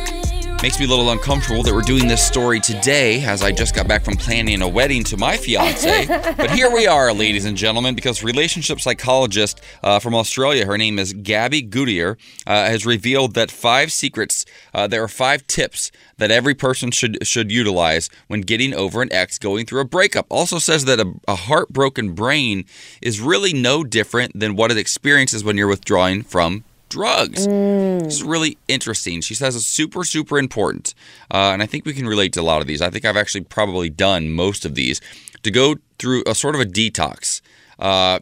makes 0.64 0.80
me 0.80 0.86
a 0.86 0.88
little 0.88 1.12
uncomfortable 1.12 1.62
that 1.62 1.72
we're 1.72 1.82
doing 1.82 2.08
this 2.08 2.26
story 2.26 2.60
today 2.60 3.24
as 3.24 3.43
I 3.43 3.51
just 3.51 3.76
got 3.76 3.88
back 3.88 4.03
from 4.03 4.16
planning 4.16 4.64
a 4.64 4.68
wedding 4.68 5.03
to 5.05 5.18
my 5.18 5.38
fiance. 5.38 6.08
but 6.38 6.49
here 6.49 6.72
we 6.72 6.88
are, 6.88 7.14
ladies 7.14 7.45
and 7.45 7.55
gentlemen, 7.55 7.93
because 7.93 8.24
relationship 8.24 8.82
psychologist 8.82 9.62
uh, 9.84 9.99
from 9.99 10.16
Australia, 10.16 10.66
her 10.66 10.78
name 10.78 10.97
is 10.97 11.14
Gabby 11.14 11.62
Goodyear, 11.62 12.18
uh, 12.47 12.66
has 12.66 12.88
revealed 12.88 13.36
that 13.36 13.51
five 13.51 13.91
secrets, 13.91 14.45
uh, 14.74 14.88
there 14.88 15.03
are 15.03 15.08
five 15.08 15.45
tips 15.45 15.91
that 16.18 16.32
every 16.32 16.55
person 16.55 16.89
should 16.89 17.26
should 17.26 17.51
utilize 17.51 18.10
when 18.28 18.41
getting 18.41 18.74
over 18.74 19.03
an 19.03 19.14
ex 19.14 19.38
going 19.38 19.68
through 19.68 19.82
a 19.82 19.86
breakup. 19.86 20.26
Also 20.30 20.58
says 20.58 20.86
that 20.86 20.99
a, 20.99 21.14
a 21.28 21.36
heartbroken 21.36 22.14
brain 22.14 22.66
is 23.01 23.22
really 23.22 23.53
no 23.53 23.84
different 23.84 24.38
than 24.38 24.55
what 24.55 24.72
it 24.72 24.78
experiences 24.78 25.43
when 25.43 25.55
you're 25.55 25.68
withdrawing 25.68 26.24
from 26.24 26.64
drugs. 26.89 27.45
This 27.45 28.15
is 28.15 28.23
really 28.23 28.57
interesting. 28.67 29.21
She 29.21 29.35
says 29.35 29.55
it's 29.55 29.65
super, 29.65 30.03
super 30.03 30.38
important. 30.38 30.93
Uh, 31.31 31.51
and 31.53 31.61
I 31.61 31.65
think 31.65 31.85
we 31.85 31.93
can 31.93 32.07
relate 32.07 32.33
to 32.33 32.41
a 32.41 32.43
lot 32.43 32.61
of 32.61 32.67
these. 32.67 32.81
I 32.81 32.89
think 32.89 33.05
I've 33.05 33.17
actually 33.17 33.41
probably 33.41 33.89
done 33.89 34.31
most 34.31 34.65
of 34.65 34.75
these 34.75 35.01
to 35.43 35.51
go 35.51 35.75
through 35.99 36.23
a 36.25 36.35
sort 36.35 36.55
of 36.55 36.61
a 36.61 36.65
detox. 36.65 37.41
Uh, 37.79 38.19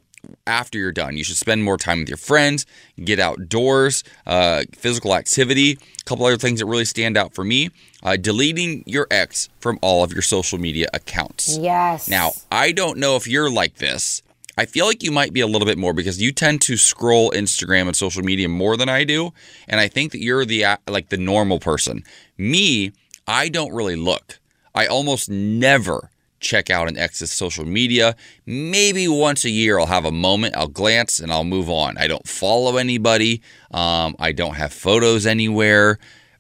after 0.48 0.78
you're 0.78 0.92
done, 0.92 1.18
you 1.18 1.24
should 1.24 1.38
spend 1.38 1.64
more 1.64 1.78
time 1.78 2.00
with 2.00 2.10
your 2.10 2.18
friends, 2.18 2.66
get 3.04 3.20
outdoors, 3.20 4.04
uh, 4.26 4.64
physical 4.74 5.14
activity. 5.16 5.74
A 5.74 6.04
couple 6.06 6.26
other 6.26 6.38
things 6.38 6.60
that 6.60 6.66
really 6.66 6.86
stand 6.86 7.16
out 7.18 7.34
for 7.34 7.44
me 7.44 7.70
uh, 8.04 8.16
deleting 8.16 8.84
your 8.86 9.08
ex 9.12 9.50
from 9.60 9.80
all 9.82 10.04
of 10.04 10.14
your 10.14 10.22
social 10.22 10.60
media 10.60 10.88
accounts. 10.94 11.58
Yes. 11.58 12.08
Now, 12.08 12.32
I 12.52 12.72
don't 12.72 12.98
know 12.98 13.16
if 13.16 13.28
you're 13.28 13.50
like 13.50 13.76
this. 13.76 14.22
I 14.58 14.66
feel 14.66 14.86
like 14.86 15.04
you 15.04 15.12
might 15.12 15.34
be 15.34 15.42
a 15.42 15.48
little 15.48 15.66
bit 15.66 15.78
more 15.78 15.94
because 15.94 16.22
you 16.22 16.32
tend 16.32 16.62
to 16.62 16.78
scroll 16.78 17.32
Instagram 17.32 17.88
and 17.88 17.96
social 17.96 18.24
media 18.24 18.48
more 18.48 18.78
than 18.78 18.90
I 18.90 19.04
do, 19.04 19.34
and 19.68 19.80
I 19.80 19.88
think 19.88 20.12
that 20.12 20.22
you're 20.22 20.46
the 20.46 20.66
uh, 20.66 20.78
like 20.88 21.10
the 21.10 21.18
normal 21.18 21.60
person. 21.60 22.04
Me, 22.38 22.92
I 23.28 23.50
don't 23.50 23.74
really 23.74 23.96
look. 23.96 24.40
I 24.74 24.88
almost 24.88 25.30
never 25.30 26.10
check 26.40 26.70
out 26.70 26.88
an 26.88 26.98
ex's 26.98 27.32
social 27.32 27.66
media. 27.66 28.16
Maybe 28.46 29.08
once 29.08 29.46
a 29.46 29.50
year 29.50 29.80
I'll 29.80 29.88
have 29.88 30.06
a 30.06 30.12
moment, 30.12 30.56
I'll 30.56 30.68
glance 30.68 31.20
and 31.20 31.32
I'll 31.32 31.44
move 31.44 31.70
on. 31.70 31.98
I 31.98 32.08
don't 32.08 32.28
follow 32.28 32.78
anybody. 32.78 33.42
Um, 33.72 34.16
I 34.20 34.32
don't 34.32 34.56
have 34.56 34.72
photos 34.72 35.26
anywhere. 35.26 35.98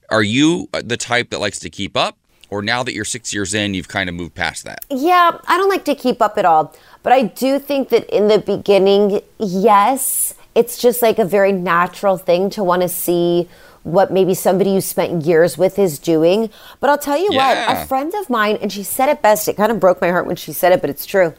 Are 0.09 0.23
you 0.23 0.69
the 0.71 0.97
type 0.97 1.31
that 1.31 1.39
likes 1.39 1.59
to 1.59 1.69
keep 1.69 1.97
up? 1.97 2.17
Or 2.49 2.61
now 2.61 2.83
that 2.83 2.93
you're 2.93 3.05
six 3.05 3.33
years 3.33 3.53
in, 3.53 3.73
you've 3.73 3.87
kind 3.87 4.07
of 4.09 4.15
moved 4.15 4.35
past 4.35 4.63
that? 4.65 4.85
Yeah, 4.89 5.37
I 5.47 5.57
don't 5.57 5.69
like 5.69 5.85
to 5.85 5.95
keep 5.95 6.21
up 6.21 6.37
at 6.37 6.45
all. 6.45 6.75
But 7.03 7.13
I 7.13 7.23
do 7.23 7.59
think 7.59 7.89
that 7.89 8.05
in 8.15 8.27
the 8.27 8.39
beginning, 8.39 9.21
yes, 9.39 10.33
it's 10.53 10.77
just 10.77 11.01
like 11.01 11.19
a 11.19 11.25
very 11.25 11.51
natural 11.51 12.17
thing 12.17 12.49
to 12.51 12.63
want 12.63 12.81
to 12.81 12.89
see 12.89 13.49
what 13.83 14.11
maybe 14.11 14.33
somebody 14.33 14.71
you 14.71 14.81
spent 14.81 15.25
years 15.25 15.57
with 15.57 15.77
is 15.77 15.99
doing. 15.99 16.49
But 16.79 16.89
I'll 16.89 16.97
tell 16.97 17.17
you 17.17 17.29
Yeah. 17.31 17.67
what, 17.73 17.83
a 17.83 17.85
friend 17.87 18.13
of 18.15 18.29
mine, 18.29 18.57
and 18.61 18.71
she 18.71 18.81
said 18.83 19.09
it 19.09 19.21
best, 19.21 19.47
it 19.47 19.55
kind 19.57 19.71
of 19.71 19.79
broke 19.79 20.01
my 20.01 20.09
heart 20.09 20.25
when 20.25 20.35
she 20.35 20.53
said 20.53 20.71
it, 20.71 20.81
but 20.81 20.89
it's 20.89 21.05
true. 21.05 21.33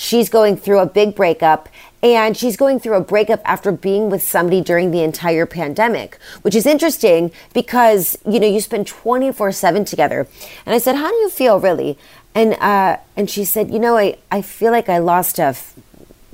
she's 0.00 0.28
going 0.28 0.56
through 0.56 0.78
a 0.78 0.86
big 0.86 1.16
breakup 1.16 1.68
and 2.02 2.36
she's 2.36 2.56
going 2.56 2.78
through 2.78 2.94
a 2.94 3.00
breakup 3.00 3.40
after 3.44 3.72
being 3.72 4.08
with 4.08 4.22
somebody 4.22 4.60
during 4.60 4.90
the 4.90 5.02
entire 5.02 5.46
pandemic, 5.46 6.18
which 6.42 6.54
is 6.54 6.64
interesting 6.64 7.32
because, 7.52 8.16
you 8.26 8.38
know, 8.38 8.46
you 8.46 8.60
spend 8.60 8.86
24 8.86 9.52
7 9.52 9.84
together. 9.84 10.26
And 10.64 10.74
I 10.74 10.78
said, 10.78 10.94
How 10.94 11.10
do 11.10 11.16
you 11.16 11.28
feel 11.28 11.58
really? 11.58 11.98
And, 12.34 12.54
uh, 12.54 12.98
and 13.16 13.28
she 13.28 13.44
said, 13.44 13.70
You 13.72 13.80
know, 13.80 13.96
I, 13.96 14.16
I 14.30 14.42
feel 14.42 14.70
like 14.70 14.88
I 14.88 14.98
lost 14.98 15.38
a, 15.38 15.44
f- 15.44 15.74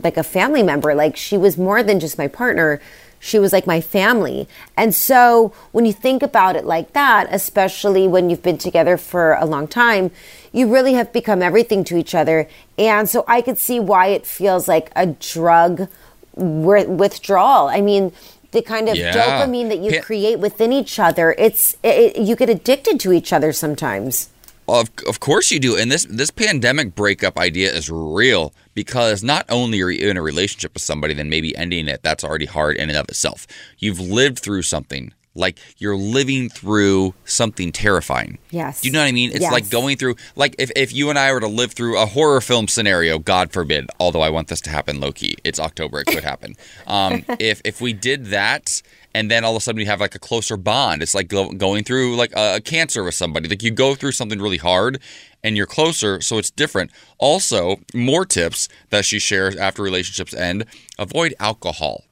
like 0.03 0.19
a 0.19 0.23
family 0.23 0.63
member. 0.63 0.95
Like 0.95 1.17
she 1.17 1.39
was 1.39 1.57
more 1.57 1.83
than 1.83 1.99
just 1.99 2.19
my 2.19 2.29
partner. 2.29 2.81
She 3.19 3.39
was 3.39 3.55
like 3.55 3.67
my 3.67 3.81
family. 3.81 4.47
And 4.77 4.95
so 4.95 5.55
when 5.73 5.87
you 5.87 5.95
think 5.95 6.23
about 6.23 6.57
it 6.57 6.67
like 6.67 6.93
that, 6.93 7.27
especially 7.31 8.07
when 8.07 8.29
you've 8.29 8.43
been 8.43 8.59
together 8.59 8.99
for 8.99 9.33
a 9.33 9.47
long 9.47 9.67
time, 9.67 10.11
you 10.55 10.73
really 10.73 10.95
have 10.95 11.13
become 11.13 11.43
everything 11.43 11.83
to 11.85 11.97
each 11.97 12.15
other. 12.15 12.49
And 12.79 13.11
so 13.11 13.25
I 13.27 13.43
could 13.43 13.59
see 13.59 13.81
why 13.81 14.07
it 14.07 14.25
feels 14.25 14.69
like 14.69 14.91
a 14.97 15.07
drug 15.07 15.89
withdrawal. 16.37 17.69
I 17.69 17.81
mean, 17.81 18.13
the 18.53 18.63
kind 18.63 18.89
of 18.89 18.97
Yeah. 18.97 19.13
dopamine 19.13 19.69
that 19.69 19.81
you 19.81 20.01
create 20.01 20.39
within 20.39 20.73
each 20.73 20.99
other, 20.99 21.35
it's 21.39 21.77
it, 21.83 22.17
you 22.17 22.37
get 22.37 22.49
addicted 22.49 23.01
to 23.01 23.13
each 23.13 23.33
other 23.33 23.53
sometimes. 23.53 24.29
Of, 24.67 24.91
of 25.07 25.21
course 25.21 25.51
you 25.51 25.59
do. 25.59 25.77
And 25.77 25.91
this 25.93 26.07
this 26.09 26.31
pandemic 26.31 26.95
breakup 26.95 27.37
idea 27.39 27.71
is 27.73 27.91
real 27.91 28.55
because 28.75 29.23
not 29.23 29.45
only 29.51 29.83
are 29.83 29.91
you 29.91 30.09
in 30.09 30.17
a 30.17 30.23
relationship 30.23 30.73
with 30.73 30.83
somebody, 30.83 31.15
then 31.15 31.29
maybe 31.29 31.55
ending 31.57 31.89
it, 31.89 32.03
that's 32.03 32.25
already 32.25 32.47
hard 32.47 32.77
in 32.77 32.89
and 32.89 32.97
of 32.99 33.09
itself. 33.09 33.47
You've 33.79 34.01
lived 34.01 34.39
through 34.39 34.63
something. 34.63 35.13
Like 35.35 35.59
you're 35.79 35.97
living 35.97 36.49
through 36.49 37.15
something 37.25 37.73
terrifying. 37.73 38.39
Yes. 38.51 38.81
Do 38.81 38.89
you 38.89 38.93
know 38.93 39.01
what 39.01 39.07
I 39.09 39.13
mean? 39.13 39.31
It's 39.31 39.41
Yes. 39.41 39.53
like 39.53 39.69
going 39.71 39.97
through 39.97 40.17
like 40.37 40.55
if, 40.59 40.71
if 40.77 40.93
you 40.93 41.11
and 41.11 41.19
I 41.19 41.33
were 41.33 41.41
to 41.41 41.49
live 41.49 41.73
through 41.73 41.99
a 41.99 42.07
horror 42.07 42.41
film 42.41 42.69
scenario, 42.69 43.19
God 43.19 43.53
forbid, 43.53 43.89
although 43.99 44.21
I 44.23 44.31
want 44.31 44.49
this 44.49 44.61
to 44.63 44.71
happen 44.71 45.01
low 45.01 45.13
key. 45.13 45.37
It's 45.45 45.59
October, 45.59 46.01
it 46.01 46.07
could 46.07 46.25
happen. 46.25 46.55
Um, 46.87 47.25
if 47.39 47.61
if 47.65 47.81
we 47.81 47.93
did 47.93 48.27
that 48.27 48.83
and 49.15 49.31
then 49.31 49.45
all 49.45 49.53
of 49.53 49.57
a 49.57 49.61
sudden 49.61 49.79
we 49.79 49.85
have 49.85 50.01
like 50.01 50.15
a 50.15 50.19
closer 50.19 50.57
bond. 50.57 51.03
It's 51.03 51.15
like 51.15 51.29
go, 51.29 51.51
going 51.53 51.85
through 51.85 52.17
like 52.17 52.33
a, 52.37 52.57
a 52.57 52.61
cancer 52.61 53.05
with 53.05 53.15
somebody. 53.15 53.49
Like 53.49 53.63
you 53.63 53.71
go 53.71 53.95
through 53.95 54.13
something 54.13 54.41
really 54.41 54.57
hard 54.59 55.01
and 55.43 55.57
you're 55.57 55.67
closer, 55.67 56.21
so 56.21 56.39
it's 56.39 56.51
different. 56.51 56.91
Also, 57.19 57.77
more 57.95 58.25
tips 58.25 58.69
that 58.91 59.05
she 59.05 59.19
shares 59.19 59.55
after 59.57 59.83
relationships 59.83 60.35
end: 60.35 60.65
avoid 60.99 61.35
alcohol. 61.39 62.05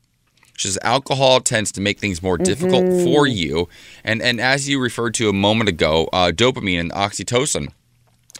She 0.56 0.68
says 0.68 0.78
alcohol 0.82 1.40
tends 1.40 1.72
to 1.72 1.80
make 1.80 1.98
things 1.98 2.22
more 2.22 2.38
difficult 2.38 2.84
Mm-hmm. 2.84 3.04
for 3.04 3.26
you, 3.26 3.68
and 4.04 4.22
and 4.22 4.40
as 4.40 4.68
you 4.68 4.80
referred 4.80 5.14
to 5.14 5.28
a 5.28 5.32
moment 5.32 5.68
ago, 5.68 6.08
uh, 6.12 6.30
dopamine 6.30 6.80
and 6.80 6.92
oxytocin. 6.92 7.70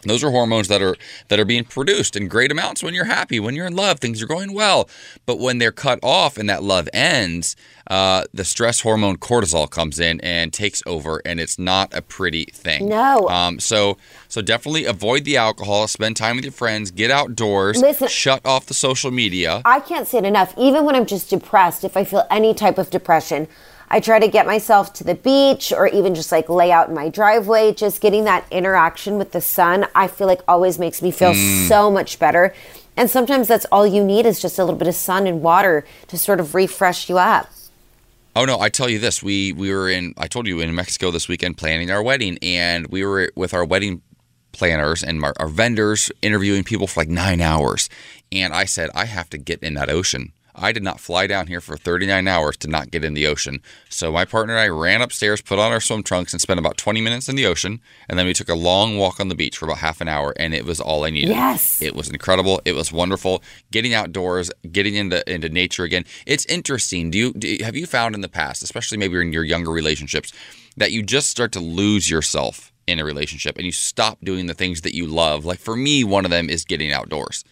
Those 0.09 0.23
are 0.23 0.31
hormones 0.31 0.67
that 0.67 0.81
are 0.81 0.95
that 1.29 1.39
are 1.39 1.45
being 1.45 1.63
produced 1.63 2.15
in 2.15 2.27
great 2.27 2.51
amounts 2.51 2.83
when 2.83 2.93
you're 2.93 3.05
happy, 3.05 3.39
when 3.39 3.55
you're 3.55 3.67
in 3.67 3.75
love, 3.75 3.99
things 3.99 4.21
are 4.21 4.27
going 4.27 4.53
well. 4.53 4.89
But 5.25 5.39
when 5.39 5.57
they're 5.57 5.71
cut 5.71 5.99
off 6.03 6.37
and 6.37 6.49
that 6.49 6.63
love 6.63 6.87
ends, 6.93 7.55
uh, 7.87 8.23
the 8.33 8.45
stress 8.45 8.81
hormone 8.81 9.17
cortisol 9.17 9.69
comes 9.69 9.99
in 9.99 10.19
and 10.21 10.53
takes 10.53 10.81
over, 10.85 11.21
and 11.25 11.39
it's 11.39 11.59
not 11.59 11.93
a 11.93 12.01
pretty 12.01 12.45
thing. 12.45 12.87
No. 12.89 13.27
Um. 13.29 13.59
So 13.59 13.97
so 14.27 14.41
definitely 14.41 14.85
avoid 14.85 15.25
the 15.25 15.37
alcohol. 15.37 15.87
Spend 15.87 16.15
time 16.17 16.35
with 16.35 16.45
your 16.45 16.53
friends. 16.53 16.91
Get 16.91 17.11
outdoors. 17.11 17.81
Listen- 17.81 18.07
Shut 18.07 18.45
off 18.45 18.65
the 18.67 18.73
social 18.73 19.11
media. 19.11 19.61
I 19.65 19.79
can't 19.79 20.07
say 20.07 20.19
it 20.19 20.25
enough. 20.25 20.53
Even 20.57 20.85
when 20.85 20.95
I'm 20.95 21.05
just 21.05 21.29
depressed, 21.29 21.83
if 21.83 21.95
I 21.97 22.03
feel 22.03 22.25
any 22.29 22.53
type 22.53 22.77
of 22.77 22.89
depression, 22.89 23.47
I 23.93 23.99
try 23.99 24.17
to 24.17 24.27
get 24.27 24.47
myself 24.47 24.91
to 24.93 25.03
the 25.03 25.13
beach 25.13 25.71
or 25.71 25.85
even 25.87 26.15
just 26.15 26.31
like 26.31 26.49
lay 26.49 26.71
out 26.71 26.89
in 26.89 26.95
my 26.95 27.09
driveway. 27.09 27.73
Just 27.73 28.01
getting 28.01 28.23
that 28.23 28.43
interaction 28.49 29.19
with 29.19 29.33
the 29.33 29.39
sun, 29.39 29.85
I 29.93 30.07
feel 30.07 30.25
like 30.25 30.41
always 30.47 30.79
makes 30.79 30.99
me 31.03 31.11
feel 31.11 31.33
Mm. 31.33 31.67
so 31.67 31.91
much 31.91 32.17
better. 32.17 32.55
And 32.97 33.07
sometimes 33.07 33.47
that's 33.47 33.65
all 33.71 33.85
you 33.85 34.03
need 34.03 34.25
is 34.25 34.41
just 34.41 34.57
a 34.57 34.63
little 34.63 34.79
bit 34.79 34.87
of 34.87 34.95
sun 34.95 35.27
and 35.27 35.43
water 35.43 35.85
to 36.07 36.17
sort 36.17 36.39
of 36.39 36.55
refresh 36.55 37.07
you 37.07 37.19
up. 37.19 37.51
Oh 38.35 38.45
no, 38.45 38.59
I 38.59 38.69
tell 38.69 38.89
you 38.89 38.97
this, 38.97 39.21
we 39.21 39.53
we 39.53 39.71
were 39.71 39.87
in 39.89 40.15
I 40.17 40.25
told 40.27 40.47
you 40.47 40.59
in 40.59 40.73
Mexico 40.73 41.11
this 41.11 41.27
weekend 41.27 41.57
planning 41.57 41.91
our 41.91 42.01
wedding 42.01 42.39
and 42.41 42.87
we 42.87 43.05
were 43.05 43.29
with 43.35 43.53
our 43.53 43.63
wedding 43.63 44.01
planners 44.53 45.03
and 45.03 45.23
our, 45.23 45.33
our 45.39 45.47
vendors 45.47 46.11
interviewing 46.23 46.63
people 46.63 46.87
for 46.87 47.01
like 47.01 47.09
9 47.09 47.41
hours. 47.41 47.89
And 48.31 48.53
I 48.53 48.65
said 48.65 48.89
I 48.95 49.05
have 49.05 49.29
to 49.29 49.37
get 49.37 49.61
in 49.61 49.75
that 49.75 49.91
ocean. 49.91 50.33
I 50.55 50.71
did 50.71 50.83
not 50.83 50.99
fly 50.99 51.27
down 51.27 51.47
here 51.47 51.61
for 51.61 51.77
39 51.77 52.27
hours 52.27 52.57
to 52.57 52.67
not 52.67 52.91
get 52.91 53.03
in 53.03 53.13
the 53.13 53.27
ocean. 53.27 53.61
So 53.89 54.11
my 54.11 54.25
partner 54.25 54.53
and 54.53 54.61
I 54.61 54.67
ran 54.67 55.01
upstairs, 55.01 55.41
put 55.41 55.59
on 55.59 55.71
our 55.71 55.79
swim 55.79 56.03
trunks 56.03 56.33
and 56.33 56.41
spent 56.41 56.59
about 56.59 56.77
20 56.77 57.01
minutes 57.01 57.29
in 57.29 57.35
the 57.35 57.45
ocean 57.45 57.81
and 58.07 58.19
then 58.19 58.25
we 58.25 58.33
took 58.33 58.49
a 58.49 58.55
long 58.55 58.97
walk 58.97 59.19
on 59.19 59.29
the 59.29 59.35
beach 59.35 59.57
for 59.57 59.65
about 59.65 59.79
half 59.79 60.01
an 60.01 60.07
hour 60.07 60.33
and 60.37 60.53
it 60.53 60.65
was 60.65 60.79
all 60.79 61.03
I 61.03 61.09
needed. 61.09 61.29
Yes. 61.29 61.81
It 61.81 61.95
was 61.95 62.09
incredible. 62.09 62.61
It 62.65 62.73
was 62.73 62.91
wonderful. 62.91 63.41
Getting 63.71 63.93
outdoors, 63.93 64.51
getting 64.71 64.95
into 64.95 65.23
into 65.31 65.49
nature 65.49 65.83
again. 65.83 66.05
It's 66.25 66.45
interesting. 66.45 67.11
Do 67.11 67.17
you, 67.17 67.33
do 67.33 67.57
have 67.61 67.75
you 67.75 67.85
found 67.85 68.15
in 68.15 68.21
the 68.21 68.29
past, 68.29 68.63
especially 68.63 68.97
maybe 68.97 69.19
in 69.19 69.33
your 69.33 69.43
younger 69.43 69.71
relationships, 69.71 70.31
that 70.77 70.91
you 70.91 71.03
just 71.03 71.29
start 71.29 71.51
to 71.53 71.59
lose 71.59 72.09
yourself 72.09 72.71
in 72.85 72.99
a 72.99 73.05
relationship 73.05 73.57
and 73.57 73.65
you 73.65 73.71
stop 73.71 74.19
doing 74.23 74.47
the 74.47 74.53
things 74.53 74.81
that 74.81 74.95
you 74.95 75.07
love? 75.07 75.45
Like 75.45 75.59
for 75.59 75.75
me, 75.75 76.03
one 76.03 76.25
of 76.25 76.31
them 76.31 76.49
is 76.49 76.65
getting 76.65 76.91
outdoors. 76.91 77.43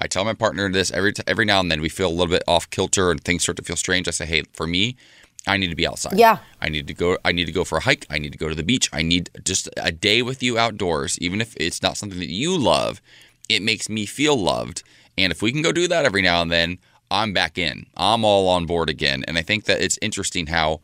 I 0.00 0.06
tell 0.06 0.24
my 0.24 0.34
partner 0.34 0.70
this 0.70 0.90
every 0.90 1.12
t- 1.12 1.22
every 1.26 1.44
now 1.44 1.60
and 1.60 1.70
then. 1.70 1.80
We 1.80 1.88
feel 1.88 2.08
a 2.08 2.10
little 2.10 2.28
bit 2.28 2.42
off 2.48 2.68
kilter 2.70 3.10
and 3.10 3.22
things 3.22 3.42
start 3.42 3.56
to 3.58 3.62
feel 3.62 3.76
strange. 3.76 4.08
I 4.08 4.12
say, 4.12 4.26
"Hey, 4.26 4.42
for 4.52 4.66
me, 4.66 4.96
I 5.46 5.56
need 5.56 5.68
to 5.68 5.76
be 5.76 5.86
outside. 5.86 6.18
Yeah. 6.18 6.38
I 6.60 6.68
need 6.68 6.86
to 6.86 6.94
go. 6.94 7.18
I 7.24 7.32
need 7.32 7.46
to 7.46 7.52
go 7.52 7.64
for 7.64 7.78
a 7.78 7.82
hike. 7.82 8.06
I 8.10 8.18
need 8.18 8.32
to 8.32 8.38
go 8.38 8.48
to 8.48 8.54
the 8.54 8.62
beach. 8.62 8.88
I 8.92 9.02
need 9.02 9.30
just 9.44 9.68
a 9.76 9.92
day 9.92 10.22
with 10.22 10.42
you 10.42 10.58
outdoors, 10.58 11.18
even 11.18 11.40
if 11.40 11.56
it's 11.56 11.82
not 11.82 11.96
something 11.96 12.18
that 12.18 12.30
you 12.30 12.56
love. 12.56 13.00
It 13.48 13.62
makes 13.62 13.88
me 13.88 14.06
feel 14.06 14.36
loved, 14.36 14.82
and 15.18 15.32
if 15.32 15.42
we 15.42 15.50
can 15.52 15.62
go 15.62 15.72
do 15.72 15.88
that 15.88 16.04
every 16.04 16.22
now 16.22 16.40
and 16.40 16.50
then, 16.52 16.78
I'm 17.10 17.32
back 17.32 17.58
in. 17.58 17.86
I'm 17.96 18.24
all 18.24 18.48
on 18.48 18.66
board 18.66 18.88
again. 18.88 19.24
And 19.26 19.36
I 19.36 19.42
think 19.42 19.64
that 19.64 19.82
it's 19.82 19.98
interesting 20.00 20.46
how 20.46 20.80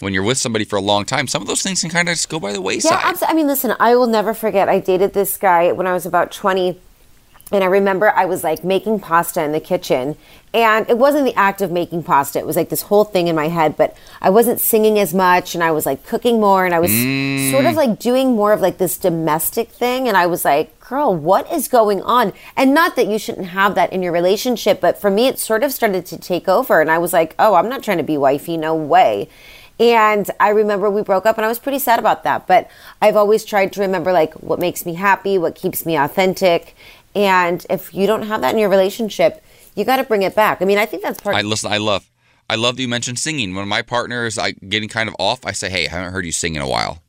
when 0.00 0.12
you're 0.12 0.22
with 0.22 0.38
somebody 0.38 0.64
for 0.64 0.76
a 0.76 0.82
long 0.82 1.04
time, 1.04 1.26
some 1.26 1.40
of 1.40 1.48
those 1.48 1.62
things 1.62 1.80
can 1.80 1.90
kind 1.90 2.08
of 2.08 2.14
just 2.14 2.28
go 2.28 2.38
by 2.38 2.52
the 2.52 2.60
wayside. 2.60 2.90
Yeah, 2.92 3.00
absolutely. 3.04 3.32
I 3.32 3.36
mean, 3.36 3.46
listen, 3.46 3.74
I 3.80 3.96
will 3.96 4.06
never 4.06 4.34
forget. 4.34 4.68
I 4.68 4.80
dated 4.80 5.14
this 5.14 5.36
guy 5.36 5.72
when 5.72 5.86
I 5.86 5.92
was 5.92 6.04
about 6.04 6.30
20. 6.30 6.78
And 7.52 7.64
I 7.64 7.66
remember 7.66 8.10
I 8.10 8.26
was 8.26 8.44
like 8.44 8.62
making 8.62 9.00
pasta 9.00 9.42
in 9.42 9.52
the 9.52 9.60
kitchen. 9.60 10.16
And 10.52 10.88
it 10.88 10.98
wasn't 10.98 11.24
the 11.24 11.34
act 11.34 11.60
of 11.60 11.70
making 11.70 12.02
pasta. 12.02 12.38
It 12.38 12.46
was 12.46 12.56
like 12.56 12.70
this 12.70 12.82
whole 12.82 13.04
thing 13.04 13.28
in 13.28 13.36
my 13.36 13.48
head, 13.48 13.76
but 13.76 13.96
I 14.20 14.30
wasn't 14.30 14.60
singing 14.60 14.98
as 14.98 15.14
much 15.14 15.54
and 15.54 15.62
I 15.62 15.70
was 15.70 15.86
like 15.86 16.04
cooking 16.04 16.40
more 16.40 16.64
and 16.64 16.74
I 16.74 16.80
was 16.80 16.90
sort 16.90 17.66
of 17.66 17.74
mm. 17.74 17.76
like 17.76 17.98
doing 18.00 18.34
more 18.34 18.52
of 18.52 18.60
like 18.60 18.78
this 18.78 18.98
domestic 18.98 19.68
thing. 19.70 20.08
And 20.08 20.16
I 20.16 20.26
was 20.26 20.44
like, 20.44 20.78
girl, 20.80 21.14
what 21.14 21.50
is 21.52 21.68
going 21.68 22.02
on? 22.02 22.32
And 22.56 22.74
not 22.74 22.96
that 22.96 23.06
you 23.06 23.18
shouldn't 23.18 23.48
have 23.48 23.76
that 23.76 23.92
in 23.92 24.02
your 24.02 24.12
relationship, 24.12 24.80
but 24.80 25.00
for 25.00 25.10
me, 25.10 25.28
it 25.28 25.38
sort 25.38 25.62
of 25.62 25.72
started 25.72 26.04
to 26.06 26.18
take 26.18 26.48
over. 26.48 26.80
And 26.80 26.90
I 26.90 26.98
was 26.98 27.12
like, 27.12 27.36
oh, 27.38 27.54
I'm 27.54 27.68
not 27.68 27.84
trying 27.84 27.98
to 27.98 28.04
be 28.04 28.16
wifey. 28.16 28.56
No 28.56 28.74
way. 28.74 29.28
And 29.80 30.30
I 30.38 30.50
remember 30.50 30.90
we 30.90 31.02
broke 31.02 31.24
up 31.24 31.38
and 31.38 31.44
I 31.44 31.48
was 31.48 31.58
pretty 31.58 31.78
sad 31.78 31.98
about 31.98 32.22
that. 32.24 32.46
But 32.46 32.68
I've 33.00 33.16
always 33.16 33.46
tried 33.46 33.72
to 33.72 33.80
remember 33.80 34.12
like 34.12 34.34
what 34.34 34.58
makes 34.58 34.84
me 34.84 34.94
happy, 34.94 35.38
what 35.38 35.54
keeps 35.54 35.86
me 35.86 35.96
authentic. 35.96 36.76
And 37.14 37.64
if 37.68 37.92
you 37.92 38.06
don't 38.06 38.22
have 38.22 38.40
that 38.42 38.52
in 38.52 38.58
your 38.58 38.68
relationship, 38.68 39.42
you 39.74 39.84
got 39.84 39.96
to 39.96 40.04
bring 40.04 40.22
it 40.22 40.34
back. 40.34 40.62
I 40.62 40.64
mean, 40.64 40.78
I 40.78 40.86
think 40.86 41.02
that's 41.02 41.20
part 41.20 41.36
I 41.36 41.42
listen. 41.42 41.72
I 41.72 41.78
love. 41.78 42.08
I 42.48 42.56
love 42.56 42.76
that 42.76 42.82
you 42.82 42.88
mentioned 42.88 43.18
singing. 43.18 43.54
When 43.54 43.68
my 43.68 43.82
partner 43.82 44.26
is 44.26 44.36
like 44.36 44.58
getting 44.68 44.88
kind 44.88 45.08
of 45.08 45.14
off, 45.18 45.46
I 45.46 45.52
say, 45.52 45.70
"Hey, 45.70 45.86
I 45.86 45.90
haven't 45.90 46.12
heard 46.12 46.26
you 46.26 46.32
sing 46.32 46.56
in 46.56 46.62
a 46.62 46.68
while," 46.68 47.02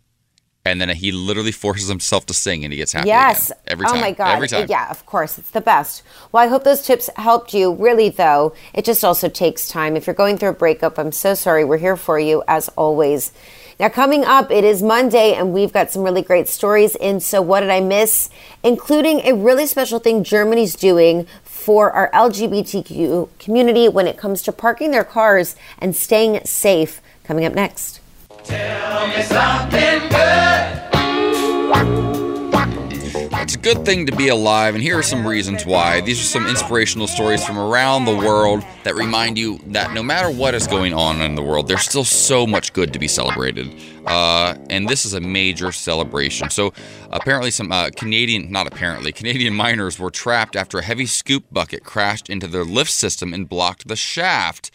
and 0.65 0.79
then 0.79 0.89
he 0.89 1.11
literally 1.11 1.51
forces 1.51 1.87
himself 1.87 2.27
to 2.27 2.33
sing, 2.33 2.63
and 2.63 2.71
he 2.71 2.77
gets 2.77 2.93
happy. 2.93 3.07
Yes. 3.07 3.49
again. 3.49 3.61
every 3.67 3.85
time. 3.87 3.97
Oh 3.97 4.01
my 4.01 4.11
god. 4.11 4.35
every 4.35 4.47
time. 4.47 4.67
Yeah, 4.69 4.89
of 4.91 5.05
course. 5.07 5.39
It's 5.39 5.49
the 5.49 5.61
best. 5.61 6.03
Well, 6.31 6.43
I 6.43 6.47
hope 6.47 6.63
those 6.63 6.83
tips 6.83 7.09
helped 7.15 7.53
you. 7.53 7.73
Really 7.73 8.09
though, 8.09 8.53
it 8.73 8.85
just 8.85 9.03
also 9.03 9.29
takes 9.29 9.67
time. 9.67 9.95
If 9.95 10.05
you're 10.05 10.13
going 10.13 10.37
through 10.37 10.49
a 10.49 10.53
breakup, 10.53 10.99
I'm 10.99 11.11
so 11.11 11.33
sorry. 11.33 11.65
We're 11.65 11.77
here 11.77 11.97
for 11.97 12.19
you 12.19 12.43
as 12.47 12.69
always. 12.69 13.31
Now, 13.81 13.89
coming 13.89 14.23
up, 14.23 14.51
it 14.51 14.63
is 14.63 14.83
Monday, 14.83 15.33
and 15.33 15.53
we've 15.53 15.73
got 15.73 15.89
some 15.89 16.03
really 16.03 16.21
great 16.21 16.47
stories 16.47 16.95
in 16.95 17.19
So 17.19 17.41
What 17.41 17.61
Did 17.61 17.71
I 17.71 17.79
Miss? 17.79 18.29
Including 18.61 19.21
a 19.21 19.33
really 19.33 19.65
special 19.65 19.97
thing 19.97 20.23
Germany's 20.23 20.75
doing 20.75 21.25
for 21.41 21.91
our 21.91 22.11
LGBTQ 22.11 23.29
community 23.39 23.89
when 23.89 24.05
it 24.05 24.19
comes 24.19 24.43
to 24.43 24.51
parking 24.51 24.91
their 24.91 25.03
cars 25.03 25.55
and 25.79 25.95
staying 25.95 26.45
safe. 26.45 27.01
Coming 27.23 27.43
up 27.43 27.55
next. 27.55 28.01
It's 33.41 33.55
a 33.55 33.57
good 33.57 33.83
thing 33.85 34.05
to 34.05 34.15
be 34.15 34.27
alive, 34.27 34.75
and 34.75 34.83
here 34.83 34.99
are 34.99 35.03
some 35.03 35.25
reasons 35.25 35.65
why. 35.65 35.99
These 35.99 36.21
are 36.21 36.25
some 36.25 36.45
inspirational 36.45 37.07
stories 37.07 37.43
from 37.43 37.57
around 37.57 38.05
the 38.05 38.15
world 38.15 38.63
that 38.83 38.93
remind 38.93 39.35
you 39.35 39.57
that 39.69 39.95
no 39.95 40.03
matter 40.03 40.29
what 40.29 40.53
is 40.53 40.67
going 40.67 40.93
on 40.93 41.21
in 41.21 41.33
the 41.33 41.41
world, 41.41 41.67
there's 41.67 41.81
still 41.81 42.03
so 42.03 42.45
much 42.45 42.71
good 42.71 42.93
to 42.93 42.99
be 42.99 43.07
celebrated. 43.07 43.75
Uh, 44.05 44.53
and 44.69 44.87
this 44.87 45.05
is 45.05 45.15
a 45.15 45.19
major 45.19 45.71
celebration. 45.71 46.51
So, 46.51 46.71
apparently, 47.09 47.49
some 47.49 47.71
uh, 47.71 47.89
Canadian, 47.95 48.51
not 48.51 48.67
apparently, 48.67 49.11
Canadian 49.21 49.55
miners 49.55 49.97
were 49.97 50.11
trapped 50.11 50.55
after 50.55 50.77
a 50.77 50.83
heavy 50.83 51.07
scoop 51.07 51.45
bucket 51.51 51.83
crashed 51.83 52.29
into 52.29 52.45
their 52.45 52.63
lift 52.63 52.91
system 52.91 53.33
and 53.33 53.49
blocked 53.49 53.87
the 53.87 53.95
shaft. 53.95 54.69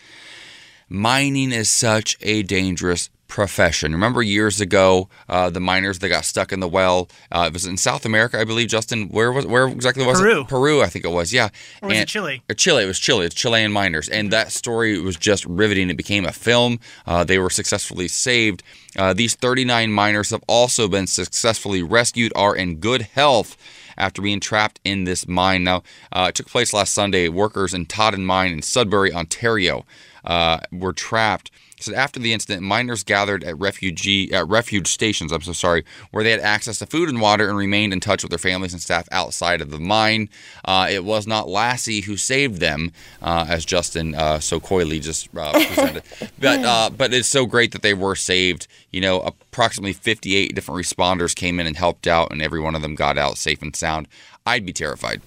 Mining 0.89 1.53
is 1.53 1.69
such 1.69 2.17
a 2.21 2.43
dangerous 2.43 3.11
profession. 3.29 3.93
Remember 3.93 4.23
years 4.23 4.61
ago, 4.61 5.09
uh, 5.29 5.51
the 5.51 5.61
miners 5.61 5.99
that 5.99 6.09
got 6.09 6.25
stuck 6.25 6.53
in 6.53 6.61
the 6.61 6.69
well. 6.69 7.09
Uh, 7.31 7.45
it 7.49 7.53
was 7.53 7.67
in 7.67 7.77
South 7.77 8.05
America, 8.05 8.39
I 8.41 8.45
believe. 8.45 8.69
Justin, 8.69 9.09
where 9.09 9.33
was 9.33 9.47
where 9.47 9.67
exactly 9.69 10.05
was 10.07 10.21
Peru. 10.21 10.41
it? 10.43 10.49
Peru, 10.49 10.83
I 10.83 10.87
think 10.87 11.05
it 11.05 11.11
was. 11.11 11.33
Yeah, 11.33 11.49
Or 11.83 11.89
was 11.89 11.99
it 11.99 12.09
Chile? 12.09 12.43
uh, 12.49 12.55
Chile. 12.55 12.85
It 12.85 12.87
was 12.87 12.99
Chile. 12.99 13.27
It's 13.27 13.35
Chilean 13.35 13.73
miners, 13.73 14.09
and 14.09 14.31
that 14.33 14.53
story 14.53 14.99
was 15.01 15.17
just 15.17 15.45
riveting. 15.47 15.91
It 15.91 15.97
became 15.97 16.25
a 16.25 16.33
film. 16.33 16.79
Uh, 17.07 17.25
they 17.25 17.39
were 17.39 17.51
successfully 17.51 18.09
saved. 18.09 18.63
Uh, 18.99 19.13
these 19.13 19.35
39 19.35 19.93
miners 19.93 20.31
have 20.31 20.43
also 20.49 20.89
been 20.89 21.07
successfully 21.07 21.83
rescued, 21.83 22.33
are 22.35 22.57
in 22.57 22.77
good 22.77 23.03
health 23.03 23.57
after 23.99 24.23
being 24.23 24.41
trapped 24.41 24.79
in 24.85 25.05
this 25.05 25.27
mine. 25.27 25.65
Now, 25.65 25.83
uh, 26.13 26.27
it 26.29 26.35
took 26.35 26.47
place 26.49 26.73
last 26.73 26.93
Sunday. 26.95 27.29
Workers 27.29 27.75
in 27.75 27.87
Totten 27.87 28.25
Mine 28.25 28.53
in 28.53 28.63
Sudbury, 28.63 29.13
Ontario, 29.13 29.85
uh, 30.25 30.61
were 30.73 30.93
trapped. 30.93 31.51
So 31.79 31.95
after 31.95 32.19
the 32.19 32.33
incident, 32.33 32.63
miners 32.63 33.03
gathered 33.03 33.45
at 33.45 33.59
refugee 33.59 34.33
at 34.33 34.49
refuge 34.49 34.89
stations. 34.89 35.31
I'm 35.31 35.43
so 35.43 35.53
sorry, 35.53 35.85
where 36.11 36.25
they 36.25 36.31
had 36.31 36.41
access 36.41 36.79
to 36.79 36.87
food 36.87 37.09
and 37.09 37.21
water 37.21 37.49
and 37.49 37.57
remained 37.57 37.93
in 37.93 38.01
touch 38.01 38.23
with 38.23 38.31
their 38.31 38.39
families 38.39 38.73
and 38.73 38.81
staff 38.81 39.07
outside 39.13 39.61
of 39.61 39.71
the 39.71 39.79
mine. 39.79 40.29
Uh, 40.65 40.89
it 40.91 41.05
was 41.05 41.27
not 41.27 41.49
Lassie 41.49 42.01
who 42.03 42.17
saved 42.17 42.61
them, 42.61 42.93
uh, 43.21 43.47
as 43.49 43.65
Justin 43.65 44.15
uh, 44.15 44.41
so 44.41 44.59
coyly 44.59 45.01
just 45.01 45.29
uh, 45.37 45.53
presented. 45.67 46.03
but 46.39 46.65
uh, 46.65 46.91
but 46.91 47.13
it's 47.13 47.29
so 47.29 47.47
great 47.47 47.73
that 47.73 47.83
they 47.83 47.95
were 47.95 48.15
saved. 48.15 48.67
You 48.91 49.03
know, 49.03 49.21
approximately 49.21 49.93
58 49.93 50.55
different 50.55 50.81
responders 50.81 51.35
came 51.35 51.61
in 51.61 51.67
and 51.67 51.77
helped 51.77 52.07
out, 52.07 52.33
and 52.33 52.41
every 52.41 52.61
one 52.61 52.75
of 52.75 52.83
them 52.83 52.95
got 52.95 53.19
out 53.19 53.37
safe 53.37 53.61
and 53.61 53.77
sound. 53.77 54.09
I'd 54.47 54.65
be 54.65 54.73
terrified. 54.73 55.21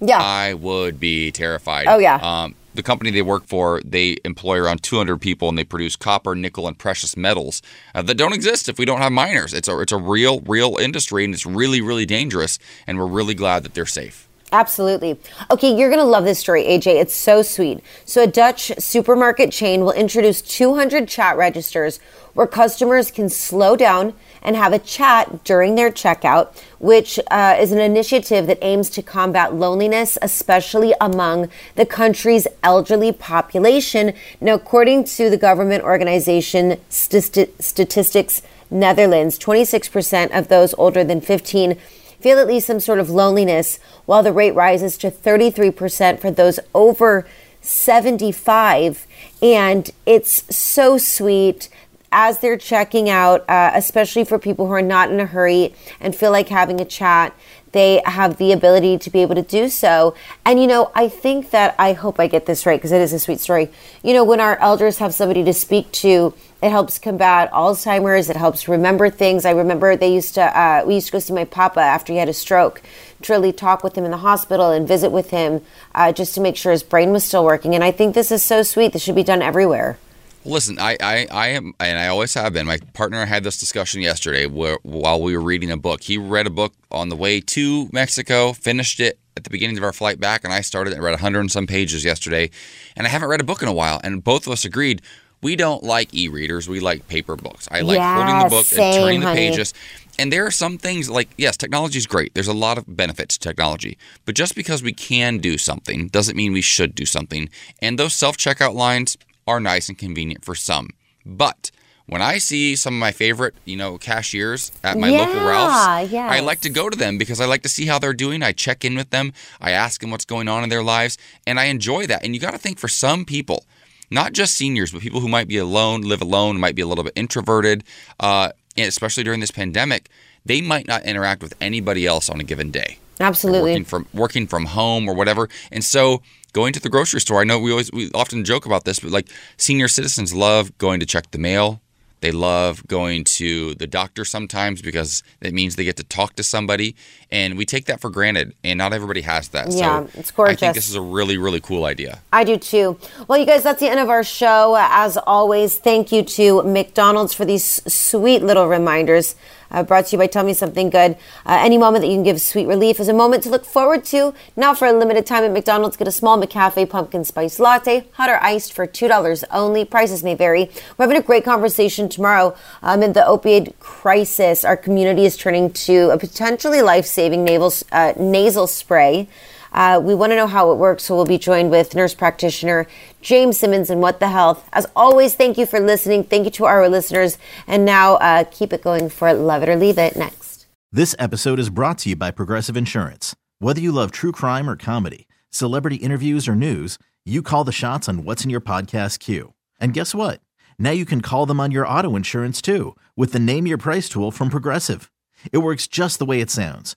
Yeah. 0.00 0.18
I 0.20 0.54
would 0.54 1.00
be 1.00 1.32
terrified. 1.32 1.86
Oh, 1.88 1.98
yeah. 1.98 2.16
Um, 2.16 2.54
the 2.76 2.82
company 2.82 3.10
they 3.10 3.22
work 3.22 3.46
for, 3.46 3.80
they 3.84 4.16
employ 4.24 4.58
around 4.58 4.82
200 4.82 5.18
people, 5.18 5.48
and 5.48 5.58
they 5.58 5.64
produce 5.64 5.96
copper, 5.96 6.34
nickel, 6.34 6.68
and 6.68 6.78
precious 6.78 7.16
metals 7.16 7.62
uh, 7.94 8.02
that 8.02 8.16
don't 8.16 8.32
exist 8.32 8.68
if 8.68 8.78
we 8.78 8.84
don't 8.84 9.00
have 9.00 9.12
miners. 9.12 9.52
It's 9.52 9.68
a 9.68 9.78
it's 9.80 9.92
a 9.92 9.98
real 9.98 10.40
real 10.40 10.76
industry, 10.76 11.24
and 11.24 11.34
it's 11.34 11.46
really 11.46 11.80
really 11.80 12.06
dangerous. 12.06 12.58
And 12.86 12.98
we're 12.98 13.06
really 13.06 13.34
glad 13.34 13.62
that 13.64 13.74
they're 13.74 13.86
safe. 13.86 14.26
Absolutely. 14.52 15.18
Okay, 15.50 15.76
you're 15.76 15.90
going 15.90 16.00
to 16.00 16.04
love 16.04 16.24
this 16.24 16.38
story, 16.38 16.62
AJ. 16.64 17.00
It's 17.00 17.14
so 17.14 17.42
sweet. 17.42 17.80
So, 18.04 18.22
a 18.22 18.26
Dutch 18.28 18.70
supermarket 18.78 19.50
chain 19.50 19.80
will 19.80 19.92
introduce 19.92 20.40
200 20.40 21.08
chat 21.08 21.36
registers 21.36 21.98
where 22.34 22.46
customers 22.46 23.10
can 23.10 23.28
slow 23.28 23.74
down 23.74 24.14
and 24.46 24.54
have 24.54 24.72
a 24.72 24.78
chat 24.78 25.42
during 25.44 25.74
their 25.74 25.90
checkout, 25.90 26.56
which 26.78 27.18
uh, 27.30 27.56
is 27.58 27.72
an 27.72 27.80
initiative 27.80 28.46
that 28.46 28.58
aims 28.62 28.88
to 28.88 29.02
combat 29.02 29.52
loneliness, 29.52 30.16
especially 30.22 30.94
among 31.00 31.50
the 31.74 31.84
country's 31.84 32.46
elderly 32.62 33.12
population. 33.12 34.14
Now, 34.40 34.54
according 34.54 35.04
to 35.16 35.28
the 35.28 35.36
government 35.36 35.82
organization 35.82 36.78
Stati- 36.88 37.50
Statistics 37.60 38.40
Netherlands, 38.70 39.36
26% 39.38 40.30
of 40.36 40.46
those 40.46 40.74
older 40.74 41.02
than 41.02 41.20
15 41.20 41.76
feel 42.20 42.38
at 42.38 42.46
least 42.46 42.68
some 42.68 42.80
sort 42.80 42.98
of 43.00 43.10
loneliness, 43.10 43.78
while 44.06 44.22
the 44.22 44.32
rate 44.32 44.54
rises 44.54 44.96
to 44.98 45.10
33% 45.10 46.20
for 46.20 46.30
those 46.30 46.58
over 46.74 47.26
75. 47.60 49.06
And 49.42 49.90
it's 50.06 50.56
so 50.56 50.98
sweet 50.98 51.68
as 52.12 52.38
they're 52.38 52.56
checking 52.56 53.08
out, 53.08 53.48
uh, 53.48 53.70
especially 53.74 54.24
for 54.24 54.38
people 54.38 54.66
who 54.66 54.72
are 54.72 54.82
not 54.82 55.10
in 55.10 55.20
a 55.20 55.26
hurry 55.26 55.74
and 56.00 56.14
feel 56.14 56.30
like 56.30 56.48
having 56.48 56.80
a 56.80 56.84
chat. 56.84 57.34
They 57.72 58.00
have 58.06 58.38
the 58.38 58.52
ability 58.52 58.96
to 58.98 59.10
be 59.10 59.20
able 59.20 59.34
to 59.34 59.42
do 59.42 59.68
so. 59.68 60.14
And, 60.46 60.58
you 60.58 60.66
know, 60.66 60.90
I 60.94 61.08
think 61.08 61.50
that 61.50 61.74
I 61.78 61.92
hope 61.92 62.18
I 62.18 62.26
get 62.26 62.46
this 62.46 62.64
right 62.64 62.78
because 62.78 62.92
it 62.92 63.02
is 63.02 63.12
a 63.12 63.18
sweet 63.18 63.38
story. 63.38 63.70
You 64.02 64.14
know, 64.14 64.24
when 64.24 64.40
our 64.40 64.56
elders 64.60 64.96
have 64.98 65.12
somebody 65.12 65.44
to 65.44 65.52
speak 65.52 65.92
to, 65.92 66.32
it 66.62 66.70
helps 66.70 66.98
combat 66.98 67.50
Alzheimer's. 67.52 68.30
It 68.30 68.36
helps 68.36 68.66
remember 68.66 69.10
things. 69.10 69.44
I 69.44 69.50
remember 69.50 69.94
they 69.94 70.14
used 70.14 70.34
to, 70.36 70.42
uh, 70.42 70.84
we 70.86 70.94
used 70.94 71.08
to 71.08 71.12
go 71.12 71.18
see 71.18 71.34
my 71.34 71.44
papa 71.44 71.80
after 71.80 72.14
he 72.14 72.18
had 72.18 72.30
a 72.30 72.32
stroke 72.32 72.80
to 73.22 73.32
really 73.32 73.52
talk 73.52 73.84
with 73.84 73.98
him 73.98 74.06
in 74.06 74.10
the 74.10 74.16
hospital 74.18 74.70
and 74.70 74.88
visit 74.88 75.10
with 75.10 75.30
him 75.30 75.60
uh, 75.94 76.12
just 76.12 76.34
to 76.36 76.40
make 76.40 76.56
sure 76.56 76.72
his 76.72 76.82
brain 76.82 77.12
was 77.12 77.24
still 77.24 77.44
working. 77.44 77.74
And 77.74 77.84
I 77.84 77.90
think 77.90 78.14
this 78.14 78.32
is 78.32 78.42
so 78.42 78.62
sweet. 78.62 78.94
This 78.94 79.02
should 79.02 79.16
be 79.16 79.22
done 79.22 79.42
everywhere. 79.42 79.98
Listen, 80.46 80.78
I, 80.78 80.96
I, 81.00 81.26
I 81.30 81.48
am, 81.48 81.74
and 81.80 81.98
I 81.98 82.06
always 82.06 82.32
have 82.34 82.52
been. 82.52 82.66
My 82.66 82.78
partner 82.94 83.18
and 83.20 83.28
I 83.28 83.34
had 83.34 83.42
this 83.42 83.58
discussion 83.58 84.00
yesterday 84.00 84.46
where, 84.46 84.78
while 84.82 85.20
we 85.20 85.36
were 85.36 85.42
reading 85.42 85.72
a 85.72 85.76
book. 85.76 86.02
He 86.04 86.18
read 86.18 86.46
a 86.46 86.50
book 86.50 86.72
on 86.90 87.08
the 87.08 87.16
way 87.16 87.40
to 87.40 87.88
Mexico, 87.92 88.52
finished 88.52 89.00
it 89.00 89.18
at 89.36 89.42
the 89.42 89.50
beginning 89.50 89.76
of 89.76 89.82
our 89.82 89.92
flight 89.92 90.20
back, 90.20 90.44
and 90.44 90.52
I 90.52 90.60
started 90.60 90.92
and 90.92 91.02
read 91.02 91.10
100 91.10 91.40
and 91.40 91.50
some 91.50 91.66
pages 91.66 92.04
yesterday. 92.04 92.50
And 92.96 93.06
I 93.06 93.10
haven't 93.10 93.28
read 93.28 93.40
a 93.40 93.44
book 93.44 93.60
in 93.60 93.68
a 93.68 93.72
while. 93.72 94.00
And 94.04 94.22
both 94.22 94.46
of 94.46 94.52
us 94.52 94.64
agreed 94.64 95.02
we 95.42 95.56
don't 95.56 95.82
like 95.82 96.14
e 96.14 96.28
readers, 96.28 96.68
we 96.68 96.80
like 96.80 97.08
paper 97.08 97.36
books. 97.36 97.68
I 97.70 97.80
like 97.80 98.00
holding 98.00 98.38
the 98.44 98.48
book 98.48 98.64
same, 98.64 98.80
and 98.80 98.94
turning 98.94 99.20
the 99.20 99.26
honey. 99.26 99.50
pages. 99.50 99.74
And 100.18 100.32
there 100.32 100.46
are 100.46 100.50
some 100.50 100.78
things 100.78 101.10
like, 101.10 101.28
yes, 101.36 101.56
technology 101.58 101.98
is 101.98 102.06
great. 102.06 102.32
There's 102.34 102.48
a 102.48 102.54
lot 102.54 102.78
of 102.78 102.84
benefits 102.88 103.36
to 103.36 103.48
technology. 103.48 103.98
But 104.24 104.34
just 104.34 104.54
because 104.54 104.82
we 104.82 104.92
can 104.92 105.38
do 105.38 105.58
something 105.58 106.08
doesn't 106.08 106.36
mean 106.36 106.52
we 106.52 106.62
should 106.62 106.94
do 106.94 107.04
something. 107.04 107.50
And 107.82 107.98
those 107.98 108.14
self 108.14 108.36
checkout 108.36 108.74
lines 108.74 109.18
are 109.46 109.60
nice 109.60 109.88
and 109.88 109.96
convenient 109.96 110.44
for 110.44 110.54
some. 110.54 110.90
But 111.24 111.70
when 112.06 112.22
I 112.22 112.38
see 112.38 112.76
some 112.76 112.94
of 112.94 113.00
my 113.00 113.12
favorite, 113.12 113.54
you 113.64 113.76
know, 113.76 113.98
cashiers 113.98 114.70
at 114.84 114.96
my 114.96 115.10
local 115.10 115.44
Ralph's, 115.44 116.12
yes. 116.12 116.30
I 116.30 116.40
like 116.40 116.60
to 116.60 116.70
go 116.70 116.88
to 116.88 116.96
them 116.96 117.18
because 117.18 117.40
I 117.40 117.46
like 117.46 117.62
to 117.62 117.68
see 117.68 117.86
how 117.86 117.98
they're 117.98 118.12
doing. 118.14 118.42
I 118.42 118.52
check 118.52 118.84
in 118.84 118.94
with 118.94 119.10
them. 119.10 119.32
I 119.60 119.72
ask 119.72 120.00
them 120.00 120.10
what's 120.10 120.24
going 120.24 120.46
on 120.46 120.62
in 120.62 120.68
their 120.68 120.84
lives, 120.84 121.18
and 121.46 121.58
I 121.58 121.64
enjoy 121.64 122.06
that. 122.06 122.24
And 122.24 122.34
you 122.34 122.40
got 122.40 122.52
to 122.52 122.58
think 122.58 122.78
for 122.78 122.88
some 122.88 123.24
people, 123.24 123.64
not 124.08 124.32
just 124.32 124.54
seniors, 124.54 124.92
but 124.92 125.00
people 125.00 125.20
who 125.20 125.28
might 125.28 125.48
be 125.48 125.58
alone, 125.58 126.02
live 126.02 126.22
alone, 126.22 126.60
might 126.60 126.76
be 126.76 126.82
a 126.82 126.86
little 126.86 127.02
bit 127.02 127.14
introverted, 127.16 127.82
uh, 128.20 128.50
especially 128.78 129.24
during 129.24 129.40
this 129.40 129.50
pandemic, 129.50 130.08
they 130.44 130.60
might 130.60 130.86
not 130.86 131.04
interact 131.04 131.42
with 131.42 131.54
anybody 131.60 132.06
else 132.06 132.30
on 132.30 132.40
a 132.40 132.44
given 132.44 132.70
day 132.70 132.98
Absolutely. 133.20 133.72
working 133.72 133.84
from 133.84 134.06
working 134.14 134.46
from 134.46 134.66
home 134.66 135.08
or 135.08 135.14
whatever. 135.14 135.48
And 135.72 135.84
so 135.84 136.22
going 136.56 136.72
to 136.72 136.80
the 136.80 136.88
grocery 136.88 137.20
store, 137.20 137.42
I 137.42 137.44
know 137.44 137.58
we 137.58 137.70
always 137.70 137.92
we 137.92 138.10
often 138.12 138.42
joke 138.42 138.64
about 138.64 138.86
this, 138.86 138.98
but 139.00 139.10
like 139.10 139.28
senior 139.58 139.88
citizens 139.88 140.32
love 140.32 140.76
going 140.78 141.00
to 141.00 141.06
check 141.06 141.30
the 141.30 141.38
mail. 141.38 141.82
They 142.22 142.32
love 142.32 142.86
going 142.86 143.24
to 143.24 143.74
the 143.74 143.86
doctor 143.86 144.24
sometimes 144.24 144.80
because 144.80 145.22
it 145.42 145.52
means 145.52 145.76
they 145.76 145.84
get 145.84 145.98
to 145.98 146.02
talk 146.02 146.34
to 146.36 146.42
somebody, 146.42 146.96
and 147.30 147.58
we 147.58 147.66
take 147.66 147.84
that 147.84 148.00
for 148.00 148.08
granted. 148.08 148.54
And 148.64 148.78
not 148.78 148.94
everybody 148.94 149.20
has 149.20 149.48
that. 149.48 149.70
Yeah, 149.70 150.06
so 150.06 150.10
it's 150.14 150.32
I 150.38 150.54
think 150.54 150.74
this 150.74 150.88
is 150.88 150.94
a 150.94 151.02
really, 151.02 151.36
really 151.36 151.60
cool 151.60 151.84
idea. 151.84 152.20
I 152.32 152.42
do 152.44 152.56
too. 152.56 152.98
Well, 153.28 153.38
you 153.38 153.44
guys, 153.44 153.62
that's 153.62 153.80
the 153.80 153.90
end 153.90 154.00
of 154.00 154.08
our 154.08 154.24
show. 154.24 154.76
As 154.78 155.18
always, 155.18 155.76
thank 155.76 156.10
you 156.10 156.22
to 156.22 156.62
McDonald's 156.62 157.34
for 157.34 157.44
these 157.44 157.82
sweet 157.86 158.42
little 158.42 158.66
reminders. 158.66 159.36
Uh, 159.70 159.82
brought 159.82 160.06
to 160.06 160.12
you 160.12 160.18
by 160.18 160.26
Tell 160.26 160.44
Me 160.44 160.54
Something 160.54 160.90
Good. 160.90 161.12
Uh, 161.44 161.58
any 161.60 161.78
moment 161.78 162.02
that 162.02 162.08
you 162.08 162.14
can 162.14 162.22
give 162.22 162.40
sweet 162.40 162.66
relief 162.66 163.00
is 163.00 163.08
a 163.08 163.12
moment 163.12 163.42
to 163.44 163.50
look 163.50 163.64
forward 163.64 164.04
to. 164.06 164.34
Now, 164.56 164.74
for 164.74 164.86
a 164.86 164.92
limited 164.92 165.26
time 165.26 165.44
at 165.44 165.52
McDonald's, 165.52 165.96
get 165.96 166.08
a 166.08 166.12
small 166.12 166.40
McCafe 166.40 166.88
pumpkin 166.88 167.24
spice 167.24 167.58
latte, 167.58 168.06
hot 168.12 168.30
or 168.30 168.42
iced, 168.42 168.72
for 168.72 168.86
$2 168.86 169.44
only. 169.50 169.84
Prices 169.84 170.22
may 170.22 170.34
vary. 170.34 170.70
We're 170.96 171.04
having 171.04 171.18
a 171.18 171.22
great 171.22 171.44
conversation 171.44 172.08
tomorrow 172.08 172.56
um, 172.82 173.02
in 173.02 173.12
the 173.12 173.20
opioid 173.20 173.78
crisis. 173.80 174.64
Our 174.64 174.76
community 174.76 175.24
is 175.24 175.36
turning 175.36 175.72
to 175.72 176.10
a 176.10 176.18
potentially 176.18 176.82
life 176.82 177.06
saving 177.06 177.48
uh, 177.92 178.12
nasal 178.18 178.66
spray. 178.66 179.28
Uh, 179.76 180.00
we 180.02 180.14
want 180.14 180.32
to 180.32 180.36
know 180.36 180.46
how 180.46 180.72
it 180.72 180.76
works, 180.76 181.04
so 181.04 181.14
we'll 181.14 181.26
be 181.26 181.38
joined 181.38 181.70
with 181.70 181.94
nurse 181.94 182.14
practitioner 182.14 182.86
James 183.20 183.58
Simmons 183.58 183.90
and 183.90 184.00
What 184.00 184.18
the 184.18 184.28
Health. 184.28 184.68
As 184.72 184.86
always, 184.96 185.34
thank 185.34 185.58
you 185.58 185.66
for 185.66 185.78
listening. 185.78 186.24
Thank 186.24 186.46
you 186.46 186.50
to 186.52 186.64
our 186.64 186.88
listeners. 186.88 187.36
And 187.66 187.84
now, 187.84 188.14
uh, 188.14 188.44
keep 188.50 188.72
it 188.72 188.82
going 188.82 189.10
for 189.10 189.32
Love 189.34 189.62
It 189.62 189.68
or 189.68 189.76
Leave 189.76 189.98
It 189.98 190.16
next. 190.16 190.66
This 190.90 191.14
episode 191.18 191.58
is 191.58 191.68
brought 191.68 191.98
to 191.98 192.10
you 192.10 192.16
by 192.16 192.30
Progressive 192.30 192.76
Insurance. 192.76 193.36
Whether 193.58 193.80
you 193.80 193.92
love 193.92 194.12
true 194.12 194.32
crime 194.32 194.68
or 194.68 194.76
comedy, 194.76 195.28
celebrity 195.50 195.96
interviews 195.96 196.48
or 196.48 196.54
news, 196.54 196.98
you 197.26 197.42
call 197.42 197.64
the 197.64 197.72
shots 197.72 198.08
on 198.08 198.24
what's 198.24 198.44
in 198.44 198.50
your 198.50 198.62
podcast 198.62 199.18
queue. 199.18 199.52
And 199.78 199.92
guess 199.92 200.14
what? 200.14 200.40
Now 200.78 200.92
you 200.92 201.04
can 201.04 201.20
call 201.20 201.44
them 201.44 201.60
on 201.60 201.70
your 201.70 201.86
auto 201.86 202.16
insurance 202.16 202.62
too 202.62 202.96
with 203.14 203.32
the 203.32 203.38
Name 203.38 203.66
Your 203.66 203.78
Price 203.78 204.08
tool 204.08 204.30
from 204.30 204.48
Progressive. 204.48 205.10
It 205.52 205.58
works 205.58 205.86
just 205.86 206.18
the 206.18 206.24
way 206.24 206.40
it 206.40 206.50
sounds. 206.50 206.96